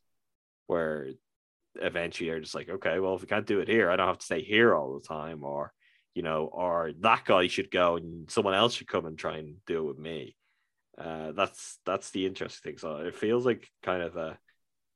where 0.67 1.09
eventually 1.77 2.29
you're 2.29 2.41
just 2.41 2.55
like, 2.55 2.69
okay, 2.69 2.99
well 2.99 3.15
if 3.15 3.23
we 3.23 3.27
can't 3.29 3.47
do 3.47 3.61
it 3.61 3.69
here, 3.69 3.91
I 3.91 3.97
don't 3.97 4.09
have 4.09 4.19
to 4.19 4.25
stay 4.25 4.43
here 4.43 4.75
all 4.75 4.99
the 4.99 5.07
time, 5.07 5.45
or 5.45 5.73
you 6.15 6.23
know, 6.23 6.47
or 6.47 6.91
that 7.01 7.25
guy 7.25 7.47
should 7.47 7.71
go 7.71 7.97
and 7.97 8.31
someone 8.31 8.55
else 8.55 8.75
should 8.75 8.89
come 8.89 9.07
and 9.07 9.17
try 9.17 9.39
and 9.39 9.57
it 9.69 9.81
with 9.81 9.99
me. 9.99 10.37
Uh, 10.99 11.33
that's 11.33 11.79
that's 11.87 12.11
the 12.11 12.27
interesting 12.27 12.73
thing. 12.73 12.79
So 12.79 12.97
it 12.97 13.15
feels 13.15 13.47
like 13.47 13.69
kind 13.83 14.03
of 14.03 14.17
a, 14.17 14.39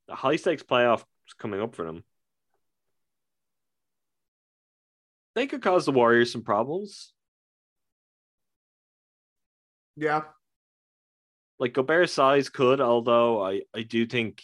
a 0.09 0.15
high 0.15 0.37
stakes 0.37 0.63
playoff 0.63 1.05
coming 1.39 1.61
up 1.61 1.75
for 1.75 1.85
them. 1.85 2.05
They 5.35 5.47
could 5.47 5.63
cause 5.63 5.85
the 5.85 5.93
Warriors 5.93 6.31
some 6.31 6.43
problems. 6.43 7.13
Yeah. 9.97 10.23
Like 11.59 11.73
Gobert's 11.73 12.13
size 12.13 12.49
could, 12.49 12.81
although 12.81 13.45
I 13.45 13.63
I 13.75 13.83
do 13.83 14.07
think 14.07 14.43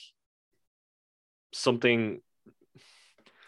something 1.52 2.20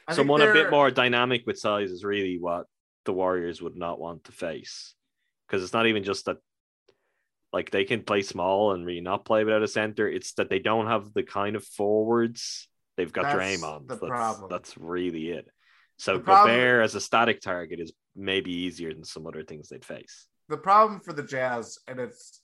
I 0.07 0.15
someone 0.15 0.43
a 0.43 0.53
bit 0.53 0.71
more 0.71 0.91
dynamic 0.91 1.47
with 1.47 1.59
size 1.59 1.91
is 1.91 2.05
really 2.05 2.39
what 2.39 2.67
the 3.05 3.13
Warriors 3.13 3.63
would 3.63 3.77
not 3.77 4.01
want 4.01 4.25
to 4.25 4.33
face. 4.33 4.95
Because 5.47 5.63
it's 5.63 5.73
not 5.73 5.87
even 5.87 6.03
just 6.03 6.27
that 6.27 6.39
like 7.53 7.71
they 7.71 7.85
can 7.85 8.03
play 8.03 8.23
small 8.23 8.73
and 8.73 8.85
really 8.87 9.01
not 9.01 9.25
play 9.25 9.45
without 9.45 9.63
a 9.63 9.69
center. 9.69 10.09
It's 10.09 10.33
that 10.35 10.49
they 10.49 10.59
don't 10.59 10.87
have 10.87 11.13
the 11.13 11.23
kind 11.23 11.55
of 11.57 11.65
forwards. 11.65 12.69
They've 12.97 13.13
got 13.13 13.25
That's 13.25 13.39
Draymond. 13.39 13.89
the 13.89 13.97
that's, 13.97 14.07
problem. 14.09 14.49
that's 14.51 14.77
really 14.79 15.31
it. 15.31 15.47
So 15.99 16.17
The 16.19 16.25
problem- 16.25 16.57
Gobert 16.57 16.85
as 16.85 16.95
a 16.95 17.01
static 17.01 17.41
target 17.41 17.81
is 17.81 17.93
maybe 18.17 18.53
easier 18.53 18.93
than 18.93 19.05
some 19.05 19.27
other 19.27 19.43
things 19.45 19.69
they'd 19.69 19.85
face. 19.85 20.27
the 20.49 20.57
problem 20.57 21.01
for 21.01 21.13
the 21.15 21.23
Jazz, 21.23 21.79
and 21.89 21.99
it's, 22.01 22.41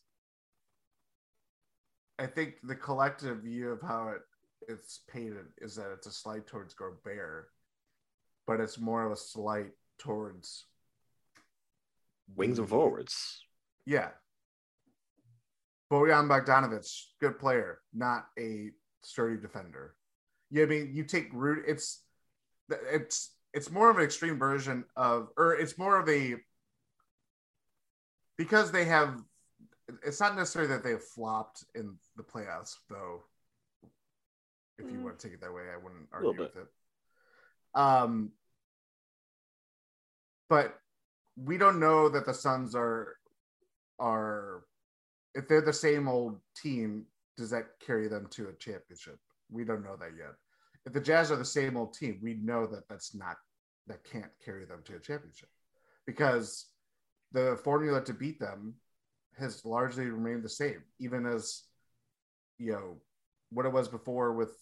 I 2.18 2.26
think 2.26 2.55
the 2.62 2.74
collective 2.74 3.39
view 3.43 3.70
of 3.70 3.82
how 3.82 4.09
it 4.09 4.22
it's 4.66 5.01
painted 5.10 5.47
is 5.59 5.76
that 5.76 5.93
it's 5.93 6.06
a 6.06 6.10
slight 6.12 6.47
towards 6.47 6.74
Gobert, 6.74 7.48
but 8.47 8.60
it's 8.60 8.78
more 8.78 9.05
of 9.06 9.12
a 9.12 9.16
slight 9.16 9.70
towards 9.98 10.64
Wings 12.36 12.59
and 12.59 12.68
forwards. 12.68 13.44
Yeah. 13.86 14.10
Bojan 15.90 16.28
Bogdanovic, 16.28 16.86
good 17.20 17.39
player, 17.39 17.81
not 17.94 18.27
a 18.39 18.70
sturdy 19.02 19.40
defender. 19.40 19.94
Yeah, 20.51 20.65
I 20.65 20.66
mean, 20.66 20.90
you 20.93 21.05
take 21.05 21.28
root. 21.32 21.65
It's 21.66 22.02
it's 22.70 23.35
it's 23.55 23.70
more 23.70 23.90
of 23.90 23.97
an 23.97 24.05
extreme 24.05 24.39
version 24.39 24.85
of, 24.97 25.28
or 25.36 25.55
it's 25.55 25.78
more 25.78 25.98
of 25.98 26.09
a 26.09 26.36
because 28.36 28.70
they 28.70 28.85
have. 28.85 29.20
It's 30.05 30.20
not 30.20 30.36
necessarily 30.36 30.70
that 30.74 30.85
they 30.85 30.90
have 30.90 31.05
flopped 31.05 31.65
in 31.74 31.97
the 32.16 32.23
playoffs, 32.23 32.74
though. 32.90 33.24
If 34.78 34.90
you 34.93 35.01
want 35.01 35.19
to 35.19 35.27
take 35.27 35.35
it 35.35 35.40
that 35.40 35.52
way, 35.52 35.62
I 35.73 35.82
wouldn't 35.82 36.09
argue 36.12 36.39
with 36.39 36.56
it. 36.56 36.66
Um, 37.74 38.32
but 40.48 40.78
we 41.36 41.59
don't 41.59 41.81
know 41.81 42.09
that 42.09 42.27
the 42.27 42.35
Suns 42.35 42.74
are 42.74 43.16
are 43.98 44.62
if 45.39 45.47
they're 45.47 45.60
the 45.60 45.73
same 45.73 46.09
old 46.09 46.40
team, 46.56 47.06
does 47.36 47.51
that 47.51 47.78
carry 47.85 48.09
them 48.09 48.27
to 48.31 48.48
a 48.48 48.52
championship? 48.55 49.19
We 49.48 49.65
don't 49.65 49.85
know 49.85 49.97
that 49.97 50.10
yet. 50.19 50.35
If 50.85 50.93
the 50.93 51.01
Jazz 51.01 51.31
are 51.31 51.36
the 51.36 51.44
same 51.44 51.77
old 51.77 51.94
team, 51.94 52.19
we 52.20 52.35
know 52.35 52.66
that 52.66 52.89
that's 52.89 53.15
not 53.15 53.36
that 53.86 54.02
can't 54.02 54.32
carry 54.44 54.65
them 54.65 54.82
to 54.85 54.97
a 54.97 55.01
championship 55.01 55.48
because 56.06 56.66
the 57.32 57.59
formula 57.62 58.05
to 58.05 58.12
beat 58.12 58.40
them 58.40 58.74
has 59.39 59.65
largely 59.65 60.06
remained 60.06 60.43
the 60.43 60.48
same, 60.48 60.82
even 60.98 61.24
as 61.24 61.62
you 62.59 62.73
know 62.73 62.97
what 63.51 63.65
it 63.65 63.73
was 63.73 63.86
before 63.86 64.32
with 64.32 64.56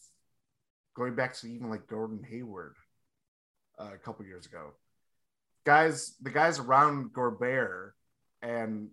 going 0.95 1.15
back 1.15 1.35
to 1.37 1.51
even 1.51 1.71
like 1.71 1.87
Gordon 1.87 2.23
Hayward 2.29 2.75
uh, 3.79 3.91
a 3.95 3.99
couple 3.99 4.27
years 4.27 4.45
ago. 4.45 4.75
Guys, 5.65 6.15
the 6.21 6.31
guys 6.31 6.59
around 6.59 7.13
Gobert 7.15 7.95
and 8.43 8.89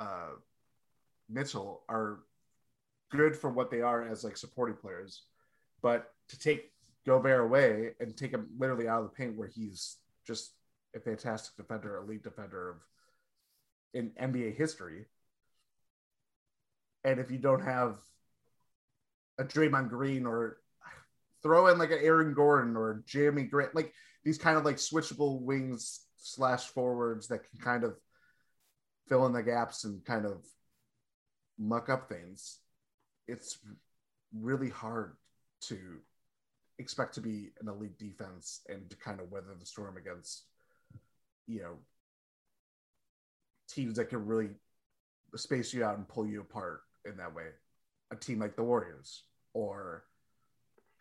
uh, 0.00 0.30
Mitchell 1.34 1.82
are 1.88 2.20
good 3.10 3.36
for 3.36 3.50
what 3.50 3.70
they 3.70 3.80
are 3.80 4.06
as 4.08 4.24
like 4.24 4.36
supporting 4.36 4.76
players, 4.76 5.22
but 5.82 6.12
to 6.28 6.38
take 6.38 6.72
Gobert 7.04 7.40
away 7.40 7.90
and 8.00 8.16
take 8.16 8.30
him 8.30 8.48
literally 8.58 8.88
out 8.88 9.02
of 9.02 9.10
the 9.10 9.16
paint 9.16 9.36
where 9.36 9.48
he's 9.48 9.96
just 10.26 10.52
a 10.94 11.00
fantastic 11.00 11.56
defender, 11.56 11.96
elite 11.98 12.22
defender 12.22 12.70
of 12.70 12.76
in 13.92 14.10
NBA 14.20 14.56
history. 14.56 15.06
And 17.04 17.20
if 17.20 17.30
you 17.30 17.38
don't 17.38 17.62
have 17.62 17.98
a 19.38 19.44
Draymond 19.44 19.90
Green 19.90 20.24
or 20.24 20.58
throw 21.42 21.66
in 21.66 21.78
like 21.78 21.90
an 21.90 21.98
Aaron 22.00 22.32
Gordon 22.32 22.76
or 22.76 23.04
Jerami 23.06 23.48
Grant, 23.50 23.74
like 23.74 23.92
these 24.24 24.38
kind 24.38 24.56
of 24.56 24.64
like 24.64 24.76
switchable 24.76 25.42
wings 25.42 26.00
slash 26.16 26.66
forwards 26.68 27.28
that 27.28 27.48
can 27.50 27.60
kind 27.60 27.84
of 27.84 27.96
fill 29.08 29.26
in 29.26 29.32
the 29.32 29.42
gaps 29.42 29.84
and 29.84 30.02
kind 30.04 30.24
of 30.24 30.42
muck 31.58 31.88
up 31.88 32.08
things. 32.08 32.58
It's 33.26 33.58
really 34.32 34.68
hard 34.68 35.16
to 35.62 35.78
expect 36.78 37.14
to 37.14 37.20
be 37.20 37.50
an 37.60 37.68
elite 37.68 37.98
defense 37.98 38.60
and 38.68 38.88
to 38.90 38.96
kind 38.96 39.20
of 39.20 39.30
weather 39.30 39.54
the 39.58 39.66
storm 39.66 39.96
against, 39.96 40.44
you 41.46 41.60
know, 41.60 41.76
teams 43.68 43.96
that 43.96 44.08
can 44.08 44.26
really 44.26 44.50
space 45.36 45.72
you 45.72 45.84
out 45.84 45.96
and 45.96 46.08
pull 46.08 46.26
you 46.26 46.40
apart 46.40 46.82
in 47.04 47.16
that 47.16 47.34
way. 47.34 47.46
A 48.10 48.16
team 48.16 48.38
like 48.38 48.56
the 48.56 48.62
Warriors 48.62 49.22
or 49.52 50.04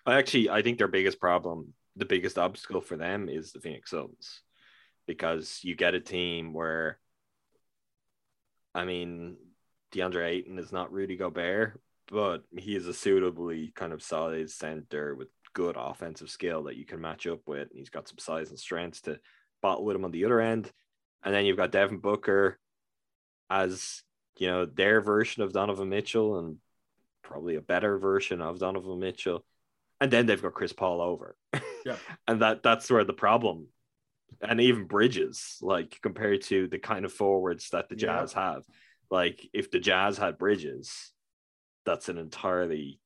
actually 0.07 0.49
I 0.49 0.61
think 0.61 0.77
their 0.77 0.88
biggest 0.88 1.19
problem, 1.19 1.73
the 1.95 2.05
biggest 2.05 2.38
obstacle 2.38 2.81
for 2.81 2.97
them 2.97 3.30
is 3.30 3.51
the 3.51 3.59
Phoenix 3.59 3.91
Suns. 3.91 4.41
Because 5.05 5.59
you 5.63 5.75
get 5.75 5.95
a 5.95 5.99
team 5.99 6.53
where 6.53 6.97
I 8.73 8.85
mean 8.85 9.35
DeAndre 9.94 10.28
Ayton 10.28 10.60
is 10.60 10.72
not 10.72 10.91
Rudy 10.91 11.15
Gobert, 11.15 11.80
but 12.07 12.44
he 12.57 12.76
is 12.76 12.88
a 12.88 12.94
suitably 12.94 13.72
kind 13.76 13.94
of 13.94 14.02
solid 14.03 14.49
center 14.49 15.15
with 15.15 15.28
good 15.53 15.76
offensive 15.78 16.30
skill 16.30 16.64
that 16.64 16.76
you 16.76 16.86
can 16.86 16.99
match 16.99 17.28
up 17.28 17.41
with. 17.45 17.70
And 17.70 17.78
he's 17.80 17.90
got 17.90 18.07
some 18.07 18.18
size 18.18 18.49
and 18.49 18.60
strength 18.60 19.03
to 19.03 19.20
battle 19.61 19.86
with 19.86 19.95
him 19.95 20.06
on 20.06 20.11
the 20.11 20.26
other 20.26 20.41
end. 20.41 20.72
And 21.24 21.34
then 21.34 21.45
you've 21.45 21.57
got 21.57 21.72
Devin 21.72 21.99
Booker 21.99 22.60
as 23.49 24.02
you 24.38 24.48
know 24.48 24.65
their 24.65 24.99
version 24.99 25.44
of 25.44 25.53
Donovan 25.53 25.90
Mitchell 25.90 26.40
and 26.40 26.57
probably 27.22 27.56
a 27.56 27.61
better 27.61 27.98
version 27.99 28.41
of 28.41 28.60
Donovan 28.60 28.99
Mitchell. 28.99 29.45
And 30.02 30.11
then 30.11 30.26
they've 30.26 30.41
got 30.41 30.53
Chris 30.53 30.74
Paul 30.74 31.02
over. 31.02 31.36
Yeah. 31.86 31.98
and 32.30 32.41
that 32.41 32.64
that's 32.64 32.90
where 32.90 33.03
the 33.03 33.11
problem 33.11 33.68
and 34.41 34.61
even 34.61 34.86
Bridges, 34.86 35.57
like 35.61 35.99
compared 36.02 36.41
to 36.44 36.68
the 36.68 36.80
kind 36.80 37.03
of 37.03 37.11
forwards 37.11 37.70
that 37.72 37.90
the 37.90 37.95
Yeah. 37.98 38.20
Jazz 38.22 38.32
have. 38.34 38.64
Like 39.14 39.48
if 39.53 39.69
the 39.69 39.77
Jazz 39.77 40.18
had 40.18 40.40
Bridges, 40.40 41.11
that's 41.85 42.10
an 42.10 42.18
entirely 42.18 42.99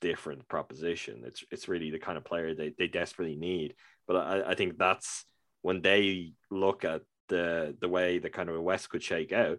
different 0.00 0.48
proposition. 0.48 1.22
It's 1.24 1.44
it's 1.52 1.68
really 1.68 1.92
the 1.92 2.00
kind 2.00 2.18
of 2.18 2.24
player 2.24 2.52
they, 2.52 2.74
they 2.76 2.88
desperately 2.88 3.36
need. 3.36 3.76
But 4.08 4.16
I, 4.16 4.50
I 4.50 4.54
think 4.56 4.76
that's 4.76 5.24
when 5.60 5.80
they 5.80 6.32
look 6.50 6.84
at 6.84 7.02
the 7.28 7.76
the 7.80 7.88
way 7.88 8.18
the 8.18 8.28
kind 8.28 8.48
of 8.48 8.60
West 8.60 8.90
could 8.90 9.04
shake 9.04 9.32
out. 9.32 9.58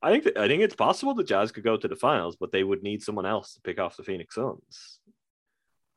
I 0.00 0.10
think 0.10 0.24
that, 0.24 0.38
I 0.38 0.48
think 0.48 0.62
it's 0.62 0.74
possible 0.74 1.12
the 1.12 1.22
Jazz 1.22 1.52
could 1.52 1.64
go 1.64 1.76
to 1.76 1.86
the 1.86 1.96
finals, 1.96 2.34
but 2.40 2.50
they 2.50 2.64
would 2.64 2.82
need 2.82 3.02
someone 3.02 3.26
else 3.26 3.52
to 3.52 3.60
pick 3.60 3.78
off 3.78 3.98
the 3.98 4.04
Phoenix 4.04 4.36
Suns. 4.36 5.00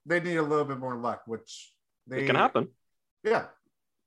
they 0.06 0.20
need 0.20 0.36
a 0.36 0.44
little 0.44 0.66
bit 0.66 0.80
more 0.80 0.98
luck, 0.98 1.22
which 1.28 1.72
they 2.08 2.24
It 2.24 2.28
can 2.28 2.36
happen. 2.36 2.68
Yeah, 3.24 3.46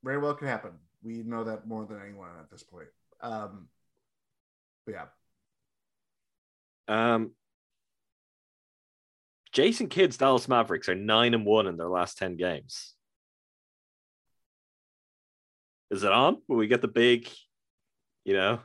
very 0.04 0.18
well 0.18 0.34
can 0.34 0.48
happen. 0.48 0.72
We 1.02 1.22
know 1.22 1.44
that 1.44 1.66
more 1.66 1.86
than 1.86 2.02
anyone 2.02 2.32
at 2.38 2.50
this 2.50 2.62
point. 2.62 2.88
Um, 3.22 3.68
but 4.84 4.92
yeah, 4.92 5.04
Um, 6.88 7.32
Jason 9.52 9.88
Kidd's 9.88 10.16
Dallas 10.16 10.48
Mavericks 10.48 10.88
are 10.88 10.94
nine 10.94 11.34
and 11.34 11.44
one 11.44 11.66
in 11.66 11.76
their 11.76 11.88
last 11.88 12.18
ten 12.18 12.36
games. 12.36 12.94
Is 15.90 16.02
it 16.02 16.12
on? 16.12 16.38
Will 16.48 16.56
we 16.56 16.66
get 16.66 16.82
the 16.82 16.88
big, 16.88 17.28
you 18.24 18.34
know, 18.34 18.60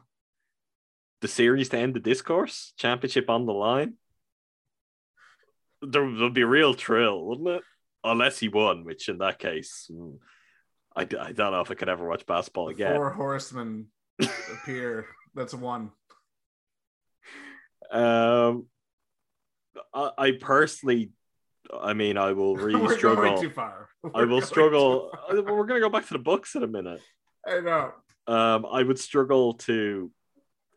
the 1.21 1.27
series 1.27 1.69
to 1.69 1.77
end 1.77 1.93
the 1.93 1.99
discourse? 1.99 2.73
Championship 2.77 3.29
on 3.29 3.45
the 3.45 3.53
line? 3.53 3.93
There 5.81 6.03
would 6.05 6.33
be 6.33 6.41
a 6.41 6.47
real 6.47 6.73
thrill, 6.73 7.25
wouldn't 7.25 7.47
it? 7.47 7.63
Unless 8.03 8.39
he 8.39 8.49
won, 8.49 8.83
which 8.83 9.07
in 9.07 9.19
that 9.19 9.39
case, 9.39 9.89
mm, 9.89 10.17
I, 10.95 11.01
I 11.01 11.31
don't 11.31 11.51
know 11.53 11.61
if 11.61 11.71
I 11.71 11.75
could 11.75 11.89
ever 11.89 12.07
watch 12.07 12.25
basketball 12.25 12.67
again. 12.67 12.95
Four 12.95 13.11
horsemen 13.11 13.87
appear. 14.19 15.07
That's 15.33 15.53
one. 15.53 15.91
Um, 17.93 18.65
I, 19.93 20.11
I 20.17 20.31
personally, 20.39 21.11
I 21.73 21.93
mean, 21.93 22.17
I 22.17 22.33
will 22.33 22.55
really 22.57 22.81
We're 22.81 22.97
struggle. 22.97 23.23
going 23.23 23.41
too 23.41 23.49
far. 23.49 23.87
I 24.03 24.07
We're 24.21 24.21
will 24.27 24.39
going 24.39 24.43
struggle. 24.43 25.11
We're 25.31 25.65
gonna 25.65 25.79
go 25.79 25.89
back 25.89 26.07
to 26.07 26.13
the 26.13 26.19
Bucks 26.19 26.55
in 26.55 26.63
a 26.63 26.67
minute. 26.67 27.01
I 27.47 27.59
know. 27.59 27.91
Um, 28.27 28.65
I 28.65 28.83
would 28.83 28.99
struggle 28.99 29.53
to 29.55 30.11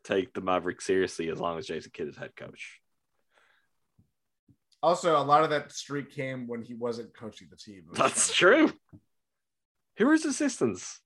take 0.03 0.33
the 0.33 0.41
Mavericks 0.41 0.85
seriously 0.85 1.29
as 1.29 1.39
long 1.39 1.57
as 1.57 1.65
Jason 1.65 1.91
Kidd 1.93 2.07
is 2.07 2.15
head 2.17 2.35
coach. 2.35 2.79
Also, 4.83 5.17
a 5.17 5.23
lot 5.23 5.43
of 5.43 5.49
that 5.49 5.71
streak 5.71 6.11
came 6.11 6.47
when 6.47 6.61
he 6.61 6.73
wasn't 6.75 7.13
coaching 7.17 7.47
the 7.49 7.55
team. 7.57 7.83
That's 7.93 8.31
true. 8.33 8.71
Who 9.97 10.07
are 10.07 10.11
his 10.13 10.25
assistants? 10.25 11.01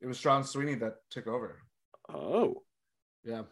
It 0.00 0.06
was 0.06 0.16
Sean 0.18 0.42
Sweeney 0.44 0.74
that 0.76 0.94
took 1.10 1.26
over. 1.26 1.60
Oh, 2.08 2.62
Yeah. 3.24 3.42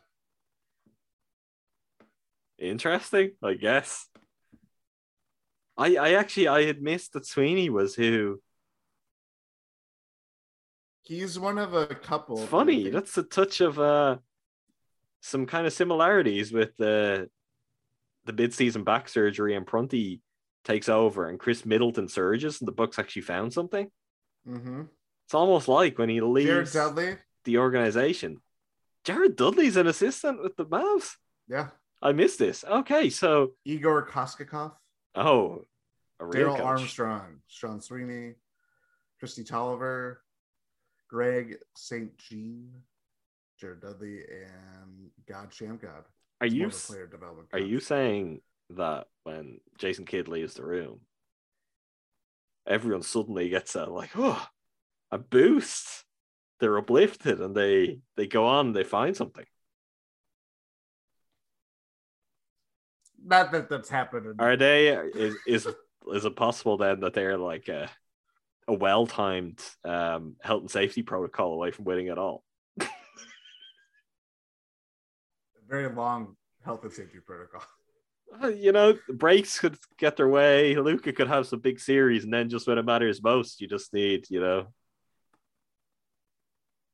Interesting. 2.62 3.32
I 3.42 3.54
guess. 3.54 4.06
I 5.76 5.96
I 5.96 6.12
actually 6.14 6.48
I 6.48 6.64
had 6.64 6.80
missed 6.82 7.12
that 7.14 7.26
Sweeney 7.26 7.68
was 7.70 7.94
who. 7.94 8.40
He's 11.02 11.38
one 11.38 11.58
of 11.58 11.74
a 11.74 11.86
couple. 11.86 12.38
It's 12.40 12.46
funny. 12.50 12.88
That's 12.90 13.18
a 13.18 13.22
touch 13.24 13.60
of 13.60 13.78
uh 13.78 14.18
some 15.20 15.46
kind 15.46 15.66
of 15.66 15.72
similarities 15.72 16.52
with 16.52 16.76
the 16.76 17.28
the 18.24 18.32
mid-season 18.32 18.84
back 18.84 19.08
surgery 19.08 19.56
and 19.56 19.66
Prunty 19.66 20.20
takes 20.64 20.88
over 20.88 21.28
and 21.28 21.40
Khris 21.40 21.66
Middleton 21.66 22.06
surges 22.08 22.60
and 22.60 22.68
the 22.68 22.72
Bucks 22.72 22.98
actually 23.00 23.22
found 23.22 23.52
something. 23.52 23.90
Mhm. 24.46 24.88
It's 25.26 25.34
almost 25.34 25.66
like 25.66 25.98
when 25.98 26.08
he 26.08 26.18
Jared 26.20 26.32
leaves 26.32 26.72
Dudley. 26.72 27.16
the 27.44 27.58
organization. 27.58 28.40
Jared 29.02 29.34
Dudley's 29.34 29.76
an 29.76 29.88
assistant 29.88 30.40
with 30.40 30.54
the 30.56 30.66
Mavs. 30.66 31.16
Yeah. 31.48 31.70
I 32.02 32.12
missed 32.12 32.38
this. 32.38 32.64
Okay, 32.64 33.10
so 33.10 33.52
Igor 33.64 34.06
Kokoskov. 34.08 34.72
oh, 35.14 35.64
Darrell. 36.30 36.60
Armstrong. 36.60 37.38
Sean 37.46 37.80
Sweeney. 37.80 38.34
Kristi 39.22 39.48
Toliver. 39.48 40.16
Greg 41.08 41.58
St. 41.76 42.16
Jean. 42.18 42.70
Jared 43.60 43.80
Dudley 43.80 44.20
and 44.20 45.10
God 45.28 45.50
Shammgod. 45.50 46.04
Are 46.40 46.46
you 46.48 46.60
more 46.60 46.68
of 46.68 46.72
a 46.72 46.76
s- 46.76 46.86
player 46.86 47.06
development? 47.06 47.48
are 47.52 47.60
you 47.60 47.78
saying 47.78 48.40
that 48.70 49.06
when 49.22 49.60
Jason 49.78 50.04
Kidd 50.04 50.26
leaves 50.26 50.54
the 50.54 50.64
room, 50.64 51.00
everyone 52.66 53.02
suddenly 53.02 53.48
gets 53.48 53.76
a 53.76 53.84
like 53.84 54.10
oh 54.16 54.44
a 55.12 55.18
boost? 55.18 56.04
They're 56.58 56.78
uplifted 56.78 57.40
and 57.40 57.54
they 57.54 58.00
they 58.16 58.26
go 58.26 58.46
on. 58.46 58.72
They 58.72 58.84
find 58.84 59.16
something. 59.16 59.44
Not 63.24 63.52
that 63.52 63.68
that's 63.68 63.88
happened. 63.88 64.40
Are 64.40 64.56
they? 64.56 64.88
Is 64.88 65.36
is 65.46 65.68
is 66.12 66.24
it 66.24 66.36
possible 66.36 66.76
then 66.76 67.00
that 67.00 67.14
they're 67.14 67.38
like 67.38 67.68
a 67.68 67.88
a 68.68 68.72
well 68.72 69.06
timed 69.06 69.60
um, 69.84 70.36
health 70.40 70.62
and 70.62 70.70
safety 70.70 71.02
protocol 71.02 71.52
away 71.52 71.70
from 71.70 71.84
winning 71.84 72.08
at 72.08 72.18
all? 72.18 72.44
Very 75.68 75.88
long 75.88 76.36
health 76.64 76.82
and 76.84 76.92
safety 76.92 77.18
protocol. 77.24 77.62
Uh, 78.42 78.48
You 78.48 78.72
know, 78.72 78.98
breaks 79.08 79.58
could 79.58 79.76
get 79.98 80.16
their 80.16 80.28
way. 80.28 80.76
Luka 80.76 81.12
could 81.12 81.28
have 81.28 81.46
some 81.46 81.60
big 81.60 81.80
series, 81.80 82.24
and 82.24 82.32
then 82.32 82.48
just 82.48 82.66
when 82.66 82.78
it 82.78 82.84
matters 82.84 83.22
most, 83.22 83.60
you 83.60 83.68
just 83.68 83.92
need, 83.94 84.26
you 84.30 84.40
know, 84.40 84.66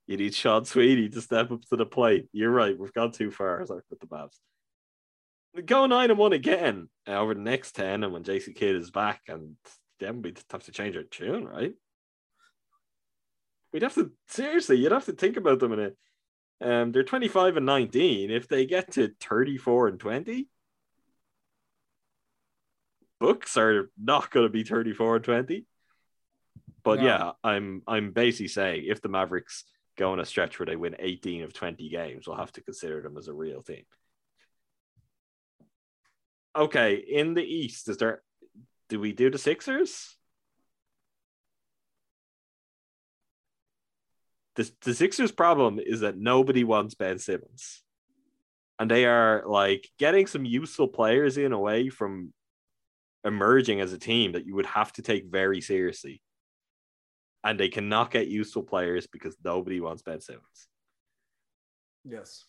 you 0.06 0.16
need 0.16 0.34
Sean 0.34 0.64
Sweeney 0.64 1.08
to 1.08 1.20
step 1.20 1.50
up 1.50 1.62
to 1.68 1.76
the 1.76 1.86
plate. 1.86 2.28
You're 2.32 2.50
right. 2.50 2.78
We've 2.78 2.92
gone 2.92 3.12
too 3.12 3.30
far 3.30 3.60
as 3.60 3.70
I 3.70 3.74
with 3.74 4.00
the 4.00 4.06
Mavs. 4.06 4.38
Go 5.64 5.86
nine 5.86 6.10
and 6.10 6.18
one 6.18 6.32
again 6.32 6.88
uh, 7.06 7.12
over 7.12 7.34
the 7.34 7.40
next 7.40 7.72
ten, 7.72 8.04
and 8.04 8.12
when 8.12 8.22
JC 8.22 8.54
Kidd 8.54 8.76
is 8.76 8.90
back, 8.90 9.22
and 9.28 9.56
then 9.98 10.22
we'd 10.22 10.40
have 10.50 10.62
to 10.64 10.72
change 10.72 10.96
our 10.96 11.02
tune, 11.02 11.46
right? 11.46 11.72
We'd 13.72 13.82
have 13.82 13.94
to 13.94 14.12
seriously. 14.28 14.76
You'd 14.76 14.92
have 14.92 15.06
to 15.06 15.12
think 15.12 15.36
about 15.36 15.58
them 15.58 15.72
in 15.72 15.80
a. 15.80 15.90
Um, 16.60 16.92
they're 16.92 17.02
twenty 17.02 17.28
five 17.28 17.56
and 17.56 17.66
nineteen. 17.66 18.30
If 18.30 18.46
they 18.48 18.66
get 18.66 18.92
to 18.92 19.10
thirty 19.20 19.56
four 19.56 19.88
and 19.88 19.98
twenty, 19.98 20.48
Bucks 23.20 23.56
are 23.56 23.90
not 24.00 24.30
going 24.30 24.46
to 24.46 24.50
be 24.52 24.62
34 24.62 25.16
and 25.16 25.24
20 25.24 25.66
but 26.84 27.00
No. 27.00 27.04
yeah 27.04 27.30
i'm 27.42 27.82
i'm 27.88 28.12
basically 28.12 28.48
saying 28.48 28.84
if 28.86 29.02
the 29.02 29.08
mavericks 29.08 29.64
go 29.96 30.12
on 30.12 30.20
a 30.20 30.24
stretch 30.24 30.58
where 30.58 30.66
they 30.66 30.76
win 30.76 30.94
18 30.98 31.42
of 31.42 31.52
20 31.52 31.88
games 31.88 32.26
we'll 32.28 32.36
have 32.36 32.52
to 32.52 32.62
consider 32.62 33.02
them 33.02 33.16
as 33.16 33.26
a 33.26 33.32
real 33.32 33.62
team 33.62 33.82
okay 36.58 36.94
in 36.96 37.34
the 37.34 37.42
east 37.42 37.88
is 37.88 37.96
there 37.98 38.22
do 38.88 38.98
we 39.00 39.12
do 39.12 39.30
the 39.30 39.38
sixers 39.38 40.16
the, 44.56 44.70
the 44.82 44.94
sixers 44.94 45.32
problem 45.32 45.78
is 45.78 46.00
that 46.00 46.18
nobody 46.18 46.64
wants 46.64 46.94
ben 46.94 47.18
simmons 47.18 47.82
and 48.78 48.90
they 48.90 49.04
are 49.04 49.44
like 49.46 49.88
getting 49.98 50.26
some 50.26 50.44
useful 50.44 50.88
players 50.88 51.36
in 51.38 51.52
away 51.52 51.88
from 51.88 52.32
emerging 53.24 53.80
as 53.80 53.92
a 53.92 53.98
team 53.98 54.32
that 54.32 54.46
you 54.46 54.54
would 54.54 54.66
have 54.66 54.92
to 54.92 55.02
take 55.02 55.26
very 55.26 55.60
seriously. 55.60 56.22
And 57.44 57.58
they 57.58 57.68
cannot 57.68 58.10
get 58.10 58.28
useful 58.28 58.62
players 58.62 59.06
because 59.06 59.36
nobody 59.44 59.80
wants 59.80 60.02
Ben 60.02 60.20
Simmons. 60.20 60.68
Yes. 62.04 62.44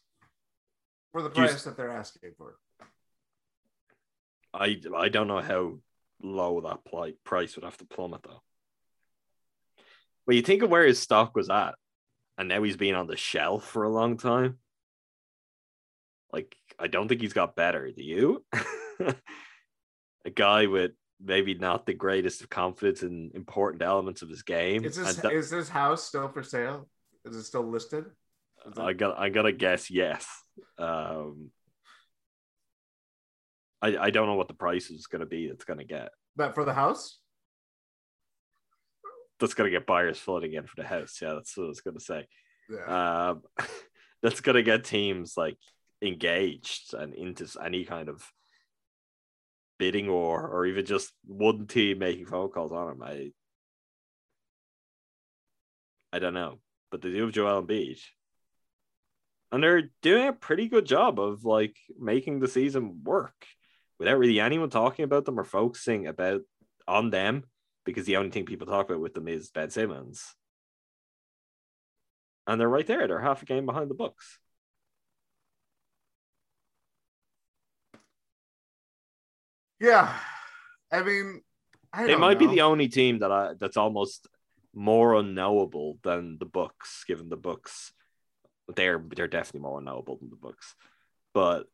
For 1.12 1.22
the 1.22 1.30
Do 1.30 1.42
you- 1.42 1.48
price 1.48 1.64
that 1.64 1.78
they're 1.78 1.92
asking 1.92 2.34
for. 2.38 2.58
I 4.60 4.80
I 4.96 5.10
don't 5.10 5.28
know 5.28 5.40
how 5.42 5.80
low 6.22 6.62
that 6.62 6.84
pli- 6.86 7.16
price 7.24 7.56
would 7.56 7.64
have 7.64 7.78
to 7.78 7.86
plummet 7.86 8.24
though. 8.24 8.42
But 10.28 10.36
you 10.36 10.42
think 10.42 10.62
of 10.62 10.70
where 10.70 10.86
his 10.86 11.00
stock 11.00 11.36
was 11.36 11.50
at, 11.50 11.76
and 12.38 12.50
now 12.50 12.62
he's 12.62 12.78
been 12.78 12.94
on 12.96 13.08
the 13.08 13.18
shelf 13.18 13.66
for 13.66 13.84
a 13.84 13.90
long 13.90 14.18
time. 14.18 14.58
Like 16.32 16.56
I 16.78 16.88
don't 16.88 17.08
think 17.08 17.22
he's 17.22 17.34
got 17.34 17.56
better. 17.56 17.90
Do 17.90 18.04
you? 18.04 18.44
a 20.26 20.30
guy 20.30 20.68
with 20.68 20.92
maybe 21.22 21.54
not 21.56 21.86
the 21.86 21.94
greatest 21.94 22.42
of 22.42 22.50
confidence 22.50 23.02
in 23.02 23.32
important 23.34 23.82
elements 23.82 24.22
of 24.22 24.30
his 24.30 24.44
game. 24.44 24.84
Is 24.84 24.98
this 24.98 25.16
that- 25.16 25.32
is 25.34 25.50
this 25.50 25.70
house 25.70 26.04
still 26.04 26.28
for 26.28 26.44
sale? 26.44 26.88
Is 27.26 27.36
it 27.36 27.44
still 27.44 27.64
listed? 27.64 28.06
Is 28.68 28.78
it- 28.78 28.80
I 28.80 28.94
got 28.94 29.18
I 29.18 29.30
gotta 29.30 29.52
guess 29.54 29.90
yes. 29.90 30.28
Um 30.78 31.52
I, 33.82 33.98
I 33.98 34.10
don't 34.10 34.28
know 34.28 34.36
what 34.36 34.48
the 34.48 34.54
price 34.54 34.90
is 34.90 35.08
gonna 35.08 35.26
be 35.26 35.48
that's 35.48 35.66
gonna 35.66 35.84
get 35.84 36.10
but 36.36 36.56
for 36.56 36.66
the 36.66 36.74
house? 36.74 37.20
that's 39.40 39.54
gonna 39.54 39.70
get 39.70 39.86
buyers 39.86 40.18
flooding 40.18 40.54
in 40.54 40.66
for 40.66 40.76
the 40.76 40.88
house. 40.88 41.20
Yeah, 41.22 41.34
that's 41.34 41.56
what 41.56 41.66
I 41.66 41.68
was 41.68 41.82
gonna 41.82 42.00
say. 42.00 42.28
Yeah. 42.70 43.30
Um 43.30 43.42
that's 44.22 44.42
gonna 44.42 44.64
get 44.64 44.84
teams 44.84 45.36
like 45.38 45.58
engaged 46.02 46.94
and 46.94 47.14
into 47.14 47.48
any 47.64 47.86
kind 47.86 48.10
of 48.10 48.24
bidding 49.78 50.12
war 50.12 50.48
or 50.48 50.66
even 50.66 50.86
just 50.86 51.12
one 51.26 51.68
team 51.68 52.00
making 52.00 52.26
phone 52.26 52.50
calls 52.50 52.72
on 52.72 52.92
him. 52.92 53.02
I 53.02 53.32
I 56.12 56.20
don't 56.20 56.34
know. 56.34 56.60
But 56.92 57.02
they 57.02 57.12
do 57.12 57.26
have 57.26 57.32
Joel 57.34 57.64
Embiid. 57.64 58.00
And 59.52 59.64
they're 59.64 59.90
doing 60.02 60.28
a 60.28 60.34
pretty 60.34 60.68
good 60.68 60.86
job 60.86 61.20
of 61.20 61.44
like 61.44 61.76
making 62.00 62.40
the 62.40 62.48
season 62.48 63.02
work 63.04 63.46
without 64.00 64.18
really 64.18 64.40
anyone 64.40 64.70
talking 64.70 65.04
about 65.06 65.26
them 65.26 65.40
or 65.40 65.44
focusing 65.44 66.08
about 66.08 66.42
on 66.88 67.10
them 67.10 67.44
because 67.86 68.06
the 68.06 68.18
only 68.18 68.32
thing 68.32 68.46
people 68.46 68.68
talk 68.68 68.90
about 68.90 69.02
with 69.02 69.14
them 69.14 69.28
is 69.28 69.52
Ben 69.52 69.70
Simmons. 69.70 70.36
And 72.48 72.60
they're 72.60 72.70
right 72.70 72.88
there. 72.88 73.08
They're 73.08 73.20
half 73.20 73.44
a 73.44 73.46
game 73.46 73.66
behind 73.66 73.90
the 73.90 73.96
Bucks. 73.96 74.40
yeah. 79.80 80.14
I 80.92 81.04
mean, 81.04 81.42
I 81.94 82.06
They 82.06 82.16
might 82.16 82.40
be 82.40 82.48
the 82.48 82.62
only 82.62 82.88
team 82.88 83.20
that 83.20 83.32
I 83.32 83.54
that's 83.60 83.78
almost 83.78 84.28
more 84.74 85.16
unknowable 85.16 85.98
than 86.04 86.38
the 86.40 86.46
Bucks, 86.46 87.04
given 87.08 87.30
the 87.30 87.38
Bucks. 87.38 87.94
They're 88.76 89.04
they're 89.16 89.28
definitely 89.28 89.62
more 89.62 89.80
unknowable 89.80 90.18
than 90.18 90.30
the 90.30 90.36
Bucks. 90.36 90.76
But 91.34 91.68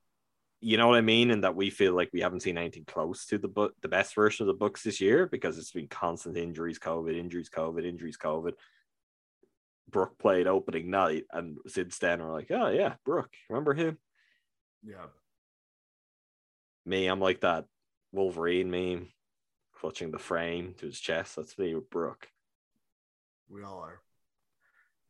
you 0.65 0.77
know 0.77 0.87
what 0.87 0.97
I 0.97 1.01
mean, 1.01 1.29
and 1.29 1.43
that 1.43 1.55
we 1.55 1.69
feel 1.69 1.93
like 1.93 2.09
we 2.11 2.21
haven't 2.21 2.39
seen 2.39 2.57
anything 2.57 2.85
close 2.85 3.27
to 3.27 3.37
the 3.37 3.47
book 3.47 3.75
the 3.83 3.87
best 3.87 4.15
version 4.15 4.43
of 4.43 4.47
the 4.47 4.57
Bucks 4.57 4.81
this 4.81 4.99
year 4.99 5.27
because 5.27 5.59
it's 5.59 5.71
been 5.71 5.87
constant 5.87 6.37
injuries, 6.37 6.79
COVID, 6.79 7.15
injuries, 7.15 7.51
COVID, 7.51 7.85
injuries, 7.85 8.17
COVID. 8.17 8.53
Brook 9.91 10.17
played 10.17 10.47
opening 10.47 10.89
night, 10.89 11.25
and 11.31 11.59
since 11.67 11.99
then 11.99 12.19
we're 12.19 12.33
like, 12.33 12.49
oh 12.49 12.69
yeah, 12.69 12.95
Brook, 13.05 13.29
remember 13.47 13.75
him? 13.75 13.99
Yeah. 14.83 15.05
Me, 16.83 17.05
I'm 17.05 17.19
like 17.19 17.41
that 17.41 17.65
Wolverine 18.11 18.71
meme, 18.71 19.09
clutching 19.79 20.09
the 20.09 20.17
frame 20.17 20.73
to 20.79 20.87
his 20.87 20.99
chest. 20.99 21.35
That's 21.35 21.59
me 21.59 21.75
with 21.75 21.91
Brook. 21.91 22.27
We 23.49 23.63
all 23.63 23.85
are. 23.85 24.01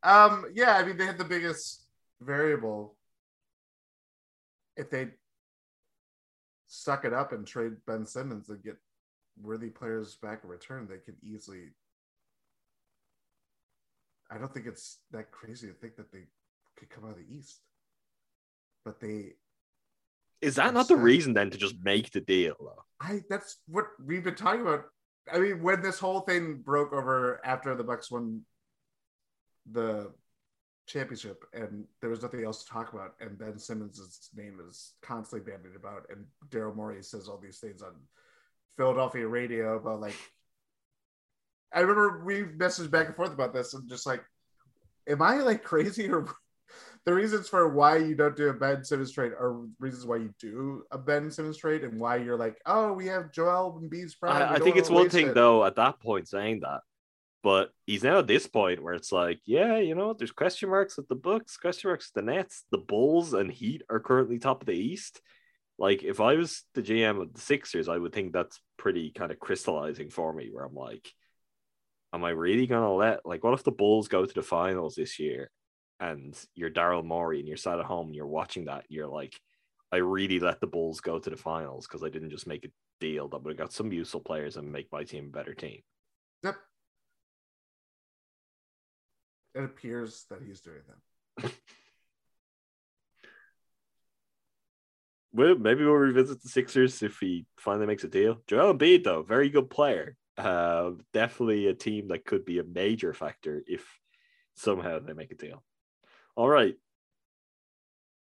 Um, 0.04 0.48
yeah, 0.54 0.76
I 0.76 0.84
mean 0.84 0.98
they 0.98 1.06
had 1.06 1.18
the 1.18 1.24
biggest 1.24 1.86
variable. 2.20 2.98
If 4.76 4.90
they 4.90 5.12
suck 6.84 7.06
it 7.06 7.14
up 7.14 7.32
and 7.32 7.46
trade 7.46 7.74
Ben 7.88 8.06
Simmons 8.06 8.50
and 8.50 8.64
get 8.64 8.78
worthy 9.42 9.70
players 9.70 10.16
back 10.16 10.42
in 10.44 10.50
return, 10.50 10.88
they 10.90 10.98
could 10.98 11.16
easily. 11.24 11.72
I 14.32 14.38
don't 14.38 14.54
think 14.54 14.66
it's 14.66 15.00
that 15.12 15.32
crazy 15.32 15.68
to 15.68 15.74
think 15.74 15.96
that 15.98 16.12
they 16.12 16.24
could 16.78 16.90
come 16.90 17.06
out 17.06 17.12
of 17.12 17.18
the 17.18 17.36
East, 17.36 17.60
but 18.84 19.00
they. 19.00 19.34
Is 20.42 20.56
that 20.56 20.74
not 20.74 20.88
the 20.88 20.98
reason 20.98 21.34
then 21.34 21.50
to 21.50 21.58
just 21.58 21.76
make 21.84 22.12
the 22.12 22.22
deal 22.22 22.56
though? 22.60 22.84
I 23.00 23.22
that's 23.30 23.58
what 23.68 23.86
we've 24.04 24.24
been 24.24 24.36
talking 24.36 24.62
about. 24.62 24.86
I 25.32 25.40
mean, 25.40 25.64
when 25.64 25.82
this 25.82 26.00
whole 26.00 26.22
thing 26.22 26.62
broke 26.64 26.94
over 26.94 27.40
after 27.44 27.74
the 27.76 27.84
Bucks 27.84 28.12
won 28.12 28.42
the 29.72 30.12
championship, 30.86 31.44
and 31.54 31.86
there 32.02 32.10
was 32.10 32.22
nothing 32.22 32.44
else 32.44 32.64
to 32.64 32.70
talk 32.70 32.94
about, 32.94 33.16
and 33.20 33.38
Ben 33.38 33.58
Simmons' 33.58 34.30
name 34.36 34.60
is 34.68 34.94
constantly 35.02 35.52
bandied 35.52 35.76
about, 35.76 36.08
and 36.10 36.26
Daryl 36.50 36.76
Morey 36.76 37.02
says 37.04 37.28
all 37.28 37.38
these 37.38 37.60
things 37.60 37.82
on 37.82 37.94
Philadelphia 38.78 39.28
radio 39.28 39.78
about 39.78 40.02
like. 40.02 40.16
I 41.74 41.82
remember 41.82 42.24
we 42.24 42.44
messaged 42.44 42.92
back 42.92 43.08
and 43.08 43.16
forth 43.16 43.34
about 43.34 43.54
this, 43.54 43.74
and 43.74 43.90
just 43.90 44.06
like, 44.06 44.24
am 45.08 45.22
I 45.22 45.38
like 45.38 45.64
crazy 45.64 46.10
or? 46.10 46.28
The 47.06 47.14
reasons 47.14 47.48
for 47.48 47.70
why 47.70 47.98
you 47.98 48.16
don't 48.16 48.36
do 48.36 48.50
a 48.50 48.54
Ben 48.54 48.84
Simmons 48.84 49.12
trade 49.12 49.34
are 49.34 49.62
reasons 49.80 50.08
why 50.08 50.18
you 50.18 50.34
do 50.40 50.82
a 50.90 50.98
Ben 50.98 51.30
Simmons 51.30 51.56
trade, 51.56 51.84
and 51.84 52.00
why 52.00 52.16
you're 52.16 52.36
like, 52.36 52.58
oh, 52.66 52.94
we 52.94 53.06
have 53.06 53.32
Joel 53.32 53.80
Embiid's 53.80 54.16
prime. 54.16 54.36
we 54.36 54.44
I, 54.44 54.56
I 54.56 54.60
think 54.60 54.76
it's 54.76 54.90
one 54.90 55.12
thing 55.12 55.28
it." 55.28 55.36
though 55.36 55.64
at 55.64 55.76
that 55.76 56.00
point 56.00 56.28
saying 56.28 56.62
that, 56.62 56.80
but 57.46 57.70
he's 57.86 58.04
now 58.04 58.18
at 58.18 58.26
this 58.26 58.48
point 58.48 58.82
where 58.82 58.96
it's 58.96 59.12
like, 59.12 59.40
yeah, 59.46 59.78
you 59.78 59.94
know, 59.94 60.14
there's 60.14 60.32
question 60.32 60.68
marks 60.68 60.98
at 60.98 61.08
the 61.08 61.16
Bucks, 61.16 61.58
question 61.58 61.92
marks 61.92 62.10
at 62.10 62.16
the 62.16 62.32
Nets, 62.32 62.64
the 62.72 62.80
Bulls 62.80 63.36
and 63.36 63.52
Heat 63.52 63.84
are 63.88 64.00
currently 64.00 64.40
top 64.40 64.64
of 64.64 64.66
the 64.66 64.74
East. 64.74 65.22
Like 65.78 66.02
if 66.02 66.20
I 66.20 66.38
was 66.38 66.64
the 66.74 66.82
GM 66.82 67.22
of 67.22 67.36
the 67.36 67.40
Sixers, 67.40 67.88
I 67.88 68.00
would 68.00 68.14
think 68.14 68.34
that's 68.34 68.60
pretty 68.78 69.12
kind 69.12 69.32
of 69.32 69.40
crystallizing 69.40 70.10
for 70.10 70.34
me. 70.34 70.50
Where 70.52 70.66
I'm 70.66 70.74
like, 70.74 71.08
am 72.14 72.24
I 72.24 72.32
really 72.32 72.66
gonna 72.66 72.92
let 72.92 73.28
like 73.28 73.44
what 73.44 73.54
if 73.54 73.64
the 73.64 73.72
Bulls 73.72 74.08
go 74.08 74.26
to 74.26 74.34
the 74.34 74.42
finals 74.42 74.96
this 74.96 75.20
year, 75.20 75.52
and 76.00 76.36
you're 76.56 76.72
Daryl 76.72 77.06
Morey 77.06 77.38
and 77.38 77.48
you're 77.48 77.58
sat 77.58 77.78
at 77.78 77.86
home 77.86 78.08
and 78.08 78.16
you're 78.16 78.26
watching 78.26 78.66
that, 78.66 78.86
and 78.90 78.90
you're 78.90 79.08
like, 79.08 79.40
I 79.92 79.98
really 79.98 80.40
let 80.40 80.62
the 80.62 80.68
Bulls 80.68 81.00
go 81.00 81.20
to 81.20 81.30
the 81.30 81.38
finals 81.38 81.86
because 81.86 82.04
I 82.04 82.10
didn't 82.10 82.32
just 82.32 82.48
make 82.48 82.66
a 82.66 82.70
deal 83.00 83.28
that 83.28 83.44
would 83.44 83.52
have 83.52 83.60
got 83.60 83.72
some 83.72 83.94
useful 83.94 84.22
players 84.22 84.58
and 84.58 84.72
make 84.72 84.92
my 84.92 85.04
team 85.04 85.26
a 85.26 85.38
better 85.38 85.54
team. 85.54 85.82
Yep. 86.44 86.56
It 89.56 89.64
appears 89.64 90.26
that 90.30 90.40
he's 90.46 90.62
doing 90.62 90.82
that. 90.88 91.52
Well, 95.36 95.56
maybe 95.56 95.84
we'll 95.84 95.96
revisit 95.96 96.42
the 96.42 96.48
Sixers 96.48 97.04
if 97.04 97.20
he 97.20 97.46
finally 97.58 97.88
makes 97.88 98.06
a 98.06 98.08
deal. 98.08 98.38
Joel 98.48 98.74
Embiid, 98.74 99.04
though, 99.04 99.22
very 99.22 99.50
good 99.50 99.70
player. 99.70 100.16
Uh, 100.38 100.92
definitely 101.12 101.68
a 101.68 101.74
team 101.74 102.08
that 102.08 102.24
could 102.24 102.46
be 102.46 102.60
a 102.60 102.64
major 102.64 103.14
factor 103.14 103.62
if 103.68 103.86
somehow 104.56 105.00
they 105.00 105.12
make 105.12 105.32
a 105.32 105.36
deal. 105.36 105.62
All 106.38 106.48
right. 106.48 106.76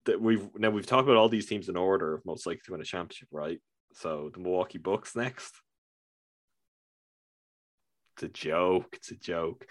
That 0.06 0.22
we've 0.22 0.48
now 0.54 0.70
we've 0.70 0.86
talked 0.86 1.06
about 1.06 1.18
all 1.18 1.28
these 1.28 1.46
teams 1.46 1.68
in 1.68 1.76
order 1.76 2.14
of 2.14 2.24
most 2.24 2.46
likely 2.46 2.62
to 2.64 2.72
win 2.72 2.80
a 2.80 2.84
championship, 2.84 3.28
right? 3.30 3.60
So 3.92 4.30
the 4.32 4.40
Milwaukee 4.40 4.78
Bucks 4.78 5.14
next. 5.14 5.52
It's 8.14 8.22
a 8.22 8.28
joke. 8.28 8.88
It's 8.94 9.10
a 9.10 9.16
joke. 9.16 9.66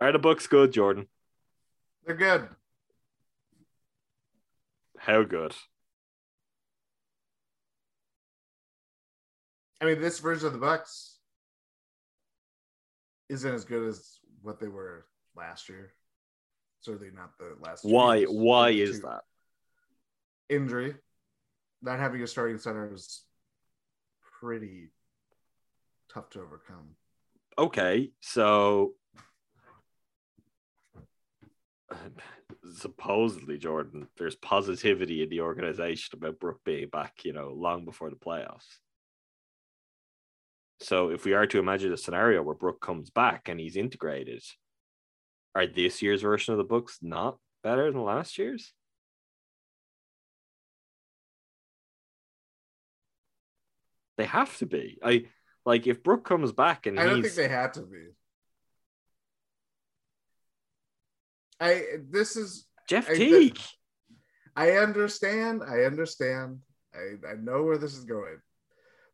Are 0.00 0.12
the 0.12 0.18
Bucks 0.18 0.46
good, 0.46 0.72
Jordan? 0.72 1.06
They're 2.06 2.14
good. 2.16 2.48
How 4.98 5.22
good? 5.24 5.54
I 9.80 9.84
mean, 9.84 10.00
this 10.00 10.18
version 10.18 10.46
of 10.48 10.52
the 10.52 10.58
Bucks 10.58 11.18
isn't 13.28 13.52
as 13.54 13.64
good 13.64 13.86
as 13.88 14.18
what 14.42 14.58
they 14.58 14.68
were 14.68 15.06
last 15.36 15.68
year. 15.68 15.92
Certainly 16.80 17.12
not 17.14 17.36
the 17.38 17.56
last. 17.60 17.84
Why? 17.84 18.16
years. 18.16 18.30
Why 18.30 18.70
The 18.72 18.80
is 18.82 18.96
two- 19.00 19.06
that? 19.06 19.22
injury? 20.48 20.96
Not 21.82 21.98
having 21.98 22.22
a 22.22 22.26
starting 22.26 22.58
center 22.58 22.92
is 22.92 23.22
pretty 24.40 24.90
tough 26.12 26.30
to 26.30 26.40
overcome. 26.40 26.96
okay, 27.56 28.12
so 28.20 28.94
supposedly 32.74 33.58
Jordan, 33.58 34.08
there's 34.16 34.36
positivity 34.36 35.22
in 35.22 35.28
the 35.28 35.40
organization 35.40 36.18
about 36.18 36.38
Brook 36.38 36.60
being 36.64 36.88
back, 36.88 37.24
you 37.24 37.32
know, 37.32 37.52
long 37.54 37.84
before 37.84 38.10
the 38.10 38.16
playoffs. 38.16 38.78
So 40.80 41.10
if 41.10 41.24
we 41.24 41.32
are 41.32 41.46
to 41.46 41.58
imagine 41.58 41.92
a 41.92 41.96
scenario 41.96 42.42
where 42.42 42.54
Brook 42.54 42.80
comes 42.80 43.10
back 43.10 43.48
and 43.48 43.58
he's 43.58 43.76
integrated, 43.76 44.42
are 45.54 45.66
this 45.66 46.02
year's 46.02 46.22
version 46.22 46.52
of 46.52 46.58
the 46.58 46.64
Bucks 46.64 46.98
not 47.02 47.38
better 47.64 47.90
than 47.90 48.04
last 48.04 48.38
year's? 48.38 48.72
They 54.16 54.26
have 54.26 54.56
to 54.58 54.66
be. 54.66 54.98
I 55.02 55.26
like 55.64 55.86
if 55.86 56.02
Brook 56.02 56.24
comes 56.24 56.52
back 56.52 56.86
and 56.86 56.98
I 56.98 57.06
don't 57.06 57.22
think 57.22 57.34
they 57.34 57.48
had 57.48 57.74
to 57.74 57.82
be. 57.82 58.08
I 61.60 61.82
this 62.10 62.36
is 62.36 62.66
Jeff 62.88 63.08
I- 63.10 63.14
Teague. 63.14 63.58
I 64.56 64.72
understand. 64.72 65.62
I 65.62 65.84
understand. 65.84 66.58
I, 66.92 67.30
I 67.30 67.34
know 67.34 67.62
where 67.62 67.78
this 67.78 67.94
is 67.94 68.04
going. 68.04 68.38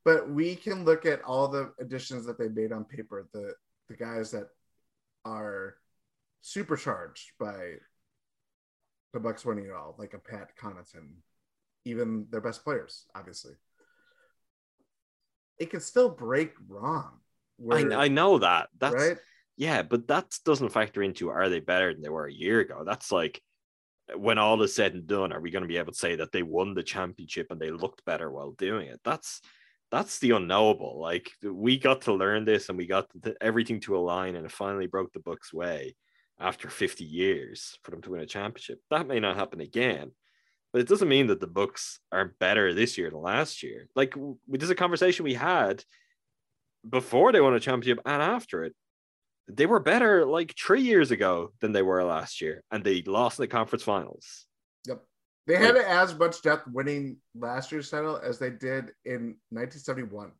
But 0.04 0.30
we 0.30 0.54
can 0.54 0.84
look 0.84 1.04
at 1.04 1.22
all 1.22 1.48
the 1.48 1.72
additions 1.78 2.24
that 2.26 2.38
they 2.38 2.48
made 2.48 2.72
on 2.72 2.84
paper, 2.84 3.28
the 3.32 3.54
the 3.88 3.96
guys 3.96 4.30
that 4.30 4.48
are 5.24 5.76
supercharged 6.40 7.32
by 7.38 7.74
the 9.12 9.20
Bucks 9.20 9.44
winning 9.44 9.66
it 9.66 9.72
all, 9.72 9.94
like 9.98 10.14
a 10.14 10.18
Pat 10.18 10.50
Connaughton, 10.60 11.14
even 11.84 12.26
their 12.30 12.40
best 12.40 12.64
players, 12.64 13.06
obviously. 13.14 13.52
It 15.58 15.70
can 15.70 15.80
still 15.80 16.08
break 16.08 16.52
wrong. 16.68 17.20
I, 17.70 17.84
I 17.94 18.08
know 18.08 18.38
that. 18.38 18.68
That's 18.78 18.94
right? 18.94 19.18
Yeah, 19.56 19.82
but 19.82 20.08
that 20.08 20.36
doesn't 20.44 20.70
factor 20.70 21.02
into 21.02 21.30
are 21.30 21.48
they 21.48 21.60
better 21.60 21.92
than 21.92 22.02
they 22.02 22.08
were 22.08 22.26
a 22.26 22.32
year 22.32 22.60
ago? 22.60 22.82
That's 22.84 23.12
like 23.12 23.40
uh, 24.12 24.18
when 24.18 24.38
all 24.38 24.60
is 24.62 24.74
said 24.74 24.94
and 24.94 25.06
done, 25.06 25.32
are 25.32 25.40
we 25.40 25.50
going 25.50 25.62
to 25.62 25.68
be 25.68 25.76
able 25.78 25.92
to 25.92 25.98
say 25.98 26.16
that 26.16 26.32
they 26.32 26.42
won 26.42 26.74
the 26.74 26.82
championship 26.82 27.48
and 27.50 27.60
they 27.60 27.70
looked 27.70 28.04
better 28.04 28.30
while 28.30 28.52
doing 28.52 28.88
it? 28.88 29.00
That's 29.04 29.40
that's 29.90 30.18
the 30.18 30.32
unknowable. 30.32 30.98
Like 31.00 31.30
we 31.42 31.78
got 31.78 32.02
to 32.02 32.14
learn 32.14 32.44
this 32.44 32.68
and 32.68 32.76
we 32.76 32.86
got 32.86 33.06
everything 33.40 33.80
to 33.80 33.96
align, 33.96 34.34
and 34.34 34.44
it 34.44 34.52
finally 34.52 34.86
broke 34.86 35.12
the 35.12 35.20
Bucks' 35.20 35.52
way 35.52 35.94
after 36.40 36.68
50 36.68 37.04
years 37.04 37.78
for 37.84 37.92
them 37.92 38.02
to 38.02 38.10
win 38.10 38.20
a 38.20 38.26
championship. 38.26 38.80
That 38.90 39.06
may 39.06 39.20
not 39.20 39.36
happen 39.36 39.60
again, 39.60 40.10
but 40.72 40.80
it 40.80 40.88
doesn't 40.88 41.08
mean 41.08 41.28
that 41.28 41.38
the 41.38 41.46
Bucks 41.46 42.00
are 42.10 42.34
better 42.40 42.74
this 42.74 42.98
year 42.98 43.08
than 43.08 43.20
last 43.20 43.62
year. 43.62 43.86
Like 43.94 44.14
w- 44.14 44.36
there's 44.48 44.70
a 44.70 44.74
conversation 44.74 45.24
we 45.24 45.34
had 45.34 45.84
before 46.88 47.30
they 47.30 47.40
won 47.40 47.54
a 47.54 47.60
championship 47.60 48.02
and 48.04 48.20
after 48.20 48.64
it 48.64 48.74
they 49.48 49.66
were 49.66 49.80
better 49.80 50.24
like 50.24 50.54
three 50.56 50.82
years 50.82 51.10
ago 51.10 51.52
than 51.60 51.72
they 51.72 51.82
were 51.82 52.02
last 52.04 52.40
year, 52.40 52.62
and 52.70 52.82
they 52.82 53.02
lost 53.02 53.38
in 53.38 53.42
the 53.42 53.48
conference 53.48 53.82
finals. 53.82 54.46
Yep. 54.86 55.02
They 55.46 55.56
had 55.56 55.76
as 55.76 56.18
much 56.18 56.40
depth 56.42 56.66
winning 56.68 57.18
last 57.38 57.70
year's 57.70 57.90
title 57.90 58.16
as 58.16 58.38
they 58.38 58.50
did 58.50 58.92
in 59.04 59.36
1971. 59.50 60.32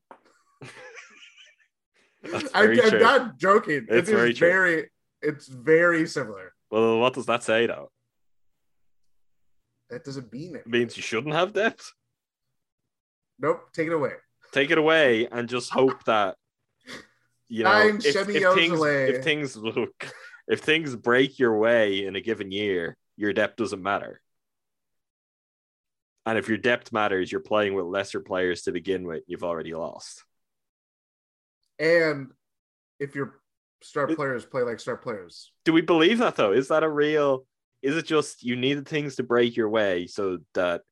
That's 2.22 2.54
I, 2.54 2.62
I'm 2.62 2.98
not 3.00 3.38
joking. 3.38 3.86
It's 3.88 4.08
It 4.08 4.12
very 4.12 4.32
very, 4.32 4.90
it's 5.20 5.46
very 5.46 6.06
similar. 6.06 6.54
Well, 6.70 6.98
what 6.98 7.12
does 7.12 7.26
that 7.26 7.42
say 7.42 7.66
though? 7.66 7.90
That 9.90 10.04
doesn't 10.04 10.32
mean 10.32 10.56
it. 10.56 10.62
It 10.62 10.66
means 10.66 10.96
you 10.96 11.02
shouldn't 11.02 11.34
have 11.34 11.52
depth. 11.52 11.92
Nope. 13.38 13.68
Take 13.74 13.88
it 13.88 13.92
away. 13.92 14.12
Take 14.52 14.70
it 14.70 14.78
away 14.78 15.28
and 15.30 15.48
just 15.48 15.70
hope 15.70 16.02
that 16.04 16.36
you 17.48 17.64
know 17.64 17.70
I'm 17.70 17.96
if, 17.96 18.16
if 18.28 18.54
things 18.54 18.80
if 18.82 19.24
things 19.24 19.56
look 19.56 20.12
if 20.48 20.60
things 20.60 20.94
break 20.96 21.38
your 21.38 21.58
way 21.58 22.06
in 22.06 22.16
a 22.16 22.20
given 22.20 22.50
year, 22.50 22.96
your 23.16 23.32
depth 23.32 23.56
doesn't 23.56 23.82
matter. 23.82 24.20
And 26.26 26.38
if 26.38 26.48
your 26.48 26.58
depth 26.58 26.92
matters, 26.92 27.30
you're 27.30 27.40
playing 27.40 27.74
with 27.74 27.84
lesser 27.84 28.20
players 28.20 28.62
to 28.62 28.72
begin 28.72 29.06
with. 29.06 29.24
You've 29.26 29.44
already 29.44 29.74
lost. 29.74 30.24
And 31.78 32.28
if 32.98 33.14
your 33.14 33.40
star 33.82 34.06
players 34.06 34.46
play 34.46 34.62
like 34.62 34.80
star 34.80 34.96
players. 34.96 35.52
Do 35.64 35.72
we 35.72 35.82
believe 35.82 36.18
that 36.18 36.36
though? 36.36 36.52
Is 36.52 36.68
that 36.68 36.82
a 36.82 36.88
real? 36.88 37.46
Is 37.82 37.96
it 37.96 38.06
just 38.06 38.42
you 38.42 38.56
needed 38.56 38.88
things 38.88 39.16
to 39.16 39.22
break 39.22 39.56
your 39.56 39.68
way 39.68 40.06
so 40.06 40.38
that 40.54 40.82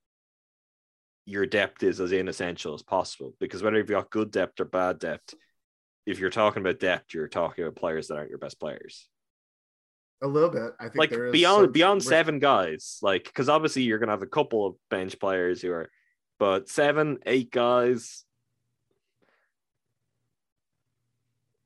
your 1.24 1.46
depth 1.46 1.82
is 1.82 2.00
as 2.00 2.12
inessential 2.12 2.74
as 2.74 2.82
possible? 2.82 3.34
Because 3.40 3.62
whether 3.62 3.78
you've 3.78 3.86
got 3.86 4.10
good 4.10 4.30
depth 4.30 4.60
or 4.60 4.66
bad 4.66 4.98
depth, 4.98 5.34
if 6.06 6.18
you're 6.18 6.30
talking 6.30 6.62
about 6.62 6.80
depth, 6.80 7.14
you're 7.14 7.28
talking 7.28 7.64
about 7.64 7.76
players 7.76 8.08
that 8.08 8.16
aren't 8.16 8.30
your 8.30 8.38
best 8.38 8.58
players. 8.58 9.08
A 10.22 10.26
little 10.26 10.50
bit. 10.50 10.72
I 10.78 10.84
think 10.84 10.96
like 10.96 11.10
there 11.10 11.26
is 11.26 11.32
beyond 11.32 11.66
some- 11.66 11.72
beyond 11.72 12.02
seven 12.02 12.38
guys, 12.38 12.98
like 13.02 13.24
because 13.24 13.48
obviously 13.48 13.82
you're 13.82 13.98
gonna 13.98 14.12
have 14.12 14.22
a 14.22 14.26
couple 14.26 14.66
of 14.66 14.76
bench 14.88 15.18
players 15.18 15.60
who 15.60 15.72
are, 15.72 15.90
but 16.38 16.68
seven, 16.68 17.18
eight 17.26 17.50
guys. 17.50 18.24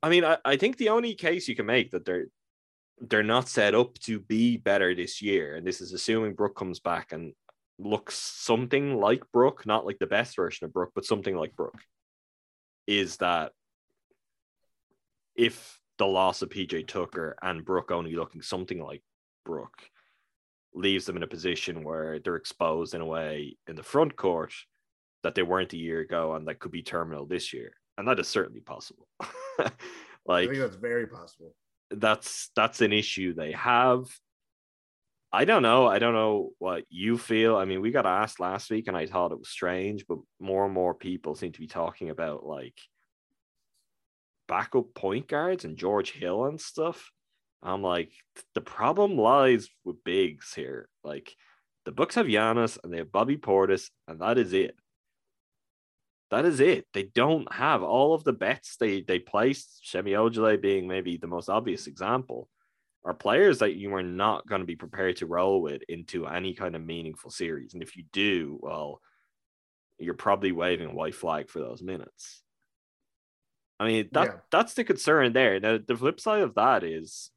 I 0.02 0.08
mean, 0.08 0.24
I, 0.24 0.38
I 0.44 0.56
think 0.56 0.76
the 0.76 0.90
only 0.90 1.14
case 1.14 1.48
you 1.48 1.56
can 1.56 1.66
make 1.66 1.90
that 1.90 2.04
they're 2.04 2.26
they're 2.98 3.22
not 3.22 3.48
set 3.48 3.74
up 3.74 3.98
to 4.00 4.20
be 4.20 4.56
better 4.56 4.94
this 4.94 5.20
year, 5.20 5.56
and 5.56 5.66
this 5.66 5.82
is 5.82 5.92
assuming 5.92 6.34
Brook 6.34 6.56
comes 6.56 6.80
back 6.80 7.12
and 7.12 7.34
looks 7.78 8.16
something 8.16 8.96
like 8.98 9.22
Brook, 9.32 9.66
not 9.66 9.84
like 9.84 9.98
the 9.98 10.06
best 10.06 10.34
version 10.34 10.64
of 10.64 10.72
Brook, 10.72 10.92
but 10.94 11.04
something 11.04 11.36
like 11.36 11.54
Brook, 11.54 11.78
is 12.86 13.18
that 13.18 13.52
if 15.36 15.80
the 15.98 16.06
loss 16.06 16.42
of 16.42 16.48
PJ 16.48 16.86
Tucker 16.88 17.36
and 17.42 17.64
Brook 17.64 17.90
only 17.90 18.14
looking 18.14 18.42
something 18.42 18.82
like 18.82 19.02
Brook 19.44 19.82
leaves 20.74 21.06
them 21.06 21.16
in 21.16 21.22
a 21.22 21.28
position 21.28 21.82
where 21.82 22.18
they're 22.18 22.36
exposed 22.36 22.94
in 22.94 23.00
a 23.00 23.06
way 23.06 23.56
in 23.66 23.76
the 23.76 23.82
front 23.82 24.14
court 24.14 24.52
that 25.22 25.34
they 25.34 25.42
weren't 25.42 25.72
a 25.72 25.78
year 25.78 26.00
ago 26.00 26.34
and 26.34 26.46
that 26.46 26.58
could 26.58 26.70
be 26.70 26.82
terminal 26.82 27.26
this 27.26 27.52
year. 27.52 27.72
And 27.96 28.06
that 28.06 28.20
is 28.20 28.28
certainly 28.28 28.60
possible. 28.60 29.08
I 29.58 29.70
like 30.26 30.50
think 30.50 30.60
that's 30.60 30.76
very 30.76 31.06
possible. 31.06 31.54
that's 31.90 32.50
that's 32.54 32.82
an 32.82 32.92
issue 32.92 33.32
they 33.34 33.52
have. 33.52 34.04
I 35.32 35.44
don't 35.44 35.62
know. 35.62 35.86
I 35.86 35.98
don't 35.98 36.14
know 36.14 36.50
what 36.58 36.84
you 36.88 37.18
feel. 37.18 37.56
I 37.56 37.64
mean, 37.64 37.80
we 37.80 37.90
got 37.90 38.06
asked 38.06 38.38
last 38.38 38.70
week 38.70 38.88
and 38.88 38.96
I 38.96 39.06
thought 39.06 39.32
it 39.32 39.38
was 39.38 39.48
strange, 39.48 40.04
but 40.06 40.18
more 40.40 40.64
and 40.64 40.74
more 40.74 40.94
people 40.94 41.34
seem 41.34 41.52
to 41.52 41.60
be 41.60 41.66
talking 41.66 42.10
about 42.10 42.44
like 42.44 42.78
backup 44.48 44.94
point 44.94 45.28
guards 45.28 45.64
and 45.64 45.77
George 45.77 46.12
Hill 46.12 46.44
and 46.47 46.60
stuff. 46.60 47.10
I'm 47.62 47.82
like, 47.82 48.12
the 48.55 48.60
problem 48.60 49.16
lies 49.16 49.68
with 49.85 50.05
bigs 50.05 50.52
here. 50.55 50.89
Like, 51.02 51.35
the 51.85 51.93
Bucks 51.93 52.16
have 52.16 52.27
Giannis 52.27 52.78
and 52.82 52.93
they 52.93 52.98
have 52.98 53.12
Bobby 53.12 53.36
Portis, 53.36 53.90
and 54.09 54.20
that 54.20 54.39
is 54.39 54.52
it. 54.52 54.77
That 56.31 56.44
is 56.44 56.60
it. 56.60 56.86
They 56.93 57.05
don't 57.05 57.51
have 57.52 57.82
all 57.82 58.12
of 58.12 58.24
the 58.24 58.32
bets 58.32 58.77
they 58.77 59.01
they 59.02 59.20
placed. 59.20 59.89
Semi 59.89 60.12
Ojeleye 60.12 60.60
being 60.60 60.89
maybe 60.89 61.16
the 61.16 61.28
most 61.28 61.48
obvious 61.48 61.86
example, 61.86 62.48
are 63.06 63.14
players 63.14 63.60
that 63.60 63.77
you 63.77 63.94
are 63.94 64.02
not 64.02 64.47
going 64.48 64.60
to 64.60 64.66
be 64.66 64.74
prepared 64.74 65.16
to 65.16 65.27
roll 65.27 65.62
with 65.62 65.81
into 65.89 66.27
any 66.27 66.52
kind 66.52 66.74
of 66.74 66.82
meaningful 66.85 67.31
series. 67.31 67.73
And 67.73 67.82
if 67.82 67.97
you 67.97 68.02
do, 68.12 68.59
well, 68.60 69.01
you're 69.98 70.14
probably 70.14 70.51
waving 70.51 70.89
a 70.89 70.94
white 70.94 71.14
flag 71.14 71.48
for 71.48 71.60
those 71.60 71.82
minutes. 71.82 72.43
I 73.78 73.86
mean, 73.86 74.09
that 74.12 74.27
Yeah. 74.27 74.40
that's 74.51 74.74
the 74.74 74.85
concern 74.85 75.32
there. 75.32 75.61
Now, 75.61 75.78
the 75.78 75.97
flip 75.97 76.19
side 76.20 76.43
of 76.43 76.55
that 76.55 76.82
is 76.85 77.31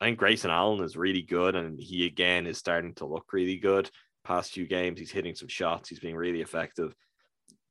I 0.00 0.06
think 0.06 0.18
Grayson 0.18 0.50
Allen 0.50 0.84
is 0.84 0.96
really 0.96 1.22
good, 1.22 1.54
and 1.54 1.80
he 1.80 2.06
again 2.06 2.46
is 2.46 2.58
starting 2.58 2.94
to 2.96 3.06
look 3.06 3.32
really 3.32 3.56
good. 3.56 3.90
Past 4.24 4.52
few 4.52 4.66
games, 4.66 4.98
he's 4.98 5.10
hitting 5.12 5.34
some 5.34 5.48
shots, 5.48 5.88
he's 5.88 6.00
being 6.00 6.16
really 6.16 6.42
effective. 6.42 6.94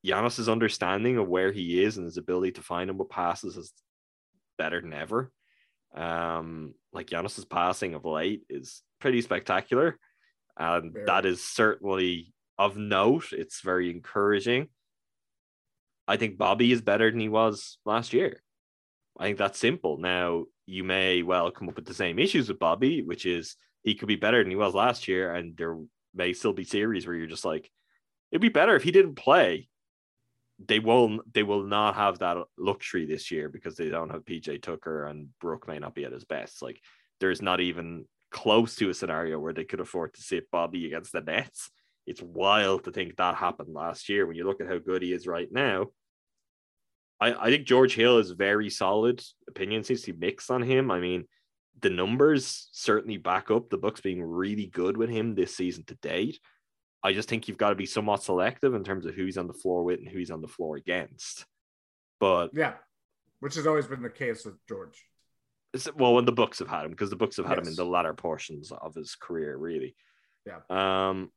Giannis's 0.06 0.50
understanding 0.50 1.18
of 1.18 1.28
where 1.28 1.52
he 1.52 1.84
is 1.84 1.98
and 1.98 2.06
his 2.06 2.18
ability 2.18 2.54
to 2.54 2.62
find 2.62 2.90
him 2.90 2.98
with 2.98 3.10
passes 3.10 3.58
is 3.58 3.74
better 4.58 4.80
than 4.82 4.94
ever. 4.94 5.32
Um, 5.94 6.76
like 6.94 7.08
Giannis's 7.08 7.46
passing 7.46 7.94
of 7.94 8.06
late 8.06 8.44
is 8.50 8.82
pretty 9.00 9.22
spectacular, 9.22 10.00
and 10.58 10.96
that 11.06 11.26
is 11.26 11.44
certainly 11.44 12.34
of 12.58 12.78
note. 12.78 13.34
It's 13.34 13.62
very 13.62 13.92
encouraging. 13.92 14.70
I 16.08 16.18
think 16.18 16.38
Bobby 16.38 16.72
is 16.72 16.82
better 16.82 17.10
than 17.10 17.20
he 17.20 17.30
was 17.30 17.78
last 17.86 18.14
year. 18.14 18.42
I 19.18 19.24
think 19.24 19.38
that's 19.38 19.60
simple. 19.60 19.98
Now, 19.98 20.46
you 20.66 20.84
may 20.84 21.22
well 21.22 21.52
come 21.52 21.70
up 21.70 21.76
with 21.76 21.86
the 21.86 21.94
same 21.94 22.20
issues 22.20 22.50
with 22.50 22.60
Bobby, 22.60 23.02
which 23.02 23.26
is 23.26 23.56
he 23.84 23.96
could 23.96 24.08
be 24.08 24.16
better 24.16 24.42
than 24.42 24.50
he 24.50 24.56
was 24.56 24.74
last 24.74 25.08
year, 25.08 25.34
and 25.34 25.56
there 25.58 25.78
may 26.14 26.34
still 26.34 26.54
be 26.54 26.64
series 26.64 27.06
where 27.06 27.16
you're 27.16 27.28
just 27.28 27.46
like, 27.46 27.70
it'd 28.32 28.42
be 28.42 28.50
better 28.50 28.76
if 28.76 28.84
he 28.84 28.92
didn't 28.92 29.16
play. 29.16 29.70
They 30.68 30.80
will 30.80 31.20
they 31.34 31.44
will 31.44 31.64
not 31.64 31.96
have 31.96 32.20
that 32.20 32.38
luxury 32.58 33.06
this 33.06 33.30
year 33.30 33.50
because 33.50 33.76
they 33.76 33.90
don't 33.90 34.10
have 34.10 34.24
PJ 34.24 34.62
Tucker 34.62 35.06
and 35.06 35.28
Brook 35.42 35.68
may 35.68 35.80
not 35.80 35.94
be 35.94 36.06
at 36.06 36.14
his 36.14 36.24
best. 36.24 36.62
Like 36.62 36.80
there's 37.20 37.42
not 37.42 37.60
even 37.60 38.06
close 38.32 38.76
to 38.76 38.90
a 38.90 38.94
scenario 38.94 39.38
where 39.38 39.54
they 39.54 39.66
could 39.66 39.82
afford 39.82 40.14
to 40.14 40.22
sit 40.22 40.50
Bobby 40.52 40.86
against 40.86 41.12
the 41.12 41.22
Nets. 41.22 41.72
It's 42.06 42.22
wild 42.22 42.84
to 42.84 42.92
think 42.92 43.16
that 43.16 43.36
happened 43.36 43.74
last 43.74 44.10
year 44.10 44.26
when 44.26 44.36
you 44.36 44.46
look 44.46 44.62
at 44.62 44.68
how 44.68 44.78
good 44.78 45.02
he 45.02 45.12
is 45.12 45.28
right 45.28 45.52
now. 45.52 45.88
I, 47.20 47.34
I 47.34 47.50
think 47.50 47.66
George 47.66 47.96
Hill 47.96 48.20
is 48.20 48.32
very 48.32 48.70
solid. 48.70 49.24
Opinion 49.48 49.84
seems 49.84 50.02
to 50.04 50.14
be 50.14 50.26
mixed 50.28 50.52
on 50.52 50.62
him. 50.62 50.92
I 50.92 51.00
mean, 51.00 51.26
the 51.82 51.90
numbers 51.90 52.70
certainly 52.72 53.18
back 53.18 53.52
up 53.52 53.70
the 53.70 53.78
Bucks 53.78 54.02
being 54.02 54.22
really 54.22 54.68
good 54.68 54.98
with 54.98 55.10
him 55.10 55.36
this 55.36 55.56
season 55.56 55.84
to 55.86 55.96
date. 55.96 56.40
I 57.04 57.14
just 57.14 57.30
think 57.30 57.48
you've 57.48 57.58
got 57.58 57.70
to 57.70 57.76
be 57.76 57.86
somewhat 57.86 58.24
selective 58.24 58.74
in 58.74 58.84
terms 58.84 59.06
of 59.06 59.14
who 59.14 59.26
he's 59.26 59.38
on 59.38 59.48
the 59.48 59.54
floor 59.54 59.84
with 59.84 60.00
and 60.00 60.08
who 60.08 60.18
he's 60.18 60.32
on 60.32 60.42
the 60.42 60.48
floor 60.48 60.76
against. 60.76 61.46
But 62.20 62.50
Yeah, 62.54 62.74
which 63.40 63.56
has 63.56 63.68
always 63.68 63.88
been 63.88 64.02
the 64.02 64.10
case 64.10 64.46
with 64.46 64.56
George. 64.68 65.04
well, 65.96 66.16
when 66.16 66.26
the 66.26 66.32
Bucks 66.32 66.60
have 66.60 66.68
had 66.68 66.86
him, 66.86 66.92
because 66.92 67.10
the 67.10 67.16
Bucks 67.16 67.38
have 67.38 67.46
had 67.46 67.60
him 67.60 67.68
in 67.68 67.76
the 67.76 67.86
latter 67.86 68.14
portions 68.14 68.72
of 68.72 68.96
his 68.96 69.16
career, 69.16 69.56
really. 69.58 69.96
Yeah. 70.46 70.60
Um. 70.70 71.32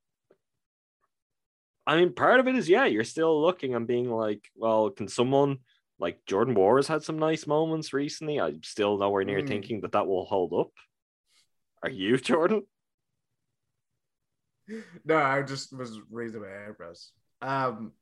I 1.88 1.96
mean, 1.96 2.12
part 2.12 2.38
of 2.38 2.46
it 2.46 2.54
is 2.54 2.68
yeah, 2.68 2.84
you're 2.84 3.02
still 3.02 3.40
looking 3.40 3.74
and 3.74 3.86
being 3.86 4.10
like, 4.10 4.50
well, 4.54 4.90
can 4.90 5.08
someone 5.08 5.60
like 5.98 6.26
Jordan 6.26 6.54
Nwora 6.54 6.80
has 6.80 6.86
had 6.86 7.02
some 7.02 7.18
nice 7.18 7.46
moments 7.46 7.94
recently? 7.94 8.38
I'm 8.38 8.62
still 8.62 8.98
nowhere 8.98 9.24
near 9.24 9.40
Mm. 9.40 9.48
thinking 9.48 9.80
that 9.80 9.92
that 9.92 10.06
will 10.06 10.26
hold 10.26 10.52
up. 10.52 10.70
Are 11.82 11.88
you, 11.88 12.18
Jordan? 12.30 12.66
No, 15.02 15.16
I 15.16 15.40
just 15.40 15.72
was 15.76 15.98
raising 16.10 16.42
my 16.42 16.66
eyebrows. 16.68 17.10
Um, 17.40 17.92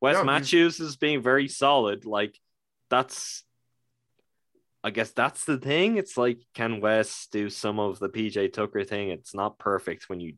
Wes 0.00 0.14
No, 0.14 0.22
Matthews 0.24 0.78
is 0.78 0.96
being 0.96 1.20
very 1.20 1.48
solid. 1.48 2.06
Like 2.06 2.38
that's, 2.88 3.42
I 4.84 4.90
guess 4.90 5.10
that's 5.10 5.44
the 5.44 5.58
thing. 5.58 5.96
It's 5.96 6.16
like, 6.16 6.38
can 6.54 6.80
Wes 6.80 7.26
do 7.32 7.50
some 7.50 7.80
of 7.80 7.98
the 7.98 8.08
PJ 8.08 8.52
Tucker 8.52 8.84
thing? 8.84 9.10
It's 9.10 9.34
not 9.34 9.58
perfect 9.58 10.08
when 10.08 10.20
you. 10.20 10.34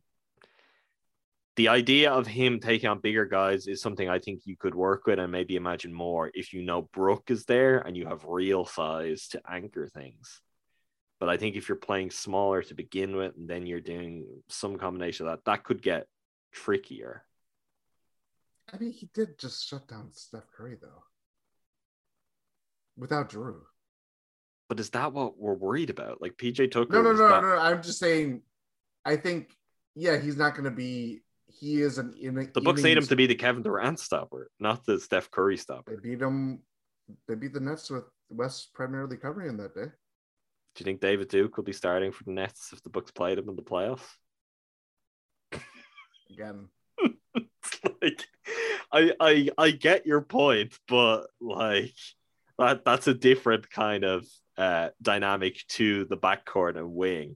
The 1.57 1.67
idea 1.67 2.11
of 2.11 2.27
him 2.27 2.59
taking 2.59 2.89
on 2.89 2.99
bigger 3.01 3.25
guys 3.25 3.67
is 3.67 3.81
something 3.81 4.07
I 4.07 4.19
think 4.19 4.41
you 4.45 4.55
could 4.55 4.73
work 4.73 5.05
with 5.05 5.19
and 5.19 5.31
maybe 5.31 5.57
imagine 5.57 5.93
more 5.93 6.31
if 6.33 6.53
you 6.53 6.61
know 6.63 6.83
Brook 6.93 7.29
is 7.29 7.43
there 7.45 7.79
and 7.79 7.97
you 7.97 8.05
have 8.07 8.23
real 8.25 8.65
size 8.65 9.27
to 9.29 9.41
anchor 9.49 9.87
things. 9.87 10.41
But 11.19 11.29
I 11.29 11.37
think 11.37 11.55
if 11.55 11.67
you're 11.67 11.75
playing 11.75 12.11
smaller 12.11 12.63
to 12.63 12.73
begin 12.73 13.15
with 13.15 13.35
and 13.35 13.49
then 13.49 13.65
you're 13.65 13.81
doing 13.81 14.25
some 14.49 14.77
combination 14.77 15.27
of 15.27 15.33
that, 15.33 15.45
that 15.45 15.63
could 15.63 15.81
get 15.81 16.07
trickier. 16.53 17.25
I 18.73 18.77
mean, 18.77 18.93
he 18.93 19.09
did 19.13 19.37
just 19.37 19.67
shut 19.67 19.87
down 19.87 20.13
Steph 20.13 20.49
Curry 20.55 20.77
though, 20.81 21.03
without 22.97 23.29
Jrue. 23.29 23.59
But 24.69 24.79
is 24.79 24.91
that 24.91 25.11
what 25.11 25.37
we're 25.37 25.53
worried 25.53 25.89
about? 25.89 26.21
Like 26.21 26.37
PJ 26.37 26.71
Tucker? 26.71 26.93
No, 26.93 27.01
no, 27.01 27.11
no, 27.11 27.27
that- 27.27 27.41
no. 27.41 27.57
I'm 27.57 27.83
just 27.83 27.99
saying. 27.99 28.41
I 29.03 29.17
think, 29.17 29.49
yeah, 29.95 30.17
he's 30.17 30.37
not 30.37 30.53
going 30.53 30.63
to 30.63 30.71
be. 30.71 31.21
He 31.61 31.79
is 31.81 31.99
an. 31.99 32.15
In, 32.19 32.33
The 32.33 32.59
Bucks 32.59 32.81
need 32.81 32.97
him 32.97 33.05
to 33.05 33.15
be 33.15 33.27
the 33.27 33.35
Kevin 33.35 33.61
Durant 33.61 33.99
stopper, 33.99 34.49
not 34.59 34.83
the 34.83 34.99
Steph 34.99 35.29
Curry 35.29 35.57
stopper. 35.57 35.95
They 35.95 36.09
beat 36.09 36.19
him. 36.21 36.63
They 37.27 37.35
beat 37.35 37.53
the 37.53 37.59
Nets 37.59 37.91
with 37.91 38.05
Wes 38.29 38.65
primarily 38.73 39.15
covering 39.15 39.49
him 39.49 39.57
that 39.57 39.75
day. 39.75 39.85
Do 39.85 40.81
you 40.81 40.85
think 40.85 41.01
David 41.01 41.27
Duke 41.27 41.55
will 41.55 41.63
be 41.63 41.71
starting 41.71 42.11
for 42.11 42.23
the 42.23 42.31
Nets 42.31 42.71
if 42.73 42.81
the 42.81 42.89
Bucks 42.89 43.11
played 43.11 43.37
him 43.37 43.47
in 43.47 43.55
the 43.55 43.61
playoffs? 43.61 44.07
Again, 46.31 46.69
It's 47.35 47.79
like 48.01 48.25
I 48.91 49.11
I 49.19 49.49
I 49.55 49.71
get 49.71 50.07
your 50.07 50.21
point, 50.21 50.73
but 50.87 51.27
like 51.39 51.93
that 52.57 52.83
that's 52.85 53.07
a 53.07 53.13
different 53.13 53.69
kind 53.69 54.03
of 54.03 54.25
uh 54.57 54.89
dynamic 54.99 55.63
to 55.67 56.05
the 56.05 56.17
backcourt 56.17 56.75
and 56.75 56.93
wing 56.93 57.35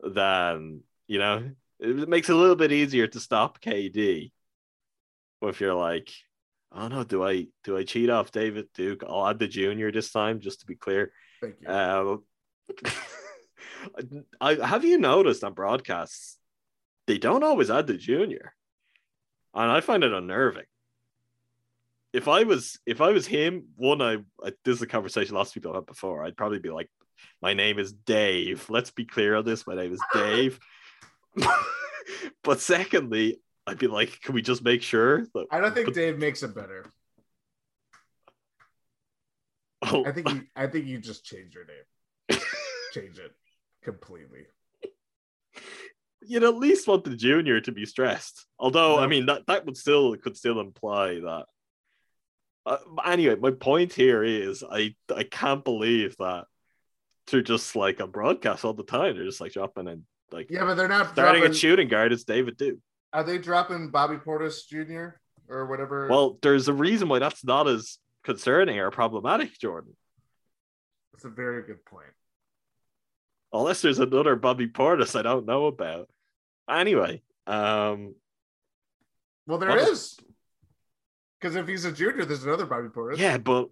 than 0.00 0.82
you 1.06 1.18
know 1.18 1.50
it 1.80 2.08
makes 2.08 2.28
it 2.28 2.34
a 2.34 2.38
little 2.38 2.56
bit 2.56 2.72
easier 2.72 3.06
to 3.06 3.20
stop 3.20 3.60
KD 3.60 4.32
if 5.42 5.60
you're 5.60 5.74
like 5.74 6.10
oh 6.72 6.88
no 6.88 7.04
do 7.04 7.22
I 7.22 7.48
do 7.64 7.76
I 7.76 7.84
cheat 7.84 8.08
off 8.08 8.30
David 8.30 8.68
Duke 8.74 9.04
I'll 9.06 9.26
add 9.26 9.38
the 9.38 9.46
junior 9.46 9.92
this 9.92 10.10
time 10.10 10.40
just 10.40 10.60
to 10.60 10.66
be 10.66 10.74
clear 10.74 11.12
thank 11.42 11.56
you. 11.60 11.68
uh, 11.68 12.16
I 14.40 14.54
have 14.54 14.84
you 14.84 14.98
noticed 14.98 15.44
on 15.44 15.52
broadcasts 15.52 16.38
they 17.06 17.18
don't 17.18 17.44
always 17.44 17.70
add 17.70 17.86
the 17.86 17.96
junior, 17.96 18.54
and 19.54 19.70
I 19.70 19.80
find 19.80 20.04
it 20.04 20.12
unnerving. 20.12 20.64
if 22.12 22.28
I 22.28 22.44
was 22.44 22.78
if 22.86 23.00
I 23.00 23.10
was 23.10 23.26
him, 23.26 23.66
one, 23.76 24.00
I, 24.00 24.18
I 24.42 24.52
this 24.64 24.76
is 24.76 24.82
a 24.82 24.86
conversation 24.86 25.34
lots 25.34 25.50
of 25.50 25.54
people 25.54 25.72
have 25.72 25.82
had 25.82 25.86
before. 25.86 26.24
I'd 26.24 26.36
probably 26.36 26.60
be 26.60 26.70
like, 26.70 26.88
my 27.42 27.54
name 27.54 27.78
is 27.78 27.92
Dave. 27.92 28.68
Let's 28.70 28.90
be 28.90 29.04
clear 29.04 29.34
on 29.34 29.44
this. 29.44 29.66
My 29.66 29.74
name 29.74 29.92
is 29.92 30.00
Dave. 30.14 30.58
but 32.42 32.60
secondly, 32.60 33.40
I'd 33.66 33.78
be 33.78 33.86
like, 33.86 34.20
can 34.20 34.34
we 34.34 34.42
just 34.42 34.62
make 34.62 34.82
sure 34.82 35.26
that 35.34 35.46
I 35.50 35.60
don't 35.60 35.74
think 35.74 35.86
but- 35.86 35.94
Dave 35.94 36.18
makes 36.18 36.42
it 36.42 36.54
better. 36.54 36.86
oh, 39.86 40.04
I 40.04 40.12
think 40.12 40.30
you, 40.30 40.42
I 40.54 40.66
think 40.66 40.86
you 40.86 40.98
just 40.98 41.24
change 41.24 41.54
your 41.54 41.64
name. 41.64 42.40
change 42.92 43.18
it 43.18 43.32
completely. 43.82 44.46
you'd 46.22 46.44
at 46.44 46.56
least 46.56 46.88
want 46.88 47.04
the 47.04 47.16
junior 47.16 47.60
to 47.60 47.72
be 47.72 47.84
stressed. 47.86 48.46
Although, 48.58 48.98
I 48.98 49.06
mean, 49.06 49.26
that, 49.26 49.42
that 49.46 49.66
would 49.66 49.76
still 49.76 50.16
could 50.16 50.36
still 50.36 50.60
imply 50.60 51.20
that. 51.20 51.44
Uh, 52.66 52.78
anyway, 53.04 53.36
my 53.36 53.50
point 53.50 53.92
here 53.92 54.24
is 54.24 54.64
I 54.68 54.94
I 55.14 55.24
can't 55.24 55.64
believe 55.64 56.16
that 56.18 56.46
they're 57.26 57.42
just 57.42 57.76
like 57.76 58.00
a 58.00 58.06
broadcast 58.06 58.64
all 58.64 58.72
the 58.72 58.84
time. 58.84 59.16
They're 59.16 59.26
just 59.26 59.40
like 59.40 59.52
dropping 59.52 59.88
and 59.88 60.02
like 60.34 60.50
Yeah, 60.50 60.64
but 60.64 60.74
they're 60.74 60.88
not 60.88 61.12
starting 61.12 61.40
dropping, 61.40 61.50
at 61.52 61.56
shooting 61.56 61.88
guard. 61.88 62.12
It's 62.12 62.24
David 62.24 62.56
Duke. 62.56 62.78
Are 63.12 63.24
they 63.24 63.38
dropping 63.38 63.90
Bobby 63.90 64.16
Portis 64.16 64.66
Jr. 64.68 65.16
or 65.48 65.66
whatever? 65.66 66.08
Well, 66.08 66.38
there's 66.42 66.68
a 66.68 66.72
reason 66.72 67.08
why 67.08 67.20
that's 67.20 67.44
not 67.44 67.68
as 67.68 67.98
concerning 68.24 68.78
or 68.78 68.90
problematic, 68.90 69.58
Jordan. 69.58 69.94
that's 71.12 71.24
a 71.24 71.28
very 71.30 71.62
good 71.62 71.84
point. 71.84 72.08
Unless 73.52 73.82
there's 73.82 74.00
another 74.00 74.34
Bobby 74.34 74.66
Portis 74.66 75.16
I 75.18 75.22
don't 75.22 75.46
know 75.46 75.66
about. 75.66 76.08
Anyway, 76.68 77.22
um, 77.46 78.14
Well, 79.46 79.58
there 79.58 79.76
is. 79.76 80.16
Because 81.40 81.54
if 81.56 81.68
he's 81.68 81.84
a 81.84 81.92
junior, 81.92 82.24
there's 82.24 82.44
another 82.44 82.66
Bobby 82.66 82.88
Portis. 82.88 83.18
yeah, 83.18 83.38
but 83.38 83.68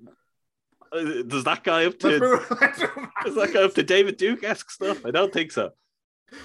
uh, 0.93 1.23
does 1.27 1.43
that 1.45 1.65
guy 1.65 1.87
up 1.87 1.99
to 2.01 2.21
move, 2.21 2.47
let's 2.61 2.81
move 2.81 2.91
on. 2.97 3.11
Is 3.27 3.35
that 3.35 3.53
go 3.53 3.65
up 3.65 3.75
to 3.75 3.83
David 3.83 4.19
Duke 4.19 4.45
esque 4.45 4.71
stuff? 4.71 5.05
I 5.07 5.11
don't 5.11 5.33
think 5.33 5.51
so. 5.51 5.71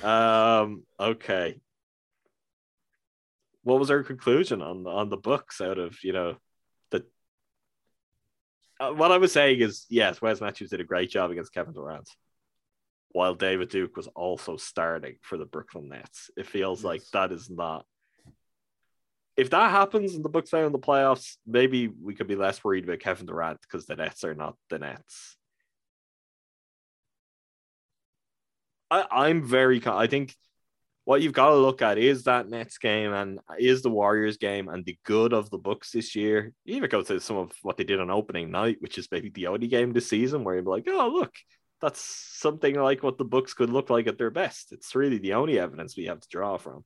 Um, 0.03 0.83
okay. 0.99 1.59
What 3.63 3.79
was 3.79 3.91
our 3.91 4.03
conclusion 4.03 4.61
on 4.61 4.87
on 4.87 5.09
the 5.09 5.17
Bucks 5.17 5.59
out 5.59 5.77
of 5.77 5.97
you 6.03 6.13
know 6.13 6.37
the 6.91 7.05
uh, 8.79 8.91
what 8.91 9.11
I 9.11 9.17
was 9.17 9.31
saying 9.31 9.59
is 9.59 9.85
yes, 9.89 10.21
Wes 10.21 10.41
Matthews 10.41 10.69
did 10.69 10.81
a 10.81 10.85
great 10.85 11.09
job 11.09 11.31
against 11.31 11.53
Kevin 11.53 11.73
Durant, 11.73 12.09
while 13.09 13.35
David 13.35 13.69
Duke 13.69 13.97
was 13.97 14.07
also 14.07 14.57
starting 14.57 15.17
for 15.21 15.37
the 15.37 15.45
Brooklyn 15.45 15.89
Nets. 15.89 16.29
It 16.37 16.47
feels 16.47 16.83
like 16.83 17.01
that 17.11 17.31
is 17.31 17.49
not. 17.49 17.85
If 19.35 19.51
that 19.51 19.69
happens 19.69 20.15
and 20.15 20.25
the 20.25 20.29
Bucks 20.29 20.49
fail 20.49 20.65
in 20.65 20.71
the 20.71 20.79
playoffs, 20.79 21.35
maybe 21.45 21.87
we 21.87 22.15
could 22.15 22.27
be 22.27 22.35
less 22.35 22.63
worried 22.63 22.85
about 22.85 22.99
Kevin 22.99 23.27
Durant 23.27 23.61
because 23.61 23.85
the 23.85 23.95
Nets 23.95 24.23
are 24.23 24.33
not 24.33 24.55
the 24.69 24.79
Nets. 24.79 25.37
I, 28.89 29.05
I'm 29.11 29.43
very. 29.43 29.81
I 29.85 30.07
think 30.07 30.35
what 31.05 31.21
you've 31.21 31.33
got 31.33 31.49
to 31.49 31.55
look 31.55 31.81
at 31.81 31.97
is 31.97 32.23
that 32.23 32.49
Nets 32.49 32.77
game 32.77 33.13
and 33.13 33.39
is 33.57 33.81
the 33.81 33.89
Warriors 33.89 34.37
game 34.37 34.67
and 34.67 34.83
the 34.83 34.97
good 35.05 35.33
of 35.33 35.49
the 35.49 35.57
Bucks 35.57 35.91
this 35.91 36.15
year. 36.15 36.53
Even 36.65 36.89
go 36.89 37.01
to 37.01 37.19
some 37.19 37.37
of 37.37 37.53
what 37.61 37.77
they 37.77 37.85
did 37.85 38.01
on 38.01 38.09
opening 38.09 38.51
night, 38.51 38.77
which 38.79 38.97
is 38.97 39.07
maybe 39.09 39.29
the 39.29 39.47
only 39.47 39.67
game 39.67 39.93
this 39.93 40.09
season 40.09 40.43
where 40.43 40.55
you're 40.55 40.63
like, 40.63 40.85
oh 40.89 41.07
look, 41.07 41.33
that's 41.79 42.01
something 42.01 42.75
like 42.75 43.03
what 43.03 43.17
the 43.17 43.25
Bucks 43.25 43.53
could 43.53 43.69
look 43.69 43.89
like 43.89 44.07
at 44.07 44.17
their 44.17 44.31
best. 44.31 44.71
It's 44.71 44.95
really 44.95 45.17
the 45.17 45.35
only 45.35 45.59
evidence 45.59 45.95
we 45.95 46.07
have 46.07 46.19
to 46.19 46.27
draw 46.29 46.57
from. 46.57 46.83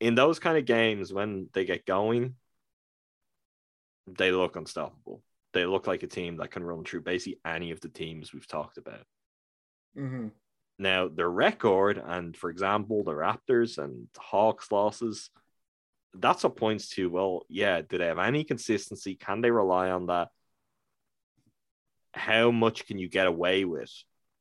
In 0.00 0.14
those 0.14 0.38
kind 0.38 0.56
of 0.56 0.64
games, 0.64 1.12
when 1.12 1.48
they 1.52 1.64
get 1.64 1.84
going, 1.84 2.34
they 4.06 4.30
look 4.30 4.56
unstoppable. 4.56 5.22
They 5.52 5.66
look 5.66 5.86
like 5.86 6.02
a 6.02 6.06
team 6.06 6.38
that 6.38 6.50
can 6.50 6.64
run 6.64 6.84
through 6.84 7.02
basically 7.02 7.40
any 7.44 7.70
of 7.70 7.80
the 7.80 7.88
teams 7.88 8.32
we've 8.32 8.48
talked 8.48 8.78
about. 8.78 9.04
Mhm. 9.96 10.32
Now, 10.78 11.08
their 11.08 11.30
record, 11.30 11.98
and 11.98 12.36
for 12.36 12.50
example, 12.50 13.04
the 13.04 13.12
Raptors 13.12 13.78
and 13.78 14.08
Hawks 14.16 14.72
losses, 14.72 15.30
that's 16.12 16.42
what 16.44 16.56
points 16.56 16.88
to, 16.90 17.08
well, 17.08 17.44
yeah, 17.48 17.80
do 17.80 17.98
they 17.98 18.06
have 18.06 18.18
any 18.18 18.44
consistency? 18.44 19.14
Can 19.14 19.40
they 19.40 19.50
rely 19.50 19.90
on 19.90 20.06
that? 20.06 20.28
How 22.12 22.50
much 22.50 22.86
can 22.86 22.98
you 22.98 23.08
get 23.08 23.26
away 23.26 23.64
with 23.64 23.90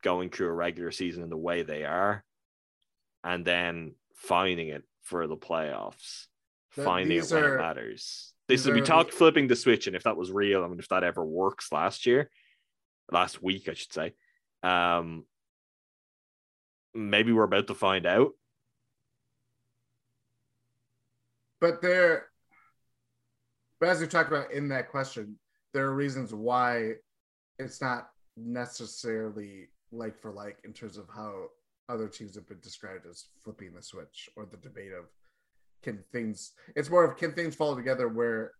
going 0.01 0.29
through 0.29 0.47
a 0.47 0.53
regular 0.53 0.91
season 0.91 1.23
in 1.23 1.29
the 1.29 1.37
way 1.37 1.63
they 1.63 1.83
are? 1.85 2.23
And 3.23 3.45
then 3.45 3.95
finding 4.15 4.67
it 4.69 4.83
for 5.01 5.27
the 5.27 5.37
playoffs, 5.37 6.27
That 6.75 6.85
finding 6.85 7.17
it 7.19 7.31
when 7.31 7.43
are- 7.43 7.55
it 7.55 7.57
matters. 7.57 8.33
This 8.47 8.61
is, 8.65 8.71
we 8.71 8.81
the- 8.81 8.85
talked 8.85 9.13
flipping 9.13 9.47
the 9.47 9.55
switch, 9.55 9.87
and 9.87 9.95
if 9.95 10.03
that 10.03 10.17
was 10.17 10.31
real, 10.31 10.63
I 10.63 10.67
mean, 10.67 10.79
if 10.79 10.89
that 10.89 11.03
ever 11.03 11.23
works 11.25 11.71
last 11.71 12.05
year, 12.05 12.29
last 13.11 13.41
week, 13.41 13.69
I 13.69 13.73
should 13.73 13.93
say. 13.93 14.13
Um, 14.61 15.25
maybe 16.93 17.31
we're 17.31 17.43
about 17.43 17.67
to 17.67 17.75
find 17.75 18.05
out. 18.05 18.31
But 21.59 21.81
there, 21.81 22.27
but 23.79 23.89
as 23.89 24.01
we 24.01 24.07
talked 24.07 24.31
about 24.31 24.51
in 24.51 24.67
that 24.69 24.89
question, 24.89 25.37
there 25.73 25.85
are 25.85 25.95
reasons 25.95 26.33
why 26.33 26.93
it's 27.59 27.81
not 27.81 28.09
necessarily 28.35 29.69
like 29.91 30.19
for 30.19 30.31
like 30.31 30.57
in 30.65 30.73
terms 30.73 30.97
of 30.97 31.07
how 31.13 31.45
other 31.89 32.07
teams 32.07 32.35
have 32.35 32.47
been 32.47 32.59
described 32.61 33.05
as 33.09 33.25
flipping 33.43 33.73
the 33.73 33.81
switch 33.81 34.29
or 34.35 34.45
the 34.45 34.57
debate 34.57 34.91
of 34.91 35.05
can 35.83 36.03
things 36.11 36.53
it's 36.75 36.89
more 36.89 37.03
of 37.03 37.17
can 37.17 37.33
things 37.33 37.53
fall 37.53 37.75
together 37.75 38.07
where 38.07 38.53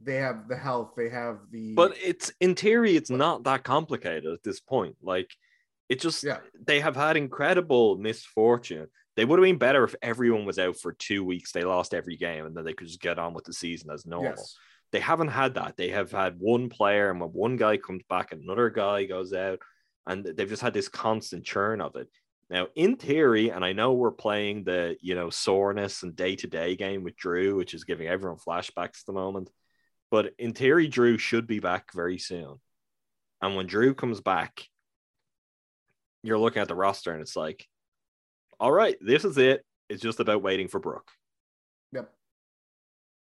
they 0.00 0.16
have 0.16 0.48
the 0.48 0.56
health 0.56 0.92
they 0.96 1.08
have 1.08 1.38
the 1.50 1.74
But 1.74 1.96
it's 2.02 2.32
in 2.40 2.54
theory, 2.54 2.96
it's 2.96 3.10
not 3.10 3.44
that 3.44 3.64
complicated 3.64 4.26
at 4.32 4.42
this 4.42 4.60
point. 4.60 4.96
Like, 5.02 5.34
it 5.88 6.00
just 6.00 6.24
Yeah. 6.24 6.40
they 6.58 6.80
have 6.80 6.96
had 6.96 7.16
incredible 7.16 7.96
misfortune. 7.96 8.88
They 9.16 9.24
would 9.24 9.38
have 9.38 9.44
been 9.44 9.58
better 9.58 9.84
if 9.84 9.94
everyone 10.02 10.44
was 10.44 10.58
out 10.58 10.76
for 10.78 10.92
two 10.92 11.24
weeks. 11.24 11.52
They 11.52 11.64
lost 11.64 11.94
every 11.94 12.16
game, 12.16 12.44
and 12.44 12.56
then 12.56 12.64
they 12.64 12.74
could 12.74 12.86
just 12.88 13.00
get 13.00 13.18
on 13.18 13.32
with 13.34 13.44
the 13.44 13.52
season 13.52 13.90
as 13.90 14.04
normal. 14.06 14.32
yes 14.36 14.56
They 14.92 15.00
haven't 15.00 15.28
had 15.28 15.54
that. 15.54 15.76
They 15.76 15.88
have 15.88 16.12
had 16.12 16.38
one 16.38 16.68
player, 16.68 17.10
and 17.10 17.20
when 17.20 17.30
one 17.30 17.56
guy 17.56 17.76
comes 17.76 18.02
back, 18.08 18.32
another 18.32 18.70
guy 18.70 19.04
goes 19.04 19.32
out, 19.32 19.60
and 20.06 20.24
they've 20.24 20.48
just 20.48 20.62
had 20.62 20.74
this 20.74 20.88
constant 20.88 21.44
churn 21.44 21.80
of 21.80 21.96
it. 21.96 22.08
Now, 22.48 22.68
in 22.76 22.96
theory, 22.96 23.48
and 23.50 23.64
I 23.64 23.72
know 23.72 23.94
we're 23.94 24.12
playing 24.12 24.64
the 24.64 24.96
you 25.00 25.14
know 25.16 25.30
soreness 25.30 26.02
and 26.04 26.14
day 26.14 26.36
to 26.36 26.46
day 26.46 26.76
game 26.76 27.02
with 27.02 27.16
Jrue, 27.16 27.56
which 27.56 27.74
is 27.74 27.84
giving 27.84 28.06
everyone 28.06 28.38
flashbacks 28.38 29.00
at 29.00 29.06
the 29.06 29.12
moment. 29.12 29.50
But 30.10 30.34
in 30.38 30.52
theory, 30.52 30.88
Jrue 30.88 31.18
should 31.18 31.46
be 31.48 31.58
back 31.58 31.92
very 31.92 32.18
soon. 32.18 32.60
And 33.42 33.56
when 33.56 33.66
Jrue 33.66 33.96
comes 33.96 34.20
back, 34.20 34.68
you're 36.26 36.38
looking 36.38 36.62
at 36.62 36.68
the 36.68 36.74
roster, 36.74 37.12
and 37.12 37.22
it's 37.22 37.36
like, 37.36 37.66
all 38.58 38.72
right, 38.72 38.96
this 39.00 39.24
is 39.24 39.38
it. 39.38 39.64
It's 39.88 40.02
just 40.02 40.20
about 40.20 40.42
waiting 40.42 40.68
for 40.68 40.80
Brook. 40.80 41.10
yep 41.92 42.12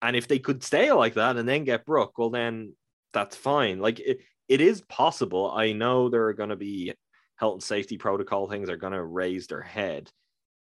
And 0.02 0.16
if 0.16 0.28
they 0.28 0.40
could 0.40 0.64
stay 0.64 0.92
like 0.92 1.14
that 1.16 1.38
and 1.38 1.48
then 1.48 1.64
get 1.64 1.86
Brook, 1.86 2.18
well, 2.18 2.30
then 2.30 2.74
that's 3.14 3.36
fine. 3.36 3.80
Like 3.80 4.00
it, 4.00 4.20
it 4.48 4.62
is 4.62 4.82
possible. 4.82 5.52
I 5.52 5.72
know 5.72 6.10
there 6.10 6.26
are 6.26 6.34
going 6.34 6.50
to 6.50 6.56
be 6.56 6.94
health 7.38 7.54
and 7.54 7.64
safety 7.64 7.98
protocol 7.98 8.48
things 8.48 8.70
are 8.70 8.78
going 8.78 8.94
to 8.94 9.04
raise 9.04 9.48
their 9.48 9.62
head. 9.62 10.10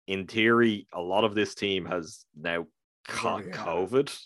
In 0.06 0.26
theory, 0.26 0.86
a 0.92 1.00
lot 1.00 1.24
of 1.24 1.34
this 1.34 1.54
team 1.54 1.86
has 1.86 2.24
now 2.36 2.66
caught 3.06 3.44
had 3.44 3.48
it. 3.48 3.54
COVID. 3.54 4.18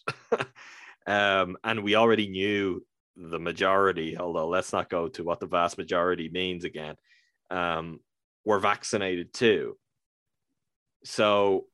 um, 1.06 1.56
and 1.64 1.82
we 1.82 1.94
already 1.94 2.28
knew 2.28 2.84
the 3.16 3.38
majority, 3.38 4.18
although 4.18 4.48
let's 4.48 4.72
not 4.72 4.90
go 4.90 5.08
to 5.08 5.24
what 5.24 5.40
the 5.40 5.46
vast 5.46 5.78
majority 5.78 6.28
means 6.28 6.64
again, 6.64 6.96
um, 7.50 8.00
were 8.44 8.58
vaccinated 8.58 9.32
too. 9.32 9.76
So, 11.04 11.66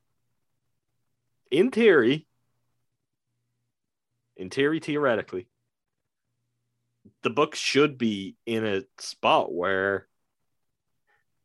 in 1.50 1.70
theory, 1.70 2.26
in 4.36 4.50
theory, 4.50 4.80
theoretically, 4.80 5.46
the 7.22 7.30
Bucks 7.30 7.58
should 7.58 7.98
be 7.98 8.36
in 8.46 8.64
a 8.64 8.82
spot 8.98 9.52
where 9.52 10.08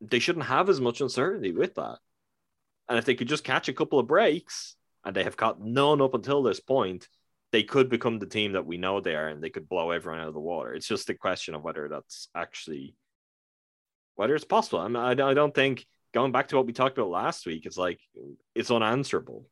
they 0.02 0.20
shouldn't 0.20 0.46
have 0.46 0.70
as 0.70 0.80
much 0.80 1.02
uncertainty 1.02 1.52
with 1.52 1.76
that. 1.76 2.00
And 2.90 2.98
if 2.98 3.06
they 3.06 3.16
could 3.16 3.28
just 3.28 3.44
catch 3.44 3.68
a 3.68 3.74
couple 3.74 4.00
of 4.00 4.08
breaks, 4.08 4.76
and 5.04 5.16
they 5.16 5.24
have 5.24 5.38
caught 5.38 5.62
none 5.62 6.02
up 6.02 6.14
until 6.14 6.44
this 6.44 6.60
point, 6.60 7.08
they 7.52 7.64
could 7.64 7.90
become 7.90 8.20
the 8.20 8.26
team 8.26 8.54
that 8.54 8.66
we 8.66 8.78
know 8.78 9.00
they 9.00 9.16
are, 9.16 9.28
and 9.28 9.42
they 9.42 9.50
could 9.50 9.70
blow 9.70 9.92
everyone 9.92 10.22
out 10.22 10.28
of 10.28 10.34
the 10.34 10.40
water. 10.40 10.74
It's 10.74 10.88
just 10.88 11.10
a 11.10 11.14
question 11.14 11.56
of 11.56 11.64
whether 11.64 11.88
that's 11.88 12.28
actually 12.36 12.96
whether 14.18 14.36
it's 14.36 14.44
possible. 14.44 14.80
I 14.80 14.88
mean, 14.88 14.98
I, 14.98 15.12
I 15.12 15.34
don't 15.34 15.56
think 15.56 15.86
going 16.14 16.34
back 16.34 16.50
to 16.50 16.58
what 16.58 16.66
we 16.66 16.74
talked 16.74 16.98
about 16.98 17.10
last 17.10 17.46
week, 17.46 17.66
it's 17.66 17.78
like 17.78 18.02
it's 18.54 18.72
unanswerable. 18.72 19.48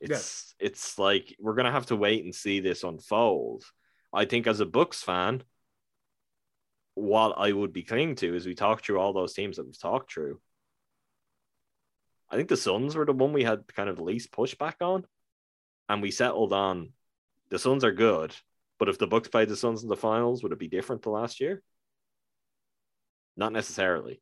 It's 0.00 0.54
it's 0.58 0.98
like 0.98 1.36
we're 1.38 1.54
gonna 1.54 1.72
have 1.72 1.86
to 1.86 1.96
wait 1.96 2.24
and 2.24 2.34
see 2.34 2.60
this 2.60 2.84
unfold. 2.84 3.64
I 4.12 4.24
think 4.24 4.46
as 4.46 4.60
a 4.60 4.66
Bucks 4.66 5.02
fan, 5.02 5.42
what 6.94 7.34
I 7.36 7.52
would 7.52 7.72
be 7.72 7.82
clinging 7.82 8.16
to 8.16 8.34
is 8.34 8.46
we 8.46 8.54
talked 8.54 8.86
through 8.86 9.00
all 9.00 9.12
those 9.12 9.34
teams 9.34 9.56
that 9.56 9.66
we've 9.66 9.78
talked 9.78 10.12
through. 10.12 10.40
I 12.30 12.36
think 12.36 12.48
the 12.48 12.56
Suns 12.56 12.94
were 12.94 13.04
the 13.04 13.12
one 13.12 13.32
we 13.32 13.44
had 13.44 13.64
kind 13.74 13.88
of 13.88 13.96
the 13.96 14.04
least 14.04 14.32
pushback 14.32 14.74
on, 14.80 15.04
and 15.88 16.00
we 16.00 16.10
settled 16.10 16.52
on 16.52 16.92
The 17.50 17.58
Suns 17.58 17.84
are 17.84 17.92
good, 17.92 18.34
but 18.78 18.88
if 18.88 18.98
the 18.98 19.06
Bucks 19.06 19.28
played 19.28 19.48
the 19.48 19.56
Suns 19.56 19.82
in 19.82 19.88
the 19.88 19.96
finals, 19.96 20.42
would 20.42 20.52
it 20.52 20.58
be 20.58 20.68
different 20.68 21.02
to 21.02 21.10
last 21.10 21.40
year? 21.40 21.62
Not 23.36 23.52
necessarily. 23.52 24.20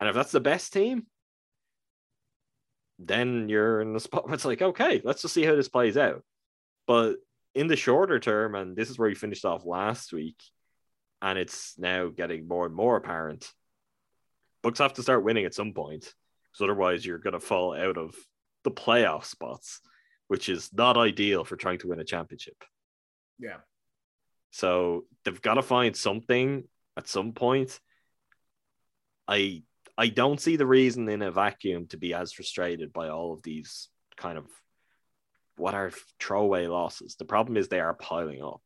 And 0.00 0.08
if 0.08 0.14
that's 0.14 0.32
the 0.32 0.40
best 0.40 0.72
team, 0.72 1.06
then 2.98 3.48
you're 3.48 3.80
in 3.80 3.92
the 3.92 4.00
spot 4.00 4.26
where 4.26 4.34
it's 4.34 4.44
like, 4.44 4.62
okay, 4.62 5.00
let's 5.04 5.22
just 5.22 5.34
see 5.34 5.44
how 5.44 5.54
this 5.54 5.68
plays 5.68 5.96
out. 5.96 6.22
But 6.86 7.16
in 7.54 7.66
the 7.66 7.76
shorter 7.76 8.20
term, 8.20 8.54
and 8.54 8.76
this 8.76 8.90
is 8.90 8.98
where 8.98 9.08
you 9.08 9.14
finished 9.14 9.44
off 9.44 9.64
last 9.64 10.12
week, 10.12 10.40
and 11.22 11.38
it's 11.38 11.74
now 11.78 12.08
getting 12.08 12.46
more 12.46 12.66
and 12.66 12.74
more 12.74 12.96
apparent. 12.96 13.50
Bucks 14.62 14.78
have 14.78 14.94
to 14.94 15.02
start 15.02 15.24
winning 15.24 15.44
at 15.44 15.54
some 15.54 15.72
point, 15.72 16.02
because 16.02 16.62
otherwise 16.62 17.04
you're 17.04 17.18
going 17.18 17.32
to 17.32 17.40
fall 17.40 17.74
out 17.74 17.96
of 17.96 18.14
the 18.62 18.70
playoff 18.70 19.24
spots, 19.24 19.80
which 20.28 20.48
is 20.48 20.70
not 20.72 20.96
ideal 20.96 21.44
for 21.44 21.56
trying 21.56 21.78
to 21.78 21.88
win 21.88 22.00
a 22.00 22.04
championship. 22.04 22.56
Yeah. 23.38 23.58
So 24.54 25.04
they've 25.24 25.42
got 25.42 25.54
to 25.54 25.62
find 25.62 25.96
something 25.96 26.62
at 26.96 27.08
some 27.08 27.32
point. 27.32 27.80
I 29.26 29.64
I 29.98 30.06
don't 30.08 30.40
see 30.40 30.54
the 30.54 30.66
reason 30.66 31.08
in 31.08 31.22
a 31.22 31.32
vacuum 31.32 31.88
to 31.88 31.96
be 31.96 32.14
as 32.14 32.32
frustrated 32.32 32.92
by 32.92 33.08
all 33.08 33.32
of 33.32 33.42
these 33.42 33.88
kind 34.16 34.38
of 34.38 34.46
what 35.56 35.74
are 35.74 35.90
throwaway 36.20 36.68
losses. 36.68 37.16
The 37.16 37.24
problem 37.24 37.56
is 37.56 37.66
they 37.66 37.80
are 37.80 37.94
piling 37.94 38.44
up. 38.44 38.62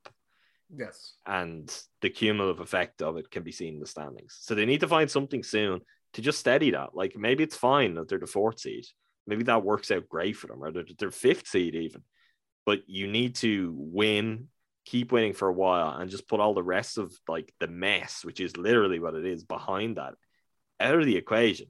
Yes. 0.77 1.15
And 1.25 1.75
the 2.03 2.11
cumulative 2.11 2.61
effect 2.61 3.01
of 3.01 3.17
it 3.17 3.31
can 3.31 3.43
be 3.43 3.53
seen 3.53 3.75
in 3.75 3.81
the 3.81 3.87
standings. 3.87 4.37
So 4.43 4.55
they 4.55 4.67
need 4.67 4.81
to 4.81 4.89
find 4.89 5.11
something 5.11 5.43
soon 5.43 5.81
to 6.13 6.21
just 6.21 6.39
steady 6.39 6.73
that. 6.73 6.95
Like 6.95 7.17
maybe 7.17 7.45
it's 7.45 7.57
fine 7.57 7.95
that 7.95 8.11
they're 8.11 8.19
the 8.19 8.27
fourth 8.27 8.61
seed. 8.61 8.85
Maybe 9.27 9.45
that 9.45 9.65
works 9.65 9.91
out 9.91 10.07
great 10.07 10.37
for 10.37 10.49
them, 10.49 10.63
or 10.63 10.71
they're, 10.71 10.85
they're 10.99 11.11
fifth 11.11 11.47
seed 11.47 11.75
even. 11.75 12.03
But 12.67 12.81
you 12.87 13.07
need 13.07 13.37
to 13.37 13.75
win, 13.75 14.49
keep 14.89 15.13
winning 15.13 15.35
for 15.35 15.49
a 15.49 15.53
while, 15.53 15.99
and 15.99 16.11
just 16.11 16.29
put 16.29 16.41
all 16.41 16.55
the 16.55 16.63
rest 16.63 16.97
of 16.97 17.13
like 17.29 17.53
the 17.61 17.67
mess, 17.69 18.25
which 18.25 18.41
is 18.41 18.57
literally 18.57 18.99
what 18.99 19.15
it 19.15 19.27
is 19.27 19.45
behind 19.45 19.97
that, 19.97 20.15
out 20.81 20.99
of 20.99 21.05
the 21.05 21.17
equation. 21.17 21.67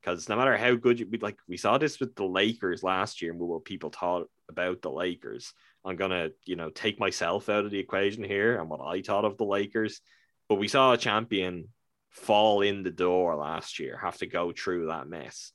Because 0.00 0.28
no 0.28 0.36
matter 0.36 0.56
how 0.56 0.74
good 0.76 1.00
you 1.00 1.08
like, 1.20 1.38
we 1.48 1.56
saw 1.56 1.78
this 1.78 1.98
with 1.98 2.14
the 2.14 2.24
Lakers 2.24 2.84
last 2.84 3.20
year 3.20 3.32
and 3.32 3.40
what 3.40 3.64
people 3.64 3.90
thought 3.90 4.28
about 4.48 4.80
the 4.80 4.90
Lakers. 4.90 5.52
I'm 5.84 5.96
gonna, 5.96 6.30
you 6.44 6.54
know, 6.54 6.70
take 6.70 7.00
myself 7.00 7.48
out 7.48 7.64
of 7.64 7.72
the 7.72 7.80
equation 7.80 8.22
here 8.22 8.56
and 8.58 8.70
what 8.70 8.80
I 8.80 9.02
thought 9.02 9.24
of 9.24 9.36
the 9.36 9.44
Lakers. 9.44 10.00
But 10.48 10.56
we 10.56 10.68
saw 10.68 10.92
a 10.92 10.98
champion 10.98 11.68
fall 12.10 12.62
in 12.62 12.84
the 12.84 12.90
door 12.90 13.34
last 13.34 13.80
year, 13.80 13.98
have 14.00 14.18
to 14.18 14.26
go 14.26 14.52
through 14.52 14.86
that 14.86 15.08
mess. 15.08 15.52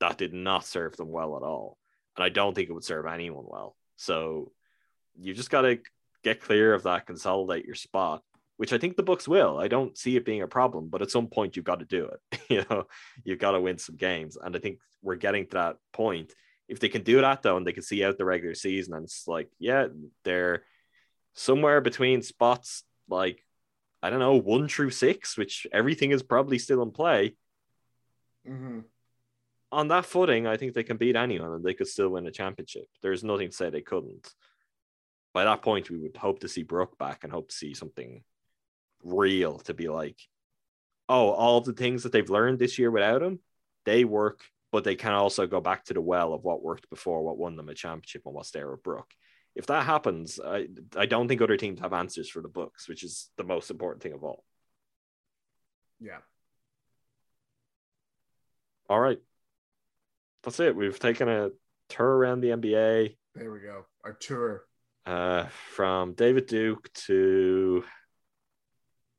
That 0.00 0.16
did 0.16 0.32
not 0.32 0.64
serve 0.64 0.96
them 0.96 1.10
well 1.10 1.36
at 1.36 1.42
all. 1.42 1.78
And 2.16 2.24
I 2.24 2.30
don't 2.30 2.54
think 2.54 2.70
it 2.70 2.72
would 2.72 2.84
serve 2.84 3.06
anyone 3.06 3.44
well. 3.46 3.76
So 3.96 4.52
you 5.18 5.34
just 5.34 5.50
gotta 5.50 5.78
get 6.26 6.40
clear 6.40 6.74
of 6.74 6.82
that, 6.82 7.06
consolidate 7.06 7.64
your 7.64 7.76
spot, 7.76 8.20
which 8.56 8.72
I 8.72 8.78
think 8.78 8.96
the 8.96 9.04
Bucks 9.04 9.28
will. 9.28 9.58
I 9.58 9.68
don't 9.68 9.96
see 9.96 10.16
it 10.16 10.24
being 10.24 10.42
a 10.42 10.48
problem, 10.48 10.88
but 10.88 11.00
at 11.00 11.10
some 11.10 11.28
point 11.28 11.54
you've 11.54 11.64
got 11.64 11.78
to 11.78 11.84
do 11.84 12.10
it. 12.10 12.40
you 12.50 12.64
know, 12.68 12.84
you've 13.22 13.38
got 13.38 13.52
to 13.52 13.60
win 13.60 13.78
some 13.78 13.96
games. 13.96 14.36
And 14.36 14.56
I 14.56 14.58
think 14.58 14.80
we're 15.02 15.14
getting 15.14 15.46
to 15.46 15.52
that 15.52 15.76
point. 15.92 16.32
If 16.68 16.80
they 16.80 16.88
can 16.88 17.02
do 17.02 17.20
that 17.20 17.42
though, 17.42 17.56
and 17.56 17.64
they 17.64 17.72
can 17.72 17.84
see 17.84 18.02
out 18.02 18.18
the 18.18 18.24
regular 18.24 18.56
season, 18.56 18.94
and 18.94 19.04
it's 19.04 19.28
like, 19.28 19.48
yeah, 19.60 19.86
they're 20.24 20.64
somewhere 21.34 21.80
between 21.80 22.22
spots 22.22 22.82
like 23.08 23.44
I 24.02 24.10
don't 24.10 24.18
know, 24.18 24.36
one 24.36 24.68
through 24.68 24.90
six, 24.90 25.38
which 25.38 25.66
everything 25.72 26.10
is 26.10 26.22
probably 26.22 26.58
still 26.58 26.82
in 26.82 26.90
play. 26.90 27.34
Mm-hmm. 28.48 28.80
On 29.72 29.88
that 29.88 30.06
footing, 30.06 30.46
I 30.46 30.56
think 30.56 30.74
they 30.74 30.84
can 30.84 30.96
beat 30.96 31.16
anyone 31.16 31.52
and 31.52 31.64
they 31.64 31.74
could 31.74 31.88
still 31.88 32.10
win 32.10 32.26
a 32.26 32.30
championship. 32.30 32.86
There's 33.02 33.24
nothing 33.24 33.48
to 33.48 33.56
say 33.56 33.70
they 33.70 33.80
couldn't. 33.80 34.28
By 35.36 35.44
that 35.44 35.60
point, 35.60 35.90
we 35.90 35.98
would 35.98 36.16
hope 36.16 36.40
to 36.40 36.48
see 36.48 36.62
Brook 36.62 36.96
back 36.96 37.22
and 37.22 37.30
hope 37.30 37.50
to 37.50 37.54
see 37.54 37.74
something 37.74 38.24
real 39.04 39.58
to 39.58 39.74
be 39.74 39.90
like, 39.90 40.18
oh, 41.10 41.28
all 41.28 41.60
the 41.60 41.74
things 41.74 42.04
that 42.04 42.12
they've 42.12 42.30
learned 42.30 42.58
this 42.58 42.78
year 42.78 42.90
without 42.90 43.22
him, 43.22 43.40
they 43.84 44.06
work, 44.06 44.40
but 44.72 44.82
they 44.82 44.94
can 44.94 45.12
also 45.12 45.46
go 45.46 45.60
back 45.60 45.84
to 45.84 45.92
the 45.92 46.00
well 46.00 46.32
of 46.32 46.42
what 46.42 46.62
worked 46.62 46.88
before, 46.88 47.22
what 47.22 47.36
won 47.36 47.54
them 47.54 47.68
a 47.68 47.74
championship, 47.74 48.22
and 48.24 48.34
what's 48.34 48.50
there 48.50 48.70
with 48.70 48.82
Brook. 48.82 49.10
If 49.54 49.66
that 49.66 49.84
happens, 49.84 50.40
I 50.42 50.68
I 50.96 51.04
don't 51.04 51.28
think 51.28 51.42
other 51.42 51.58
teams 51.58 51.80
have 51.80 51.92
answers 51.92 52.30
for 52.30 52.40
the 52.40 52.48
Bucks, 52.48 52.88
which 52.88 53.04
is 53.04 53.28
the 53.36 53.44
most 53.44 53.70
important 53.70 54.02
thing 54.02 54.14
of 54.14 54.24
all. 54.24 54.42
Yeah. 56.00 56.20
All 58.88 59.00
right. 59.00 59.20
That's 60.44 60.60
it. 60.60 60.74
We've 60.74 60.98
taken 60.98 61.28
a 61.28 61.50
tour 61.90 62.16
around 62.16 62.40
the 62.40 62.52
NBA. 62.52 63.16
There 63.34 63.52
we 63.52 63.60
go. 63.60 63.84
Our 64.02 64.14
tour. 64.14 64.64
Uh, 65.06 65.46
from 65.72 66.14
David 66.14 66.46
Duke 66.46 66.92
to 67.06 67.84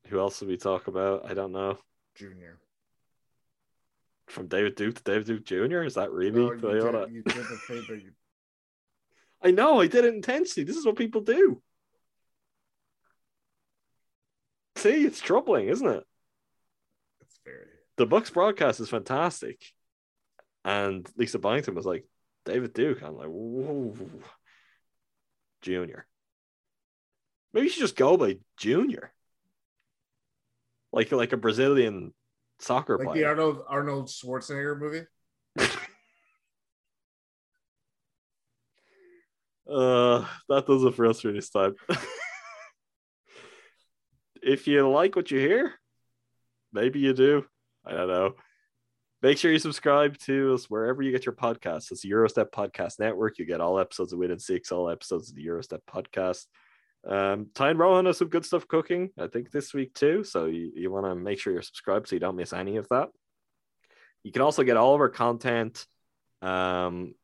who 0.08 0.18
else 0.20 0.38
did 0.38 0.48
we 0.48 0.58
talk 0.58 0.86
about? 0.86 1.30
I 1.30 1.34
don't 1.34 1.52
know. 1.52 1.78
Junior. 2.14 2.58
From 4.26 4.48
David 4.48 4.74
Duke 4.74 4.96
to 4.96 5.02
David 5.02 5.26
Duke 5.26 5.44
Jr. 5.44 5.82
Is 5.82 5.94
that 5.94 6.10
really? 6.10 6.42
No, 6.42 6.52
you, 6.52 7.22
did, 7.22 7.34
did 7.86 8.02
you... 8.02 8.10
I 9.42 9.50
know. 9.50 9.80
I 9.80 9.86
did 9.86 10.04
it 10.04 10.14
intentionally. 10.14 10.66
This 10.66 10.76
is 10.76 10.84
what 10.84 10.96
people 10.96 11.22
do. 11.22 11.62
See, 14.76 15.04
it's 15.04 15.20
troubling, 15.20 15.68
isn't 15.68 15.88
it? 15.88 16.04
It's 17.22 17.38
very. 17.44 17.66
The 17.96 18.06
Bucks 18.06 18.30
broadcast 18.30 18.80
is 18.80 18.90
fantastic, 18.90 19.60
and 20.64 21.08
Lisa 21.16 21.38
Byington 21.38 21.74
was 21.74 21.86
like, 21.86 22.04
"David 22.44 22.74
Duke." 22.74 23.02
I'm 23.02 23.16
like, 23.16 23.28
"Whoa, 23.28 23.96
Junior." 25.62 26.06
Maybe 27.52 27.66
you 27.66 27.70
should 27.72 27.80
just 27.80 27.96
go 27.96 28.16
by 28.16 28.38
Junior 28.56 29.12
like 30.92 31.12
like 31.12 31.32
a 31.32 31.36
Brazilian 31.36 32.12
soccer 32.58 32.98
like 32.98 33.06
player. 33.06 33.22
the 33.22 33.28
Arnold 33.28 33.62
Arnold 33.68 34.08
Schwarzenegger 34.08 34.78
movie. 34.78 35.02
uh, 39.70 40.24
that 40.48 40.66
does 40.66 40.84
it 40.84 40.94
for 40.94 41.06
us 41.06 41.20
for 41.20 41.32
this 41.32 41.50
time. 41.50 41.74
if 44.42 44.66
you 44.66 44.88
like 44.88 45.14
what 45.16 45.30
you 45.30 45.38
hear, 45.38 45.74
maybe 46.72 47.00
you 47.00 47.12
do. 47.12 47.44
I 47.84 47.92
don't 47.92 48.08
know. 48.08 48.34
Make 49.20 49.36
sure 49.36 49.50
you 49.50 49.58
subscribe 49.58 50.16
to 50.18 50.54
us 50.54 50.70
wherever 50.70 51.02
you 51.02 51.10
get 51.10 51.26
your 51.26 51.34
podcasts. 51.34 51.90
It's 51.90 52.02
the 52.02 52.10
Eurostep 52.12 52.52
Podcast 52.52 53.00
Network. 53.00 53.38
You 53.38 53.46
get 53.46 53.60
all 53.60 53.80
episodes 53.80 54.12
of 54.12 54.20
Win 54.20 54.30
in 54.30 54.38
Six, 54.38 54.70
all 54.70 54.88
episodes 54.88 55.28
of 55.28 55.34
the 55.34 55.44
Eurostep 55.44 55.80
Podcast. 55.92 56.46
Um, 57.04 57.48
Ty 57.52 57.70
and 57.70 57.78
Rohan 57.80 58.06
has 58.06 58.18
some 58.18 58.28
good 58.28 58.44
stuff 58.44 58.68
cooking, 58.68 59.10
I 59.18 59.26
think, 59.26 59.50
this 59.50 59.74
week 59.74 59.92
too. 59.94 60.22
So 60.22 60.44
you, 60.44 60.70
you 60.72 60.92
want 60.92 61.06
to 61.06 61.16
make 61.16 61.40
sure 61.40 61.52
you're 61.52 61.62
subscribed 61.62 62.06
so 62.06 62.14
you 62.14 62.20
don't 62.20 62.36
miss 62.36 62.52
any 62.52 62.76
of 62.76 62.86
that. 62.90 63.08
You 64.22 64.30
can 64.30 64.42
also 64.42 64.62
get 64.62 64.76
all 64.76 64.94
of 64.94 65.00
our 65.00 65.08
content, 65.08 65.84
um, 66.40 67.14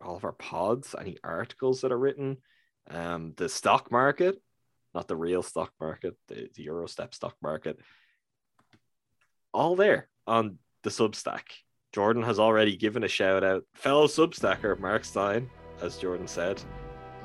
all 0.00 0.16
of 0.16 0.24
our 0.24 0.32
pods, 0.32 0.94
any 0.96 1.18
articles 1.24 1.80
that 1.80 1.90
are 1.90 1.98
written, 1.98 2.36
um, 2.90 3.32
the 3.36 3.48
stock 3.48 3.90
market, 3.90 4.40
not 4.94 5.08
the 5.08 5.16
real 5.16 5.42
stock 5.42 5.72
market, 5.80 6.16
the, 6.28 6.48
the 6.54 6.66
Eurostep 6.68 7.12
stock 7.12 7.34
market, 7.42 7.80
all 9.58 9.74
there 9.74 10.08
on 10.26 10.56
the 10.84 10.90
Substack. 10.90 11.42
Jordan 11.92 12.22
has 12.22 12.38
already 12.38 12.76
given 12.76 13.02
a 13.02 13.08
shout 13.08 13.42
out, 13.42 13.64
fellow 13.74 14.06
Substacker 14.06 14.78
Mark 14.78 15.04
Stein, 15.04 15.50
as 15.82 15.96
Jordan 15.96 16.28
said. 16.28 16.62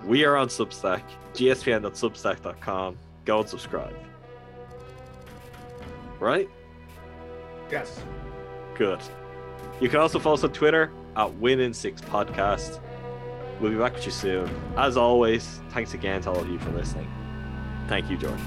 We 0.04 0.26
are 0.26 0.36
on 0.36 0.48
Substack, 0.48 1.04
gspn.substack.com. 1.34 2.98
Go 3.26 3.40
and 3.40 3.48
subscribe. 3.48 3.96
Right? 6.20 6.50
Yes. 7.70 8.02
Good. 8.76 9.00
You 9.80 9.88
can 9.88 10.00
also 10.00 10.18
follow 10.18 10.34
us 10.34 10.44
on 10.44 10.54
Twitter 10.54 10.92
at 11.16 11.34
Win 11.36 11.60
in 11.60 11.74
Six 11.74 12.02
Podcast. 12.02 12.80
We'll 13.62 13.72
be 13.72 13.78
back 13.78 13.94
with 13.94 14.06
you 14.06 14.12
soon. 14.12 14.50
As 14.76 14.98
always, 14.98 15.62
thanks 15.70 15.94
again 15.94 16.22
to 16.22 16.32
all 16.32 16.40
of 16.40 16.50
you 16.50 16.58
for 16.58 16.72
listening. 16.72 17.10
Thank 17.88 18.10
you, 18.10 18.18
Jordan. 18.18 18.44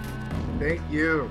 Thank 0.59 0.81
you. 0.91 1.31